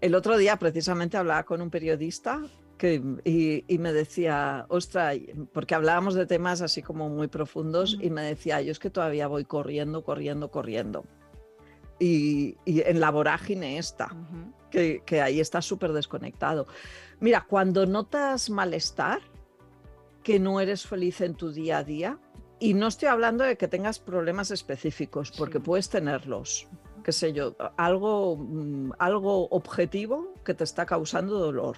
El 0.00 0.14
otro 0.14 0.36
día 0.36 0.58
precisamente 0.58 1.16
hablaba 1.16 1.44
con 1.44 1.62
un 1.62 1.70
periodista 1.70 2.42
que, 2.76 3.02
y, 3.24 3.78
me 3.78 3.92
decía, 3.92 4.64
ostra, 4.68 5.12
porque 5.52 5.74
hablábamos 5.74 6.14
de 6.14 6.26
temas 6.26 6.62
así 6.62 6.82
como 6.82 7.08
muy 7.08 7.28
profundos 7.28 7.96
y 8.00 8.10
me 8.10 8.22
decía, 8.22 8.60
yo 8.62 8.72
es 8.72 8.78
que 8.78 8.90
todavía 8.90 9.26
voy 9.28 9.44
corriendo, 9.44 10.02
corriendo, 10.02 10.50
corriendo. 10.50 11.04
Y, 11.98 12.56
en 12.64 12.98
la 12.98 13.10
vorágine 13.10 13.78
esta, 13.78 14.08
que, 14.70 15.02
que, 15.04 15.20
ahí 15.20 15.40
estás 15.40 15.66
súper 15.66 15.92
desconectado. 15.92 16.66
Mira, 17.20 17.46
cuando 17.46 17.84
notas 17.86 18.48
malestar, 18.48 19.20
que 20.22 20.40
no 20.40 20.60
eres 20.60 20.86
feliz 20.86 21.20
en 21.20 21.34
tu 21.34 21.52
día 21.52 21.78
a 21.78 21.84
día, 21.84 22.18
y 22.58 22.74
no 22.74 22.88
estoy 22.88 23.08
hablando 23.08 23.44
de 23.44 23.56
que 23.56 23.68
tengas 23.68 23.98
problemas 23.98 24.50
específicos, 24.50 25.32
porque 25.32 25.60
puedes 25.60 25.88
tenerlos, 25.88 26.68
qué 27.02 27.12
sé 27.12 27.32
yo, 27.32 27.56
algo, 27.76 28.36
mm, 28.36 28.92
algo 28.98 29.48
objetivo 29.48 30.34
que 30.44 30.54
te 30.54 30.64
está 30.64 30.86
causando 30.86 31.38
dolor. 31.38 31.76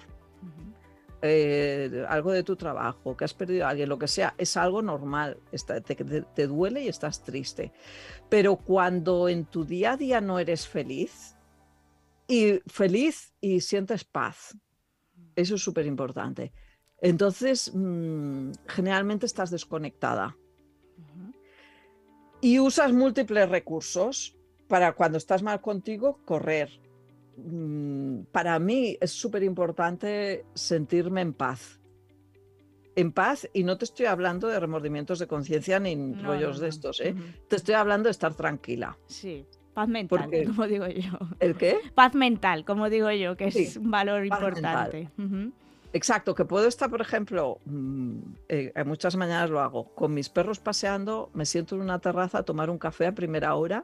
Eh, 1.25 2.05
algo 2.09 2.33
de 2.33 2.43
tu 2.43 2.57
trabajo, 2.57 3.15
que 3.15 3.23
has 3.23 3.33
perdido 3.33 3.65
a 3.65 3.69
alguien, 3.69 3.87
lo 3.87 3.97
que 3.97 4.09
sea, 4.09 4.35
es 4.37 4.57
algo 4.57 4.81
normal, 4.81 5.37
te, 5.85 5.95
te, 5.95 6.47
duele 6.47 6.83
y 6.83 6.89
estás 6.89 7.23
triste. 7.23 7.71
Pero 8.27 8.57
cuando 8.57 9.29
en 9.29 9.45
tu 9.45 9.63
día 9.63 9.93
a 9.93 9.97
día 9.97 10.19
no 10.19 10.37
eres 10.37 10.67
feliz, 10.67 11.37
y 12.27 12.59
feliz 12.67 13.33
y 13.39 13.61
sientes 13.61 14.03
paz, 14.03 14.57
eso 15.35 15.55
es 15.55 15.63
súper 15.63 15.85
importante. 15.85 16.51
Entonces, 17.01 17.71
mm, 17.73 18.51
generalmente 18.67 19.25
estás 19.25 19.49
desconectada. 19.49 20.37
Y 22.41 22.59
usas 22.59 22.91
múltiples 22.91 23.47
recursos 23.47 24.37
para 24.67 24.93
cuando 24.93 25.17
estás 25.17 25.43
mal 25.43 25.61
contigo, 25.61 26.19
correr, 26.25 26.69
Mm, 27.37 28.23
para 28.31 28.59
mí 28.59 28.97
es 28.99 29.11
súper 29.11 29.43
importante 29.43 30.45
sentirme 30.53 31.21
en 31.21 31.33
paz. 31.33 31.79
En 32.95 33.11
paz, 33.11 33.49
y 33.53 33.63
no 33.63 33.77
te 33.77 33.85
estoy 33.85 34.05
hablando 34.05 34.47
de 34.47 34.59
remordimientos 34.59 35.17
de 35.17 35.25
conciencia 35.25 35.79
ni 35.79 36.13
rollos 36.13 36.59
de 36.59 36.67
estos, 36.67 37.01
¿eh? 37.01 37.15
te 37.47 37.55
estoy 37.55 37.73
hablando 37.73 38.05
de 38.07 38.11
estar 38.11 38.35
tranquila. 38.35 38.99
Sí, 39.07 39.47
paz 39.73 39.89
mental, 39.89 40.29
como 40.45 40.67
digo 40.67 40.87
yo. 40.87 41.17
¿El 41.39 41.55
qué? 41.55 41.79
Paz 41.95 42.13
mental, 42.13 42.65
como 42.65 42.91
digo 42.91 43.09
yo, 43.09 43.35
que 43.35 43.47
es 43.47 43.77
un 43.77 43.89
valor 43.89 44.25
importante. 44.25 45.09
Exacto, 45.91 46.33
que 46.33 46.45
puedo 46.45 46.67
estar, 46.67 46.89
por 46.89 47.01
ejemplo, 47.01 47.59
mm, 47.65 48.17
eh, 48.49 48.83
muchas 48.85 49.15
mañanas 49.15 49.49
lo 49.49 49.59
hago, 49.59 49.93
con 49.95 50.13
mis 50.13 50.29
perros 50.29 50.59
paseando, 50.59 51.31
me 51.33 51.45
siento 51.45 51.75
en 51.75 51.81
una 51.81 51.99
terraza 51.99 52.39
a 52.39 52.43
tomar 52.43 52.69
un 52.69 52.77
café 52.77 53.07
a 53.07 53.11
primera 53.13 53.55
hora 53.55 53.83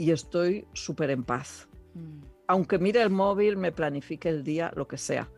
y 0.00 0.10
estoy 0.10 0.66
súper 0.72 1.10
en 1.10 1.24
paz. 1.24 1.68
Mm 1.94 2.30
aunque 2.50 2.80
mire 2.80 3.00
el 3.00 3.10
móvil, 3.10 3.56
me 3.56 3.70
planifique 3.70 4.28
el 4.28 4.42
día, 4.42 4.72
lo 4.74 4.88
que 4.88 4.98
sea. 4.98 5.28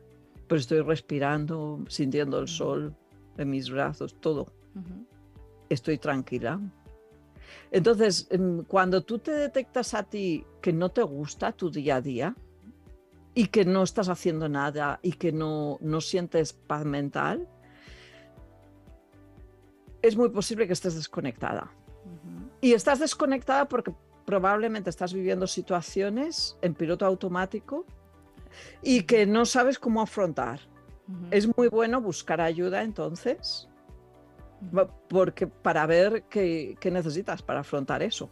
Pero 0.48 0.59
estoy 0.59 0.80
respirando, 0.80 1.84
sintiendo 1.86 2.39
el 2.39 2.48
sol 2.48 2.97
en 3.36 3.51
mis 3.51 3.68
brazos, 3.68 4.18
todo. 4.18 4.47
Estoy 5.68 5.98
tranquila. 5.98 6.59
Entonces, 7.70 8.28
em, 8.30 8.64
cuando 8.64 9.02
tú 9.02 9.18
te 9.18 9.32
detectas 9.32 9.93
a 9.93 10.05
ti 10.05 10.47
que 10.62 10.72
no 10.72 10.89
te 10.89 11.02
gusta 11.02 11.52
tu 11.52 11.70
día 11.70 11.97
a 11.97 12.01
día 12.01 12.34
y 13.34 13.48
que 13.48 13.66
no 13.66 13.82
estás 13.82 14.09
haciendo 14.09 14.48
nada 14.48 14.98
y 15.02 15.12
que 15.12 15.32
no, 15.32 15.76
no 15.82 16.01
sientes 16.01 16.55
paz 16.55 16.86
mental, 16.86 17.47
es 20.01 20.16
muy 20.16 20.30
posible 20.30 20.66
que 20.66 20.72
estés 20.72 20.94
desconectada. 20.94 21.70
Y 22.62 22.72
estás 22.72 23.01
desconectada 23.01 23.68
porque 23.68 23.93
probablemente 24.24 24.90
estás 24.90 25.12
viviendo 25.12 25.47
situaciones 25.47 26.57
en 26.62 26.74
piloto 26.74 27.07
automático 27.07 27.86
y 28.82 29.03
que 29.03 29.27
no 29.27 29.44
sabes 29.44 29.78
cómo 29.78 30.03
afrontar. 30.03 30.61
Es 31.31 31.47
muy 31.57 31.69
bueno 31.69 32.01
buscar 32.01 32.40
ayuda 32.40 32.82
entonces, 32.82 33.69
porque 35.09 35.47
para 35.47 35.85
ver 35.86 36.24
qué, 36.31 36.77
necesitas 36.85 37.43
para 37.43 37.61
afrontar 37.61 38.03
eso. 38.03 38.31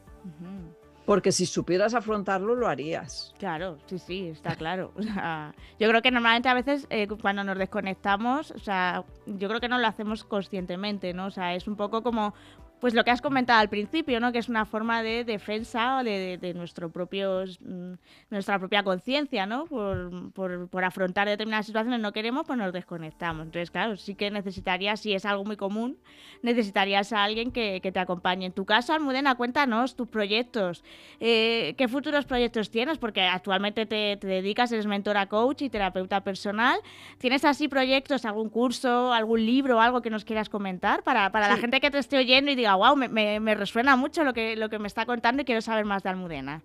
Porque 1.05 1.33
si 1.33 1.45
supieras 1.45 1.95
afrontarlo, 1.95 2.55
lo 2.55 2.69
harías. 2.69 3.35
Claro, 3.39 3.79
sí, 3.87 3.99
sí, 3.99 4.29
está 4.29 4.55
claro. 4.55 4.93
yo 5.81 5.89
creo 5.89 6.03
que 6.03 6.11
normalmente 6.11 6.49
a 6.49 6.55
veces 6.55 6.87
eh, 6.89 7.09
cuando 7.21 7.43
nos 7.43 7.59
desconectamos, 7.59 8.53
o 8.53 8.59
sea, 8.61 9.05
yo 9.27 9.49
creo 9.49 9.61
que 9.61 9.69
no 9.69 9.79
lo 9.79 9.89
hacemos 9.89 10.23
conscientemente, 10.25 11.12
¿no? 11.12 11.27
O 11.27 11.31
sea, 11.31 11.55
es 11.55 11.67
un 11.67 11.75
poco 11.75 12.03
como 12.03 12.33
pues 12.81 12.94
lo 12.94 13.05
que 13.05 13.11
has 13.11 13.20
comentado 13.20 13.61
al 13.61 13.69
principio, 13.69 14.20
¿no? 14.20 14.32
Que 14.32 14.39
es 14.39 14.48
una 14.48 14.65
forma 14.65 15.02
de 15.02 15.24
defensa 15.24 16.02
de, 16.02 16.39
de, 16.39 16.55
nuestro 16.55 16.90
propios, 16.90 17.61
mm, 17.61 17.93
nuestra 18.31 18.59
propia 18.59 18.82
conciencia, 18.82 19.47
¿no? 19.47 19.66
Por, 19.66 20.32
por, 20.32 20.85
afrontar 20.85 21.28
determinadas 21.28 21.66
situaciones 21.66 22.01
no 22.01 22.12
queremos, 22.12 22.47
pues 22.47 22.59
nos 22.59 22.73
desconectamos. 22.73 23.47
Entonces, 23.47 23.70
claro, 23.70 23.97
sí 23.97 24.15
que 24.15 24.31
necesitarías, 24.31 25.01
si 25.01 25.12
es 25.12 25.27
algo 25.27 25.44
muy 25.44 25.57
común, 25.57 25.98
necesitarías 26.43 27.12
a 27.12 27.23
alguien 27.23 27.52
que, 27.52 27.81
te 27.81 27.98
acompañe. 27.98 28.47
En 28.47 28.52
tu 28.52 28.65
caso, 28.65 28.93
Almudena, 28.93 29.35
cuéntanos 29.35 29.97
tus 29.97 30.09
proyectos. 30.09 30.85
Eh, 31.19 31.74
¿Qué 31.77 31.89
futuros 31.89 32.24
proyectos 32.24 32.70
tienes? 32.70 32.98
Porque 32.98 33.23
actualmente 33.23 33.85
te, 33.85 34.16
te, 34.16 34.27
dedicas, 34.27 34.73
eres 34.73 34.86
mentora 34.86 35.27
coach 35.27 35.62
y 35.62 35.70
terapeuta 35.70 36.23
personal. 36.23 36.78
¿Tienes 37.19 37.44
así 37.44 37.69
proyectos, 37.69 38.24
algún 38.24 38.48
curso, 38.48 39.12
algún 39.12 39.44
libro, 39.44 39.81
algo 39.81 40.01
que 40.01 40.11
nos 40.11 40.24
quieras 40.24 40.48
comentar 40.48 41.02
para, 41.02 41.31
para 41.31 41.48
la 41.48 41.57
gente 41.57 41.81
que 41.81 41.90
te 41.90 41.98
esté 41.98 42.16
oyendo 42.16 42.51
y 42.51 42.55
diga, 42.55 42.69
wow, 42.76 42.97
me, 42.97 43.55
resuena 43.55 43.97
mucho 43.97 44.24
lo 44.24 44.32
que, 44.32 44.56
lo 44.56 44.68
que 44.68 44.78
me 44.78 44.88
está 44.88 45.06
contando 45.06 45.42
y 45.42 45.44
quiero 45.44 45.60
saber 45.60 45.84
más 45.84 46.02
de 46.02 46.10
Almudena. 46.10 46.62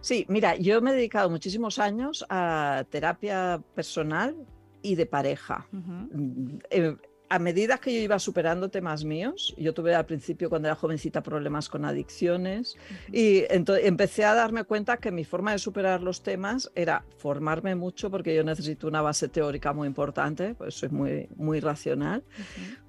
Sí, 0.00 0.24
mira, 0.28 0.56
yo 0.56 0.80
me 0.80 0.90
he 0.90 0.94
dedicado 0.94 1.30
muchísimos 1.30 1.78
años 1.78 2.24
a 2.28 2.84
terapia 2.90 3.60
personal 3.74 4.36
y 4.82 4.94
de 4.94 5.06
pareja. 5.06 5.66
Mm, 5.72 6.58
eh, 6.70 6.96
a 7.30 7.38
medida 7.38 7.78
que 7.78 7.92
yo 7.92 8.00
iba 8.00 8.18
superando 8.18 8.68
temas 8.68 9.04
míos, 9.04 9.54
yo 9.56 9.72
tuve 9.72 9.94
al 9.94 10.06
principio 10.06 10.48
cuando 10.48 10.68
era 10.68 10.76
jovencita 10.76 11.22
problemas 11.22 11.68
con 11.68 11.84
adicciones 11.84 12.76
y 13.10 13.44
empecé 13.48 14.24
a 14.24 14.34
darme 14.34 14.64
cuenta 14.64 14.98
que 14.98 15.10
mi 15.10 15.24
forma 15.24 15.52
de 15.52 15.58
superar 15.58 16.02
los 16.02 16.22
temas 16.22 16.70
era 16.74 17.04
formarme 17.16 17.74
mucho 17.74 18.10
porque 18.10 18.34
yo 18.34 18.44
necesito 18.44 18.86
una 18.86 19.02
base 19.02 19.28
teórica 19.28 19.72
muy 19.72 19.88
importante, 19.88 20.54
pues 20.54 20.74
soy 20.74 20.90
muy, 20.90 21.28
muy 21.34 21.60
racional, 21.60 22.22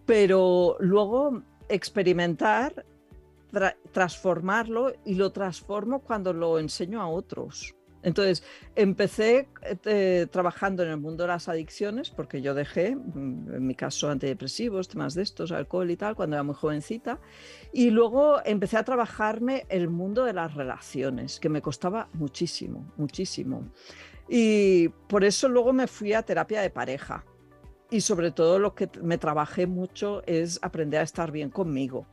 pero 0.06 0.76
luego 0.80 1.42
experimentar, 1.70 2.86
transformarlo 3.92 4.94
y 5.06 5.16
lo 5.16 5.32
transformo 5.32 6.00
cuando 6.00 6.34
lo 6.34 6.60
enseño 6.60 7.02
a 7.02 7.08
otros. 7.08 7.76
Entonces, 8.06 8.44
empecé 8.76 9.48
eh, 9.84 10.28
trabajando 10.30 10.84
en 10.84 10.90
el 10.90 10.98
mundo 10.98 11.24
de 11.24 11.30
las 11.30 11.50
adicciones, 11.50 12.12
porque 12.12 12.40
yo 12.40 12.54
dejé, 12.54 12.96
mm, 12.96 13.56
en 13.56 13.66
mi 13.66 13.74
caso, 13.74 14.12
antidepresivos, 14.12 14.88
temas 14.88 15.16
de 15.16 15.24
estos, 15.24 15.52
alcohol 15.52 15.90
y 15.90 15.98
tal, 15.98 16.16
cuando 16.16 16.36
era 16.36 16.44
muy 16.44 16.54
jovencita. 16.54 17.20
Y 17.74 17.90
luego 17.90 18.46
empecé 18.46 18.78
a 18.78 18.84
trabajarme 18.84 19.66
el 19.70 19.90
mundo 19.90 20.24
de 20.24 20.34
las 20.34 20.54
relaciones, 20.54 21.40
que 21.40 21.50
me 21.50 21.64
costaba 21.64 22.08
muchísimo, 22.14 22.94
muchísimo. 22.96 23.72
Y 24.30 24.90
por 25.08 25.24
eso 25.24 25.50
luego 25.50 25.74
me 25.74 25.88
fui 25.88 26.14
a 26.14 26.22
terapia 26.22 26.62
de 26.62 26.70
pareja, 26.70 27.26
y 27.90 28.02
sobre 28.02 28.32
todo 28.32 28.60
lo 28.60 28.76
que 28.76 28.90
me 29.02 29.18
trabajé 29.18 29.68
mucho 29.68 30.24
es 30.26 30.60
aprender 30.62 31.00
a 31.00 31.04
estar 31.04 31.32
bien 31.32 31.50
conmigo. 31.50 32.08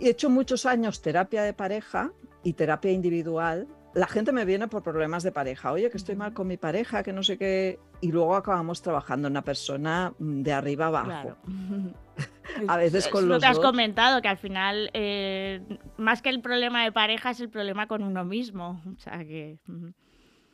He 0.00 0.08
hecho 0.08 0.30
muchos 0.30 0.66
años 0.66 1.02
terapia 1.02 1.42
de 1.42 1.52
pareja 1.52 2.12
y 2.42 2.54
terapia 2.54 2.90
individual. 2.90 3.68
La 3.94 4.08
gente 4.08 4.32
me 4.32 4.44
viene 4.44 4.66
por 4.66 4.82
problemas 4.82 5.22
de 5.22 5.30
pareja. 5.30 5.70
Oye, 5.70 5.88
que 5.88 5.96
estoy 5.96 6.16
mal 6.16 6.34
con 6.34 6.48
mi 6.48 6.56
pareja, 6.56 7.04
que 7.04 7.12
no 7.12 7.22
sé 7.22 7.38
qué. 7.38 7.78
Y 8.00 8.10
luego 8.10 8.34
acabamos 8.34 8.82
trabajando 8.82 9.28
en 9.28 9.34
una 9.34 9.42
persona 9.42 10.12
mm, 10.18 10.42
de 10.42 10.52
arriba 10.52 10.86
abajo. 10.86 11.36
a 12.68 12.76
veces 12.76 13.06
con 13.06 13.28
los 13.28 13.36
lo 13.36 13.40
que 13.40 13.46
has 13.46 13.60
comentado, 13.60 14.20
que 14.20 14.28
al 14.28 14.36
final, 14.36 14.90
eh, 14.94 15.62
más 15.96 16.22
que 16.22 16.30
el 16.30 16.40
problema 16.40 16.82
de 16.82 16.90
pareja, 16.90 17.30
es 17.30 17.40
el 17.40 17.50
problema 17.50 17.86
con 17.86 18.02
uno 18.02 18.24
mismo. 18.24 18.82
O 18.96 18.98
sea 18.98 19.18
que. 19.18 19.58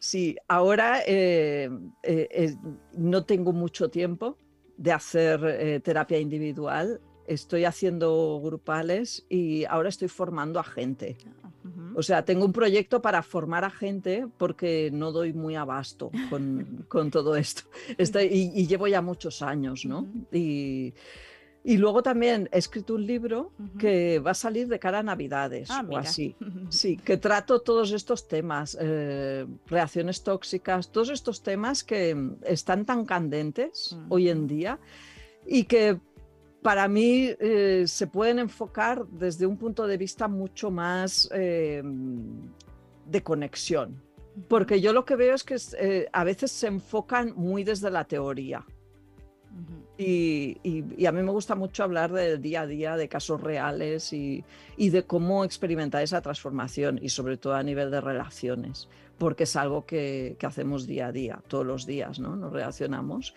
Sí, 0.00 0.34
ahora 0.48 1.02
eh, 1.06 1.68
eh, 2.02 2.56
no 2.94 3.24
tengo 3.26 3.52
mucho 3.52 3.90
tiempo 3.90 4.38
de 4.78 4.92
hacer 4.92 5.44
eh, 5.44 5.80
terapia 5.80 6.18
individual. 6.18 7.02
Estoy 7.26 7.66
haciendo 7.66 8.40
grupales 8.42 9.26
y 9.28 9.66
ahora 9.66 9.90
estoy 9.90 10.08
formando 10.08 10.58
a 10.58 10.64
gente. 10.64 11.18
Ah, 11.44 11.50
o 11.94 12.02
sea, 12.02 12.24
tengo 12.24 12.46
un 12.46 12.52
proyecto 12.52 13.02
para 13.02 13.22
formar 13.22 13.62
a 13.62 13.70
gente 13.70 14.26
porque 14.38 14.90
no 14.90 15.12
doy 15.12 15.34
muy 15.34 15.54
abasto 15.54 16.10
con, 16.30 17.10
todo 17.10 17.36
esto. 17.36 17.64
y, 17.98 18.66
llevo 18.66 18.88
ya 18.88 19.02
muchos 19.02 19.42
años, 19.42 19.84
¿no? 19.84 20.08
Y 20.32 20.94
y 21.62 21.76
luego 21.76 22.02
también 22.02 22.48
he 22.52 22.58
escrito 22.58 22.94
un 22.94 23.06
libro 23.06 23.52
que 23.78 24.18
va 24.18 24.30
a 24.30 24.34
salir 24.34 24.66
de 24.68 24.78
cara 24.78 25.00
a 25.00 25.02
Navidades 25.02 25.70
ah, 25.70 25.84
o 25.88 25.96
así. 25.96 26.34
Sí, 26.70 26.96
que 26.96 27.16
trato 27.16 27.60
todos 27.60 27.92
estos 27.92 28.28
temas, 28.28 28.78
eh, 28.80 29.44
reacciones 29.66 30.22
tóxicas, 30.22 30.90
todos 30.90 31.10
estos 31.10 31.42
temas 31.42 31.84
que 31.84 32.16
están 32.44 32.86
tan 32.86 33.04
candentes 33.04 33.96
hoy 34.08 34.30
en 34.30 34.46
día 34.46 34.78
y 35.46 35.64
que 35.64 35.98
para 36.62 36.88
mí 36.88 37.30
eh, 37.40 37.84
se 37.86 38.06
pueden 38.06 38.38
enfocar 38.38 39.04
desde 39.08 39.46
un 39.46 39.56
punto 39.58 39.86
de 39.86 39.96
vista 39.96 40.28
mucho 40.28 40.70
más 40.70 41.28
eh, 41.34 41.82
de 43.04 43.22
conexión. 43.22 44.02
Porque 44.48 44.80
yo 44.80 44.92
lo 44.92 45.04
que 45.04 45.16
veo 45.16 45.34
es 45.34 45.44
que 45.44 46.08
a 46.10 46.24
veces 46.24 46.52
se 46.52 46.68
enfocan 46.68 47.34
muy 47.36 47.64
desde 47.64 47.90
la 47.90 48.04
teoría. 48.04 48.64
Y, 49.98 51.06
a 51.06 51.12
mí 51.12 51.22
me 51.22 51.30
gusta 51.30 51.54
mucho 51.54 51.84
hablar 51.84 52.10
del 52.12 52.40
día 52.40 52.62
a 52.62 52.66
día, 52.66 52.96
de 52.96 53.08
casos 53.08 53.40
reales 53.40 54.12
y, 54.12 54.44
de 54.78 55.02
cómo 55.04 55.44
experimentar 55.44 56.02
esa 56.02 56.22
transformación 56.22 56.98
y 57.02 57.10
sobre 57.10 57.36
todo 57.36 57.54
a 57.54 57.62
nivel 57.62 57.90
de 57.90 58.00
relaciones, 58.00 58.88
porque 59.18 59.44
es 59.44 59.56
algo 59.56 59.84
que, 59.84 60.36
hacemos 60.42 60.86
día 60.86 61.08
a 61.08 61.12
día, 61.12 61.42
todos 61.48 61.66
los 61.66 61.84
días, 61.86 62.18
¿no? 62.18 62.34
Nos 62.34 62.52
relacionamos. 62.52 63.34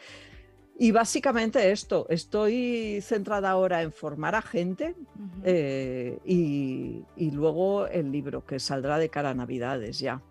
Y 0.79 0.91
básicamente 0.91 1.71
esto, 1.71 2.07
estoy 2.09 2.99
centrada 3.01 3.51
ahora 3.51 3.81
en 3.83 3.91
formar 3.91 4.33
a 4.33 4.41
gente 4.41 4.95
eh, 5.43 6.17
y, 6.25 7.31
luego 7.31 7.87
el 7.87 8.11
libro 8.11 8.45
que 8.45 8.59
saldrá 8.59 8.97
de 8.97 9.09
cara 9.09 9.31
a 9.31 9.33
Navidades 9.33 9.99
ya. 9.99 10.21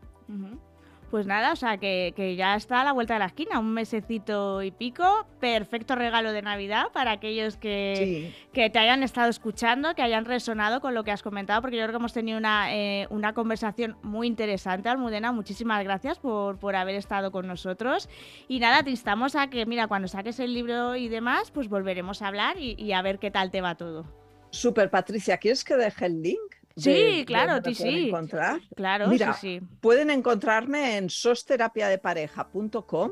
Pues 1.13 1.27
nada, 1.27 1.53
o 1.53 1.57
sea, 1.57 1.77
que, 1.77 2.35
ya 2.39 2.57
está 2.57 2.81
a 2.81 2.85
la 2.85 2.93
vuelta 2.93 3.13
de 3.13 3.19
la 3.19 3.27
esquina, 3.27 3.59
un 3.59 3.75
mesecito 3.75 4.63
y 4.63 4.71
pico, 4.71 5.27
perfecto 5.41 5.95
regalo 5.95 6.33
de 6.33 6.41
Navidad 6.41 6.87
para 6.95 7.11
aquellos 7.11 7.59
que, 7.59 8.33
que 8.55 8.71
te 8.71 8.79
hayan 8.79 9.03
estado 9.03 9.29
escuchando, 9.29 9.95
que 9.95 10.01
hayan 10.01 10.25
resonado 10.25 10.81
con 10.81 10.95
lo 10.95 11.05
que 11.05 11.11
has 11.11 11.23
comentado, 11.23 11.61
porque 11.61 11.77
yo 11.77 11.83
creo 11.83 11.93
que 11.93 11.99
hemos 11.99 12.15
tenido 12.15 12.39
una, 12.39 12.75
eh, 12.75 13.09
una 13.11 13.35
conversación 13.35 13.99
muy 14.03 14.27
interesante, 14.27 14.89
Almudena, 14.89 15.33
muchísimas 15.33 15.85
gracias 15.85 16.19
por, 16.19 16.59
por 16.59 16.77
haber 16.77 16.95
estado 16.95 17.31
con 17.31 17.47
nosotros. 17.47 18.09
Y 18.49 18.59
nada, 18.59 18.83
te 18.83 18.89
instamos 18.89 19.37
a 19.37 19.51
que, 19.51 19.67
mira, 19.67 19.89
cuando 19.89 20.09
saques 20.09 20.41
el 20.41 20.55
libro 20.55 20.97
y 20.97 21.11
demás, 21.11 21.51
pues 21.51 21.69
volveremos 21.69 22.23
a 22.23 22.29
hablar 22.29 22.57
y, 22.57 22.75
y 22.79 22.93
a 22.93 23.03
ver 23.03 23.19
qué 23.19 23.31
tal 23.31 23.51
te 23.51 23.61
va 23.61 23.75
todo. 23.75 24.07
Super, 24.49 24.89
Patricia, 24.89 25.37
¿quieres 25.37 25.63
que 25.63 25.77
deje 25.77 26.07
el 26.07 26.23
link? 26.23 26.62
Sí, 26.77 27.25
claro, 27.27 27.61
sí, 27.65 27.75
sí. 27.75 28.09
Encontrar. 28.09 28.61
Claro, 28.75 29.09
Mira, 29.09 29.35
sí, 29.35 29.61
sí. 29.61 29.67
Pueden 29.81 30.11
encontrarme 30.11 30.97
en 30.97 31.11
sosterapiadepareja.com. 31.11 33.11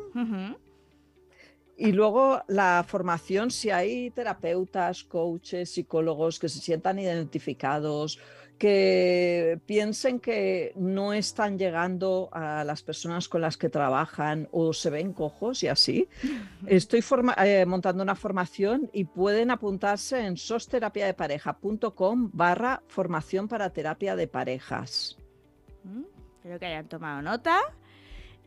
Y 1.77 1.93
luego 1.93 2.43
la 2.47 2.85
formación, 2.87 3.51
si 3.51 3.71
hay 3.71 4.11
terapeutas, 4.11 5.03
coaches, 5.03 5.73
psicólogos 5.73 6.39
que 6.39 6.51
se 6.51 6.59
sientan 6.59 6.99
identificados 6.99 8.19
que 8.61 9.59
piensen 9.65 10.21
que 10.21 10.75
no 10.77 11.15
están 11.15 11.59
llegando 11.59 12.29
a 12.31 12.63
las 12.63 12.83
personas 12.83 13.27
con 13.27 13.41
las 13.41 13.57
que 13.57 13.71
trabajan 13.71 14.51
o 14.53 14.75
se 14.75 14.91
ven 14.91 15.15
cojos 15.15 15.63
y 15.63 15.69
así. 15.69 16.07
Estoy 16.67 17.03
eh, 17.39 17.65
montando 17.65 18.03
una 18.03 18.15
formación 18.15 18.91
y 18.93 19.05
pueden 19.05 19.51
apuntarse 19.51 20.27
en 20.27 20.37
sosterapiadepareja.com 20.37 22.31
barra 22.35 22.83
formación 22.87 23.49
para 23.49 23.71
terapia 23.71 24.15
de 24.15 24.29
parejas. 24.29 25.17
Mm, 25.83 26.03
espero 26.37 26.59
que 26.59 26.67
hayan 26.67 26.87
tomado 26.87 27.23
nota. 27.23 27.61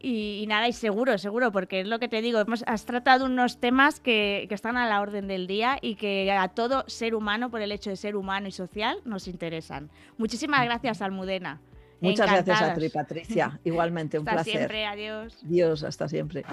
Y, 0.06 0.44
nada, 0.50 0.68
y 0.68 0.74
seguro, 0.74 1.18
seguro, 1.18 1.54
porque 1.54 1.80
es 1.80 1.88
lo 1.88 1.98
que 1.98 2.10
te 2.10 2.22
digo, 2.22 2.38
hemos, 2.42 2.62
has 2.68 2.84
tratado 2.84 3.24
unos 3.26 3.62
temas 3.62 4.02
que, 4.02 4.46
están 4.52 4.76
a 4.76 4.86
la 4.86 5.00
orden 5.00 5.30
del 5.30 5.48
día 5.48 5.78
y 5.82 5.96
que 5.96 6.30
a 6.30 6.50
todo 6.50 6.84
ser 6.88 7.16
humano, 7.16 7.50
por 7.50 7.62
el 7.62 7.72
hecho 7.72 7.90
de 7.90 7.96
ser 7.96 8.18
humano 8.18 8.50
y 8.50 8.52
social, 8.52 8.98
nos 9.06 9.30
interesan. 9.30 9.90
Muchísimas 10.18 10.66
gracias, 10.66 11.02
Almudena. 11.02 11.62
Muchas 12.02 12.30
gracias 12.30 12.62
a 12.62 12.74
ti, 12.74 12.90
Patricia. 12.90 13.62
Igualmente, 13.64 14.20
un 14.20 14.28
hasta 14.28 14.44
placer. 14.44 14.54
siempre, 14.54 14.86
adiós. 14.86 15.38
Dios, 15.42 15.84
hasta 15.84 16.10
siempre. 16.10 16.44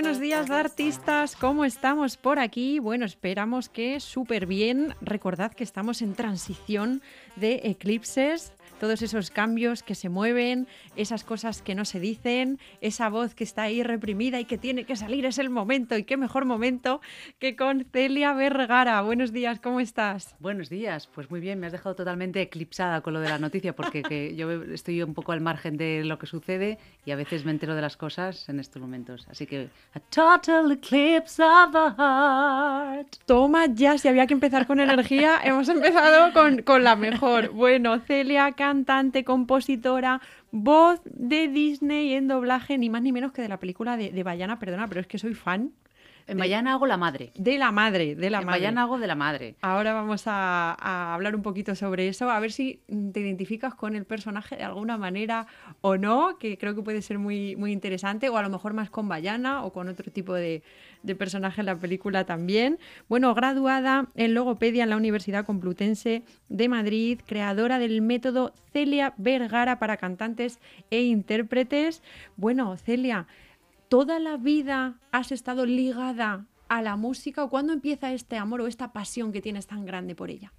Buenos 0.00 0.20
días, 0.20 0.48
artistas. 0.48 1.34
¿Cómo 1.34 1.64
estamos 1.64 2.16
por 2.16 2.38
aquí? 2.38 2.78
Bueno, 2.78 3.04
esperamos 3.04 3.68
que 3.68 3.98
súper 3.98 4.46
bien. 4.46 4.94
Recordad 5.00 5.52
que 5.52 5.64
estamos 5.64 6.02
en 6.02 6.14
transición 6.14 7.02
de 7.34 7.62
eclipses 7.64 8.52
todos 8.78 9.02
esos 9.02 9.30
cambios 9.30 9.82
que 9.82 9.94
se 9.94 10.08
mueven, 10.08 10.66
esas 10.96 11.24
cosas 11.24 11.62
que 11.62 11.74
no 11.74 11.84
se 11.84 12.00
dicen, 12.00 12.58
esa 12.80 13.08
voz 13.08 13.34
que 13.34 13.44
está 13.44 13.62
ahí 13.62 13.82
reprimida 13.82 14.40
y 14.40 14.44
que 14.44 14.58
tiene 14.58 14.84
que 14.84 14.96
salir, 14.96 15.26
es 15.26 15.38
el 15.38 15.50
momento. 15.50 15.96
Y 15.96 16.04
qué 16.04 16.16
mejor 16.16 16.44
momento 16.44 17.00
que 17.38 17.56
con 17.56 17.84
Celia 17.92 18.32
Vergara. 18.32 19.00
Buenos 19.02 19.32
días, 19.32 19.60
¿cómo 19.60 19.80
estás? 19.80 20.36
Buenos 20.38 20.68
días, 20.68 21.08
pues 21.14 21.30
muy 21.30 21.40
bien, 21.40 21.60
me 21.60 21.66
has 21.66 21.72
dejado 21.72 21.94
totalmente 21.94 22.40
eclipsada 22.40 23.00
con 23.00 23.14
lo 23.14 23.20
de 23.20 23.28
la 23.28 23.38
noticia 23.38 23.74
porque 23.74 24.34
yo 24.36 24.50
estoy 24.64 25.02
un 25.02 25.14
poco 25.14 25.32
al 25.32 25.40
margen 25.40 25.76
de 25.76 26.04
lo 26.04 26.18
que 26.18 26.26
sucede 26.26 26.78
y 27.04 27.10
a 27.10 27.16
veces 27.16 27.44
me 27.44 27.50
entero 27.50 27.74
de 27.74 27.82
las 27.82 27.96
cosas 27.96 28.48
en 28.48 28.60
estos 28.60 28.80
momentos. 28.80 29.26
Así 29.28 29.46
que, 29.46 29.68
a 29.94 30.00
total 30.00 30.72
eclipse 30.72 31.42
of 31.42 31.72
the 31.72 32.02
heart. 32.02 33.16
Toma 33.26 33.66
ya, 33.66 33.98
si 33.98 34.08
había 34.08 34.26
que 34.26 34.34
empezar 34.34 34.66
con 34.66 34.80
energía, 34.80 35.40
hemos 35.42 35.68
empezado 35.68 36.32
con, 36.32 36.62
con 36.62 36.84
la 36.84 36.96
mejor. 36.96 37.50
Bueno, 37.50 37.98
Celia, 38.00 38.52
cantante, 38.68 39.24
compositora, 39.24 40.20
voz 40.50 41.00
de 41.04 41.48
Disney 41.48 42.12
en 42.12 42.28
doblaje, 42.28 42.76
ni 42.76 42.90
más 42.90 43.02
ni 43.02 43.12
menos 43.12 43.32
que 43.32 43.40
de 43.40 43.48
la 43.48 43.58
película 43.58 43.96
de, 43.96 44.10
de 44.10 44.22
Bayana, 44.22 44.58
perdona, 44.58 44.86
pero 44.88 45.00
es 45.00 45.06
que 45.06 45.18
soy 45.18 45.34
fan. 45.34 45.72
En 46.28 46.36
Bayana 46.36 46.74
hago 46.74 46.86
la 46.86 46.98
madre. 46.98 47.32
De 47.34 47.56
la 47.56 47.72
madre, 47.72 48.14
de 48.14 48.28
la 48.28 48.40
en 48.40 48.46
madre. 48.46 48.60
Bayana 48.60 48.82
hago 48.82 48.98
de 48.98 49.06
la 49.06 49.14
madre. 49.14 49.54
Ahora 49.62 49.94
vamos 49.94 50.26
a, 50.26 50.76
a, 50.78 51.14
hablar 51.14 51.34
un 51.34 51.42
poquito 51.42 51.74
sobre 51.74 52.06
eso, 52.08 52.30
a 52.30 52.38
ver 52.38 52.52
si 52.52 52.80
te 52.86 53.20
identificas 53.20 53.74
con 53.74 53.96
el 53.96 54.04
personaje 54.04 54.56
de 54.56 54.62
alguna 54.62 54.98
manera 54.98 55.46
o 55.80 55.96
no, 55.96 56.36
que 56.38 56.58
creo 56.58 56.74
que 56.74 56.82
puede 56.82 57.00
ser 57.00 57.18
muy, 57.18 57.56
muy 57.56 57.72
interesante, 57.72 58.28
o 58.28 58.36
a 58.36 58.42
lo 58.42 58.50
mejor 58.50 58.74
más 58.74 58.90
con 58.90 59.08
Bayana 59.08 59.64
o 59.64 59.72
con 59.72 59.88
otro 59.88 60.12
tipo 60.12 60.34
de, 60.34 60.62
de 61.02 61.14
personaje 61.14 61.62
en 61.62 61.66
la 61.66 61.76
película 61.76 62.24
también. 62.24 62.78
Bueno, 63.08 63.34
graduada 63.34 64.06
en 64.14 64.34
logopedia 64.34 64.84
en 64.84 64.90
la 64.90 64.96
Universidad 64.96 65.46
Complutense 65.46 66.22
de 66.50 66.68
Madrid, 66.68 67.20
creadora 67.26 67.78
del 67.78 68.02
método 68.02 68.52
Celia 68.72 69.14
Vergara 69.16 69.78
para 69.78 69.96
cantantes 69.96 70.58
e 70.90 71.02
intérpretes. 71.02 72.02
Bueno, 72.36 72.76
Celia, 72.76 73.26
¿toda 73.88 74.18
la 74.18 74.36
vida 74.36 74.94
has 75.12 75.32
estado 75.32 75.66
ligada 75.66 76.46
a 76.68 76.82
la 76.82 76.96
música 76.96 77.42
o 77.42 77.48
cuándo 77.48 77.72
empieza 77.72 78.12
este 78.12 78.36
amor 78.36 78.60
o 78.60 78.66
esta 78.66 78.92
pasión 78.92 79.32
que 79.32 79.40
tienes 79.40 79.66
tan 79.66 79.84
grande 79.86 80.14
por 80.14 80.30
ella? 80.30 80.52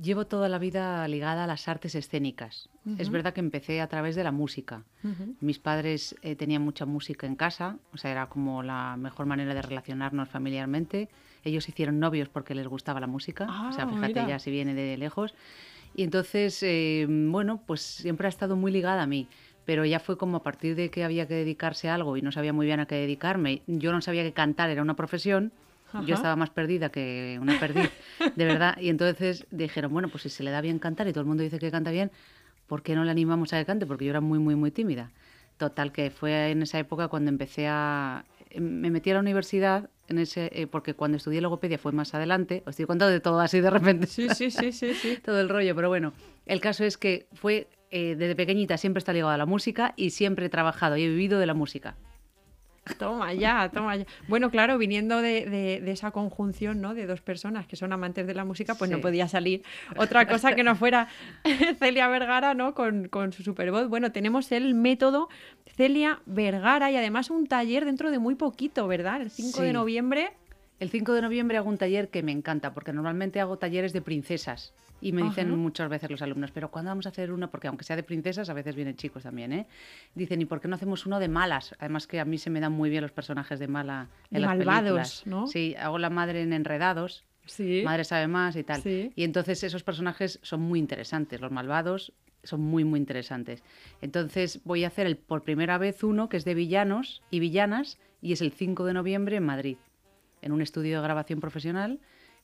Llevo 0.00 0.26
toda 0.26 0.48
la 0.48 0.58
vida 0.58 1.06
ligada 1.08 1.44
a 1.44 1.46
las 1.48 1.66
artes 1.66 1.96
escénicas. 1.96 2.68
Es 2.96 3.10
verdad 3.10 3.34
que 3.34 3.40
empecé 3.40 3.80
a 3.80 3.88
través 3.88 4.14
de 4.14 4.22
la 4.22 4.30
música. 4.30 4.84
Mis 5.40 5.58
padres 5.58 6.14
eh, 6.22 6.36
tenían 6.36 6.62
mucha 6.62 6.86
música 6.86 7.26
en 7.26 7.34
casa, 7.34 7.76
o 7.92 7.96
sea, 7.96 8.12
era 8.12 8.28
como 8.28 8.62
la 8.62 8.96
mejor 8.96 9.26
manera 9.26 9.52
de 9.52 9.62
relacionarnos 9.62 10.28
familiarmente. 10.28 11.08
Ellos 11.42 11.68
hicieron 11.68 11.98
novios 11.98 12.28
porque 12.28 12.54
les 12.54 12.68
gustaba 12.68 13.00
la 13.00 13.08
música, 13.08 13.46
o 13.68 13.72
sea, 13.72 13.84
ah, 13.84 13.88
fíjate 13.92 14.28
ya 14.28 14.38
si 14.38 14.52
viene 14.52 14.74
de 14.74 14.96
lejos. 14.96 15.34
Y 15.96 16.04
entonces, 16.04 16.62
eh, 16.62 17.06
bueno, 17.08 17.60
pues 17.66 17.80
siempre 17.80 18.26
ha 18.26 18.30
estado 18.30 18.54
muy 18.54 18.70
ligada 18.70 19.02
a 19.02 19.06
mí 19.06 19.26
pero 19.70 19.84
ya 19.84 20.00
fue 20.00 20.18
como 20.18 20.38
a 20.38 20.42
partir 20.42 20.74
de 20.74 20.90
que 20.90 21.04
había 21.04 21.28
que 21.28 21.34
dedicarse 21.34 21.88
a 21.88 21.94
algo 21.94 22.16
y 22.16 22.22
no 22.22 22.32
sabía 22.32 22.52
muy 22.52 22.66
bien 22.66 22.80
a 22.80 22.86
qué 22.86 22.96
dedicarme. 22.96 23.62
Yo 23.68 23.92
no 23.92 24.02
sabía 24.02 24.24
que 24.24 24.32
cantar 24.32 24.68
era 24.68 24.82
una 24.82 24.96
profesión, 24.96 25.52
yo 26.04 26.16
estaba 26.16 26.34
más 26.34 26.50
perdida 26.50 26.88
que 26.88 27.38
una 27.40 27.56
perdiz, 27.60 27.88
de 28.34 28.44
verdad. 28.44 28.76
Y 28.80 28.88
entonces 28.88 29.46
dijeron, 29.52 29.92
bueno, 29.92 30.08
pues 30.08 30.24
si 30.24 30.28
se 30.28 30.42
le 30.42 30.50
da 30.50 30.60
bien 30.60 30.80
cantar 30.80 31.06
y 31.06 31.12
todo 31.12 31.20
el 31.20 31.28
mundo 31.28 31.44
dice 31.44 31.60
que 31.60 31.70
canta 31.70 31.92
bien, 31.92 32.10
¿por 32.66 32.82
qué 32.82 32.96
no 32.96 33.04
le 33.04 33.12
animamos 33.12 33.52
a 33.52 33.60
que 33.60 33.64
cante? 33.64 33.86
Porque 33.86 34.06
yo 34.06 34.10
era 34.10 34.20
muy, 34.20 34.40
muy, 34.40 34.56
muy 34.56 34.72
tímida. 34.72 35.12
Total, 35.56 35.92
que 35.92 36.10
fue 36.10 36.50
en 36.50 36.62
esa 36.62 36.80
época 36.80 37.06
cuando 37.06 37.28
empecé 37.28 37.68
a... 37.68 38.24
Me 38.56 38.90
metí 38.90 39.12
a 39.12 39.14
la 39.14 39.20
universidad, 39.20 39.88
en 40.08 40.18
ese, 40.18 40.50
eh, 40.52 40.66
porque 40.66 40.94
cuando 40.94 41.16
estudié 41.16 41.40
logopedia 41.40 41.78
fue 41.78 41.92
más 41.92 42.12
adelante. 42.12 42.64
Os 42.66 42.70
estoy 42.70 42.86
contando 42.86 43.12
de 43.12 43.20
todo 43.20 43.38
así 43.38 43.60
de 43.60 43.70
repente. 43.70 44.08
Sí, 44.08 44.28
sí, 44.30 44.50
sí, 44.50 44.72
sí, 44.72 44.94
sí. 44.94 45.16
todo 45.24 45.38
el 45.40 45.48
rollo, 45.48 45.76
pero 45.76 45.88
bueno, 45.88 46.12
el 46.46 46.60
caso 46.60 46.82
es 46.82 46.96
que 46.96 47.28
fue 47.34 47.68
eh, 47.90 48.14
desde 48.16 48.36
pequeñita 48.36 48.76
siempre 48.78 48.98
está 48.98 49.12
ligado 49.12 49.32
a 49.32 49.36
la 49.36 49.46
música 49.46 49.94
y 49.96 50.10
siempre 50.10 50.46
he 50.46 50.48
trabajado 50.48 50.96
y 50.96 51.04
he 51.04 51.08
vivido 51.08 51.38
de 51.38 51.46
la 51.46 51.54
música. 51.54 51.96
Toma 52.98 53.32
ya, 53.34 53.70
toma 53.72 53.96
ya. 53.96 54.06
Bueno, 54.26 54.50
claro, 54.50 54.78
viniendo 54.78 55.20
de, 55.20 55.82
esa 55.86 56.10
conjunción, 56.10 56.80
¿no? 56.80 56.94
De 56.94 57.06
dos 57.06 57.20
personas 57.20 57.66
que 57.66 57.76
son 57.76 57.92
amantes 57.92 58.26
de 58.26 58.34
la 58.34 58.44
música, 58.44 58.74
pues 58.74 58.90
no 58.90 59.00
podía 59.00 59.28
salir 59.28 59.62
otra 59.96 60.26
cosa 60.26 60.54
que 60.54 60.64
no 60.64 60.74
fuera 60.74 61.08
Celia 61.78 62.08
Vergara, 62.08 62.54
¿no? 62.54 62.74
Con, 62.74 63.08
con 63.08 63.32
su 63.32 63.42
supervoz. 63.42 63.88
Bueno, 63.88 64.12
tenemos 64.12 64.50
el 64.52 64.74
método 64.74 65.28
Celia 65.66 66.20
Vergara 66.26 66.90
y 66.90 66.96
además 66.96 67.30
un 67.30 67.46
taller 67.46 67.84
dentro 67.84 68.10
de 68.10 68.18
muy 68.18 68.34
poquito, 68.34 68.88
¿verdad? 68.88 69.20
El 69.20 69.30
5 69.30 69.62
de 69.62 69.72
noviembre. 69.72 70.32
El 70.78 70.90
5 70.90 71.12
de 71.12 71.22
noviembre 71.22 71.58
hago 71.58 71.68
un 71.68 71.76
taller 71.76 72.08
que 72.08 72.22
me 72.22 72.32
encanta, 72.32 72.72
porque 72.72 72.92
normalmente 72.92 73.40
hago 73.40 73.58
talleres 73.58 73.92
de 73.92 74.00
princesas. 74.00 74.72
Y 75.00 75.12
me 75.12 75.22
dicen 75.22 75.56
muchas 75.58 75.88
veces 75.88 76.10
los 76.10 76.22
alumnos, 76.22 76.50
pero 76.50 76.70
¿cuándo 76.70 76.90
vamos 76.90 77.06
a 77.06 77.10
hacer 77.10 77.32
uno? 77.32 77.50
Porque 77.50 77.68
aunque 77.68 77.84
sea 77.84 77.96
de 77.96 78.02
princesas, 78.02 78.48
a 78.50 78.52
veces 78.52 78.74
vienen 78.74 78.96
chicos 78.96 79.22
también, 79.22 79.52
¿eh? 79.52 79.66
Dicen, 80.14 80.40
¿y 80.40 80.44
por 80.44 80.60
qué 80.60 80.68
no 80.68 80.74
hacemos 80.74 81.06
uno 81.06 81.18
de 81.18 81.28
malas? 81.28 81.74
Además 81.78 82.06
que 82.06 82.20
a 82.20 82.24
mí 82.24 82.38
se 82.38 82.50
me 82.50 82.60
dan 82.60 82.72
muy 82.72 82.90
bien 82.90 83.02
los 83.02 83.12
personajes 83.12 83.58
de 83.58 83.68
mala 83.68 84.08
en 84.30 84.42
las 84.42 84.56
malvados, 84.56 85.22
¿no? 85.26 85.46
Sí, 85.46 85.74
hago 85.78 85.98
la 85.98 86.10
madre 86.10 86.42
en 86.42 86.52
Enredados, 86.52 87.24
sí. 87.46 87.82
Madre 87.84 88.04
sabe 88.04 88.28
más 88.28 88.56
y 88.56 88.64
tal. 88.64 88.82
Y 88.84 89.24
entonces 89.24 89.62
esos 89.64 89.82
personajes 89.82 90.38
son 90.42 90.60
muy 90.60 90.78
interesantes. 90.78 91.40
Los 91.40 91.50
malvados 91.50 92.12
son 92.42 92.60
muy, 92.60 92.84
muy 92.84 92.98
interesantes. 92.98 93.62
Entonces 94.00 94.60
voy 94.64 94.84
a 94.84 94.88
hacer 94.88 95.06
el, 95.06 95.16
por 95.16 95.42
primera 95.42 95.78
vez 95.78 96.02
uno 96.02 96.28
que 96.28 96.36
es 96.36 96.44
de 96.44 96.54
villanos 96.54 97.22
y 97.30 97.40
villanas 97.40 97.98
y 98.22 98.32
es 98.32 98.40
el 98.40 98.52
5 98.52 98.84
de 98.84 98.94
noviembre 98.94 99.36
en 99.36 99.44
Madrid, 99.44 99.76
en 100.42 100.52
un 100.52 100.62
estudio 100.62 100.96
de 100.96 101.02
grabación 101.02 101.40
profesional. 101.40 102.00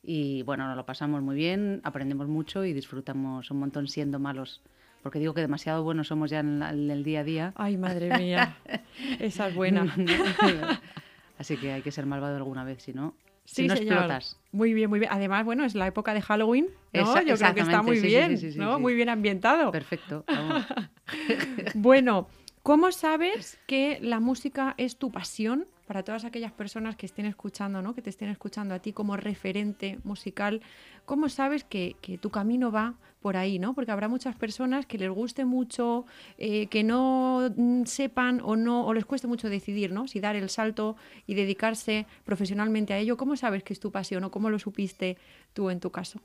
Y 0.09 0.43
bueno, 0.43 0.69
nos 0.69 0.77
lo 0.77 0.87
pasamos 0.87 1.21
muy 1.21 1.35
bien, 1.35 1.81
aprendemos 1.83 2.29
mucho 2.29 2.65
y 2.65 2.73
disfrutamos 2.73 3.51
un 3.51 3.59
montón 3.59 3.89
siendo 3.89 4.21
malos. 4.21 4.63
Porque 5.03 5.19
digo 5.19 5.35
que 5.35 5.41
demasiado 5.41 5.83
buenos 5.83 6.07
somos 6.07 6.31
ya 6.31 6.39
en, 6.41 6.63
en 6.63 6.91
el 6.91 7.03
día 7.03 7.21
a 7.21 7.25
día. 7.25 7.53
Ay, 7.57 7.77
madre 7.77 8.17
mía. 8.17 8.57
Esa 9.21 9.49
es 9.49 9.55
buena. 9.55 9.85
Así 11.39 11.57
que 11.57 11.73
hay 11.73 11.83
que 11.83 11.91
ser 11.91 12.07
malvado 12.07 12.37
alguna 12.37 12.63
vez, 12.63 12.83
si 12.83 12.93
no, 12.93 13.15
Sí, 13.45 13.63
si 13.63 13.67
no 13.69 13.77
señor. 13.77 13.95
explotas. 13.97 14.39
Muy 14.53 14.75
bien, 14.75 14.89
muy 14.91 15.01
bien. 15.01 15.11
Además, 15.13 15.45
bueno, 15.45 15.65
es 15.65 15.75
la 15.75 15.87
época 15.89 16.15
de 16.15 16.23
Halloween, 16.23 16.67
¿no? 16.93 17.01
Esa- 17.03 17.23
Yo 17.23 17.37
creo 17.37 17.55
que 17.55 17.61
está 17.63 17.83
muy 17.83 17.97
sí, 17.97 18.07
bien, 18.07 18.39
sí, 18.39 18.53
¿no? 18.57 18.79
Muy 18.79 18.95
bien 18.95 19.09
ambientado. 19.09 19.71
Perfecto. 19.73 20.25
Bueno, 21.75 22.29
¿cómo 22.63 22.91
sabes 22.93 23.59
que 23.67 23.99
la 24.03 24.19
música 24.21 24.75
es 24.79 24.99
tu 24.99 25.11
pasión? 25.13 25.67
Para 25.87 26.03
todas 26.03 26.25
aquellas 26.25 26.53
personas 26.53 26.97
que 26.97 27.07
estén 27.07 27.27
escuchando, 27.27 27.81
¿no? 27.81 27.95
Que 27.95 28.03
te 28.03 28.11
estén 28.11 28.29
escuchando 28.29 28.75
a 28.75 28.81
ti 28.81 28.93
como 28.93 29.17
referente 29.17 29.99
musical, 30.05 30.61
¿cómo 31.05 31.29
sabes 31.29 31.65
que, 31.65 31.97
que 32.01 32.19
tu 32.19 32.31
camino 32.31 32.73
va 32.73 32.97
por 33.27 33.37
ahí, 33.37 33.59
¿no? 33.59 33.75
Porque 33.75 33.91
habrá 33.91 34.07
muchas 34.07 34.37
personas 34.37 34.87
que 34.87 34.99
les 34.99 35.11
guste 35.11 35.45
mucho, 35.45 36.07
eh, 36.39 36.69
que 36.69 36.85
no 36.85 37.53
mm, 37.57 37.83
sepan 37.85 38.41
o 38.41 38.55
no, 38.55 38.87
o 38.87 38.95
les 38.95 39.05
cueste 39.05 39.27
mucho 39.27 39.49
decidir, 39.49 39.91
¿no? 39.91 40.07
Si 40.07 40.21
dar 40.21 40.37
el 40.37 40.49
salto 40.49 40.97
y 41.27 41.35
dedicarse 41.35 42.07
profesionalmente 42.25 42.93
a 42.93 42.99
ello. 42.99 43.17
¿Cómo 43.17 43.37
sabes 43.37 43.65
que 43.65 43.73
es 43.73 43.81
tu 43.81 43.91
pasión 43.91 44.23
o 44.23 44.31
cómo 44.31 44.49
lo 44.49 44.61
supiste 44.61 45.19
tú 45.55 45.71
en 45.71 45.81
tu 45.81 45.91
caso? 45.91 46.21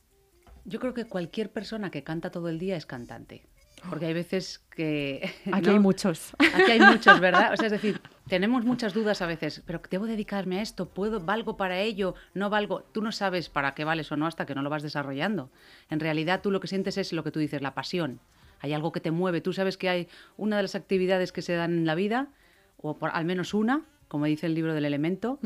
Yo 0.63 0.79
creo 0.79 0.93
que 0.93 1.05
cualquier 1.05 1.51
persona 1.51 1.89
que 1.89 2.03
canta 2.03 2.29
todo 2.29 2.49
el 2.49 2.59
día 2.59 2.77
es 2.77 2.85
cantante. 2.85 3.47
Porque 3.89 4.05
hay 4.05 4.13
veces 4.13 4.59
que... 4.59 5.27
Aquí 5.51 5.67
¿no? 5.67 5.73
hay 5.73 5.79
muchos. 5.79 6.35
Aquí 6.37 6.71
hay 6.71 6.79
muchos, 6.79 7.19
¿verdad? 7.19 7.53
O 7.53 7.57
sea, 7.57 7.65
es 7.65 7.71
decir, 7.71 7.99
tenemos 8.31 8.63
muchas 8.63 8.93
dudas 8.93 9.21
a 9.21 9.25
veces, 9.27 9.61
pero 9.65 9.81
debo 9.91 10.05
dedicarme 10.05 10.59
a 10.59 10.61
esto, 10.61 10.87
puedo, 10.87 11.19
valgo 11.19 11.57
para 11.57 11.81
ello, 11.81 12.15
no 12.33 12.49
valgo. 12.49 12.81
Tú 12.93 13.01
no 13.01 13.11
sabes 13.11 13.49
para 13.49 13.73
qué 13.75 13.83
vales 13.83 14.09
o 14.09 14.15
no 14.15 14.25
hasta 14.25 14.45
que 14.45 14.55
no 14.55 14.61
lo 14.61 14.69
vas 14.69 14.83
desarrollando. 14.83 15.49
En 15.89 15.99
realidad, 15.99 16.39
tú 16.41 16.49
lo 16.49 16.61
que 16.61 16.69
sientes 16.69 16.97
es 16.97 17.11
lo 17.11 17.25
que 17.25 17.31
tú 17.31 17.39
dices, 17.39 17.61
la 17.61 17.73
pasión. 17.73 18.21
Hay 18.61 18.71
algo 18.71 18.93
que 18.93 19.01
te 19.01 19.11
mueve. 19.11 19.41
Tú 19.41 19.51
sabes 19.51 19.75
que 19.75 19.89
hay 19.89 20.07
una 20.37 20.55
de 20.55 20.61
las 20.61 20.75
actividades 20.75 21.33
que 21.33 21.41
se 21.41 21.55
dan 21.55 21.73
en 21.79 21.85
la 21.85 21.93
vida, 21.93 22.29
o 22.77 22.95
por, 22.97 23.09
al 23.13 23.25
menos 23.25 23.53
una, 23.53 23.81
como 24.07 24.25
dice 24.27 24.45
el 24.45 24.53
libro 24.53 24.73
del 24.73 24.85
elemento, 24.85 25.37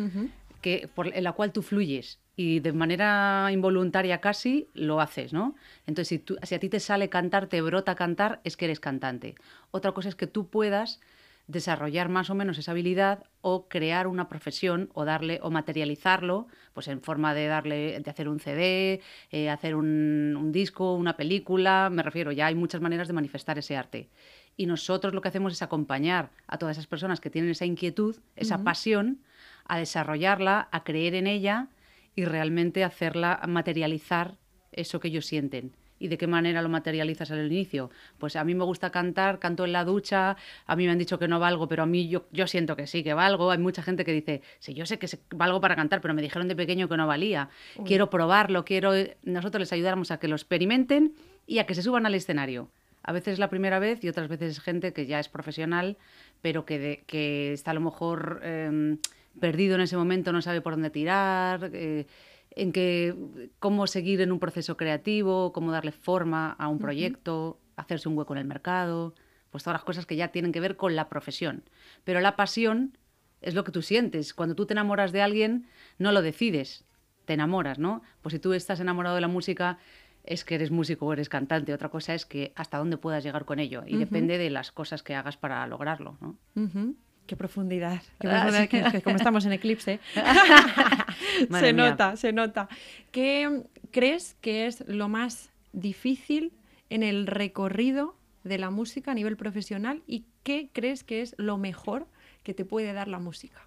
que, 0.61 0.87
por, 0.93 1.07
en 1.07 1.23
la 1.23 1.31
cual 1.31 1.51
tú 1.51 1.63
fluyes 1.63 2.19
y 2.35 2.59
de 2.59 2.71
manera 2.71 3.49
involuntaria 3.51 4.21
casi 4.21 4.69
lo 4.75 5.01
haces, 5.01 5.33
¿no? 5.33 5.55
Entonces, 5.87 6.07
si, 6.09 6.19
tú- 6.19 6.37
si 6.43 6.53
a 6.53 6.59
ti 6.59 6.69
te 6.69 6.79
sale 6.79 7.09
cantar, 7.09 7.47
te 7.47 7.61
brota 7.61 7.95
cantar, 7.95 8.41
es 8.43 8.57
que 8.57 8.65
eres 8.65 8.79
cantante. 8.79 9.33
Otra 9.71 9.91
cosa 9.93 10.09
es 10.09 10.15
que 10.15 10.27
tú 10.27 10.49
puedas 10.49 10.99
desarrollar 11.47 12.09
más 12.09 12.29
o 12.29 12.35
menos 12.35 12.57
esa 12.57 12.71
habilidad 12.71 13.23
o 13.41 13.67
crear 13.67 14.07
una 14.07 14.27
profesión 14.27 14.89
o 14.93 15.05
darle 15.05 15.39
o 15.43 15.51
materializarlo 15.51 16.47
pues 16.73 16.87
en 16.87 17.01
forma 17.01 17.33
de 17.33 17.47
darle 17.47 17.99
de 17.99 18.11
hacer 18.11 18.27
un 18.27 18.39
CD 18.39 19.01
eh, 19.31 19.49
hacer 19.49 19.75
un, 19.75 20.35
un 20.37 20.51
disco 20.51 20.95
una 20.95 21.15
película. 21.15 21.89
Me 21.91 22.03
refiero 22.03 22.31
ya 22.31 22.47
hay 22.47 22.55
muchas 22.55 22.81
maneras 22.81 23.07
de 23.07 23.13
manifestar 23.13 23.57
ese 23.57 23.77
arte. 23.77 24.09
Y 24.57 24.65
nosotros 24.65 25.13
lo 25.13 25.21
que 25.21 25.27
hacemos 25.27 25.53
es 25.53 25.61
acompañar 25.61 26.31
a 26.47 26.57
todas 26.57 26.77
esas 26.77 26.87
personas 26.87 27.19
que 27.19 27.29
tienen 27.29 27.51
esa 27.51 27.65
inquietud 27.65 28.15
esa 28.35 28.63
pasión 28.63 29.21
a 29.65 29.77
desarrollarla 29.77 30.69
a 30.71 30.83
creer 30.83 31.15
en 31.15 31.27
ella 31.27 31.67
y 32.15 32.25
realmente 32.25 32.83
hacerla 32.83 33.41
materializar 33.47 34.37
eso 34.71 34.99
que 34.99 35.09
ellos 35.09 35.25
sienten. 35.25 35.75
¿Y 35.97 36.09
de 36.09 36.17
qué 36.17 36.27
manera 36.27 36.61
lo 36.61 36.67
materializas 36.69 37.31
al 37.31 37.45
inicio? 37.45 37.89
Pues 38.17 38.35
a 38.35 38.43
mí 38.43 38.53
me 38.53 38.65
gusta 38.65 38.89
cantar, 38.89 39.39
canto 39.39 39.63
en 39.63 39.71
la 39.71 39.85
ducha, 39.85 40.35
a 40.67 40.75
mí 40.75 40.85
me 40.85 40.91
han 40.91 40.97
dicho 40.97 41.17
que 41.17 41.27
no 41.27 41.39
valgo, 41.39 41.67
pero 41.69 41.83
a 41.83 41.85
mí 41.85 42.09
yo, 42.09 42.25
yo 42.31 42.47
siento 42.47 42.75
que 42.75 42.85
sí, 42.85 43.01
que 43.03 43.13
valgo. 43.13 43.49
Hay 43.51 43.57
mucha 43.59 43.81
gente 43.81 44.03
que 44.03 44.11
dice, 44.11 44.41
sí, 44.59 44.73
yo 44.73 44.85
sé 44.85 44.99
que 44.99 45.07
valgo 45.31 45.61
para 45.61 45.75
cantar, 45.75 46.01
pero 46.01 46.13
me 46.13 46.21
dijeron 46.21 46.47
de 46.49 46.55
pequeño 46.55 46.89
que 46.89 46.97
no 46.97 47.07
valía. 47.07 47.49
Quiero 47.85 48.09
probarlo, 48.09 48.65
quiero... 48.65 48.91
Nosotros 49.23 49.59
les 49.61 49.71
ayudamos 49.71 50.11
a 50.11 50.17
que 50.19 50.27
lo 50.27 50.35
experimenten 50.35 51.13
y 51.47 51.59
a 51.59 51.65
que 51.65 51.75
se 51.75 51.81
suban 51.81 52.05
al 52.05 52.13
escenario. 52.15 52.69
A 53.03 53.11
veces 53.13 53.33
es 53.33 53.39
la 53.39 53.49
primera 53.49 53.79
vez 53.79 54.03
y 54.03 54.09
otras 54.09 54.27
veces 54.27 54.51
es 54.57 54.59
gente 54.59 54.91
que 54.91 55.05
ya 55.05 55.19
es 55.19 55.29
profesional, 55.29 55.95
pero 56.41 56.65
que, 56.65 56.79
de- 56.79 57.03
que 57.07 57.53
está 57.53 57.71
a 57.71 57.73
lo 57.75 57.81
mejor 57.81 58.41
em, 58.43 58.97
perdido 59.39 59.75
en 59.75 59.81
ese 59.81 59.95
momento, 59.95 60.33
no 60.33 60.41
sabe 60.41 60.59
por 60.61 60.73
dónde 60.73 60.89
tirar, 60.89 61.69
eh, 61.73 62.05
en 62.51 62.71
que 62.71 63.15
cómo 63.59 63.87
seguir 63.87 64.21
en 64.21 64.31
un 64.31 64.39
proceso 64.39 64.77
creativo, 64.77 65.51
cómo 65.53 65.71
darle 65.71 65.91
forma 65.91 66.51
a 66.51 66.67
un 66.67 66.79
proyecto, 66.79 67.59
hacerse 67.75 68.09
un 68.09 68.17
hueco 68.17 68.33
en 68.33 68.39
el 68.39 68.45
mercado, 68.45 69.13
pues 69.49 69.63
todas 69.63 69.75
las 69.75 69.83
cosas 69.83 70.05
que 70.05 70.15
ya 70.15 70.29
tienen 70.29 70.51
que 70.51 70.59
ver 70.59 70.77
con 70.77 70.95
la 70.95 71.09
profesión. 71.09 71.63
Pero 72.03 72.19
la 72.19 72.35
pasión 72.35 72.97
es 73.41 73.55
lo 73.55 73.63
que 73.63 73.71
tú 73.71 73.81
sientes. 73.81 74.33
Cuando 74.33 74.55
tú 74.55 74.65
te 74.65 74.73
enamoras 74.73 75.11
de 75.11 75.21
alguien, 75.21 75.67
no 75.97 76.11
lo 76.11 76.21
decides, 76.21 76.85
te 77.25 77.33
enamoras, 77.33 77.79
¿no? 77.79 78.01
Pues 78.21 78.33
si 78.33 78.39
tú 78.39 78.53
estás 78.53 78.79
enamorado 78.79 79.15
de 79.15 79.21
la 79.21 79.27
música, 79.27 79.77
es 80.23 80.43
que 80.43 80.55
eres 80.55 80.71
músico 80.71 81.05
o 81.05 81.13
eres 81.13 81.29
cantante. 81.29 81.73
Otra 81.73 81.89
cosa 81.89 82.13
es 82.13 82.25
que 82.25 82.51
hasta 82.55 82.77
dónde 82.77 82.97
puedas 82.97 83.23
llegar 83.23 83.45
con 83.45 83.59
ello. 83.59 83.83
Y 83.85 83.97
depende 83.97 84.37
de 84.37 84.49
las 84.49 84.71
cosas 84.71 85.03
que 85.03 85.15
hagas 85.15 85.37
para 85.37 85.65
lograrlo, 85.67 86.17
¿no? 86.21 86.37
Ujú. 86.55 86.95
Qué 87.27 87.35
profundidad. 87.35 88.01
Qué 88.19 88.27
Ah, 88.27 88.41
profundidad, 88.47 88.61
sí. 88.63 88.67
que- 88.67 88.91
que 88.97 89.01
como 89.03 89.15
estamos 89.15 89.45
en 89.45 89.53
eclipse. 89.53 89.99
Se 91.49 91.73
mía. 91.73 91.89
nota, 91.89 92.15
se 92.17 92.31
nota. 92.33 92.69
¿Qué 93.11 93.63
crees 93.91 94.35
que 94.41 94.67
es 94.67 94.87
lo 94.87 95.09
más 95.09 95.49
difícil 95.73 96.53
en 96.89 97.03
el 97.03 97.27
recorrido 97.27 98.15
de 98.43 98.57
la 98.57 98.69
música 98.69 99.11
a 99.11 99.15
nivel 99.15 99.37
profesional 99.37 100.03
y 100.07 100.25
qué 100.43 100.69
crees 100.71 101.03
que 101.03 101.21
es 101.21 101.33
lo 101.37 101.57
mejor 101.57 102.07
que 102.43 102.53
te 102.53 102.65
puede 102.65 102.93
dar 102.93 103.07
la 103.07 103.19
música? 103.19 103.61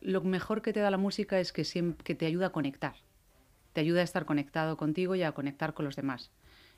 lo 0.00 0.20
mejor 0.22 0.62
que 0.62 0.72
te 0.72 0.78
da 0.78 0.92
la 0.92 0.96
música 0.96 1.40
es 1.40 1.52
que, 1.52 1.62
siem- 1.62 1.96
que 1.96 2.14
te 2.14 2.24
ayuda 2.26 2.46
a 2.46 2.50
conectar. 2.52 2.94
Te 3.72 3.80
ayuda 3.80 4.00
a 4.00 4.04
estar 4.04 4.26
conectado 4.26 4.76
contigo 4.76 5.16
y 5.16 5.24
a 5.24 5.32
conectar 5.32 5.74
con 5.74 5.84
los 5.86 5.96
demás. 5.96 6.30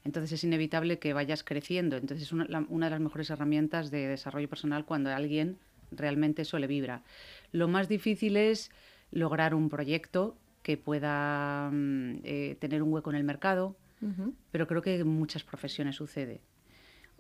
Entonces 0.04 0.32
es 0.32 0.44
inevitable 0.44 0.98
que 0.98 1.12
vayas 1.12 1.44
creciendo. 1.44 1.98
Entonces 1.98 2.26
es 2.28 2.32
una, 2.32 2.46
la- 2.46 2.64
una 2.70 2.86
de 2.86 2.90
las 2.92 3.00
mejores 3.00 3.28
herramientas 3.28 3.90
de 3.90 4.08
desarrollo 4.08 4.48
personal 4.48 4.86
cuando 4.86 5.10
alguien 5.10 5.58
realmente 5.90 6.42
eso 6.42 6.58
le 6.58 6.66
vibra. 6.66 7.02
Lo 7.52 7.68
más 7.68 7.88
difícil 7.88 8.36
es 8.36 8.70
lograr 9.10 9.54
un 9.54 9.68
proyecto 9.68 10.36
que 10.62 10.76
pueda 10.76 11.70
mm, 11.72 12.20
eh, 12.24 12.56
tener 12.60 12.82
un 12.82 12.92
hueco 12.92 13.10
en 13.10 13.16
el 13.16 13.24
mercado, 13.24 13.76
pero 14.50 14.66
creo 14.66 14.80
que 14.80 14.96
en 14.96 15.08
muchas 15.08 15.44
profesiones 15.44 15.96
sucede. 15.96 16.40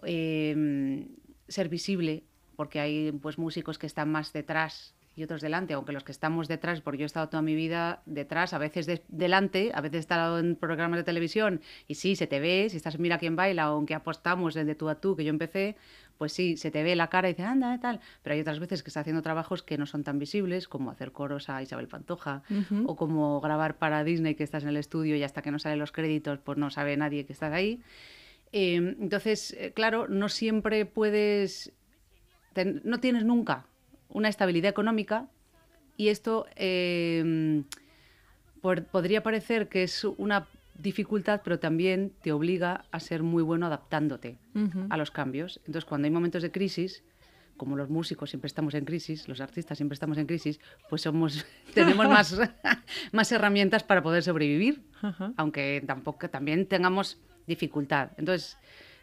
Eh, 0.04 1.06
ser 1.46 1.68
visible, 1.68 2.22
porque 2.56 2.80
hay 2.80 3.12
pues 3.12 3.38
músicos 3.38 3.78
que 3.78 3.86
están 3.86 4.10
más 4.10 4.32
detrás 4.32 4.94
y 5.16 5.24
otros 5.24 5.40
delante, 5.42 5.74
aunque 5.74 5.92
los 5.92 6.04
que 6.04 6.12
estamos 6.12 6.46
detrás, 6.48 6.80
porque 6.80 6.98
yo 6.98 7.04
he 7.04 7.06
estado 7.06 7.28
toda 7.28 7.42
mi 7.42 7.54
vida 7.54 8.00
detrás, 8.06 8.54
a 8.54 8.58
veces 8.58 8.86
de- 8.86 9.02
delante, 9.08 9.72
a 9.74 9.80
veces 9.80 9.96
he 9.96 9.98
estado 10.00 10.38
en 10.38 10.56
programas 10.56 10.98
de 10.98 11.04
televisión 11.04 11.60
y 11.88 11.96
sí, 11.96 12.14
se 12.16 12.26
te 12.26 12.38
ve, 12.40 12.68
si 12.70 12.76
estás 12.76 12.98
Mira 12.98 13.18
quién 13.18 13.34
baila, 13.36 13.64
aunque 13.64 13.94
apostamos 13.94 14.54
el 14.56 14.66
de 14.66 14.74
tú 14.76 14.88
a 14.88 14.94
tú, 15.00 15.16
que 15.16 15.24
yo 15.24 15.30
empecé, 15.30 15.76
pues 16.16 16.32
sí, 16.32 16.56
se 16.56 16.70
te 16.70 16.82
ve 16.82 16.94
la 16.96 17.08
cara 17.08 17.28
y 17.28 17.32
dices, 17.32 17.46
anda, 17.46 17.78
tal, 17.80 18.00
pero 18.22 18.34
hay 18.34 18.40
otras 18.40 18.60
veces 18.60 18.82
que 18.82 18.88
estás 18.90 19.00
haciendo 19.02 19.20
trabajos 19.22 19.62
que 19.62 19.78
no 19.78 19.86
son 19.86 20.04
tan 20.04 20.18
visibles, 20.18 20.68
como 20.68 20.90
hacer 20.90 21.12
coros 21.12 21.48
a 21.48 21.60
Isabel 21.62 21.88
Pantoja, 21.88 22.42
o 22.86 22.94
como 22.96 23.40
grabar 23.40 23.78
para 23.78 24.04
Disney 24.04 24.34
que 24.36 24.44
estás 24.44 24.62
en 24.62 24.68
el 24.70 24.76
estudio 24.76 25.16
y 25.16 25.22
hasta 25.22 25.42
que 25.42 25.50
no 25.50 25.58
salen 25.58 25.78
los 25.78 25.92
créditos, 25.92 26.38
pues 26.38 26.56
no 26.56 26.70
sabe 26.70 26.96
nadie 26.96 27.26
que 27.26 27.32
estás 27.32 27.52
ahí. 27.52 27.80
Eh, 28.52 28.74
entonces, 29.00 29.52
eh, 29.58 29.72
claro, 29.74 30.08
no 30.08 30.28
siempre 30.28 30.84
puedes, 30.86 31.72
ten- 32.52 32.80
no 32.84 33.00
tienes 33.00 33.24
nunca 33.24 33.66
una 34.10 34.28
estabilidad 34.28 34.70
económica 34.70 35.28
y 35.96 36.08
esto 36.08 36.46
eh, 36.56 37.62
por- 38.60 38.84
podría 38.84 39.22
parecer 39.22 39.68
que 39.68 39.82
es 39.82 40.04
una 40.04 40.46
dificultad, 40.74 41.42
pero 41.44 41.58
también 41.58 42.12
te 42.22 42.32
obliga 42.32 42.84
a 42.90 43.00
ser 43.00 43.22
muy 43.22 43.42
bueno 43.42 43.66
adaptándote 43.66 44.38
Ujú. 44.54 44.86
a 44.88 44.96
los 44.96 45.10
cambios. 45.10 45.58
Entonces, 45.66 45.84
cuando 45.84 46.06
hay 46.06 46.10
momentos 46.10 46.42
de 46.42 46.50
crisis, 46.50 47.04
como 47.58 47.76
los 47.76 47.90
músicos 47.90 48.30
siempre 48.30 48.46
estamos 48.46 48.72
en 48.74 48.86
crisis, 48.86 49.28
los 49.28 49.40
artistas 49.42 49.76
siempre 49.76 49.94
estamos 49.94 50.16
en 50.16 50.26
crisis, 50.26 50.58
pues 50.88 51.02
somos, 51.02 51.44
tenemos 51.74 52.08
más, 52.08 52.40
más 53.12 53.30
herramientas 53.32 53.84
para 53.84 54.02
poder 54.02 54.22
sobrevivir, 54.22 54.82
Ajá. 55.02 55.32
aunque 55.36 55.82
tampoco 55.86 56.30
también 56.30 56.66
tengamos 56.66 57.18
dificultad. 57.46 58.12
Entonces, 58.16 58.56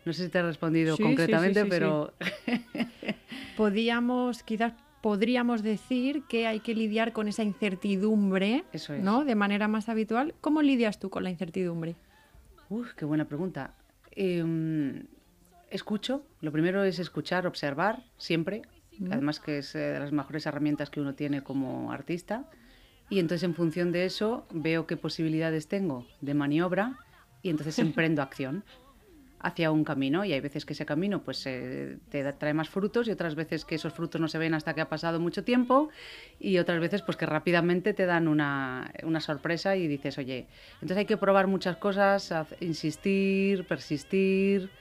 no 0.05 0.13
sé 0.13 0.23
si 0.25 0.29
te 0.29 0.39
he 0.39 0.41
respondido 0.43 0.95
sí, 0.95 1.03
concretamente, 1.03 1.59
sí, 1.61 1.65
sí. 1.65 1.69
pero 1.69 2.13
Podíamos, 3.55 4.43
quizás 4.43 4.73
podríamos 5.01 5.63
decir 5.63 6.23
que 6.23 6.47
hay 6.47 6.59
que 6.59 6.75
lidiar 6.75 7.13
con 7.13 7.27
esa 7.27 7.43
incertidumbre, 7.43 8.63
Eso 8.73 8.93
es. 8.93 9.03
¿no? 9.03 9.25
De 9.25 9.35
manera 9.35 9.67
más 9.67 9.89
habitual. 9.89 10.33
¿Cómo 10.41 10.61
lidias 10.61 10.99
tú 10.99 11.09
con 11.09 11.23
la 11.23 11.29
incertidumbre? 11.29 11.95
Uf, 12.69 12.93
qué 12.93 13.05
buena 13.05 13.25
pregunta. 13.25 13.73
Em, 14.11 15.05
escucho. 15.69 16.23
Lo 16.41 16.51
primero 16.51 16.83
es 16.83 16.99
escuchar, 16.99 17.47
observar, 17.47 18.03
siempre. 18.17 18.63
Además 19.11 19.39
que 19.39 19.59
es 19.59 19.75
eh, 19.75 19.79
de 19.79 19.99
las 19.99 20.11
mejores 20.11 20.45
herramientas 20.47 20.89
que 20.89 20.99
uno 20.99 21.13
tiene 21.13 21.43
como 21.43 21.91
artista. 21.91 22.49
Y 23.09 23.19
entonces 23.19 23.43
en 23.43 23.53
función 23.53 23.91
de 23.91 24.05
eso 24.05 24.47
veo 24.51 24.87
qué 24.87 24.97
posibilidades 24.97 25.67
tengo 25.67 26.05
de 26.21 26.33
maniobra 26.33 26.97
y 27.41 27.49
entonces 27.49 27.77
emprendo 27.79 28.21
acción. 28.21 28.63
Hacia 29.39 29.71
un 29.71 29.83
camino 29.83 30.25
y 30.25 30.33
hay 30.33 30.39
veces 30.39 30.65
que 30.65 30.73
ese 30.73 30.85
camino 30.85 31.21
pues 31.23 31.45
eh, 31.45 31.97
te 32.09 32.31
trae 32.33 32.53
más 32.53 32.69
frutos 32.69 33.07
y 33.07 33.11
otras 33.11 33.35
veces 33.35 33.65
que 33.65 33.75
esos 33.75 33.93
frutos 33.93 34.19
no 34.19 34.27
se 34.27 34.37
ven 34.37 34.53
hasta 34.53 34.73
que 34.73 34.81
ha 34.81 34.89
pasado 34.89 35.19
mucho 35.19 35.43
tiempo 35.43 35.89
y 36.39 36.57
otras 36.57 36.79
veces 36.79 37.03
pues 37.03 37.17
que 37.17 37.25
rápidamente 37.25 37.93
te 37.93 38.05
dan 38.05 38.27
una, 38.27 38.91
una 39.03 39.19
sorpresa 39.19 39.75
y 39.75 39.87
dices, 39.87 40.17
oye, 40.17 40.47
entonces 40.75 40.97
hay 40.97 41.05
que 41.05 41.17
probar 41.17 41.47
muchas 41.47 41.77
cosas, 41.77 42.33
insistir, 42.59 43.65
persistir 43.65 44.71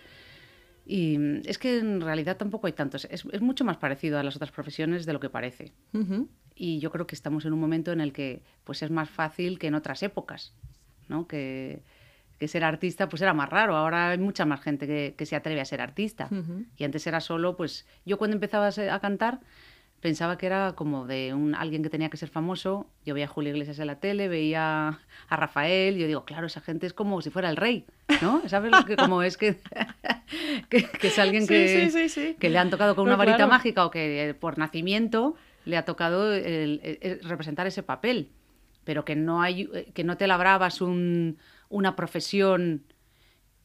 y 0.86 1.18
mm, 1.18 1.42
es 1.44 1.58
que 1.58 1.78
en 1.78 2.00
realidad 2.00 2.38
tampoco 2.38 2.66
hay 2.66 2.72
tantos, 2.72 3.06
es, 3.10 3.24
es 3.30 3.40
mucho 3.42 3.64
más 3.64 3.76
parecido 3.76 4.18
a 4.18 4.22
las 4.22 4.36
otras 4.36 4.52
profesiones 4.52 5.04
de 5.04 5.12
lo 5.12 5.20
que 5.20 5.28
parece. 5.28 5.72
Y 6.54 6.78
yo 6.78 6.90
creo 6.90 7.06
que 7.06 7.14
estamos 7.14 7.44
en 7.44 7.52
un 7.52 7.60
momento 7.60 7.92
en 7.92 8.00
el 8.00 8.14
que 8.14 8.42
pues 8.64 8.82
es 8.82 8.90
más 8.90 9.10
fácil 9.10 9.58
que 9.58 9.66
en 9.66 9.74
otras 9.74 10.02
épocas, 10.02 10.54
¿no? 11.08 11.26
Que, 11.28 11.82
que 12.38 12.48
ser 12.48 12.64
artista 12.64 13.08
pues 13.08 13.22
era 13.22 13.34
más 13.34 13.48
raro. 13.48 13.76
Ahora 13.76 14.10
hay 14.10 14.18
mucha 14.18 14.44
más 14.44 14.60
gente 14.60 15.14
que, 15.16 15.26
se 15.26 15.36
atreve 15.36 15.60
a 15.60 15.64
ser 15.64 15.80
artista. 15.80 16.28
Y 16.76 16.84
antes 16.84 17.06
era 17.06 17.20
solo, 17.20 17.56
pues 17.56 17.86
yo 18.04 18.18
cuando 18.18 18.34
empezaba 18.34 18.68
a, 18.68 19.00
cantar 19.00 19.40
pensaba 20.00 20.36
que 20.38 20.46
era 20.46 20.74
como 20.74 21.06
de 21.06 21.34
un, 21.34 21.54
alguien 21.54 21.82
que 21.82 21.90
tenía 21.90 22.10
que 22.10 22.16
ser 22.16 22.28
famoso. 22.28 22.86
Yo 23.04 23.14
veía 23.14 23.26
a 23.26 23.28
Julio 23.28 23.50
Iglesias 23.50 23.78
en 23.78 23.86
la 23.88 23.98
tele, 23.98 24.28
veía 24.28 25.00
a 25.28 25.36
Rafael, 25.36 25.96
yo 25.96 26.06
digo, 26.06 26.24
claro, 26.24 26.46
esa 26.46 26.60
gente 26.60 26.86
es 26.86 26.92
como 26.92 27.22
si 27.22 27.30
fuera 27.30 27.50
el 27.50 27.56
rey, 27.56 27.86
¿no? 28.22 28.42
¿Sabes 28.48 28.70
lo 28.70 28.84
que 28.84 28.96
como 28.96 29.22
es 29.22 29.36
que, 29.36 29.58
que, 30.68 30.86
es 31.02 31.18
alguien 31.18 31.46
que, 31.46 32.36
que 32.38 32.50
le 32.50 32.58
han 32.58 32.70
tocado 32.70 32.94
con 32.94 33.06
una 33.06 33.16
varita 33.16 33.46
mágica 33.46 33.86
o 33.86 33.90
que 33.90 34.36
por 34.38 34.58
nacimiento 34.58 35.34
le 35.64 35.76
ha 35.76 35.84
tocado 35.84 36.30
representar 37.22 37.66
ese 37.66 37.82
papel, 37.82 38.30
pero 38.84 39.04
que 39.04 39.16
no, 39.16 39.42
hay, 39.42 39.66
que 39.94 40.04
no 40.04 40.16
te 40.16 40.26
labrabas 40.26 40.80
un 40.80 41.38
una 41.68 41.96
profesión 41.96 42.84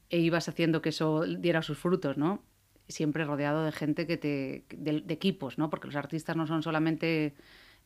e 0.10 0.20
ibas 0.20 0.50
haciendo 0.50 0.82
que 0.82 0.90
eso 0.90 1.26
diera 1.26 1.62
sus 1.62 1.78
frutos, 1.78 2.18
¿no? 2.18 2.44
Siempre 2.88 3.24
rodeado 3.24 3.64
de 3.64 3.72
gente 3.72 4.06
que 4.08 4.18
te. 4.18 4.66
de, 4.70 5.14
equipos, 5.14 5.58
¿no? 5.58 5.70
Porque 5.70 5.88
los 5.88 5.96
artistas 5.96 6.36
no 6.36 6.48
son 6.48 6.64
solamente. 6.64 7.36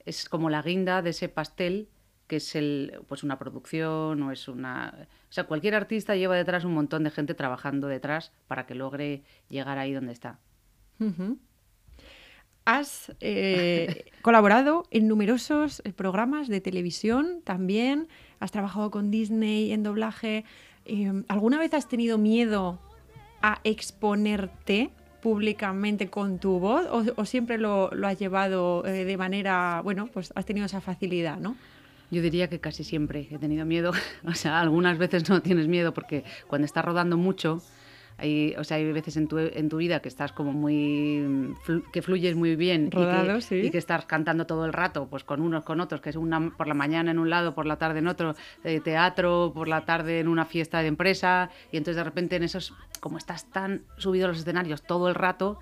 es 0.05 0.27
como 0.29 0.49
la 0.49 0.61
guinda 0.61 1.01
de 1.01 1.11
ese 1.11 1.29
pastel 1.29 1.89
que 2.27 2.37
es 2.37 2.55
el, 2.55 2.99
pues 3.07 3.23
una 3.23 3.37
producción 3.37 4.21
o 4.23 4.31
es 4.31 4.47
una... 4.47 5.07
O 5.29 5.33
sea, 5.33 5.45
cualquier 5.45 5.75
artista 5.75 6.15
lleva 6.15 6.35
detrás 6.35 6.65
un 6.65 6.73
montón 6.73 7.03
de 7.03 7.11
gente 7.11 7.35
trabajando 7.35 7.87
detrás 7.87 8.31
para 8.47 8.65
que 8.65 8.75
logre 8.75 9.23
llegar 9.49 9.77
ahí 9.77 9.93
donde 9.93 10.13
está. 10.13 10.39
Has 12.65 13.13
eh, 13.19 14.11
colaborado 14.21 14.87
en 14.89 15.07
numerosos 15.07 15.81
eh, 15.85 15.93
programas 15.93 16.47
de 16.47 16.61
televisión 16.61 17.41
también, 17.43 18.07
has 18.39 18.51
trabajado 18.51 18.91
con 18.91 19.11
Disney 19.11 19.71
en 19.71 19.83
doblaje. 19.83 20.45
Eh, 20.85 21.23
¿Alguna 21.27 21.59
vez 21.59 21.73
has 21.73 21.87
tenido 21.87 22.17
miedo 22.17 22.79
a 23.41 23.59
exponerte 23.63 24.89
públicamente 25.21 26.09
con 26.09 26.39
tu 26.39 26.59
voz 26.59 26.85
o, 27.15 27.25
siempre 27.25 27.57
lo, 27.57 27.89
has 28.05 28.19
llevado 28.19 28.83
de 28.83 29.17
manera, 29.17 29.81
bueno, 29.83 30.07
pues 30.07 30.31
has 30.35 30.45
tenido 30.45 30.67
esa 30.67 30.81
facilidad, 30.81 31.37
¿no? 31.37 31.55
Yo 32.11 32.21
diría 32.21 32.47
que 32.47 32.59
casi 32.59 32.83
siempre 32.83 33.27
he 33.31 33.37
tenido 33.37 33.65
miedo. 33.65 33.91
O 34.25 34.33
sea, 34.33 34.59
algunas 34.59 34.97
veces 34.97 35.29
no 35.29 35.41
tienes 35.41 35.67
miedo 35.67 35.93
porque 35.93 36.23
cuando 36.47 36.65
estás 36.65 36.85
rodando 36.85 37.17
mucho, 37.17 37.61
hay, 38.17 38.55
o 38.57 38.63
sea, 38.63 38.77
hay 38.77 38.91
veces 38.91 39.17
en 39.17 39.27
tu, 39.27 39.37
en 39.37 39.67
tu 39.67 39.77
vida 39.77 39.99
que 40.01 40.07
estás 40.07 40.31
como 40.31 40.53
muy. 40.53 41.53
que 41.91 42.01
fluyes 42.01 42.35
muy 42.35 42.55
bien 42.55 42.87
y, 42.87 43.69
que, 43.69 43.77
estás 43.77 44.05
cantando 44.05 44.45
todo 44.45 44.65
el 44.65 44.73
rato, 44.73 45.07
pues 45.09 45.23
con 45.23 45.41
unos, 45.41 45.63
con 45.63 45.81
otros, 45.81 45.99
que 45.99 46.11
es 46.11 46.15
una 46.15 46.51
por 46.55 46.67
la 46.67 46.73
mañana 46.73 47.11
en 47.11 47.19
un 47.19 47.29
lado, 47.29 47.53
por 47.53 47.65
la 47.65 47.77
tarde 47.77 47.99
en 47.99 48.07
otro, 48.07 48.35
de 48.63 48.79
teatro, 48.79 49.51
por 49.53 49.67
la 49.67 49.83
tarde 49.85 50.19
en 50.19 50.29
una 50.29 50.45
fiesta 50.45 50.81
de 50.81 50.87
empresa, 50.87 51.49
y 51.71 51.77
entonces 51.77 51.97
de 51.97 52.03
repente 52.03 52.37
en 52.37 52.43
esos. 52.43 52.73
como 53.01 53.17
estás 53.17 53.51
tan 53.51 53.83
subido 53.97 54.25
a 54.25 54.27
los 54.29 54.39
escenarios 54.39 54.83
todo 54.83 55.09
el 55.09 55.15
rato, 55.15 55.59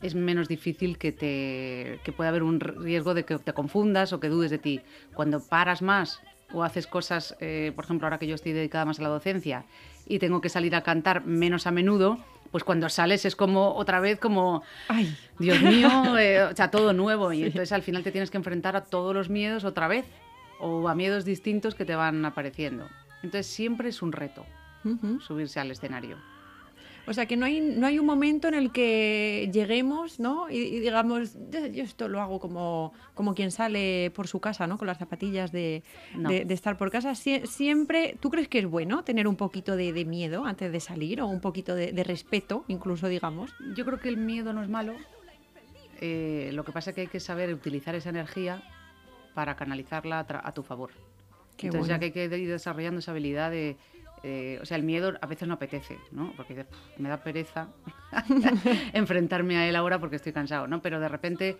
es 0.00 0.14
menos 0.14 0.48
difícil 0.48 0.96
que, 0.96 1.12
te, 1.12 2.00
que 2.04 2.12
pueda 2.12 2.30
haber 2.30 2.42
un 2.42 2.58
riesgo 2.58 3.12
de 3.12 3.24
que 3.24 3.38
te 3.38 3.52
confundas 3.52 4.12
o 4.12 4.20
que 4.20 4.28
dudes 4.28 4.50
de 4.50 4.58
ti. 4.58 4.80
Cuando 5.14 5.40
paras 5.40 5.82
más 5.82 6.20
o 6.52 6.62
haces 6.62 6.86
cosas, 6.86 7.36
eh, 7.40 7.72
por 7.74 7.84
ejemplo, 7.84 8.06
ahora 8.06 8.18
que 8.18 8.26
yo 8.26 8.34
estoy 8.34 8.52
dedicada 8.52 8.84
más 8.84 8.98
a 8.98 9.02
la 9.02 9.08
docencia 9.08 9.64
y 10.06 10.18
tengo 10.18 10.40
que 10.40 10.48
salir 10.48 10.74
a 10.74 10.82
cantar 10.82 11.24
menos 11.24 11.66
a 11.66 11.70
menudo, 11.70 12.18
pues 12.50 12.64
cuando 12.64 12.88
sales 12.88 13.24
es 13.24 13.34
como 13.34 13.74
otra 13.74 14.00
vez 14.00 14.18
como, 14.18 14.62
ay, 14.88 15.16
Dios 15.38 15.60
mío, 15.62 16.18
eh, 16.18 16.42
o 16.52 16.54
sea, 16.54 16.70
todo 16.70 16.92
nuevo. 16.92 17.32
Y 17.32 17.44
entonces 17.44 17.72
al 17.72 17.82
final 17.82 18.02
te 18.02 18.12
tienes 18.12 18.30
que 18.30 18.36
enfrentar 18.36 18.76
a 18.76 18.84
todos 18.84 19.14
los 19.14 19.30
miedos 19.30 19.64
otra 19.64 19.88
vez 19.88 20.04
o 20.60 20.88
a 20.88 20.94
miedos 20.94 21.24
distintos 21.24 21.74
que 21.74 21.84
te 21.84 21.94
van 21.94 22.24
apareciendo. 22.24 22.88
Entonces 23.22 23.46
siempre 23.46 23.88
es 23.88 24.02
un 24.02 24.12
reto 24.12 24.44
subirse 25.20 25.60
al 25.60 25.70
escenario. 25.70 26.18
O 27.06 27.12
sea, 27.12 27.26
que 27.26 27.36
no 27.36 27.46
hay, 27.46 27.60
no 27.60 27.86
hay 27.86 27.98
un 27.98 28.06
momento 28.06 28.46
en 28.46 28.54
el 28.54 28.70
que 28.70 29.50
lleguemos, 29.52 30.20
¿no? 30.20 30.48
Y, 30.48 30.78
digamos, 30.78 31.36
yo 31.50 31.82
esto 31.82 32.06
lo 32.06 32.20
hago 32.20 32.38
como, 32.38 32.92
como 33.14 33.34
quien 33.34 33.50
sale 33.50 34.12
por 34.14 34.28
su 34.28 34.40
casa, 34.40 34.68
¿no? 34.68 34.78
Con 34.78 34.86
las 34.86 34.98
zapatillas 34.98 35.50
de, 35.50 35.82
de, 36.14 36.54
estar 36.54 36.78
por 36.78 36.92
casa. 36.92 37.14
siempre, 37.16 38.16
¿tú 38.20 38.30
crees 38.30 38.46
que 38.46 38.60
es 38.60 38.66
bueno 38.66 39.02
tener 39.02 39.26
un 39.26 39.34
poquito 39.34 39.74
de, 39.74 39.92
de 39.92 40.04
miedo 40.04 40.44
antes 40.44 40.70
de 40.70 40.78
salir 40.78 41.20
o 41.20 41.26
un 41.26 41.40
poquito 41.40 41.74
de, 41.74 42.04
respeto, 42.04 42.64
incluso, 42.68 43.08
digamos? 43.08 43.52
Yo 43.74 43.84
creo 43.84 43.98
que 43.98 44.08
el 44.08 44.16
miedo 44.16 44.52
no 44.52 44.62
es 44.62 44.68
malo. 44.68 44.94
Eh, 46.00 46.50
lo 46.52 46.64
que 46.64 46.72
pasa 46.72 46.90
es 46.90 46.94
que 46.94 47.00
hay 47.02 47.06
que 47.08 47.20
saber 47.20 47.52
utilizar 47.52 47.94
esa 47.96 48.10
energía 48.10 48.62
para 49.34 49.56
canalizarla 49.56 50.20
a, 50.20 50.52
tu 50.52 50.62
favor. 50.62 50.90
Entonces 51.58 51.88
ya 51.88 51.98
que 51.98 52.06
hay 52.06 52.12
que 52.12 52.38
ir 52.38 52.48
desarrollando 52.48 53.00
esa 53.00 53.10
habilidad 53.12 53.50
de 53.50 53.76
eh, 54.22 54.58
o 54.62 54.64
sea, 54.64 54.76
el 54.76 54.84
miedo 54.84 55.14
a 55.20 55.26
veces 55.26 55.48
no 55.48 55.54
apetece, 55.54 55.98
¿no? 56.12 56.32
Porque 56.36 56.64
me 56.98 57.08
da 57.08 57.22
pereza 57.22 57.68
enfrentarme 58.92 59.56
a 59.56 59.68
él 59.68 59.74
ahora 59.74 59.98
porque 59.98 60.16
estoy 60.16 60.32
cansado, 60.32 60.68
¿no? 60.68 60.80
Pero 60.80 61.00
de 61.00 61.08
repente, 61.08 61.56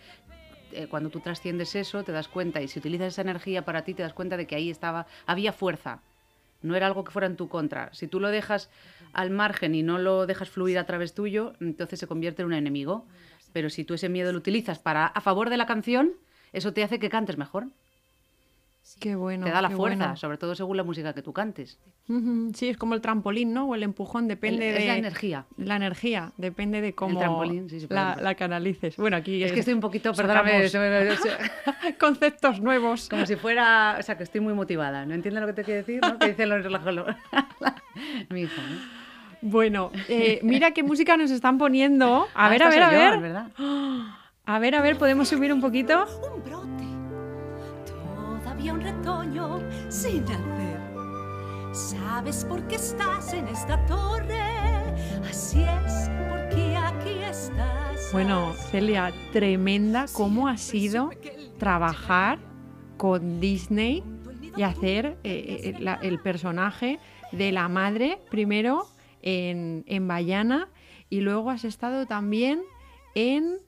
eh, 0.73 0.87
cuando 0.89 1.11
tú 1.11 1.21
trasciendes 1.21 1.75
eso, 1.75 2.05
te 2.05 2.13
das 2.13 2.29
cuenta 2.29 2.63
y 2.63 2.69
si 2.69 2.79
utilizas 2.79 3.09
esa 3.09 3.23
energía 3.23 3.65
para 3.65 3.83
ti, 3.83 3.95
te 3.95 4.03
das 4.03 4.15
cuenta 4.15 4.37
de 4.37 4.47
que 4.47 4.55
ahí 4.55 4.71
estaba, 4.71 5.07
había 5.27 5.53
fuerza. 5.53 6.03
No 6.63 6.77
era 6.77 6.87
algo 6.87 7.03
que 7.03 7.11
fuera 7.11 7.27
en 7.27 7.37
tu 7.37 7.49
contra. 7.49 7.93
Si 7.93 8.07
tú 8.07 8.21
lo 8.21 8.29
dejas 8.29 8.71
al 9.13 9.31
margen 9.31 9.75
y 9.75 9.83
no 9.83 9.99
lo 9.99 10.27
dejas 10.27 10.49
fluir 10.49 10.79
a 10.79 10.87
través 10.87 11.15
tuyo, 11.15 11.55
entonces 11.61 11.99
se 11.99 12.07
convierte 12.07 12.43
en 12.43 12.47
un 12.47 12.55
enemigo. 12.55 13.05
Pero 13.53 13.69
si 13.69 13.85
tú 13.85 13.95
ese 13.95 14.09
miedo 14.09 14.31
lo 14.31 14.39
utilizas 14.39 14.79
para 14.79 15.07
a 15.07 15.21
favor 15.21 15.51
de 15.51 15.57
la 15.57 15.67
canción, 15.67 16.13
eso 16.53 16.73
te 16.73 16.85
hace 16.85 17.01
que 17.01 17.11
cantes 17.11 17.37
mejor. 17.37 17.67
Qué 18.99 19.15
bueno. 19.15 19.47
Te 19.47 19.53
da 19.53 19.63
la 19.63 19.71
fuerza, 19.71 20.17
sobre 20.17 20.39
todo 20.39 20.55
según 20.55 20.77
la 20.77 20.83
música 20.83 21.13
que 21.13 21.23
tú 21.23 21.33
cantes. 21.33 21.79
Sí, 22.55 22.69
es 22.69 22.77
como 22.77 22.95
el 22.95 23.01
trampolín, 23.01 23.53
¿no? 23.53 23.69
O 23.69 23.75
el 23.75 23.83
empujón, 23.83 24.29
depende 24.29 24.73
de. 24.73 24.87
la 24.87 24.97
energía. 24.97 25.47
La 25.57 25.77
energía, 25.77 26.33
depende 26.37 26.81
de 26.81 26.95
cómo 26.95 27.21
la, 27.89 28.35
canalices. 28.35 28.97
Bueno, 28.97 29.17
aquí. 29.17 29.43
Es, 29.43 29.53
que 29.53 29.61
estoy 29.61 29.75
un 29.75 29.81
poquito, 29.81 30.13
perdóname, 30.13 30.69
conceptos 31.99 32.61
nuevos. 32.61 33.09
Como 33.09 33.25
si 33.27 33.37
fuera. 33.37 33.97
O 33.99 34.03
sea, 34.03 34.17
que 34.17 34.25
estoy 34.25 34.41
muy 34.41 34.55
motivada. 34.55 35.07
¿No 35.07 35.15
entiendes 35.15 35.41
lo 35.41 35.47
que 35.47 35.55
te 35.55 35.65
quiero 35.65 35.79
decir? 35.79 36.01
¿no? 36.03 36.19
Que 36.19 36.29
dice 36.29 36.47
lo, 36.47 36.57
mi 38.31 38.43
hijo, 38.43 38.61
Bueno, 39.41 39.93
eh, 40.09 40.41
mira 40.43 40.73
qué 40.73 40.83
música 40.83 41.17
nos 41.17 41.31
están 41.31 41.57
poniendo. 41.57 42.27
A 42.35 42.47
ah, 42.47 42.49
ver, 42.49 42.63
a 42.63 42.69
ver, 42.69 42.83
a 42.83 42.89
ver. 42.89 43.35
A 44.45 44.59
ver, 44.59 44.75
a 44.75 44.83
ver, 44.83 44.99
¿podemos 44.99 45.29
subir 45.29 45.53
un 45.53 45.61
poquito? 45.61 46.05
Un 46.35 46.43
brote 48.63 48.73
un 48.73 48.81
retoño 48.81 49.61
sin 49.89 50.25
nacer. 50.25 50.81
¿Sabes 51.73 52.45
por 52.45 52.67
qué 52.69 52.77
estás 52.77 53.33
en 53.33 53.49
esta 53.49 53.85
torre? 53.87 54.41
Así 55.29 55.63
es, 55.63 56.11
porque 56.29 56.77
aquí 56.77 57.19
estás. 57.23 58.13
Bueno, 58.13 58.53
Celia, 58.71 59.13
tremenda 59.33 60.07
cómo 60.13 60.49
ha 60.49 60.57
sido 60.59 61.11
trabajar 61.59 62.39
con 62.99 63.41
Disney 63.41 64.05
y 64.57 64.63
hacer 64.63 65.17
eh, 65.25 65.75
eh, 65.81 65.97
el 66.03 66.21
personaje 66.21 66.99
de 67.33 67.53
la 67.53 67.69
madre 67.69 68.19
primero 68.31 68.87
en, 69.23 69.85
en 69.87 70.07
Bayana 70.07 70.69
y 71.09 71.21
luego 71.21 71.51
has 71.51 71.65
estado 71.65 72.07
también 72.07 72.61
en 73.15 73.59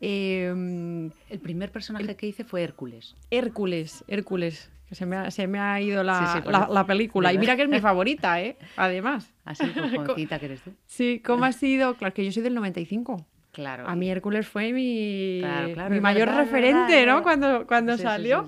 Em, 0.00 1.10
el 1.30 1.40
primer 1.40 1.72
personaje 1.72 2.16
que 2.16 2.26
hice 2.26 2.44
fue 2.44 2.62
Hércules. 2.62 3.16
Hércules, 3.30 4.04
Hércules. 4.08 4.70
Que 4.88 4.94
se 4.94 5.04
me 5.04 5.16
ha, 5.16 5.30
se 5.32 5.48
me 5.48 5.58
ha 5.58 5.80
ido 5.80 6.04
la, 6.04 6.68
la, 6.70 6.86
película. 6.86 7.32
Y 7.32 7.38
mira 7.38 7.56
que 7.56 7.62
es 7.62 7.68
mi 7.68 7.80
favorita, 7.80 8.40
¿eh? 8.40 8.56
Además. 8.76 9.32
Así, 9.44 9.64
jovencita 9.74 10.38
que 10.38 10.46
eres 10.46 10.62
tú. 10.62 10.72
Sí, 10.86 11.20
¿cómo 11.24 11.44
ha 11.44 11.52
sido? 11.52 11.94
Claro, 11.96 12.14
que 12.14 12.24
yo 12.24 12.30
soy 12.30 12.42
del 12.42 12.54
95. 12.54 13.26
Claro. 13.50 13.88
A 13.88 13.96
mí 13.96 14.08
Hércules 14.10 14.46
fue 14.46 14.72
mi, 14.72 15.42
mi 15.90 16.00
mayor 16.00 16.28
referente, 16.28 17.06
¿no? 17.06 17.22
Cuando, 17.22 17.66
cuando 17.66 17.96
salió. 17.96 18.46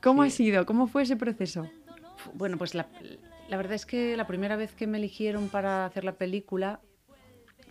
¿Cómo 0.00 0.22
ha 0.22 0.30
sido? 0.30 0.64
¿Cómo 0.66 0.86
fue 0.86 1.02
ese 1.02 1.16
proceso? 1.16 1.68
Bueno, 2.32 2.56
pues 2.56 2.74
la, 2.74 2.86
la 3.48 3.56
verdad 3.56 3.74
es 3.74 3.86
que 3.86 4.16
la 4.16 4.26
primera 4.26 4.56
vez 4.56 4.72
que 4.72 4.86
me 4.86 4.98
eligieron 4.98 5.48
para 5.48 5.84
hacer 5.84 6.04
la 6.04 6.12
película 6.12 6.80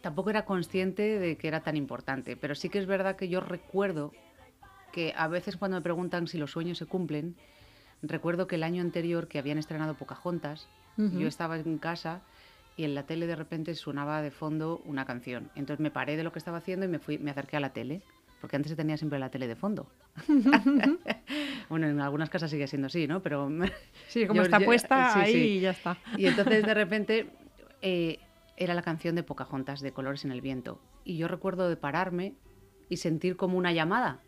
tampoco 0.03 0.29
era 0.29 0.43
consciente 0.43 1.17
de 1.17 1.37
que 1.37 1.47
era 1.47 1.61
tan 1.61 1.77
importante, 1.77 2.35
pero 2.35 2.55
sí 2.55 2.67
que 2.67 2.77
es 2.77 2.85
verdad 2.85 3.15
que 3.15 3.29
yo 3.29 3.39
recuerdo 3.39 4.11
que 4.91 5.13
a 5.15 5.29
veces 5.29 5.55
cuando 5.55 5.77
me 5.77 5.81
preguntan 5.81 6.27
si 6.27 6.37
los 6.37 6.51
sueños 6.51 6.77
se 6.77 6.85
cumplen, 6.85 7.37
recuerdo 8.01 8.45
que 8.45 8.55
el 8.55 8.63
año 8.63 8.81
anterior 8.81 9.29
que 9.29 9.39
habían 9.39 9.57
estrenado 9.57 9.93
Pocahontas, 9.95 10.67
yo 10.97 11.27
estaba 11.27 11.57
en 11.57 11.77
casa 11.77 12.21
y 12.75 12.83
en 12.83 12.95
la 12.95 13.03
tele 13.03 13.27
de 13.27 13.35
repente 13.37 13.73
sonaba 13.75 14.21
de 14.21 14.29
fondo 14.29 14.81
una 14.85 15.05
canción. 15.05 15.49
Entonces 15.55 15.79
me 15.81 15.89
paré 15.89 16.17
de 16.17 16.23
lo 16.23 16.33
que 16.33 16.39
estaba 16.39 16.57
haciendo 16.57 16.85
y 16.85 16.89
me, 16.89 16.99
fui, 16.99 17.17
me 17.17 17.31
acerqué 17.31 17.55
a 17.55 17.61
la 17.61 17.71
tele, 17.71 18.01
porque 18.41 18.57
antes 18.57 18.71
se 18.71 18.75
tenía 18.75 18.97
siempre 18.97 19.19
la 19.19 19.31
tele 19.31 19.47
de 19.47 19.55
fondo. 19.55 19.87
bueno, 21.69 21.87
en 21.87 22.01
algunas 22.01 22.29
casas 22.29 22.51
sigue 22.51 22.67
siendo 22.67 22.87
así, 22.87 23.07
¿no? 23.07 23.21
Pero 23.23 23.49
sí, 24.09 24.27
como 24.27 24.41
está 24.43 24.59
puesta 24.59 25.17
ahí 25.17 25.33
y 25.33 25.59
ya 25.61 25.71
está. 25.71 25.97
Y 26.17 26.25
entonces 26.25 26.65
de 26.65 26.73
repente 26.73 27.29
eh, 27.81 28.19
era 28.57 28.73
la 28.73 28.81
canción 28.81 29.15
de 29.15 29.23
Pocahontas, 29.23 29.81
de 29.81 29.91
Colores 29.91 30.25
en 30.25 30.31
el 30.31 30.41
Viento. 30.41 30.79
Y 31.03 31.17
yo 31.17 31.27
recuerdo 31.27 31.69
de 31.69 31.75
pararme 31.75 32.33
y 32.89 32.97
sentir 32.97 33.35
como 33.35 33.57
una 33.57 33.71
llamada. 33.71 34.19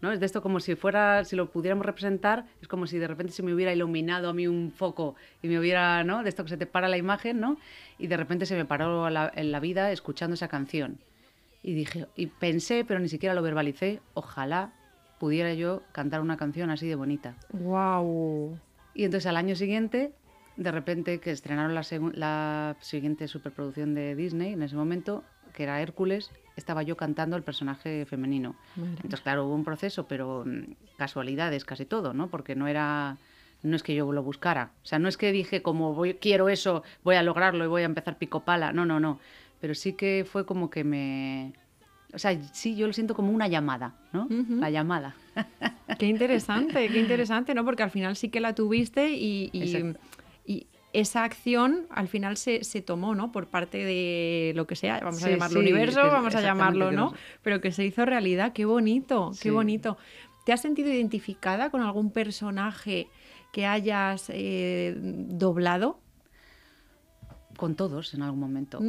¿no? 0.00 0.12
Es 0.12 0.20
de 0.20 0.26
esto 0.26 0.42
como 0.42 0.60
si 0.60 0.74
fuera, 0.74 1.24
si 1.24 1.36
lo 1.36 1.50
pudiéramos 1.50 1.84
representar, 1.84 2.46
es 2.60 2.68
como 2.68 2.86
si 2.86 2.98
de 2.98 3.08
repente 3.08 3.32
se 3.32 3.42
me 3.42 3.52
hubiera 3.52 3.72
iluminado 3.72 4.28
a 4.28 4.32
mí 4.32 4.46
un 4.46 4.70
foco 4.70 5.16
y 5.42 5.48
me 5.48 5.58
hubiera, 5.58 6.04
¿no? 6.04 6.22
De 6.22 6.28
esto 6.28 6.44
que 6.44 6.50
se 6.50 6.56
te 6.56 6.66
para 6.66 6.88
la 6.88 6.96
imagen, 6.96 7.40
¿no? 7.40 7.56
Y 7.98 8.06
de 8.06 8.16
repente 8.16 8.46
se 8.46 8.56
me 8.56 8.64
paró 8.64 9.08
en 9.08 9.52
la 9.52 9.60
vida 9.60 9.90
escuchando 9.90 10.34
esa 10.34 10.48
canción. 10.48 10.98
Y 11.62 11.74
dije, 11.74 12.06
y 12.14 12.26
pensé, 12.26 12.84
pero 12.86 13.00
ni 13.00 13.08
siquiera 13.08 13.34
lo 13.34 13.42
verbalicé, 13.42 14.00
ojalá 14.14 14.72
pudiera 15.18 15.52
yo 15.54 15.82
cantar 15.92 16.20
una 16.20 16.36
canción 16.36 16.70
así 16.70 16.86
de 16.86 16.94
bonita. 16.94 17.34
¡Wow! 17.52 18.56
Y 18.94 19.04
entonces 19.04 19.26
al 19.26 19.36
año 19.36 19.56
siguiente, 19.56 20.12
de 20.58 20.72
repente 20.72 21.20
que 21.20 21.30
estrenaron 21.30 21.74
la, 21.74 21.82
la 22.14 22.76
siguiente 22.80 23.28
superproducción 23.28 23.94
de 23.94 24.16
Disney 24.16 24.52
en 24.52 24.62
ese 24.62 24.74
momento, 24.74 25.22
que 25.54 25.62
era 25.62 25.80
Hércules, 25.80 26.30
estaba 26.56 26.82
yo 26.82 26.96
cantando 26.96 27.36
el 27.36 27.44
personaje 27.44 28.04
femenino. 28.06 28.56
Entonces, 28.76 29.20
claro, 29.20 29.46
hubo 29.46 29.54
un 29.54 29.64
proceso, 29.64 30.08
pero 30.08 30.44
mm, 30.44 30.96
casualidades 30.96 31.64
casi 31.64 31.84
todo, 31.84 32.12
¿no? 32.12 32.28
Porque 32.28 32.56
no 32.56 32.66
era 32.66 33.16
no 33.62 33.76
es 33.76 33.82
que 33.82 33.94
yo 33.94 34.10
lo 34.12 34.22
buscara. 34.22 34.72
O 34.82 34.86
sea, 34.86 34.98
no 34.98 35.08
es 35.08 35.16
que 35.16 35.32
dije 35.32 35.62
como 35.62 35.94
voy, 35.94 36.14
quiero 36.14 36.48
eso, 36.48 36.82
voy 37.04 37.14
a 37.16 37.22
lograrlo 37.22 37.64
y 37.64 37.68
voy 37.68 37.82
a 37.82 37.86
empezar 37.86 38.18
pico 38.18 38.44
pala. 38.44 38.72
No, 38.72 38.84
no, 38.84 39.00
no. 39.00 39.20
Pero 39.60 39.74
sí 39.74 39.92
que 39.94 40.26
fue 40.30 40.44
como 40.44 40.70
que 40.70 40.84
me... 40.84 41.52
O 42.12 42.18
sea, 42.18 42.36
sí, 42.52 42.74
yo 42.74 42.86
lo 42.86 42.92
siento 42.92 43.14
como 43.14 43.32
una 43.32 43.48
llamada, 43.48 43.94
¿no? 44.12 44.28
La 44.48 44.70
llamada. 44.70 45.14
Qué 45.98 46.06
interesante, 46.06 46.88
qué 46.88 46.98
interesante, 47.00 47.54
¿no? 47.54 47.64
Porque 47.64 47.82
al 47.82 47.90
final 47.90 48.16
sí 48.16 48.30
que 48.30 48.40
la 48.40 48.54
tuviste 48.54 49.10
y, 49.10 49.50
esa 50.92 51.24
acción 51.24 51.86
al 51.90 52.08
final 52.08 52.36
se, 52.36 52.60
tomó, 52.82 53.14
¿no? 53.14 53.30
Por 53.30 53.46
parte 53.46 53.78
de 53.84 54.52
lo 54.54 54.66
que 54.66 54.76
sea, 54.76 55.00
vamos 55.00 55.22
a 55.22 55.30
llamarlo 55.30 55.60
universo, 55.60 56.00
vamos 56.00 56.34
a 56.34 56.40
llamarlo, 56.40 56.92
¿no? 56.92 57.12
Pero 57.42 57.60
que 57.60 57.72
se 57.72 57.84
hizo 57.84 58.04
realidad, 58.04 58.52
qué 58.52 58.64
bonito, 58.64 59.32
qué 59.40 59.50
bonito. 59.50 59.98
¿Te 60.44 60.52
has 60.52 60.62
sentido 60.62 60.90
identificada 60.90 61.70
con 61.70 61.82
algún 61.82 62.10
personaje 62.10 63.08
que 63.52 63.66
hayas 63.66 64.30
eh, 64.30 64.94
doblado? 64.98 66.00
Con 67.56 67.74
todos 67.74 68.14
en 68.14 68.22
algún 68.22 68.40
momento. 68.40 68.80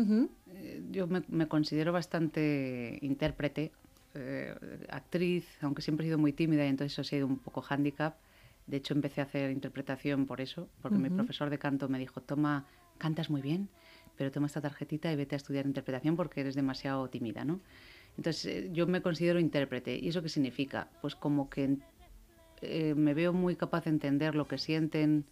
Eh, 0.54 0.82
yo 0.92 1.08
me, 1.08 1.48
considero 1.48 1.92
bastante 1.92 2.98
intérprete, 3.02 3.74
eh, 4.16 4.56
actriz, 4.90 5.46
aunque 5.62 5.82
siempre 5.82 6.06
he 6.06 6.08
sido 6.08 6.18
muy 6.18 6.32
tímida 6.32 6.66
y 6.66 6.70
entonces 6.70 6.94
eso 6.94 7.02
ha 7.02 7.06
sido 7.06 7.28
un 7.28 7.40
poco 7.40 7.62
hándicap 7.62 8.16
de 8.70 8.78
hecho, 8.78 8.94
empecé 8.94 9.22
a 9.22 9.24
hacer 9.24 9.50
interpretación 9.50 10.28
por 10.28 10.41
eso, 10.41 10.70
porque 10.82 10.98
mi 10.98 11.10
profesor 11.10 11.50
de 11.50 11.58
canto 11.58 11.90
me 11.90 11.98
dijo, 11.98 12.22
toma, 12.22 12.66
cantas 13.00 13.32
muy 13.32 13.41
bien, 13.41 13.68
pero 14.16 14.32
toma 14.32 14.46
esta 14.46 14.62
tarjetita 14.62 15.12
y 15.12 15.16
vete 15.16 15.36
a 15.36 15.38
estudiar 15.38 15.66
interpretación 15.66 16.16
porque 16.16 16.41
eres 16.41 16.54
demasiado 16.54 17.10
tímida, 17.10 17.46
¿no? 17.46 17.62
Entonces, 18.16 18.46
eh, 18.46 18.70
yo 18.72 18.86
me 18.86 19.02
considero 19.02 19.40
intérprete. 19.40 19.98
¿Y 19.98 20.10
eso 20.10 20.22
qué 20.22 20.30
significa? 20.30 20.90
Pues 21.02 21.16
como 21.16 21.50
que 21.50 21.78
eh, 22.62 22.94
me 22.94 23.16
veo 23.16 23.34
muy 23.34 23.56
capaz 23.56 23.86
de 23.86 23.90
entender 23.90 24.36
lo 24.36 24.48
que 24.48 24.60
sienten 24.60 25.26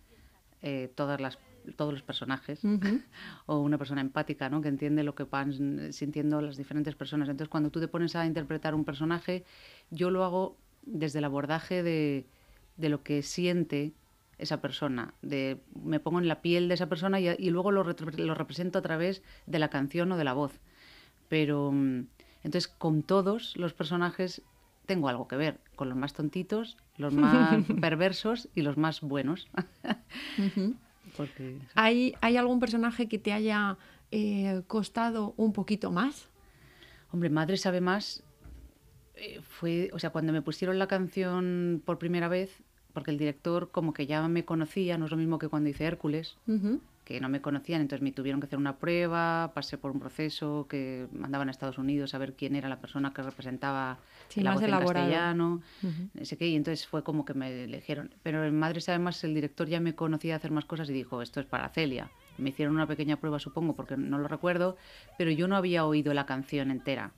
eh, 0.63 0.91
todas 0.95 1.21
las, 1.21 1.37
todos 1.75 1.93
los 1.93 2.01
personajes, 2.01 2.61
o 3.45 3.59
una 3.59 3.77
persona 3.77 4.01
empática, 4.01 4.49
¿no? 4.49 4.61
Que 4.61 4.69
entiende 4.69 5.03
lo 5.03 5.13
que 5.13 5.25
van 5.25 5.93
sintiendo 5.93 6.41
las 6.41 6.57
diferentes 6.57 6.95
personas. 6.95 7.29
Entonces, 7.29 7.49
cuando 7.49 7.69
tú 7.69 7.79
te 7.79 7.87
pones 7.87 8.15
a 8.15 8.25
interpretar 8.25 8.73
un 8.73 8.83
personaje, 8.83 9.43
yo 9.91 10.09
lo 10.09 10.23
hago 10.23 10.57
desde 10.81 11.19
el 11.19 11.25
abordaje 11.25 11.83
de 11.83 12.25
de 12.77 12.89
lo 12.89 13.03
que 13.03 13.21
siente 13.21 13.93
esa 14.37 14.61
persona, 14.61 15.13
de 15.21 15.59
me 15.83 15.99
pongo 15.99 16.19
en 16.19 16.27
la 16.27 16.41
piel 16.41 16.67
de 16.67 16.75
esa 16.75 16.87
persona 16.87 17.19
y, 17.19 17.49
luego 17.49 17.71
lo, 17.71 17.83
lo, 17.83 18.35
represento 18.35 18.77
a 18.77 18.81
través 18.83 19.23
de 19.47 19.59
la 19.59 19.69
canción 19.69 20.11
o 20.11 20.17
de 20.17 20.23
la 20.23 20.33
voz. 20.33 20.59
Pero 21.27 21.71
mm, 21.71 22.05
entonces 22.43 22.67
con 22.67 23.01
todos 23.01 23.57
los 23.57 23.73
personajes 23.73 24.43
tengo 24.85 25.09
algo 25.09 25.27
que 25.27 25.35
ver, 25.35 25.59
con 25.75 25.89
los 25.89 25.97
más 25.97 26.13
tontitos, 26.13 26.77
los 26.97 27.13
más 27.13 27.63
perversos 27.81 28.49
y 28.55 28.61
los 28.61 28.77
más 28.77 29.01
buenos. 29.01 29.47
¿Hay, 31.75 32.15
¿Hay, 32.21 32.37
algún 32.37 32.59
personaje 32.59 33.07
que 33.07 33.17
te 33.17 33.33
haya 33.33 33.77
eh, 34.11 34.61
costado 34.67 35.33
un 35.37 35.51
poquito 35.51 35.91
más? 35.91 36.29
Hombre, 37.11 37.29
Madre 37.29 37.57
sabe 37.57 37.81
más. 37.81 38.23
Eh, 39.15 39.41
fue, 39.41 39.89
o 39.93 39.99
sea, 39.99 40.11
cuando 40.11 40.31
me 40.31 40.41
pusieron 40.41 40.77
la 40.77 40.87
canción 40.87 41.81
por 41.85 41.97
primera 41.97 42.27
vez, 42.27 42.61
porque 42.97 43.11
el 43.11 43.19
director 43.19 43.69
como 43.69 43.93
que 43.93 44.07
ya 44.07 44.27
me 44.27 44.43
conocía, 44.43 44.97
no 44.97 45.05
es 45.05 45.11
lo 45.11 45.17
mismo 45.17 45.37
que 45.37 45.49
cuando 45.49 45.69
hice 45.69 45.83
Hércules, 45.83 46.35
que 47.03 47.21
no 47.21 47.29
me 47.29 47.41
conocían, 47.41 47.81
entonces 47.81 48.01
me 48.01 48.11
tuvieron 48.11 48.41
que 48.41 48.47
hacer 48.47 48.57
una 48.57 48.77
prueba, 48.77 49.51
pasé 49.53 49.77
por 49.77 49.91
un 49.91 49.99
proceso 49.99 50.65
que 50.67 51.05
mandaban 51.11 51.47
a 51.47 51.51
Estados 51.51 51.77
Unidos 51.77 52.15
a 52.15 52.17
ver 52.17 52.33
quién 52.33 52.55
era 52.55 52.69
la 52.69 52.79
persona 52.81 53.13
que 53.13 53.21
representaba 53.21 53.99
la 54.35 54.55
voz 54.55 54.63
en 54.63 54.71
castellano, 54.71 55.61
sé 56.23 56.37
qué, 56.37 56.47
y 56.47 56.55
entonces 56.55 56.87
fue 56.87 57.03
como 57.03 57.23
que 57.23 57.35
me 57.35 57.65
eligieron. 57.65 58.15
Pero 58.23 58.43
en 58.43 58.57
Madres 58.57 58.89
además 58.89 59.23
el 59.23 59.35
director 59.35 59.67
ya 59.67 59.79
me 59.79 59.93
conocía 59.93 60.35
hacer 60.35 60.49
más 60.49 60.65
cosas 60.65 60.89
y 60.89 60.93
dijo, 60.93 61.21
esto 61.21 61.39
es 61.39 61.45
para 61.45 61.69
Celia. 61.69 62.09
Me 62.39 62.49
hicieron 62.49 62.73
una 62.73 62.87
pequeña 62.87 63.17
prueba, 63.17 63.37
supongo, 63.37 63.75
porque 63.75 63.95
no 63.95 64.17
lo 64.17 64.27
recuerdo, 64.27 64.75
pero 65.19 65.29
yo 65.29 65.47
no 65.47 65.55
había 65.55 65.85
oído 65.85 66.15
la 66.15 66.25
canción 66.25 66.71
entera. 66.71 67.11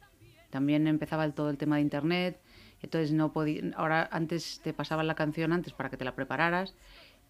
También 0.49 0.87
empezaba 0.87 1.23
el, 1.23 1.31
todo 1.31 1.49
el 1.49 1.57
tema 1.57 1.77
de 1.77 1.83
internet, 1.83 2.41
entonces 2.81 3.11
no 3.11 3.31
podía, 3.31 3.61
ahora 3.75 4.07
antes 4.11 4.61
te 4.63 4.73
pasaban 4.73 5.07
la 5.07 5.15
canción 5.15 5.53
antes 5.53 5.73
para 5.73 5.89
que 5.89 5.97
te 5.97 6.05
la 6.05 6.15
prepararas 6.15 6.75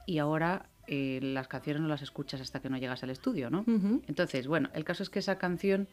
y 0.05 0.19
ahora 0.19 0.65
eh, 0.87 1.19
las 1.21 1.47
canciones 1.47 1.81
no 1.81 1.87
las 1.87 2.01
escuchas 2.01 2.41
hasta 2.41 2.59
que 2.61 2.69
no 2.69 2.77
llegas 2.77 3.03
al 3.03 3.09
estudio, 3.11 3.49
¿no? 3.49 3.63
Entonces, 4.07 4.47
bueno, 4.47 4.69
el 4.73 4.83
caso 4.83 5.03
es 5.03 5.09
que 5.09 5.19
esa 5.19 5.37
canción, 5.37 5.87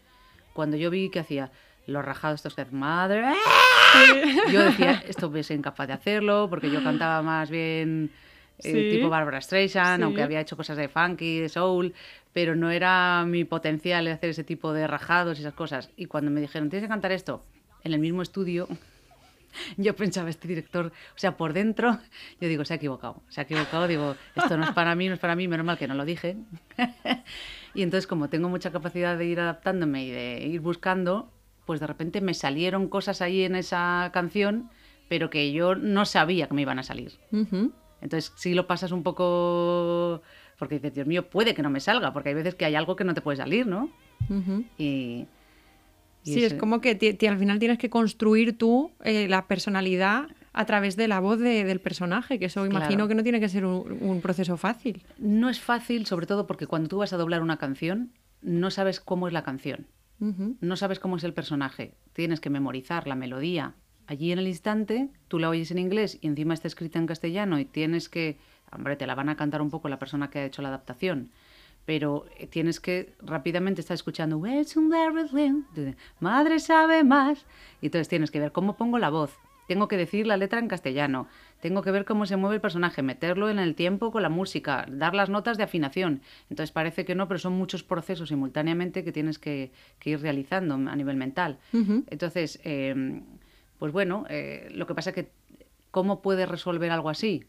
cuando 0.54 0.76
yo 0.76 0.90
vi 0.90 1.10
que 1.10 1.20
hacía 1.20 1.50
los 1.86 2.04
rajados 2.04 2.40
estos 2.40 2.54
que 2.54 2.64
madre, 2.72 3.34
yo 4.52 4.62
decía, 4.64 5.02
esto 5.06 5.30
ser 5.42 5.56
incapaz 5.56 5.86
de 5.86 5.92
hacerlo 5.92 6.48
porque 6.48 6.70
yo 6.70 6.82
cantaba 6.82 7.22
más 7.22 7.50
bien 7.50 8.10
eh, 8.62 8.90
tipo 8.90 9.08
Barbara 9.08 9.40
Streisand, 9.40 10.02
aunque 10.02 10.22
había 10.22 10.40
hecho 10.40 10.56
cosas 10.56 10.76
de 10.76 10.88
funky, 10.88 11.40
de 11.40 11.48
soul, 11.48 11.94
pero 12.32 12.56
no 12.56 12.70
era 12.70 13.24
mi 13.26 13.44
potencial 13.44 14.04
de 14.06 14.12
hacer 14.12 14.30
ese 14.30 14.44
tipo 14.44 14.72
de 14.72 14.86
rajados 14.86 15.38
y 15.38 15.42
esas 15.42 15.54
cosas. 15.54 15.90
Y 15.96 16.06
cuando 16.06 16.30
me 16.30 16.40
dijeron, 16.40 16.70
tienes 16.70 16.84
que 16.84 16.88
cantar 16.88 17.12
esto 17.12 17.42
en 17.84 17.92
el 17.92 18.00
mismo 18.00 18.22
estudio, 18.22 18.68
yo 19.76 19.94
pensaba, 19.94 20.30
este 20.30 20.48
director, 20.48 20.86
o 20.86 21.18
sea, 21.18 21.36
por 21.36 21.52
dentro, 21.52 21.98
yo 22.40 22.48
digo, 22.48 22.64
se 22.64 22.74
ha 22.74 22.76
equivocado, 22.76 23.22
se 23.28 23.40
ha 23.40 23.44
equivocado, 23.44 23.88
digo, 23.88 24.16
esto 24.34 24.56
no 24.56 24.64
es 24.64 24.72
para 24.72 24.94
mí, 24.94 25.08
no 25.08 25.14
es 25.14 25.20
para 25.20 25.36
mí, 25.36 25.48
menos 25.48 25.66
mal 25.66 25.78
que 25.78 25.88
no 25.88 25.94
lo 25.94 26.04
dije. 26.04 26.36
y 27.74 27.82
entonces, 27.82 28.06
como 28.06 28.28
tengo 28.28 28.48
mucha 28.48 28.70
capacidad 28.70 29.16
de 29.16 29.26
ir 29.26 29.40
adaptándome 29.40 30.04
y 30.04 30.10
de 30.10 30.46
ir 30.46 30.60
buscando, 30.60 31.30
pues 31.64 31.80
de 31.80 31.86
repente 31.86 32.20
me 32.20 32.34
salieron 32.34 32.88
cosas 32.88 33.22
ahí 33.22 33.42
en 33.42 33.56
esa 33.56 34.10
canción, 34.12 34.70
pero 35.08 35.30
que 35.30 35.52
yo 35.52 35.74
no 35.74 36.04
sabía 36.04 36.48
que 36.48 36.54
me 36.54 36.62
iban 36.62 36.78
a 36.78 36.82
salir. 36.82 37.12
Entonces, 38.00 38.32
sí 38.36 38.54
lo 38.54 38.66
pasas 38.66 38.92
un 38.92 39.02
poco, 39.02 40.22
porque 40.58 40.76
dices, 40.76 40.94
Dios 40.94 41.06
mío, 41.06 41.28
puede 41.28 41.54
que 41.54 41.62
no 41.62 41.70
me 41.70 41.80
salga, 41.80 42.12
porque 42.12 42.30
hay 42.30 42.34
veces 42.34 42.54
que 42.54 42.64
hay 42.64 42.74
algo 42.74 42.96
que 42.96 43.04
no 43.04 43.14
te 43.14 43.20
puede 43.20 43.36
salir, 43.36 43.66
¿no? 43.66 43.90
Y 44.78 45.26
sí, 46.34 46.44
es 46.44 46.54
como 46.54 46.80
que 46.80 47.18
al 47.28 47.38
final 47.38 47.58
tienes 47.58 47.78
que 47.78 47.90
construir 47.90 48.58
tú 48.58 48.90
eh, 49.04 49.28
la 49.28 49.46
personalidad 49.46 50.28
a 50.52 50.64
través 50.64 50.96
de 50.96 51.06
la 51.06 51.20
voz 51.20 51.38
del 51.38 51.80
personaje, 51.80 52.38
que 52.38 52.46
eso 52.46 52.64
imagino 52.64 53.08
que 53.08 53.14
no 53.14 53.22
tiene 53.22 53.40
que 53.40 53.48
ser 53.48 53.66
un, 53.66 54.20
proceso 54.22 54.56
fácil. 54.56 55.02
No 55.18 55.50
es 55.50 55.60
fácil, 55.60 56.06
sobre 56.06 56.26
todo 56.26 56.46
porque 56.46 56.66
cuando 56.66 56.88
tú 56.88 56.98
vas 56.98 57.12
a 57.12 57.18
doblar 57.18 57.42
una 57.42 57.58
canción, 57.58 58.12
no 58.40 58.70
sabes 58.70 58.98
cómo 58.98 59.28
es 59.28 59.34
la 59.34 59.42
canción, 59.42 59.86
no 60.18 60.76
sabes 60.76 60.98
cómo 60.98 61.18
es 61.18 61.24
el 61.24 61.34
personaje, 61.34 61.94
tienes 62.14 62.40
que 62.40 62.48
memorizar 62.48 63.06
la 63.06 63.16
melodía. 63.16 63.74
Allí 64.06 64.32
en 64.32 64.38
el 64.38 64.48
instante, 64.48 65.10
tú 65.28 65.38
la 65.38 65.50
oyes 65.50 65.70
en 65.72 65.78
inglés 65.78 66.18
y 66.22 66.28
encima 66.28 66.54
está 66.54 66.68
escrita 66.68 66.98
en 66.98 67.06
castellano 67.06 67.58
y 67.58 67.66
tienes 67.66 68.08
que, 68.08 68.38
hombre, 68.72 68.96
te 68.96 69.06
la 69.06 69.14
van 69.14 69.28
a 69.28 69.36
cantar 69.36 69.60
un 69.60 69.68
poco 69.68 69.90
la 69.90 69.98
persona 69.98 70.30
que 70.30 70.38
ha 70.38 70.44
hecho 70.46 70.62
la 70.62 70.68
adaptación 70.68 71.30
pero 71.86 72.26
eh, 72.36 72.46
tienes 72.48 72.80
que 72.80 73.14
rápidamente 73.20 73.80
estar 73.80 73.94
escuchando 73.94 74.38
Madre 76.20 76.58
sabe 76.58 77.04
más. 77.04 77.46
Y 77.80 77.86
entonces 77.86 78.08
tienes 78.08 78.30
que 78.30 78.40
ver 78.40 78.52
cómo 78.52 78.76
pongo 78.76 78.98
la 78.98 79.08
voz. 79.08 79.38
Tengo 79.68 79.88
que 79.88 79.96
decir 79.96 80.26
la 80.26 80.36
letra 80.36 80.58
en 80.58 80.68
castellano. 80.68 81.28
Tengo 81.60 81.82
que 81.82 81.90
ver 81.90 82.04
cómo 82.04 82.26
se 82.26 82.36
mueve 82.36 82.56
el 82.56 82.60
personaje, 82.60 83.02
meterlo 83.02 83.48
en 83.48 83.58
el 83.58 83.74
tiempo 83.74 84.12
con 84.12 84.22
la 84.22 84.28
música, 84.28 84.86
dar 84.88 85.14
las 85.14 85.30
notas 85.30 85.56
de 85.56 85.64
afinación. 85.64 86.22
Entonces 86.50 86.72
parece 86.72 87.04
que 87.04 87.14
no, 87.14 87.26
pero 87.26 87.38
son 87.38 87.54
muchos 87.54 87.82
procesos 87.82 88.28
simultáneamente 88.28 89.02
que 89.02 89.12
tienes 89.12 89.38
que, 89.38 89.72
ir 90.04 90.20
realizando 90.20 90.74
a 90.74 90.94
nivel 90.94 91.16
mental. 91.16 91.58
Entonces, 91.72 92.60
em, 92.62 93.24
pues 93.78 93.92
bueno, 93.92 94.24
eh, 94.28 94.68
lo 94.72 94.86
que 94.86 94.94
pasa 94.94 95.10
es 95.10 95.14
que, 95.14 95.30
¿cómo 95.90 96.22
puedes 96.22 96.48
resolver 96.48 96.90
algo 96.90 97.10
así? 97.10 97.44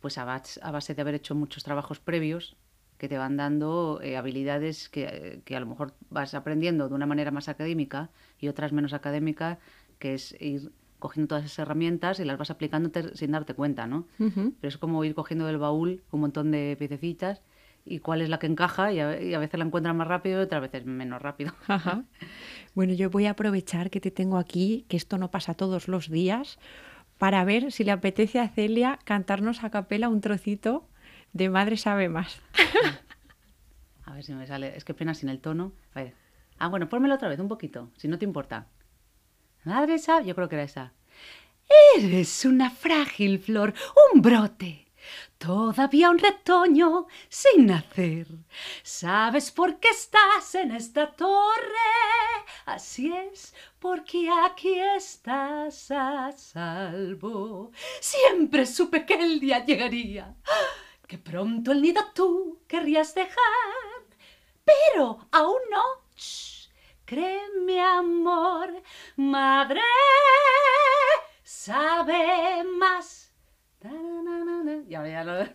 Pues 0.00 0.18
a 0.18 0.24
base 0.24 0.94
de 0.94 1.02
haber 1.02 1.14
hecho 1.14 1.34
muchos 1.34 1.64
trabajos 1.64 1.98
previos 1.98 2.56
que 3.00 3.08
te 3.08 3.16
van 3.16 3.38
dando 3.38 3.98
eh, 4.02 4.18
habilidades 4.18 4.90
que, 4.90 5.40
que, 5.46 5.56
a 5.56 5.60
lo 5.60 5.64
mejor 5.64 5.94
vas 6.10 6.34
aprendiendo 6.34 6.86
de 6.86 6.94
una 6.94 7.06
manera 7.06 7.30
más 7.30 7.48
académica 7.48 8.10
y 8.38 8.48
otras 8.48 8.72
menos 8.72 8.92
académica, 8.92 9.58
que 9.98 10.12
es 10.12 10.36
ir 10.38 10.70
cogiendo 10.98 11.28
todas 11.28 11.46
esas 11.46 11.60
herramientas 11.60 12.20
y 12.20 12.24
las 12.24 12.36
vas 12.36 12.50
aplicando 12.50 12.90
sin 13.14 13.30
darte 13.30 13.54
cuenta, 13.54 13.86
¿no? 13.86 14.06
Pero 14.18 14.68
es 14.68 14.76
como 14.76 15.02
ir 15.02 15.14
cogiendo 15.14 15.46
del 15.46 15.56
baúl 15.56 16.02
un 16.10 16.20
montón 16.20 16.50
de 16.50 16.76
piececitas 16.78 17.40
y 17.86 18.00
cuál 18.00 18.20
es 18.20 18.28
la 18.28 18.38
que 18.38 18.46
encaja 18.46 18.92
y 18.92 19.00
a, 19.00 19.38
veces 19.38 19.58
la 19.58 19.64
encuentras 19.64 19.96
más 19.96 20.06
rápido 20.06 20.40
y 20.40 20.44
otras 20.44 20.60
veces 20.60 20.84
menos 20.84 21.22
rápido. 21.22 21.52
Bueno, 22.74 22.92
yo 22.92 23.08
voy 23.08 23.26
a 23.26 23.30
aprovechar 23.30 23.90
que 23.90 24.00
te 24.00 24.10
tengo 24.10 24.36
aquí, 24.36 24.84
que 24.88 24.96
esto 24.98 25.16
no 25.16 25.30
pasa 25.30 25.54
todos 25.54 25.88
los 25.88 26.10
días, 26.10 26.58
para 27.18 27.42
ver 27.44 27.72
si 27.72 27.82
le 27.82 27.90
apetece 27.92 28.38
a 28.38 28.48
Celia 28.48 28.98
cantarnos 29.04 29.64
a 29.64 29.70
capela 29.70 30.08
un 30.08 30.20
trocito 30.20 30.89
de 31.32 31.48
Madre 31.48 31.76
sabe 31.76 32.08
más. 32.08 32.40
a 34.04 34.14
ver 34.14 34.24
si 34.24 34.32
me 34.32 34.46
sale, 34.46 34.76
es 34.76 34.84
que 34.84 34.94
pena 34.94 35.14
sin 35.14 35.28
el 35.28 35.40
tono. 35.40 35.72
Ah, 36.58 36.68
bueno, 36.68 36.88
pónmelo 36.88 37.14
otra 37.14 37.28
vez 37.28 37.40
un 37.40 37.48
poquito, 37.48 37.90
si 37.96 38.08
no 38.08 38.18
te 38.18 38.24
importa. 38.24 38.66
Madre 39.64 39.98
sabe, 39.98 40.26
yo 40.26 40.34
creo 40.34 40.48
que 40.48 40.56
era 40.56 40.64
esa. 40.64 40.92
Eres 41.96 42.44
una 42.44 42.70
frágil 42.70 43.38
flor, 43.38 43.72
un 44.12 44.20
brote 44.20 44.90
Todavía 45.38 46.10
un 46.10 46.18
retoño 46.18 47.06
sin 47.28 47.66
nacer. 47.66 48.26
¿Sabes 48.82 49.50
por 49.50 49.78
qué 49.78 49.88
estás 49.88 50.54
en 50.54 50.72
esta 50.72 51.10
torre? 51.12 51.90
Así 52.66 53.12
es, 53.12 53.54
porque 53.78 54.28
aquí 54.44 54.78
estás 54.78 55.90
a 55.90 56.30
salvo. 56.32 57.72
Siempre 58.00 58.66
supe 58.66 59.06
que 59.06 59.14
el 59.14 59.40
día 59.40 59.64
llegaría, 59.64 60.36
que 61.10 61.18
pronto 61.18 61.72
el 61.72 61.82
nido 61.82 62.00
tú 62.14 62.60
querrías 62.68 63.16
dejar. 63.16 64.04
Pero 64.64 65.26
aún 65.32 65.60
no. 65.68 65.82
créeme, 67.04 67.80
amor, 67.80 68.80
madre, 69.16 69.80
sabe 71.42 72.62
más 72.78 73.30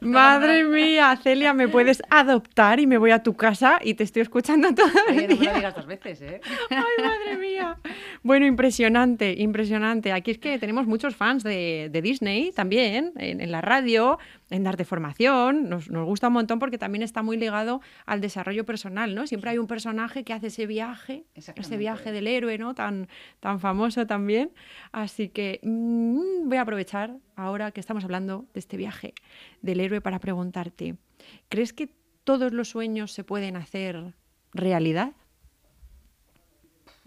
Madre 0.01 0.63
mía, 0.63 1.15
Celia, 1.21 1.53
¿me 1.53 1.67
puedes 1.67 2.01
adoptar 2.09 2.79
y 2.79 2.87
me 2.87 2.97
voy 2.97 3.11
a 3.11 3.21
tu 3.21 3.35
casa 3.35 3.79
y 3.83 3.93
te 3.93 4.03
estoy 4.03 4.23
escuchando 4.23 4.73
todo 4.73 4.87
el 5.09 5.27
día? 5.27 5.51
No 5.51 5.55
digas 5.57 5.75
dos 5.75 5.85
veces, 5.85 6.21
¿eh? 6.21 6.41
Ay, 6.71 7.05
madre 7.05 7.37
mía. 7.37 7.77
Bueno, 8.23 8.47
impresionante, 8.47 9.35
impresionante. 9.37 10.11
Aquí 10.11 10.31
es 10.31 10.39
que 10.39 10.57
tenemos 10.57 10.87
muchos 10.87 11.15
fans 11.15 11.43
de, 11.43 11.91
Disney 12.01 12.51
también, 12.51 13.13
en, 13.17 13.51
la 13.51 13.61
radio, 13.61 14.17
en 14.49 14.63
Darte 14.63 14.85
Formación. 14.85 15.69
Nos, 15.69 15.89
nos, 15.89 16.05
gusta 16.05 16.27
un 16.27 16.33
montón 16.33 16.59
porque 16.59 16.77
también 16.77 17.01
está 17.01 17.23
muy 17.23 17.37
ligado 17.37 17.81
al 18.05 18.21
desarrollo 18.21 18.65
personal, 18.65 19.15
¿no? 19.15 19.27
Siempre 19.27 19.51
hay 19.51 19.57
un 19.57 19.67
personaje 19.67 20.23
que 20.23 20.33
hace 20.33 20.47
ese 20.47 20.67
viaje, 20.67 21.25
ese 21.33 21.77
viaje 21.77 22.11
del 22.11 22.27
héroe, 22.27 22.57
¿no? 22.57 22.75
Tan, 22.75 23.07
tan 23.39 23.59
famoso 23.59 24.05
también. 24.05 24.51
Así 24.91 25.29
que 25.29 25.59
mm, 25.63 26.47
voy 26.47 26.57
a 26.57 26.61
aprovechar 26.61 27.17
ahora 27.35 27.71
que 27.71 27.79
estamos 27.79 28.03
hablando 28.03 28.45
de 28.53 28.59
este 28.59 28.77
viaje 28.77 29.13
del 29.61 29.79
héroe 29.79 30.01
para 30.01 30.19
preguntarte, 30.19 30.95
¿crees 31.49 31.73
que 31.73 31.89
todos 32.23 32.53
los 32.53 32.69
sueños 32.69 33.11
se 33.11 33.23
pueden 33.23 33.55
hacer 33.55 34.13
realidad? 34.53 35.13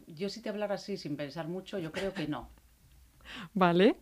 Yo 0.07 0.29
si 0.29 0.41
te 0.41 0.49
hablara 0.49 0.77
así 0.77 0.97
sin 0.97 1.17
pensar 1.17 1.49
mucho, 1.49 1.79
yo 1.79 1.93
creo 1.93 2.15
que 2.15 2.27
no. 2.27 2.49
Vale. 3.53 3.97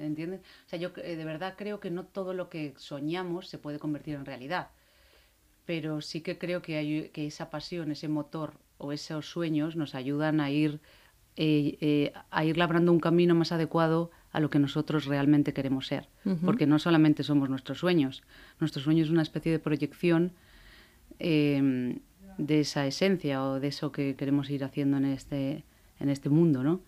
¿Entiendes? 0.00 0.40
O 0.66 0.68
sea, 0.68 0.78
yo 0.78 0.90
eh, 0.96 1.16
de 1.16 1.24
verdad 1.24 1.54
creo 1.56 1.80
que 1.80 1.90
no 1.90 2.04
todo 2.04 2.34
lo 2.34 2.48
que 2.48 2.74
soñamos 2.76 3.48
se 3.48 3.58
puede 3.58 3.78
convertir 3.78 4.14
en 4.14 4.24
realidad. 4.24 4.68
Pero 5.66 6.00
sí 6.00 6.20
que 6.20 6.38
creo 6.38 6.62
que, 6.62 6.76
hay, 6.76 7.10
que 7.10 7.26
esa 7.26 7.50
pasión, 7.50 7.92
ese 7.92 8.08
motor 8.08 8.54
o 8.78 8.92
esos 8.92 9.30
sueños 9.30 9.76
nos 9.76 9.94
ayudan 9.94 10.40
a 10.40 10.50
ir, 10.50 10.80
eh, 11.36 11.76
eh, 11.80 12.12
a 12.30 12.44
ir 12.44 12.56
labrando 12.56 12.92
un 12.92 13.00
camino 13.00 13.34
más 13.34 13.52
adecuado 13.52 14.10
a 14.32 14.40
lo 14.40 14.48
que 14.50 14.58
nosotros 14.58 15.06
realmente 15.06 15.52
queremos 15.52 15.86
ser. 15.86 16.08
Porque 16.44 16.66
no 16.66 16.78
solamente 16.78 17.22
somos 17.22 17.50
nuestros 17.50 17.78
sueños, 17.78 18.22
nuestro 18.60 18.82
sueño 18.82 19.04
es 19.04 19.10
una 19.10 19.22
especie 19.22 19.50
de 19.52 19.58
proyección 19.58 20.32
em, 21.18 21.98
de 22.38 22.60
esa 22.60 22.86
esencia 22.86 23.42
o 23.44 23.60
de 23.60 23.68
eso 23.68 23.90
que 23.90 24.14
queremos 24.16 24.48
ir 24.50 24.64
haciendo 24.64 24.96
en 24.96 25.06
este, 25.06 25.64
en 25.98 26.08
este 26.08 26.28
mundo, 26.28 26.62
¿no? 26.62 26.80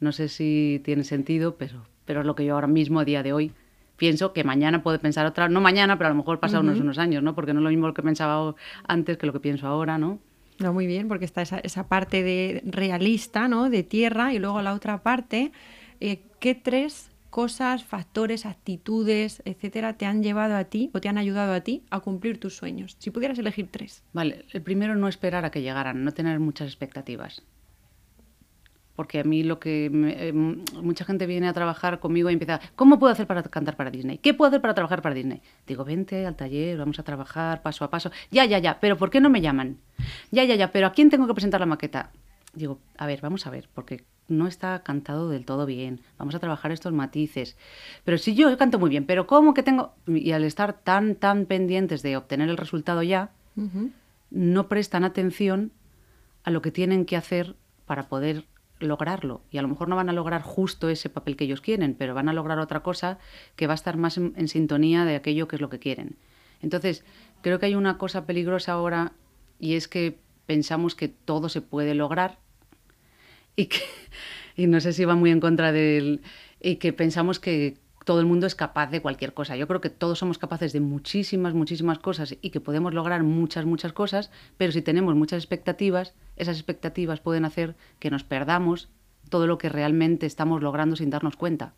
No 0.00 0.12
sé 0.12 0.28
si 0.28 0.80
tiene 0.84 1.04
sentido, 1.04 1.56
pero, 1.56 1.84
pero 2.08 2.22
es 2.22 2.26
lo 2.26 2.34
que 2.34 2.46
yo 2.46 2.54
ahora 2.54 2.66
mismo, 2.66 3.00
a 3.00 3.04
día 3.04 3.22
de 3.22 3.34
hoy, 3.34 3.52
pienso 3.98 4.32
que 4.32 4.42
mañana 4.42 4.82
puedo 4.82 4.98
pensar 4.98 5.26
otra, 5.26 5.50
no 5.50 5.60
mañana, 5.60 5.98
pero 5.98 6.06
a 6.06 6.10
lo 6.10 6.16
mejor 6.16 6.40
pasados 6.40 6.64
unos, 6.64 6.80
unos 6.80 6.96
años, 6.96 7.22
¿no? 7.22 7.34
Porque 7.34 7.52
no 7.52 7.60
es 7.60 7.64
lo 7.64 7.68
mismo 7.68 7.86
lo 7.86 7.92
que 7.92 8.02
pensaba 8.02 8.54
antes 8.86 9.18
que 9.18 9.26
lo 9.26 9.34
que 9.34 9.40
pienso 9.40 9.66
ahora, 9.66 9.98
¿no? 9.98 10.18
No, 10.58 10.72
muy 10.72 10.86
bien, 10.86 11.06
porque 11.06 11.26
está 11.26 11.42
esa, 11.42 11.58
esa 11.58 11.86
parte 11.86 12.22
de 12.22 12.62
realista, 12.64 13.46
¿no? 13.46 13.68
De 13.68 13.82
tierra, 13.82 14.32
y 14.32 14.38
luego 14.38 14.62
la 14.62 14.72
otra 14.72 15.02
parte 15.02 15.52
eh, 16.00 16.20
¿qué 16.40 16.54
tres 16.54 17.10
cosas, 17.28 17.84
factores, 17.84 18.46
actitudes, 18.46 19.42
etcétera, 19.44 19.98
te 19.98 20.06
han 20.06 20.22
llevado 20.22 20.56
a 20.56 20.64
ti 20.64 20.90
o 20.94 21.00
te 21.00 21.10
han 21.10 21.18
ayudado 21.18 21.52
a 21.52 21.60
ti 21.60 21.82
a 21.90 22.00
cumplir 22.00 22.40
tus 22.40 22.56
sueños? 22.56 22.96
Si 22.98 23.10
pudieras 23.10 23.38
elegir 23.38 23.68
tres. 23.70 24.02
Vale, 24.14 24.46
el 24.50 24.62
primero 24.62 24.94
no 24.96 25.08
esperar 25.08 25.44
a 25.44 25.50
que 25.50 25.60
llegaran, 25.60 26.04
no 26.04 26.12
tener 26.12 26.40
muchas 26.40 26.68
expectativas. 26.68 27.42
Porque 28.98 29.20
a 29.20 29.22
mí 29.22 29.44
lo 29.44 29.60
que 29.60 29.84
eh, 29.86 30.32
mucha 30.32 31.04
gente 31.04 31.24
viene 31.26 31.46
a 31.46 31.52
trabajar 31.52 32.00
conmigo 32.00 32.30
y 32.30 32.32
empieza, 32.32 32.60
¿cómo 32.74 32.98
puedo 32.98 33.12
hacer 33.12 33.28
para 33.28 33.44
cantar 33.44 33.76
para 33.76 33.92
Disney? 33.92 34.18
¿Qué 34.18 34.34
puedo 34.34 34.48
hacer 34.48 34.60
para 34.60 34.74
trabajar 34.74 35.02
para 35.02 35.14
Disney? 35.14 35.40
Digo, 35.68 35.84
vente 35.84 36.26
al 36.26 36.34
taller, 36.34 36.76
vamos 36.76 36.98
a 36.98 37.04
trabajar 37.04 37.62
paso 37.62 37.84
a 37.84 37.90
paso. 37.90 38.10
Ya, 38.32 38.44
ya, 38.44 38.58
ya, 38.58 38.80
pero 38.80 38.96
¿por 38.96 39.10
qué 39.10 39.20
no 39.20 39.30
me 39.30 39.40
llaman? 39.40 39.78
Ya, 40.32 40.42
ya, 40.42 40.56
ya, 40.56 40.72
pero 40.72 40.88
¿a 40.88 40.92
quién 40.92 41.10
tengo 41.10 41.28
que 41.28 41.34
presentar 41.34 41.60
la 41.60 41.66
maqueta? 41.66 42.10
Digo, 42.54 42.80
a 42.96 43.06
ver, 43.06 43.20
vamos 43.20 43.46
a 43.46 43.50
ver, 43.50 43.68
porque 43.72 44.02
no 44.26 44.48
está 44.48 44.82
cantado 44.82 45.28
del 45.28 45.44
todo 45.44 45.64
bien. 45.64 46.00
Vamos 46.18 46.34
a 46.34 46.40
trabajar 46.40 46.72
estos 46.72 46.92
matices. 46.92 47.56
Pero 48.04 48.18
si 48.18 48.34
yo, 48.34 48.58
canto 48.58 48.80
muy 48.80 48.90
bien, 48.90 49.06
pero 49.06 49.28
¿cómo 49.28 49.54
que 49.54 49.62
tengo...? 49.62 49.94
Y 50.08 50.32
al 50.32 50.42
estar 50.42 50.72
tan, 50.72 51.14
tan 51.14 51.46
pendientes 51.46 52.02
de 52.02 52.16
obtener 52.16 52.48
el 52.48 52.56
resultado 52.56 53.04
ya, 53.04 53.30
no 54.32 54.66
prestan 54.66 55.04
atención 55.04 55.70
a 56.42 56.50
lo 56.50 56.62
que 56.62 56.72
tienen 56.72 57.04
que 57.04 57.16
hacer 57.16 57.54
para 57.86 58.08
poder 58.08 58.44
lograrlo. 58.80 59.42
Y 59.50 59.58
a 59.58 59.62
lo 59.62 59.68
mejor 59.68 59.88
no 59.88 59.96
van 59.96 60.08
a 60.08 60.12
lograr 60.12 60.42
justo 60.42 60.88
ese 60.88 61.08
papel 61.08 61.36
que 61.36 61.44
ellos 61.44 61.60
quieren, 61.60 61.94
pero 61.94 62.14
van 62.14 62.28
a 62.28 62.32
lograr 62.32 62.58
otra 62.58 62.80
cosa 62.80 63.18
que 63.56 63.66
va 63.66 63.74
a 63.74 63.74
estar 63.74 63.96
más 63.96 64.18
en, 64.18 64.48
sintonía 64.48 65.04
de 65.04 65.16
aquello 65.16 65.48
que 65.48 65.56
es 65.56 65.62
lo 65.62 65.68
que 65.68 65.78
quieren. 65.78 66.16
Entonces, 66.60 67.04
creo 67.42 67.58
que 67.58 67.66
hay 67.66 67.74
una 67.74 67.98
cosa 67.98 68.26
peligrosa 68.26 68.72
ahora 68.72 69.12
y 69.58 69.74
es 69.74 69.88
que 69.88 70.18
pensamos 70.46 70.94
que 70.94 71.08
todo 71.08 71.48
se 71.48 71.60
puede 71.60 71.94
lograr 71.94 72.38
y 73.56 73.66
que 73.66 73.80
y 74.56 74.66
no 74.66 74.80
sé 74.80 74.92
si 74.92 75.04
va 75.04 75.14
muy 75.14 75.30
en 75.30 75.40
contra 75.40 75.72
del 75.72 76.22
y 76.60 76.76
que 76.76 76.92
pensamos 76.92 77.38
que 77.38 77.76
todo 78.08 78.20
el 78.20 78.26
mundo 78.26 78.46
es 78.46 78.54
capaz 78.54 78.90
de 78.90 79.02
cualquier 79.02 79.34
cosa. 79.34 79.54
Yo 79.54 79.68
creo 79.68 79.82
que 79.82 79.90
todos 79.90 80.18
somos 80.18 80.38
capaces 80.38 80.72
de 80.72 80.80
muchísimas, 80.80 81.52
muchísimas 81.52 81.98
cosas 81.98 82.38
y 82.40 82.48
que 82.48 82.58
podemos 82.58 82.94
lograr 82.94 83.22
muchas, 83.22 83.66
muchas 83.66 83.92
cosas, 83.92 84.30
pero 84.56 84.72
si 84.72 84.80
tenemos 84.80 85.14
muchas 85.14 85.42
expectativas, 85.42 86.14
esas 86.36 86.56
expectativas 86.56 87.20
pueden 87.20 87.44
hacer 87.44 87.76
que 87.98 88.10
nos 88.10 88.24
perdamos 88.24 88.88
todo 89.28 89.46
lo 89.46 89.58
que 89.58 89.68
realmente 89.68 90.24
estamos 90.24 90.62
logrando 90.62 90.96
sin 90.96 91.10
darnos 91.10 91.36
cuenta, 91.36 91.74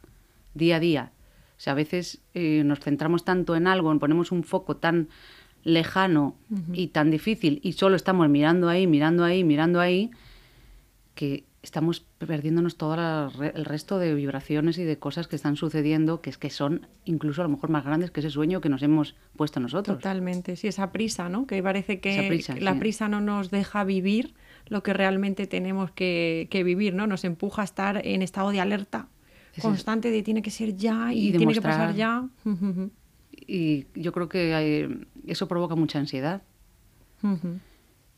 día 0.55 0.77
a 0.77 0.79
día. 0.79 1.11
O 1.59 1.61
sea, 1.61 1.73
a 1.73 1.75
veces 1.75 2.21
eh, 2.35 2.63
nos 2.65 2.79
centramos 2.79 3.25
tanto 3.25 3.57
en 3.57 3.67
algo, 3.67 3.99
ponemos 3.99 4.31
un 4.31 4.45
foco 4.45 4.77
tan 4.77 5.09
lejano 5.65 6.37
y 6.73 6.87
tan 6.87 7.11
difícil 7.11 7.59
y 7.65 7.73
solo 7.73 7.97
estamos 7.97 8.29
mirando 8.29 8.69
ahí, 8.69 8.87
mirando 8.87 9.25
ahí, 9.25 9.43
mirando 9.43 9.81
ahí, 9.81 10.13
que 11.17 11.43
estamos 11.63 12.01
perdiéndonos 12.19 12.77
todo 12.77 12.95
el 12.95 13.65
resto 13.65 13.99
de 13.99 14.15
vibraciones 14.15 14.79
y 14.79 14.85
de 14.85 14.99
cosas 14.99 15.29
que 15.29 15.37
están 15.37 15.57
sucediendo, 15.57 16.23
que 16.23 16.31
es 16.31 16.39
que 16.39 16.49
son 16.49 16.87
incluso 17.05 17.43
a 17.43 17.45
lo 17.45 17.51
mejor 17.51 17.71
más 17.71 17.85
grandes 17.85 18.11
que 18.11 18.21
ese 18.21 18.31
sueño 18.31 18.61
que 18.61 18.71
nos 18.71 18.83
hemos 18.83 19.15
puesto 19.37 19.61
nosotros. 19.61 19.99
Totalmente, 19.99 20.57
sí, 20.57 20.69
esa 20.69 20.91
prisa, 20.91 21.29
¿no? 21.29 21.47
Que 21.47 21.63
parece 21.63 22.01
que 22.01 22.43
la 22.61 22.79
prisa 22.79 23.09
no 23.09 23.21
nos 23.21 23.51
deja 23.51 23.85
vivir 23.85 24.35
lo 24.67 24.83
que 24.83 24.93
realmente 24.95 25.47
tenemos 25.47 25.91
que, 25.91 26.49
vivir, 26.65 26.95
¿no? 26.95 27.07
Nos 27.07 27.25
empuja 27.25 27.63
a 27.63 27.65
estar 27.65 28.07
en 28.07 28.23
estado 28.23 28.51
de 28.51 28.61
alerta 28.61 29.09
constante 29.61 30.11
de 30.11 30.23
tiene 30.23 30.43
que 30.43 30.51
ser 30.51 30.77
ya 30.77 31.13
y, 31.13 31.33
tiene 31.33 31.53
que 31.53 31.61
pasar 31.61 31.95
ya. 31.95 32.27
y 33.35 33.87
yo 33.95 34.13
creo 34.13 34.29
que 34.29 35.07
eso 35.27 35.49
provoca 35.49 35.75
mucha 35.75 35.99
ansiedad 35.99 36.43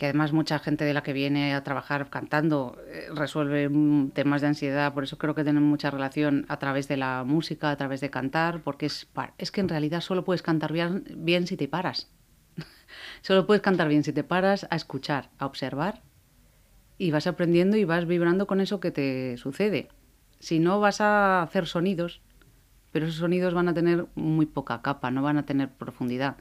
que 0.02 0.06
además 0.06 0.32
mucha 0.32 0.58
gente 0.58 0.84
de 0.84 0.94
la 0.94 1.04
que 1.04 1.12
viene 1.12 1.54
a 1.54 1.62
trabajar 1.62 2.10
cantando 2.10 2.76
eh, 2.88 3.06
resuelve 3.14 3.70
temas 4.12 4.40
de 4.40 4.48
ansiedad, 4.48 4.92
por 4.92 5.04
eso 5.04 5.16
creo 5.16 5.36
que 5.36 5.44
tienen 5.44 5.62
mucha 5.62 5.92
relación 5.92 6.44
a 6.48 6.58
través 6.58 6.88
de 6.88 6.96
la 6.96 7.22
música, 7.22 7.70
a 7.70 7.76
través 7.76 8.00
de 8.00 8.10
cantar, 8.10 8.62
porque 8.64 8.86
es, 8.86 9.06
es 9.38 9.52
que 9.52 9.60
en 9.60 9.68
realidad 9.68 10.00
solo 10.00 10.24
puedes 10.24 10.42
cantar 10.42 10.72
bien, 10.72 11.04
bien 11.18 11.46
si 11.46 11.56
te 11.56 11.68
paras. 11.68 12.10
solo 13.22 13.46
puedes 13.46 13.62
cantar 13.62 13.86
bien 13.86 14.02
si 14.02 14.12
te 14.12 14.24
paras 14.24 14.66
a 14.70 14.74
escuchar, 14.74 15.30
a 15.38 15.46
observar 15.46 16.02
y 16.98 17.12
vas 17.12 17.28
aprendiendo 17.28 17.76
y 17.76 17.84
vas 17.84 18.04
vibrando 18.04 18.48
con 18.48 18.60
eso 18.60 18.80
que 18.80 18.90
te 18.90 19.36
sucede. 19.36 19.86
Si 20.40 20.58
no 20.58 20.80
vas 20.80 21.00
a 21.00 21.42
hacer 21.42 21.68
sonidos, 21.68 22.22
pero 22.90 23.06
esos 23.06 23.20
sonidos 23.20 23.54
van 23.54 23.68
a 23.68 23.74
tener 23.74 24.06
muy 24.16 24.46
poca 24.46 24.82
capa, 24.82 25.12
no 25.12 25.22
van 25.22 25.38
a 25.38 25.46
tener 25.46 25.70
profundidad. 25.70 26.38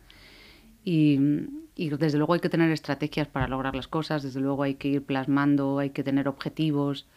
Y, 0.84 1.20
Y 1.82 1.90
desde 1.90 2.20
luego 2.20 2.36
hay 2.36 2.40
que 2.40 2.50
tener 2.50 2.70
estrategias 2.70 3.28
para 3.28 3.48
lograr 3.48 3.76
las 3.76 3.88
cosas, 3.88 4.22
desde 4.22 4.40
luego 4.40 4.62
hay 4.62 4.76
que 4.76 4.88
ir 4.88 5.04
plasmando, 5.04 5.80
hay 5.80 5.90
que 5.90 6.04
tener 6.04 6.28
objetivos, 6.28 7.08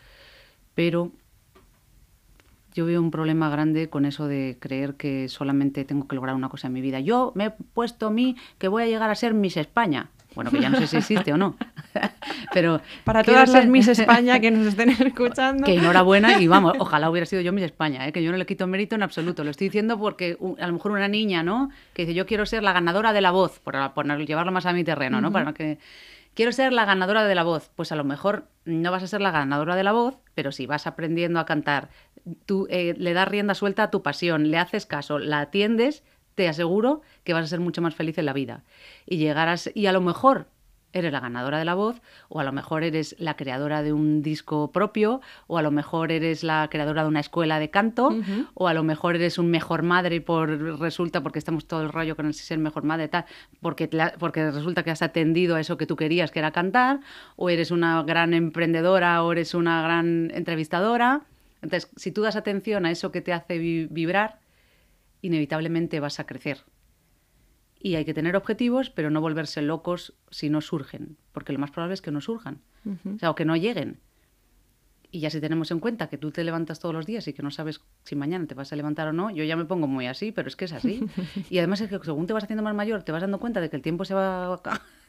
pero 0.74 1.12
yo 2.72 2.86
veo 2.86 3.02
un 3.02 3.10
problema 3.10 3.50
grande 3.50 3.90
con 3.90 4.06
eso 4.06 4.26
de 4.26 4.56
creer 4.58 4.94
que 4.94 5.28
solamente 5.28 5.84
tengo 5.84 6.08
que 6.08 6.16
lograr 6.16 6.34
una 6.34 6.48
cosa 6.48 6.68
en 6.68 6.72
mi 6.72 6.80
vida. 6.80 6.98
Yo 7.00 7.32
me 7.34 7.44
he 7.44 7.50
puesto 7.50 8.06
a 8.06 8.10
mí 8.10 8.36
que 8.56 8.68
voy 8.68 8.84
a 8.84 8.86
llegar 8.86 9.10
a 9.10 9.14
ser 9.14 9.34
Miss 9.34 9.58
España. 9.58 10.08
Bueno, 10.34 10.50
que 10.50 10.62
ya 10.62 10.70
no 10.70 10.78
sé 10.78 10.86
si 10.86 10.96
existe 10.96 11.34
o 11.34 11.36
no. 11.36 11.56
Pero 12.52 12.80
para 13.04 13.22
todas 13.22 13.50
las 13.50 13.66
Miss 13.66 13.88
España 13.98 14.40
que 14.40 14.50
nos 14.50 14.66
estén 14.66 14.90
escuchando. 14.90 15.64
Que 15.64 15.74
enhorabuena 15.74 16.40
y 16.40 16.46
vamos, 16.46 16.74
ojalá 16.78 17.10
hubiera 17.10 17.26
sido 17.26 17.42
yo 17.42 17.52
Miss 17.52 17.64
España, 17.64 18.06
¿eh? 18.06 18.12
que 18.12 18.22
yo 18.22 18.30
no 18.30 18.38
le 18.38 18.46
quito 18.46 18.66
mérito 18.66 18.94
en 18.94 19.02
absoluto. 19.02 19.44
Lo 19.44 19.50
estoy 19.50 19.68
diciendo 19.68 19.98
porque 19.98 20.36
a 20.58 20.66
lo 20.66 20.72
mejor 20.72 20.92
una 20.92 21.08
niña, 21.08 21.42
¿no? 21.42 21.70
Que 21.92 22.02
dice, 22.02 22.14
yo 22.14 22.26
quiero 22.26 22.46
ser 22.46 22.62
la 22.62 22.72
ganadora 22.72 23.12
de 23.12 23.20
la 23.20 23.30
voz, 23.30 23.60
por, 23.60 23.74
llevarlo 24.26 24.52
más 24.52 24.66
a 24.66 24.72
mi 24.72 24.84
terreno, 24.84 25.20
¿no? 25.20 25.32
Para 25.32 25.52
que 25.52 25.78
quiero 26.34 26.52
ser 26.52 26.72
la 26.72 26.84
ganadora 26.84 27.24
de 27.24 27.34
la 27.34 27.42
voz. 27.42 27.70
Pues 27.74 27.92
a 27.92 27.96
lo 27.96 28.04
mejor 28.04 28.46
no 28.64 28.90
vas 28.90 29.02
a 29.02 29.06
ser 29.06 29.20
la 29.20 29.30
ganadora 29.30 29.76
de 29.76 29.84
la 29.84 29.92
voz, 29.92 30.18
pero 30.34 30.52
si 30.52 30.66
vas 30.66 30.86
aprendiendo 30.86 31.40
a 31.40 31.46
cantar, 31.46 31.88
tú 32.46 32.66
eh, 32.70 32.94
le 32.98 33.12
das 33.12 33.28
rienda 33.28 33.54
suelta 33.54 33.84
a 33.84 33.90
tu 33.90 34.02
pasión, 34.02 34.50
le 34.50 34.58
haces 34.58 34.86
caso, 34.86 35.18
la 35.18 35.40
atiendes, 35.40 36.02
te 36.34 36.48
aseguro 36.48 37.02
que 37.22 37.32
vas 37.32 37.44
a 37.44 37.48
ser 37.48 37.60
mucho 37.60 37.80
más 37.82 37.94
feliz 37.94 38.18
en 38.18 38.26
la 38.26 38.32
vida. 38.32 38.64
Y 39.06 39.18
llegarás, 39.18 39.70
y 39.74 39.86
a 39.86 39.92
lo 39.92 40.00
mejor 40.00 40.48
eres 40.94 41.12
la 41.12 41.20
ganadora 41.20 41.58
de 41.58 41.64
la 41.64 41.74
voz, 41.74 42.00
o 42.28 42.40
a 42.40 42.44
lo 42.44 42.52
mejor 42.52 42.84
eres 42.84 43.14
la 43.18 43.36
creadora 43.36 43.82
de 43.82 43.92
un 43.92 44.22
disco 44.22 44.70
propio, 44.72 45.20
o 45.46 45.58
a 45.58 45.62
lo 45.62 45.70
mejor 45.70 46.12
eres 46.12 46.42
la 46.42 46.68
creadora 46.70 47.02
de 47.02 47.08
una 47.08 47.20
escuela 47.20 47.58
de 47.58 47.68
canto, 47.68 48.16
o 48.54 48.68
a 48.68 48.74
lo 48.74 48.84
mejor 48.84 49.16
eres 49.16 49.38
un 49.38 49.50
mejor 49.50 49.82
madre 49.82 50.20
por 50.20 50.48
resulta 50.80 51.22
porque 51.22 51.38
estamos 51.38 51.66
todo 51.66 51.82
el 51.82 51.90
rollo 51.90 52.16
con 52.16 52.26
el 52.26 52.34
ser 52.34 52.58
mejor 52.58 52.84
madre 52.84 53.08
tal, 53.08 53.26
porque 53.60 53.90
porque 54.18 54.50
resulta 54.50 54.82
que 54.82 54.90
has 54.90 55.02
atendido 55.02 55.56
a 55.56 55.60
eso 55.60 55.76
que 55.76 55.86
tú 55.86 55.96
querías 55.96 56.30
que 56.30 56.38
era 56.38 56.52
cantar, 56.52 57.00
o 57.36 57.50
eres 57.50 57.70
una 57.70 58.02
gran 58.04 58.32
emprendedora 58.32 59.22
o 59.22 59.32
eres 59.32 59.54
una 59.54 59.82
gran 59.82 60.30
entrevistadora. 60.32 61.22
Entonces, 61.60 61.90
si 61.96 62.12
tú 62.12 62.22
das 62.22 62.36
atención 62.36 62.86
a 62.86 62.90
eso 62.90 63.10
que 63.10 63.20
te 63.20 63.32
hace 63.32 63.58
vibrar, 63.58 64.38
inevitablemente 65.22 65.98
vas 65.98 66.20
a 66.20 66.26
crecer. 66.26 66.58
Y 67.84 67.96
hay 67.96 68.06
que 68.06 68.14
tener 68.14 68.34
objetivos, 68.34 68.88
pero 68.88 69.10
no 69.10 69.20
volverse 69.20 69.60
locos 69.60 70.14
si 70.30 70.48
no 70.48 70.62
surgen, 70.62 71.18
porque 71.32 71.52
lo 71.52 71.58
más 71.58 71.70
probable 71.70 71.92
es 71.92 72.00
que 72.00 72.10
no 72.10 72.22
surjan, 72.22 72.62
o 72.86 73.18
sea, 73.18 73.28
o 73.28 73.34
que 73.34 73.44
no 73.44 73.56
lleguen. 73.56 74.00
Y 75.10 75.20
ya 75.20 75.28
si 75.28 75.38
tenemos 75.38 75.70
en 75.70 75.80
cuenta 75.80 76.06
que 76.06 76.16
tú 76.16 76.30
te 76.30 76.44
levantas 76.44 76.80
todos 76.80 76.94
los 76.94 77.04
días 77.04 77.28
y 77.28 77.34
que 77.34 77.42
no 77.42 77.50
sabes 77.50 77.82
si 78.04 78.16
mañana 78.16 78.46
te 78.46 78.54
vas 78.54 78.72
a 78.72 78.76
levantar 78.76 79.08
o 79.08 79.12
no, 79.12 79.30
yo 79.30 79.44
ya 79.44 79.54
me 79.54 79.66
pongo 79.66 79.86
muy 79.86 80.06
así, 80.06 80.32
pero 80.32 80.48
es 80.48 80.56
que 80.56 80.64
es 80.64 80.72
así. 80.72 81.04
y 81.50 81.58
además 81.58 81.82
es 81.82 81.90
que 81.90 81.98
según 82.02 82.26
te 82.26 82.32
vas 82.32 82.44
haciendo 82.44 82.62
más 82.62 82.74
mayor, 82.74 83.02
te 83.02 83.12
vas 83.12 83.20
dando 83.20 83.38
cuenta 83.38 83.60
de 83.60 83.68
que 83.68 83.76
el 83.76 83.82
tiempo 83.82 84.06
se 84.06 84.14
va 84.14 84.62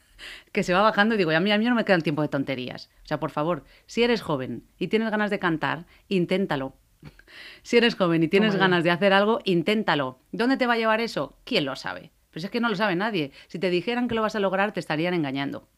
que 0.52 0.64
se 0.64 0.74
va 0.74 0.82
bajando 0.82 1.16
y 1.16 1.18
digo, 1.18 1.32
a 1.32 1.40
mí, 1.40 1.54
a 1.54 1.58
mí 1.58 1.64
no 1.64 1.76
me 1.76 1.86
queda 1.86 1.96
el 1.96 2.04
tiempo 2.04 2.24
de 2.24 2.28
tonterías. 2.28 2.90
O 3.06 3.08
sea, 3.08 3.22
por 3.22 3.32
favor, 3.32 3.64
si 3.86 4.04
eres 4.04 4.22
joven 4.22 4.66
y 4.78 4.90
tienes 4.90 5.12
ganas 5.12 5.32
de 5.32 5.40
cantar, 5.40 5.86
inténtalo. 6.10 6.76
Si 7.64 7.78
eres 7.78 7.96
joven 7.96 8.22
y 8.22 8.28
tienes 8.28 8.56
ganas 8.58 8.84
de 8.84 8.92
hacer 8.92 9.14
algo, 9.14 9.40
inténtalo. 9.46 10.20
¿Dónde 10.34 10.58
te 10.58 10.68
va 10.68 10.74
a 10.74 10.78
llevar 10.78 11.02
eso? 11.02 11.38
¿Quién 11.46 11.66
lo 11.66 11.76
sabe? 11.76 12.12
Pues 12.36 12.44
es 12.44 12.52
que 12.52 12.60
no 12.60 12.68
lo 12.68 12.76
sabe 12.76 12.98
nadie. 12.98 13.32
Si 13.48 13.60
te 13.60 13.70
dijeran 13.70 14.10
que 14.10 14.16
lo 14.16 14.22
vas 14.22 14.36
a 14.36 14.42
lograr, 14.42 14.74
te 14.74 14.82
estarían 14.82 15.14
engañando. 15.14 15.70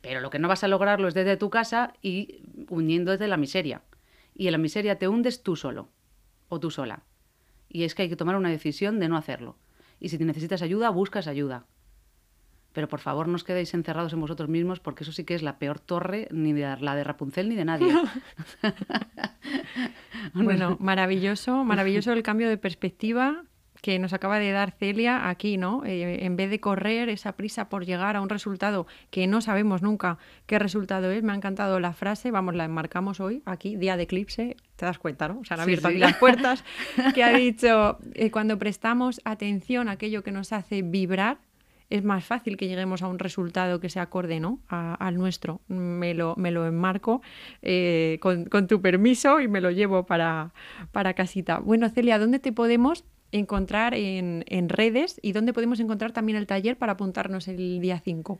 Pero 0.00 0.20
lo 0.20 0.28
que 0.28 0.40
no 0.40 0.48
vas 0.48 0.64
a 0.64 0.66
lograrlo 0.66 1.06
es 1.06 1.14
desde 1.14 1.36
tu 1.36 1.50
casa 1.50 1.92
y 2.02 2.42
hundiendo 2.68 3.12
desde 3.12 3.28
la 3.28 3.36
miseria. 3.36 3.82
Y 4.34 4.48
en 4.48 4.52
la 4.52 4.58
miseria 4.58 4.98
te 4.98 5.06
hundes 5.06 5.44
tú 5.44 5.54
solo 5.54 5.88
o 6.48 6.58
tú 6.58 6.72
sola. 6.72 7.04
Y 7.68 7.84
es 7.84 7.94
que 7.94 8.02
hay 8.02 8.08
que 8.08 8.16
tomar 8.16 8.34
una 8.34 8.50
decisión 8.50 8.98
de 8.98 9.08
no 9.08 9.16
hacerlo. 9.16 9.56
Y 10.00 10.08
si 10.08 10.18
necesitas 10.18 10.62
ayuda, 10.62 10.90
buscas 10.90 11.28
ayuda 11.28 11.64
pero 12.72 12.88
por 12.88 13.00
favor 13.00 13.26
no 13.26 13.34
os 13.34 13.42
quedéis 13.44 13.74
encerrados 13.74 14.12
en 14.12 14.20
vosotros 14.20 14.48
mismos 14.48 14.78
porque 14.78 15.02
eso 15.02 15.12
sí 15.12 15.24
que 15.24 15.34
es 15.34 15.42
la 15.42 15.58
peor 15.58 15.80
torre 15.80 16.28
ni 16.30 16.52
de 16.52 16.76
la 16.80 16.94
de 16.94 17.04
Rapunzel 17.04 17.48
ni 17.48 17.56
de 17.56 17.64
nadie. 17.64 17.92
bueno, 20.34 20.76
maravilloso, 20.78 21.64
maravilloso 21.64 22.12
el 22.12 22.22
cambio 22.22 22.48
de 22.48 22.58
perspectiva 22.58 23.44
que 23.80 23.98
nos 23.98 24.12
acaba 24.12 24.38
de 24.38 24.52
dar 24.52 24.72
Celia 24.72 25.28
aquí, 25.28 25.56
¿no? 25.56 25.84
Eh, 25.84 26.24
en 26.24 26.36
vez 26.36 26.50
de 26.50 26.60
correr 26.60 27.08
esa 27.08 27.32
prisa 27.32 27.68
por 27.68 27.84
llegar 27.84 28.16
a 28.16 28.20
un 28.20 28.28
resultado 28.28 28.86
que 29.10 29.26
no 29.26 29.40
sabemos 29.40 29.82
nunca 29.82 30.18
qué 30.46 30.58
resultado 30.58 31.10
es, 31.10 31.22
me 31.22 31.32
ha 31.32 31.36
encantado 31.36 31.80
la 31.80 31.92
frase, 31.92 32.30
vamos, 32.30 32.54
la 32.54 32.64
enmarcamos 32.64 33.20
hoy, 33.20 33.42
aquí, 33.46 33.76
día 33.76 33.96
de 33.96 34.04
eclipse, 34.04 34.56
te 34.76 34.86
das 34.86 34.98
cuenta, 34.98 35.28
¿no? 35.28 35.44
Se 35.44 35.54
han 35.54 35.60
abierto 35.60 35.88
aquí 35.88 35.98
las 35.98 36.16
puertas, 36.16 36.64
que 37.14 37.24
ha 37.24 37.32
dicho, 37.32 37.98
eh, 38.14 38.30
cuando 38.30 38.58
prestamos 38.58 39.20
atención 39.24 39.88
a 39.88 39.92
aquello 39.92 40.22
que 40.22 40.32
nos 40.32 40.52
hace 40.52 40.82
vibrar, 40.82 41.38
es 41.90 42.04
más 42.04 42.24
fácil 42.24 42.56
que 42.56 42.68
lleguemos 42.68 43.02
a 43.02 43.08
un 43.08 43.18
resultado 43.18 43.80
que 43.80 43.88
se 43.90 43.98
acorde 43.98 44.38
¿no? 44.38 44.60
al 44.68 45.16
nuestro. 45.16 45.60
Me 45.66 46.14
lo, 46.14 46.34
me 46.36 46.52
lo 46.52 46.64
enmarco 46.66 47.20
eh, 47.62 48.18
con, 48.20 48.66
tu 48.68 48.80
permiso 48.80 49.40
y 49.40 49.48
me 49.48 49.60
lo 49.60 49.72
llevo 49.72 50.06
para, 50.06 50.54
para 50.92 51.14
casita. 51.14 51.58
Bueno, 51.58 51.88
Celia, 51.90 52.20
¿dónde 52.20 52.38
te 52.38 52.52
podemos 52.52 53.04
encontrar 53.32 53.94
en, 53.94 54.68
redes 54.68 55.18
y 55.22 55.32
dónde 55.32 55.52
podemos 55.52 55.80
encontrar 55.80 56.12
también 56.12 56.36
el 56.38 56.46
taller 56.46 56.76
para 56.76 56.92
apuntarnos 56.92 57.48
el 57.48 57.80
día 57.80 58.00
5? 58.00 58.38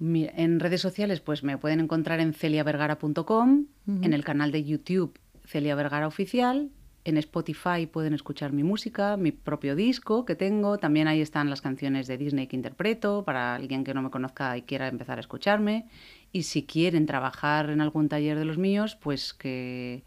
en 0.00 0.60
redes 0.60 0.80
sociales, 0.80 1.20
pues 1.20 1.44
me 1.44 1.56
pueden 1.56 1.80
encontrar 1.80 2.20
en 2.20 2.34
celiavergara.com, 2.34 3.66
en 4.02 4.12
el 4.12 4.24
canal 4.24 4.50
de 4.52 4.64
YouTube 4.64 5.18
Celia 5.46 5.74
Vergara 5.76 6.08
Oficial 6.08 6.70
en 7.04 7.18
Spotify 7.18 7.86
pueden 7.86 8.14
escuchar 8.14 8.52
mi 8.52 8.62
música, 8.62 9.18
mi 9.18 9.30
propio 9.30 9.76
disco 9.76 10.24
que 10.24 10.34
tengo. 10.34 10.78
También 10.78 11.06
ahí 11.06 11.20
están 11.20 11.50
las 11.50 11.60
canciones 11.60 12.06
de 12.06 12.16
Disney 12.16 12.46
que 12.46 12.56
interpreto 12.56 13.24
para 13.24 13.54
alguien 13.54 13.84
que 13.84 13.92
no 13.92 14.00
me 14.00 14.10
conozca 14.10 14.56
y 14.56 14.62
quiera 14.62 14.88
empezar 14.88 15.18
a 15.18 15.20
escucharme. 15.20 15.86
Y 16.32 16.44
si 16.44 16.64
quieren 16.64 17.04
trabajar 17.04 17.68
en 17.68 17.82
algún 17.82 18.08
taller 18.08 18.38
de 18.38 18.46
los 18.46 18.56
míos, 18.56 18.96
pues 18.96 19.34
que 19.34 20.02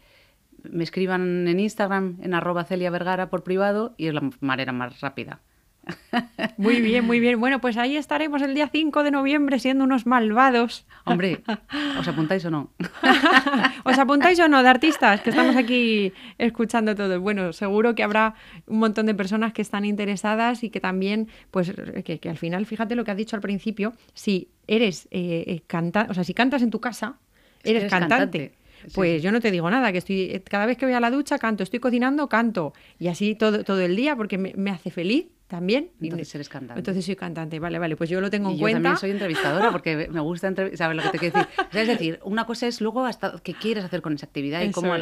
me 0.62 0.84
escriban 0.84 1.48
en 1.48 1.60
Instagram 1.60 2.18
en 2.22 2.34
arroba 2.34 2.64
Celia 2.64 2.90
Vergara 2.90 3.30
por 3.30 3.42
privado 3.42 3.94
y 3.96 4.06
es 4.06 4.14
la 4.14 4.28
manera 4.40 4.72
más 4.72 5.00
rápida. 5.00 5.40
Muy 6.56 6.80
bien, 6.80 7.04
muy 7.06 7.20
bien. 7.20 7.40
Bueno, 7.40 7.60
pues 7.60 7.76
ahí 7.76 7.96
estaremos 7.96 8.42
el 8.42 8.54
día 8.54 8.68
5 8.70 9.02
de 9.02 9.10
noviembre 9.10 9.58
siendo 9.58 9.84
unos 9.84 10.06
malvados. 10.06 10.86
Hombre, 11.04 11.42
¿os 11.98 12.06
apuntáis 12.06 12.44
o 12.44 12.50
no? 12.50 12.72
¿Os 13.84 13.98
apuntáis 13.98 14.38
o 14.40 14.48
no 14.48 14.62
de 14.62 14.68
artistas 14.68 15.20
que 15.20 15.30
estamos 15.30 15.56
aquí 15.56 16.12
escuchando 16.36 16.94
todo? 16.94 17.20
Bueno, 17.20 17.52
seguro 17.52 17.94
que 17.94 18.02
habrá 18.02 18.34
un 18.66 18.78
montón 18.78 19.06
de 19.06 19.14
personas 19.14 19.52
que 19.52 19.62
están 19.62 19.84
interesadas 19.84 20.62
y 20.62 20.70
que 20.70 20.80
también, 20.80 21.28
pues, 21.50 21.72
que, 22.04 22.20
al 22.28 22.36
final, 22.36 22.66
fíjate 22.66 22.94
lo 22.94 23.04
que 23.04 23.12
has 23.12 23.16
dicho 23.16 23.36
al 23.36 23.42
principio, 23.42 23.94
si 24.14 24.50
eres 24.66 25.08
eh, 25.10 25.44
eh 25.46 25.62
cantante, 25.66 26.10
o 26.10 26.14
sea, 26.14 26.24
si 26.24 26.34
cantas 26.34 26.62
en 26.62 26.70
tu 26.70 26.80
casa, 26.80 27.16
eres, 27.64 27.90
cantante. 27.90 28.52
Pues 28.94 29.22
yo 29.22 29.32
no 29.32 29.40
te 29.40 29.50
digo 29.50 29.70
nada, 29.70 29.92
que 29.92 29.98
estoy 29.98 30.42
cada 30.48 30.66
vez 30.66 30.76
que 30.76 30.86
voy 30.86 30.94
a 30.94 31.00
la 31.00 31.10
ducha 31.10 31.38
canto, 31.38 31.62
estoy 31.62 31.80
cocinando, 31.80 32.28
canto 32.28 32.72
y 32.98 33.08
así 33.08 33.34
todo, 33.34 33.64
todo 33.64 33.80
el 33.80 33.96
día 33.96 34.16
porque 34.16 34.38
me 34.38 34.70
hace 34.70 34.90
feliz 34.90 35.26
también. 35.48 35.90
Entonces 36.00 36.32
eres 36.34 36.48
cantante. 36.48 36.78
Entonces 36.78 37.04
soy 37.04 37.16
cantante, 37.16 37.58
vale, 37.58 37.78
vale, 37.78 37.96
pues 37.96 38.08
yo 38.10 38.20
lo 38.20 38.30
tengo 38.30 38.50
en 38.50 38.56
yo 38.56 38.60
cuenta. 38.60 38.78
Yo 38.78 38.82
también 38.82 38.98
soy 38.98 39.10
entrevistadora 39.10 39.72
porque 39.72 40.08
me 40.10 40.20
gusta 40.20 40.52
¿sabes 40.74 40.96
lo 40.96 41.02
que 41.02 41.08
te 41.08 41.18
quiero 41.18 41.38
decir? 41.38 41.48
es 41.72 41.88
decir, 41.88 42.20
una 42.22 42.44
cosa 42.44 42.66
es 42.66 42.80
luego 42.80 43.04
hasta 43.06 43.40
qué 43.42 43.54
quieres 43.54 43.82
hacer 43.82 44.02
con 44.02 44.12
esa 44.12 44.26
actividad 44.26 44.62
y 44.62 44.70
cómo, 44.70 44.92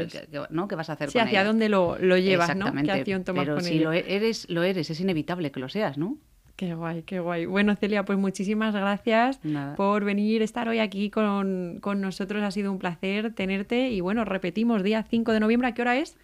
¿no? 0.50 0.68
¿Qué 0.68 0.74
vas 0.76 0.88
a 0.88 0.94
hacer 0.94 1.10
sí, 1.10 1.18
hacia 1.18 1.44
dónde 1.44 1.68
lo, 1.68 1.98
lo 1.98 2.16
llevas, 2.16 2.48
Exactamente. 2.48 2.88
¿no? 2.88 2.94
¿Qué 2.94 3.00
acción 3.00 3.24
tomas 3.24 3.44
Pero 3.44 3.60
si 3.60 3.80
lo 3.80 3.92
eres, 3.92 4.48
lo 4.48 4.62
eres, 4.62 4.88
es 4.88 5.00
inevitable 5.00 5.50
que 5.50 5.60
lo 5.60 5.68
seas, 5.68 5.98
¿no? 5.98 6.16
Qué 6.56 6.74
guay, 6.74 7.02
qué 7.02 7.20
guay. 7.20 7.44
Bueno, 7.44 7.76
Celia, 7.76 8.06
pues 8.06 8.18
muchísimas 8.18 8.74
gracias 8.74 9.38
por 9.76 10.04
venir, 10.04 10.40
estar 10.40 10.66
hoy 10.68 10.78
aquí 10.78 11.10
con, 11.10 11.80
con 11.82 12.00
nosotros. 12.00 12.42
Ha 12.42 12.50
sido 12.50 12.72
un 12.72 12.78
placer 12.78 13.34
tenerte 13.34 13.90
y 13.90 14.00
bueno, 14.00 14.24
repetimos, 14.24 14.82
día 14.82 15.02
5 15.02 15.32
de 15.32 15.40
noviembre, 15.40 15.68
¿a 15.68 15.74
qué 15.74 15.82
hora 15.82 15.98
es? 15.98 16.16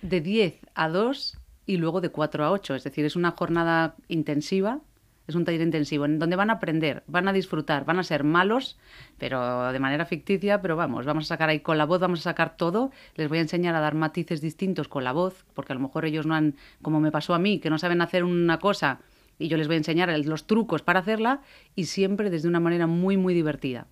De 0.00 0.20
10 0.20 0.60
a 0.76 0.88
2 0.88 1.36
y 1.66 1.78
luego 1.78 2.00
de 2.00 2.10
4 2.10 2.44
a 2.44 2.52
8. 2.52 2.76
Es 2.76 2.84
decir, 2.84 3.04
es 3.04 3.16
una 3.16 3.32
jornada 3.32 3.96
intensiva, 4.06 4.78
es 5.26 5.34
un 5.34 5.44
taller 5.44 5.62
intensivo 5.62 6.04
en 6.04 6.20
donde 6.20 6.36
van 6.36 6.50
a 6.50 6.54
aprender, 6.54 7.02
van 7.08 7.26
a 7.26 7.32
disfrutar, 7.32 7.84
van 7.84 7.98
a 7.98 8.04
ser 8.04 8.22
malos, 8.22 8.78
pero 9.18 9.72
de 9.72 9.78
manera 9.80 10.06
ficticia, 10.06 10.62
pero 10.62 10.76
vamos, 10.76 11.06
vamos 11.06 11.24
a 11.24 11.28
sacar 11.28 11.48
ahí 11.48 11.58
con 11.58 11.76
la 11.76 11.86
voz, 11.86 11.98
vamos 11.98 12.20
a 12.20 12.22
sacar 12.22 12.56
todo. 12.56 12.92
Les 13.16 13.28
voy 13.28 13.38
a 13.38 13.42
enseñar 13.42 13.74
a 13.74 13.80
dar 13.80 13.96
matices 13.96 14.40
distintos 14.40 14.86
con 14.86 15.02
la 15.02 15.10
voz, 15.10 15.44
porque 15.54 15.72
a 15.72 15.74
lo 15.74 15.80
mejor 15.80 16.04
ellos 16.04 16.24
no 16.24 16.36
han, 16.36 16.54
como 16.82 17.00
me 17.00 17.10
pasó 17.10 17.34
a 17.34 17.40
mí, 17.40 17.58
que 17.58 17.68
no 17.68 17.78
saben 17.78 18.00
hacer 18.00 18.22
una 18.22 18.60
cosa 18.60 19.00
y 19.42 19.48
yo 19.48 19.56
les 19.56 19.66
voy 19.66 19.74
a 19.74 19.78
enseñar 19.78 20.16
los 20.24 20.46
trucos 20.46 20.82
para 20.82 21.00
hacerla 21.00 21.40
y 21.74 21.84
siempre 21.84 22.30
desde 22.30 22.48
una 22.48 22.60
manera 22.60 22.86
muy, 22.86 23.16
muy 23.16 23.34
divertida. 23.34 23.86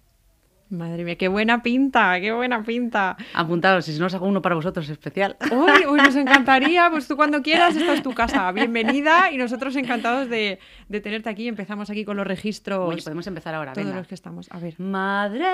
Madre 0.70 1.02
mía, 1.02 1.16
qué 1.16 1.26
buena 1.26 1.64
pinta, 1.64 2.20
qué 2.20 2.30
buena 2.30 2.62
pinta. 2.62 3.16
Apuntados, 3.34 3.86
si 3.86 3.98
no 3.98 4.06
os 4.06 4.14
hago 4.14 4.26
uno 4.26 4.40
para 4.40 4.54
vosotros 4.54 4.88
especial. 4.88 5.36
Uy, 5.50 5.84
uy, 5.88 5.98
nos 6.00 6.14
encantaría, 6.24 6.88
pues 6.90 7.08
tú 7.08 7.16
cuando 7.16 7.42
quieras, 7.42 7.74
esta 7.74 7.92
es 7.92 8.04
tu 8.04 8.14
casa. 8.14 8.50
Bienvenida 8.52 9.32
y 9.32 9.36
nosotros 9.36 9.74
encantados 9.74 10.28
de, 10.28 10.60
tenerte 10.88 11.28
aquí. 11.28 11.48
Empezamos 11.48 11.90
aquí 11.90 12.04
con 12.04 12.16
los 12.16 12.24
registros. 12.24 12.88
Oye, 12.88 13.02
podemos 13.02 13.26
empezar 13.26 13.52
ahora, 13.56 13.72
Todos 13.72 13.92
los 13.92 14.06
que 14.06 14.14
estamos. 14.14 14.48
A 14.52 14.60
ver. 14.60 14.78
Madre. 14.78 15.44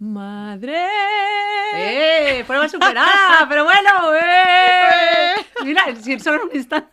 Madre. 0.00 0.86
¡Eh! 1.76 2.44
Prueba 2.48 2.68
superada, 2.68 3.46
pero 3.48 3.62
bueno, 3.62 3.90
¡eh! 4.20 5.34
Mira, 5.64 5.94
si 5.94 6.18
solo 6.18 6.46
un 6.46 6.56
instante. 6.56 6.88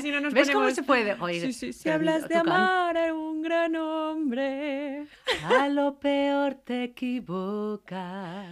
Si 0.00 0.10
no 0.10 0.20
nos 0.20 0.32
¿Ves 0.34 0.50
cómo 0.50 0.70
se 0.70 0.82
puede? 0.82 1.14
Oye, 1.20 1.40
Sí, 1.40 1.52
sí, 1.52 1.72
si 1.72 1.88
hablas 1.90 2.28
de 2.28 2.36
amar 2.36 2.96
a 2.96 3.12
un 3.14 3.42
gran 3.42 3.74
hombre, 3.76 5.06
A 5.48 5.68
lo 5.68 5.98
peor 5.98 6.54
te 6.54 6.84
equivocas. 6.84 8.46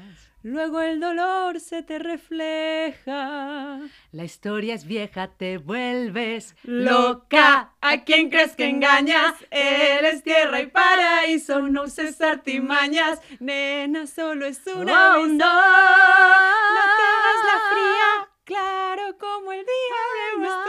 luego 0.44 0.80
el 0.80 0.98
dolor 1.00 1.60
se 1.60 1.82
te 1.82 1.98
refleja. 2.00 3.78
La 4.10 4.24
historia 4.24 4.74
es 4.74 4.84
vieja, 4.86 5.28
te 5.28 5.58
vuelves 5.58 6.54
Loca, 6.64 7.72
¿a 7.80 8.04
quién 8.04 8.28
crees 8.28 8.56
que 8.56 8.68
engañas? 8.68 9.34
Él 9.50 10.04
es 10.04 10.22
tierra 10.22 10.60
y 10.60 10.66
paraíso, 10.66 11.62
no 11.62 11.84
uses 11.84 12.20
artimañas. 12.20 13.20
Nena, 13.40 14.06
solo 14.06 14.46
es 14.46 14.60
una 14.66 15.16
Oh, 15.16 15.22
vez. 15.22 15.32
no. 15.32 15.36
No 15.36 16.82
te 16.96 17.02
hagas 17.12 17.40
la 17.46 17.60
fría, 17.70 18.28
claro 18.44 19.16
como 19.18 19.52
el 19.52 19.60
día 19.60 20.48
de 20.48 20.52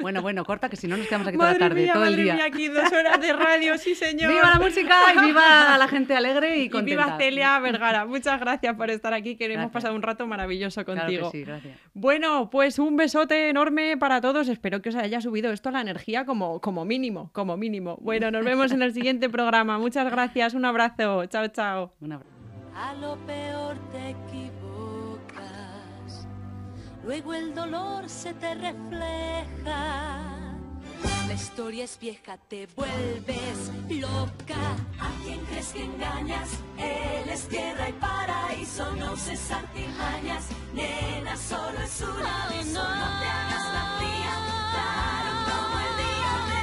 Bueno, 0.00 0.22
bueno, 0.22 0.42
corta 0.44 0.70
que 0.70 0.76
si 0.76 0.88
no 0.88 0.96
nos 0.96 1.06
quedamos 1.06 1.28
aquí 1.28 1.36
toda 1.36 1.50
Madre 1.50 1.60
la 1.60 1.68
tarde, 1.68 1.82
mía, 1.82 1.92
todo 1.92 2.04
el 2.04 2.10
madre 2.12 2.22
día. 2.22 2.34
mía, 2.34 2.44
aquí 2.46 2.68
dos 2.68 2.90
horas 2.92 3.20
de 3.20 3.32
radio, 3.34 3.76
sí 3.76 3.94
señor. 3.94 4.32
¡Viva 4.32 4.48
la 4.50 4.58
música 4.58 4.98
y 5.14 5.18
viva 5.26 5.76
la 5.76 5.86
gente 5.86 6.16
alegre 6.16 6.58
y 6.58 6.62
Y 6.62 6.70
contenta! 6.70 7.04
viva 7.04 7.18
Celia 7.18 7.58
Vergara. 7.60 8.06
Muchas 8.06 8.40
gracias 8.40 8.74
por 8.74 8.88
estar 8.90 9.12
aquí, 9.12 9.36
que 9.36 9.52
hemos 9.52 9.70
pasado 9.70 9.94
un 9.94 10.00
rato 10.02 10.26
maravilloso 10.26 10.82
Claro 10.84 11.00
contigo. 11.02 11.30
que 11.30 11.38
sí, 11.38 11.44
gracias. 11.44 11.78
Bueno, 11.92 12.48
pues 12.50 12.78
un 12.78 12.96
besote 12.96 13.50
enorme 13.50 13.96
para 13.98 14.20
todos. 14.22 14.48
Espero 14.48 14.80
que 14.80 14.88
os 14.88 14.96
haya 14.96 15.20
subido 15.20 15.52
esto 15.52 15.70
la 15.70 15.82
energía 15.82 16.24
como, 16.24 16.60
como 16.62 16.86
mínimo, 16.86 17.28
como 17.32 17.56
mínimo. 17.58 17.98
Bueno, 18.00 18.30
nos 18.30 18.44
vemos 18.46 18.72
en 18.72 18.80
el 18.82 18.94
siguiente 18.94 19.28
programa. 19.28 19.76
Muchas 19.78 20.10
gracias, 20.10 20.54
un 20.54 20.64
abrazo. 20.64 21.26
Chao, 21.26 21.46
chao. 21.48 21.92
Un 22.00 22.12
abrazo. 22.12 22.32
A 22.74 22.94
lo 22.94 23.16
peor 23.26 23.76
te 23.92 24.08
equivocas, 24.10 24.61
luego 27.04 27.34
el 27.34 27.54
dolor 27.54 28.08
se 28.08 28.34
te 28.34 28.54
refleja. 28.54 30.32
La 31.26 31.34
historia 31.34 31.84
es 31.84 31.98
vieja, 31.98 32.36
te 32.36 32.66
vuelves 32.76 33.70
loca. 33.88 34.76
¿A 35.00 35.10
quién 35.24 35.40
crees 35.46 35.68
que 35.68 35.84
engañas? 35.84 36.50
Él 36.78 37.28
es 37.28 37.48
tierra 37.48 37.88
y 37.88 37.92
paraíso, 37.94 38.92
no 38.96 39.12
uses 39.12 39.50
artimañas. 39.50 40.48
Nena, 40.74 41.36
solo 41.36 41.78
es 41.82 42.00
una 42.00 42.10
oh, 42.10 42.64
no. 42.66 42.82
no 42.82 43.20
te 43.20 43.26
hagas 43.26 43.66
la 43.74 43.84
fría, 43.98 44.34
claro 44.72 45.32
como 45.48 45.76
el 45.86 45.92
día 46.02 46.34
de 46.52 46.60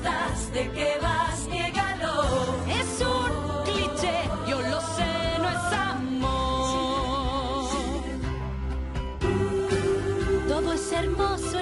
¿De 0.00 0.70
qué 0.72 0.98
vas? 1.02 1.46
Niégalo. 1.48 2.24
Es 2.66 3.00
un 3.02 3.64
cliché, 3.64 4.14
yo 4.48 4.58
lo 4.62 4.80
sé, 4.80 5.38
no 5.38 5.48
es 5.48 5.72
amor. 5.72 7.68
Todo 10.48 10.72
es 10.72 10.92
hermoso. 10.92 11.59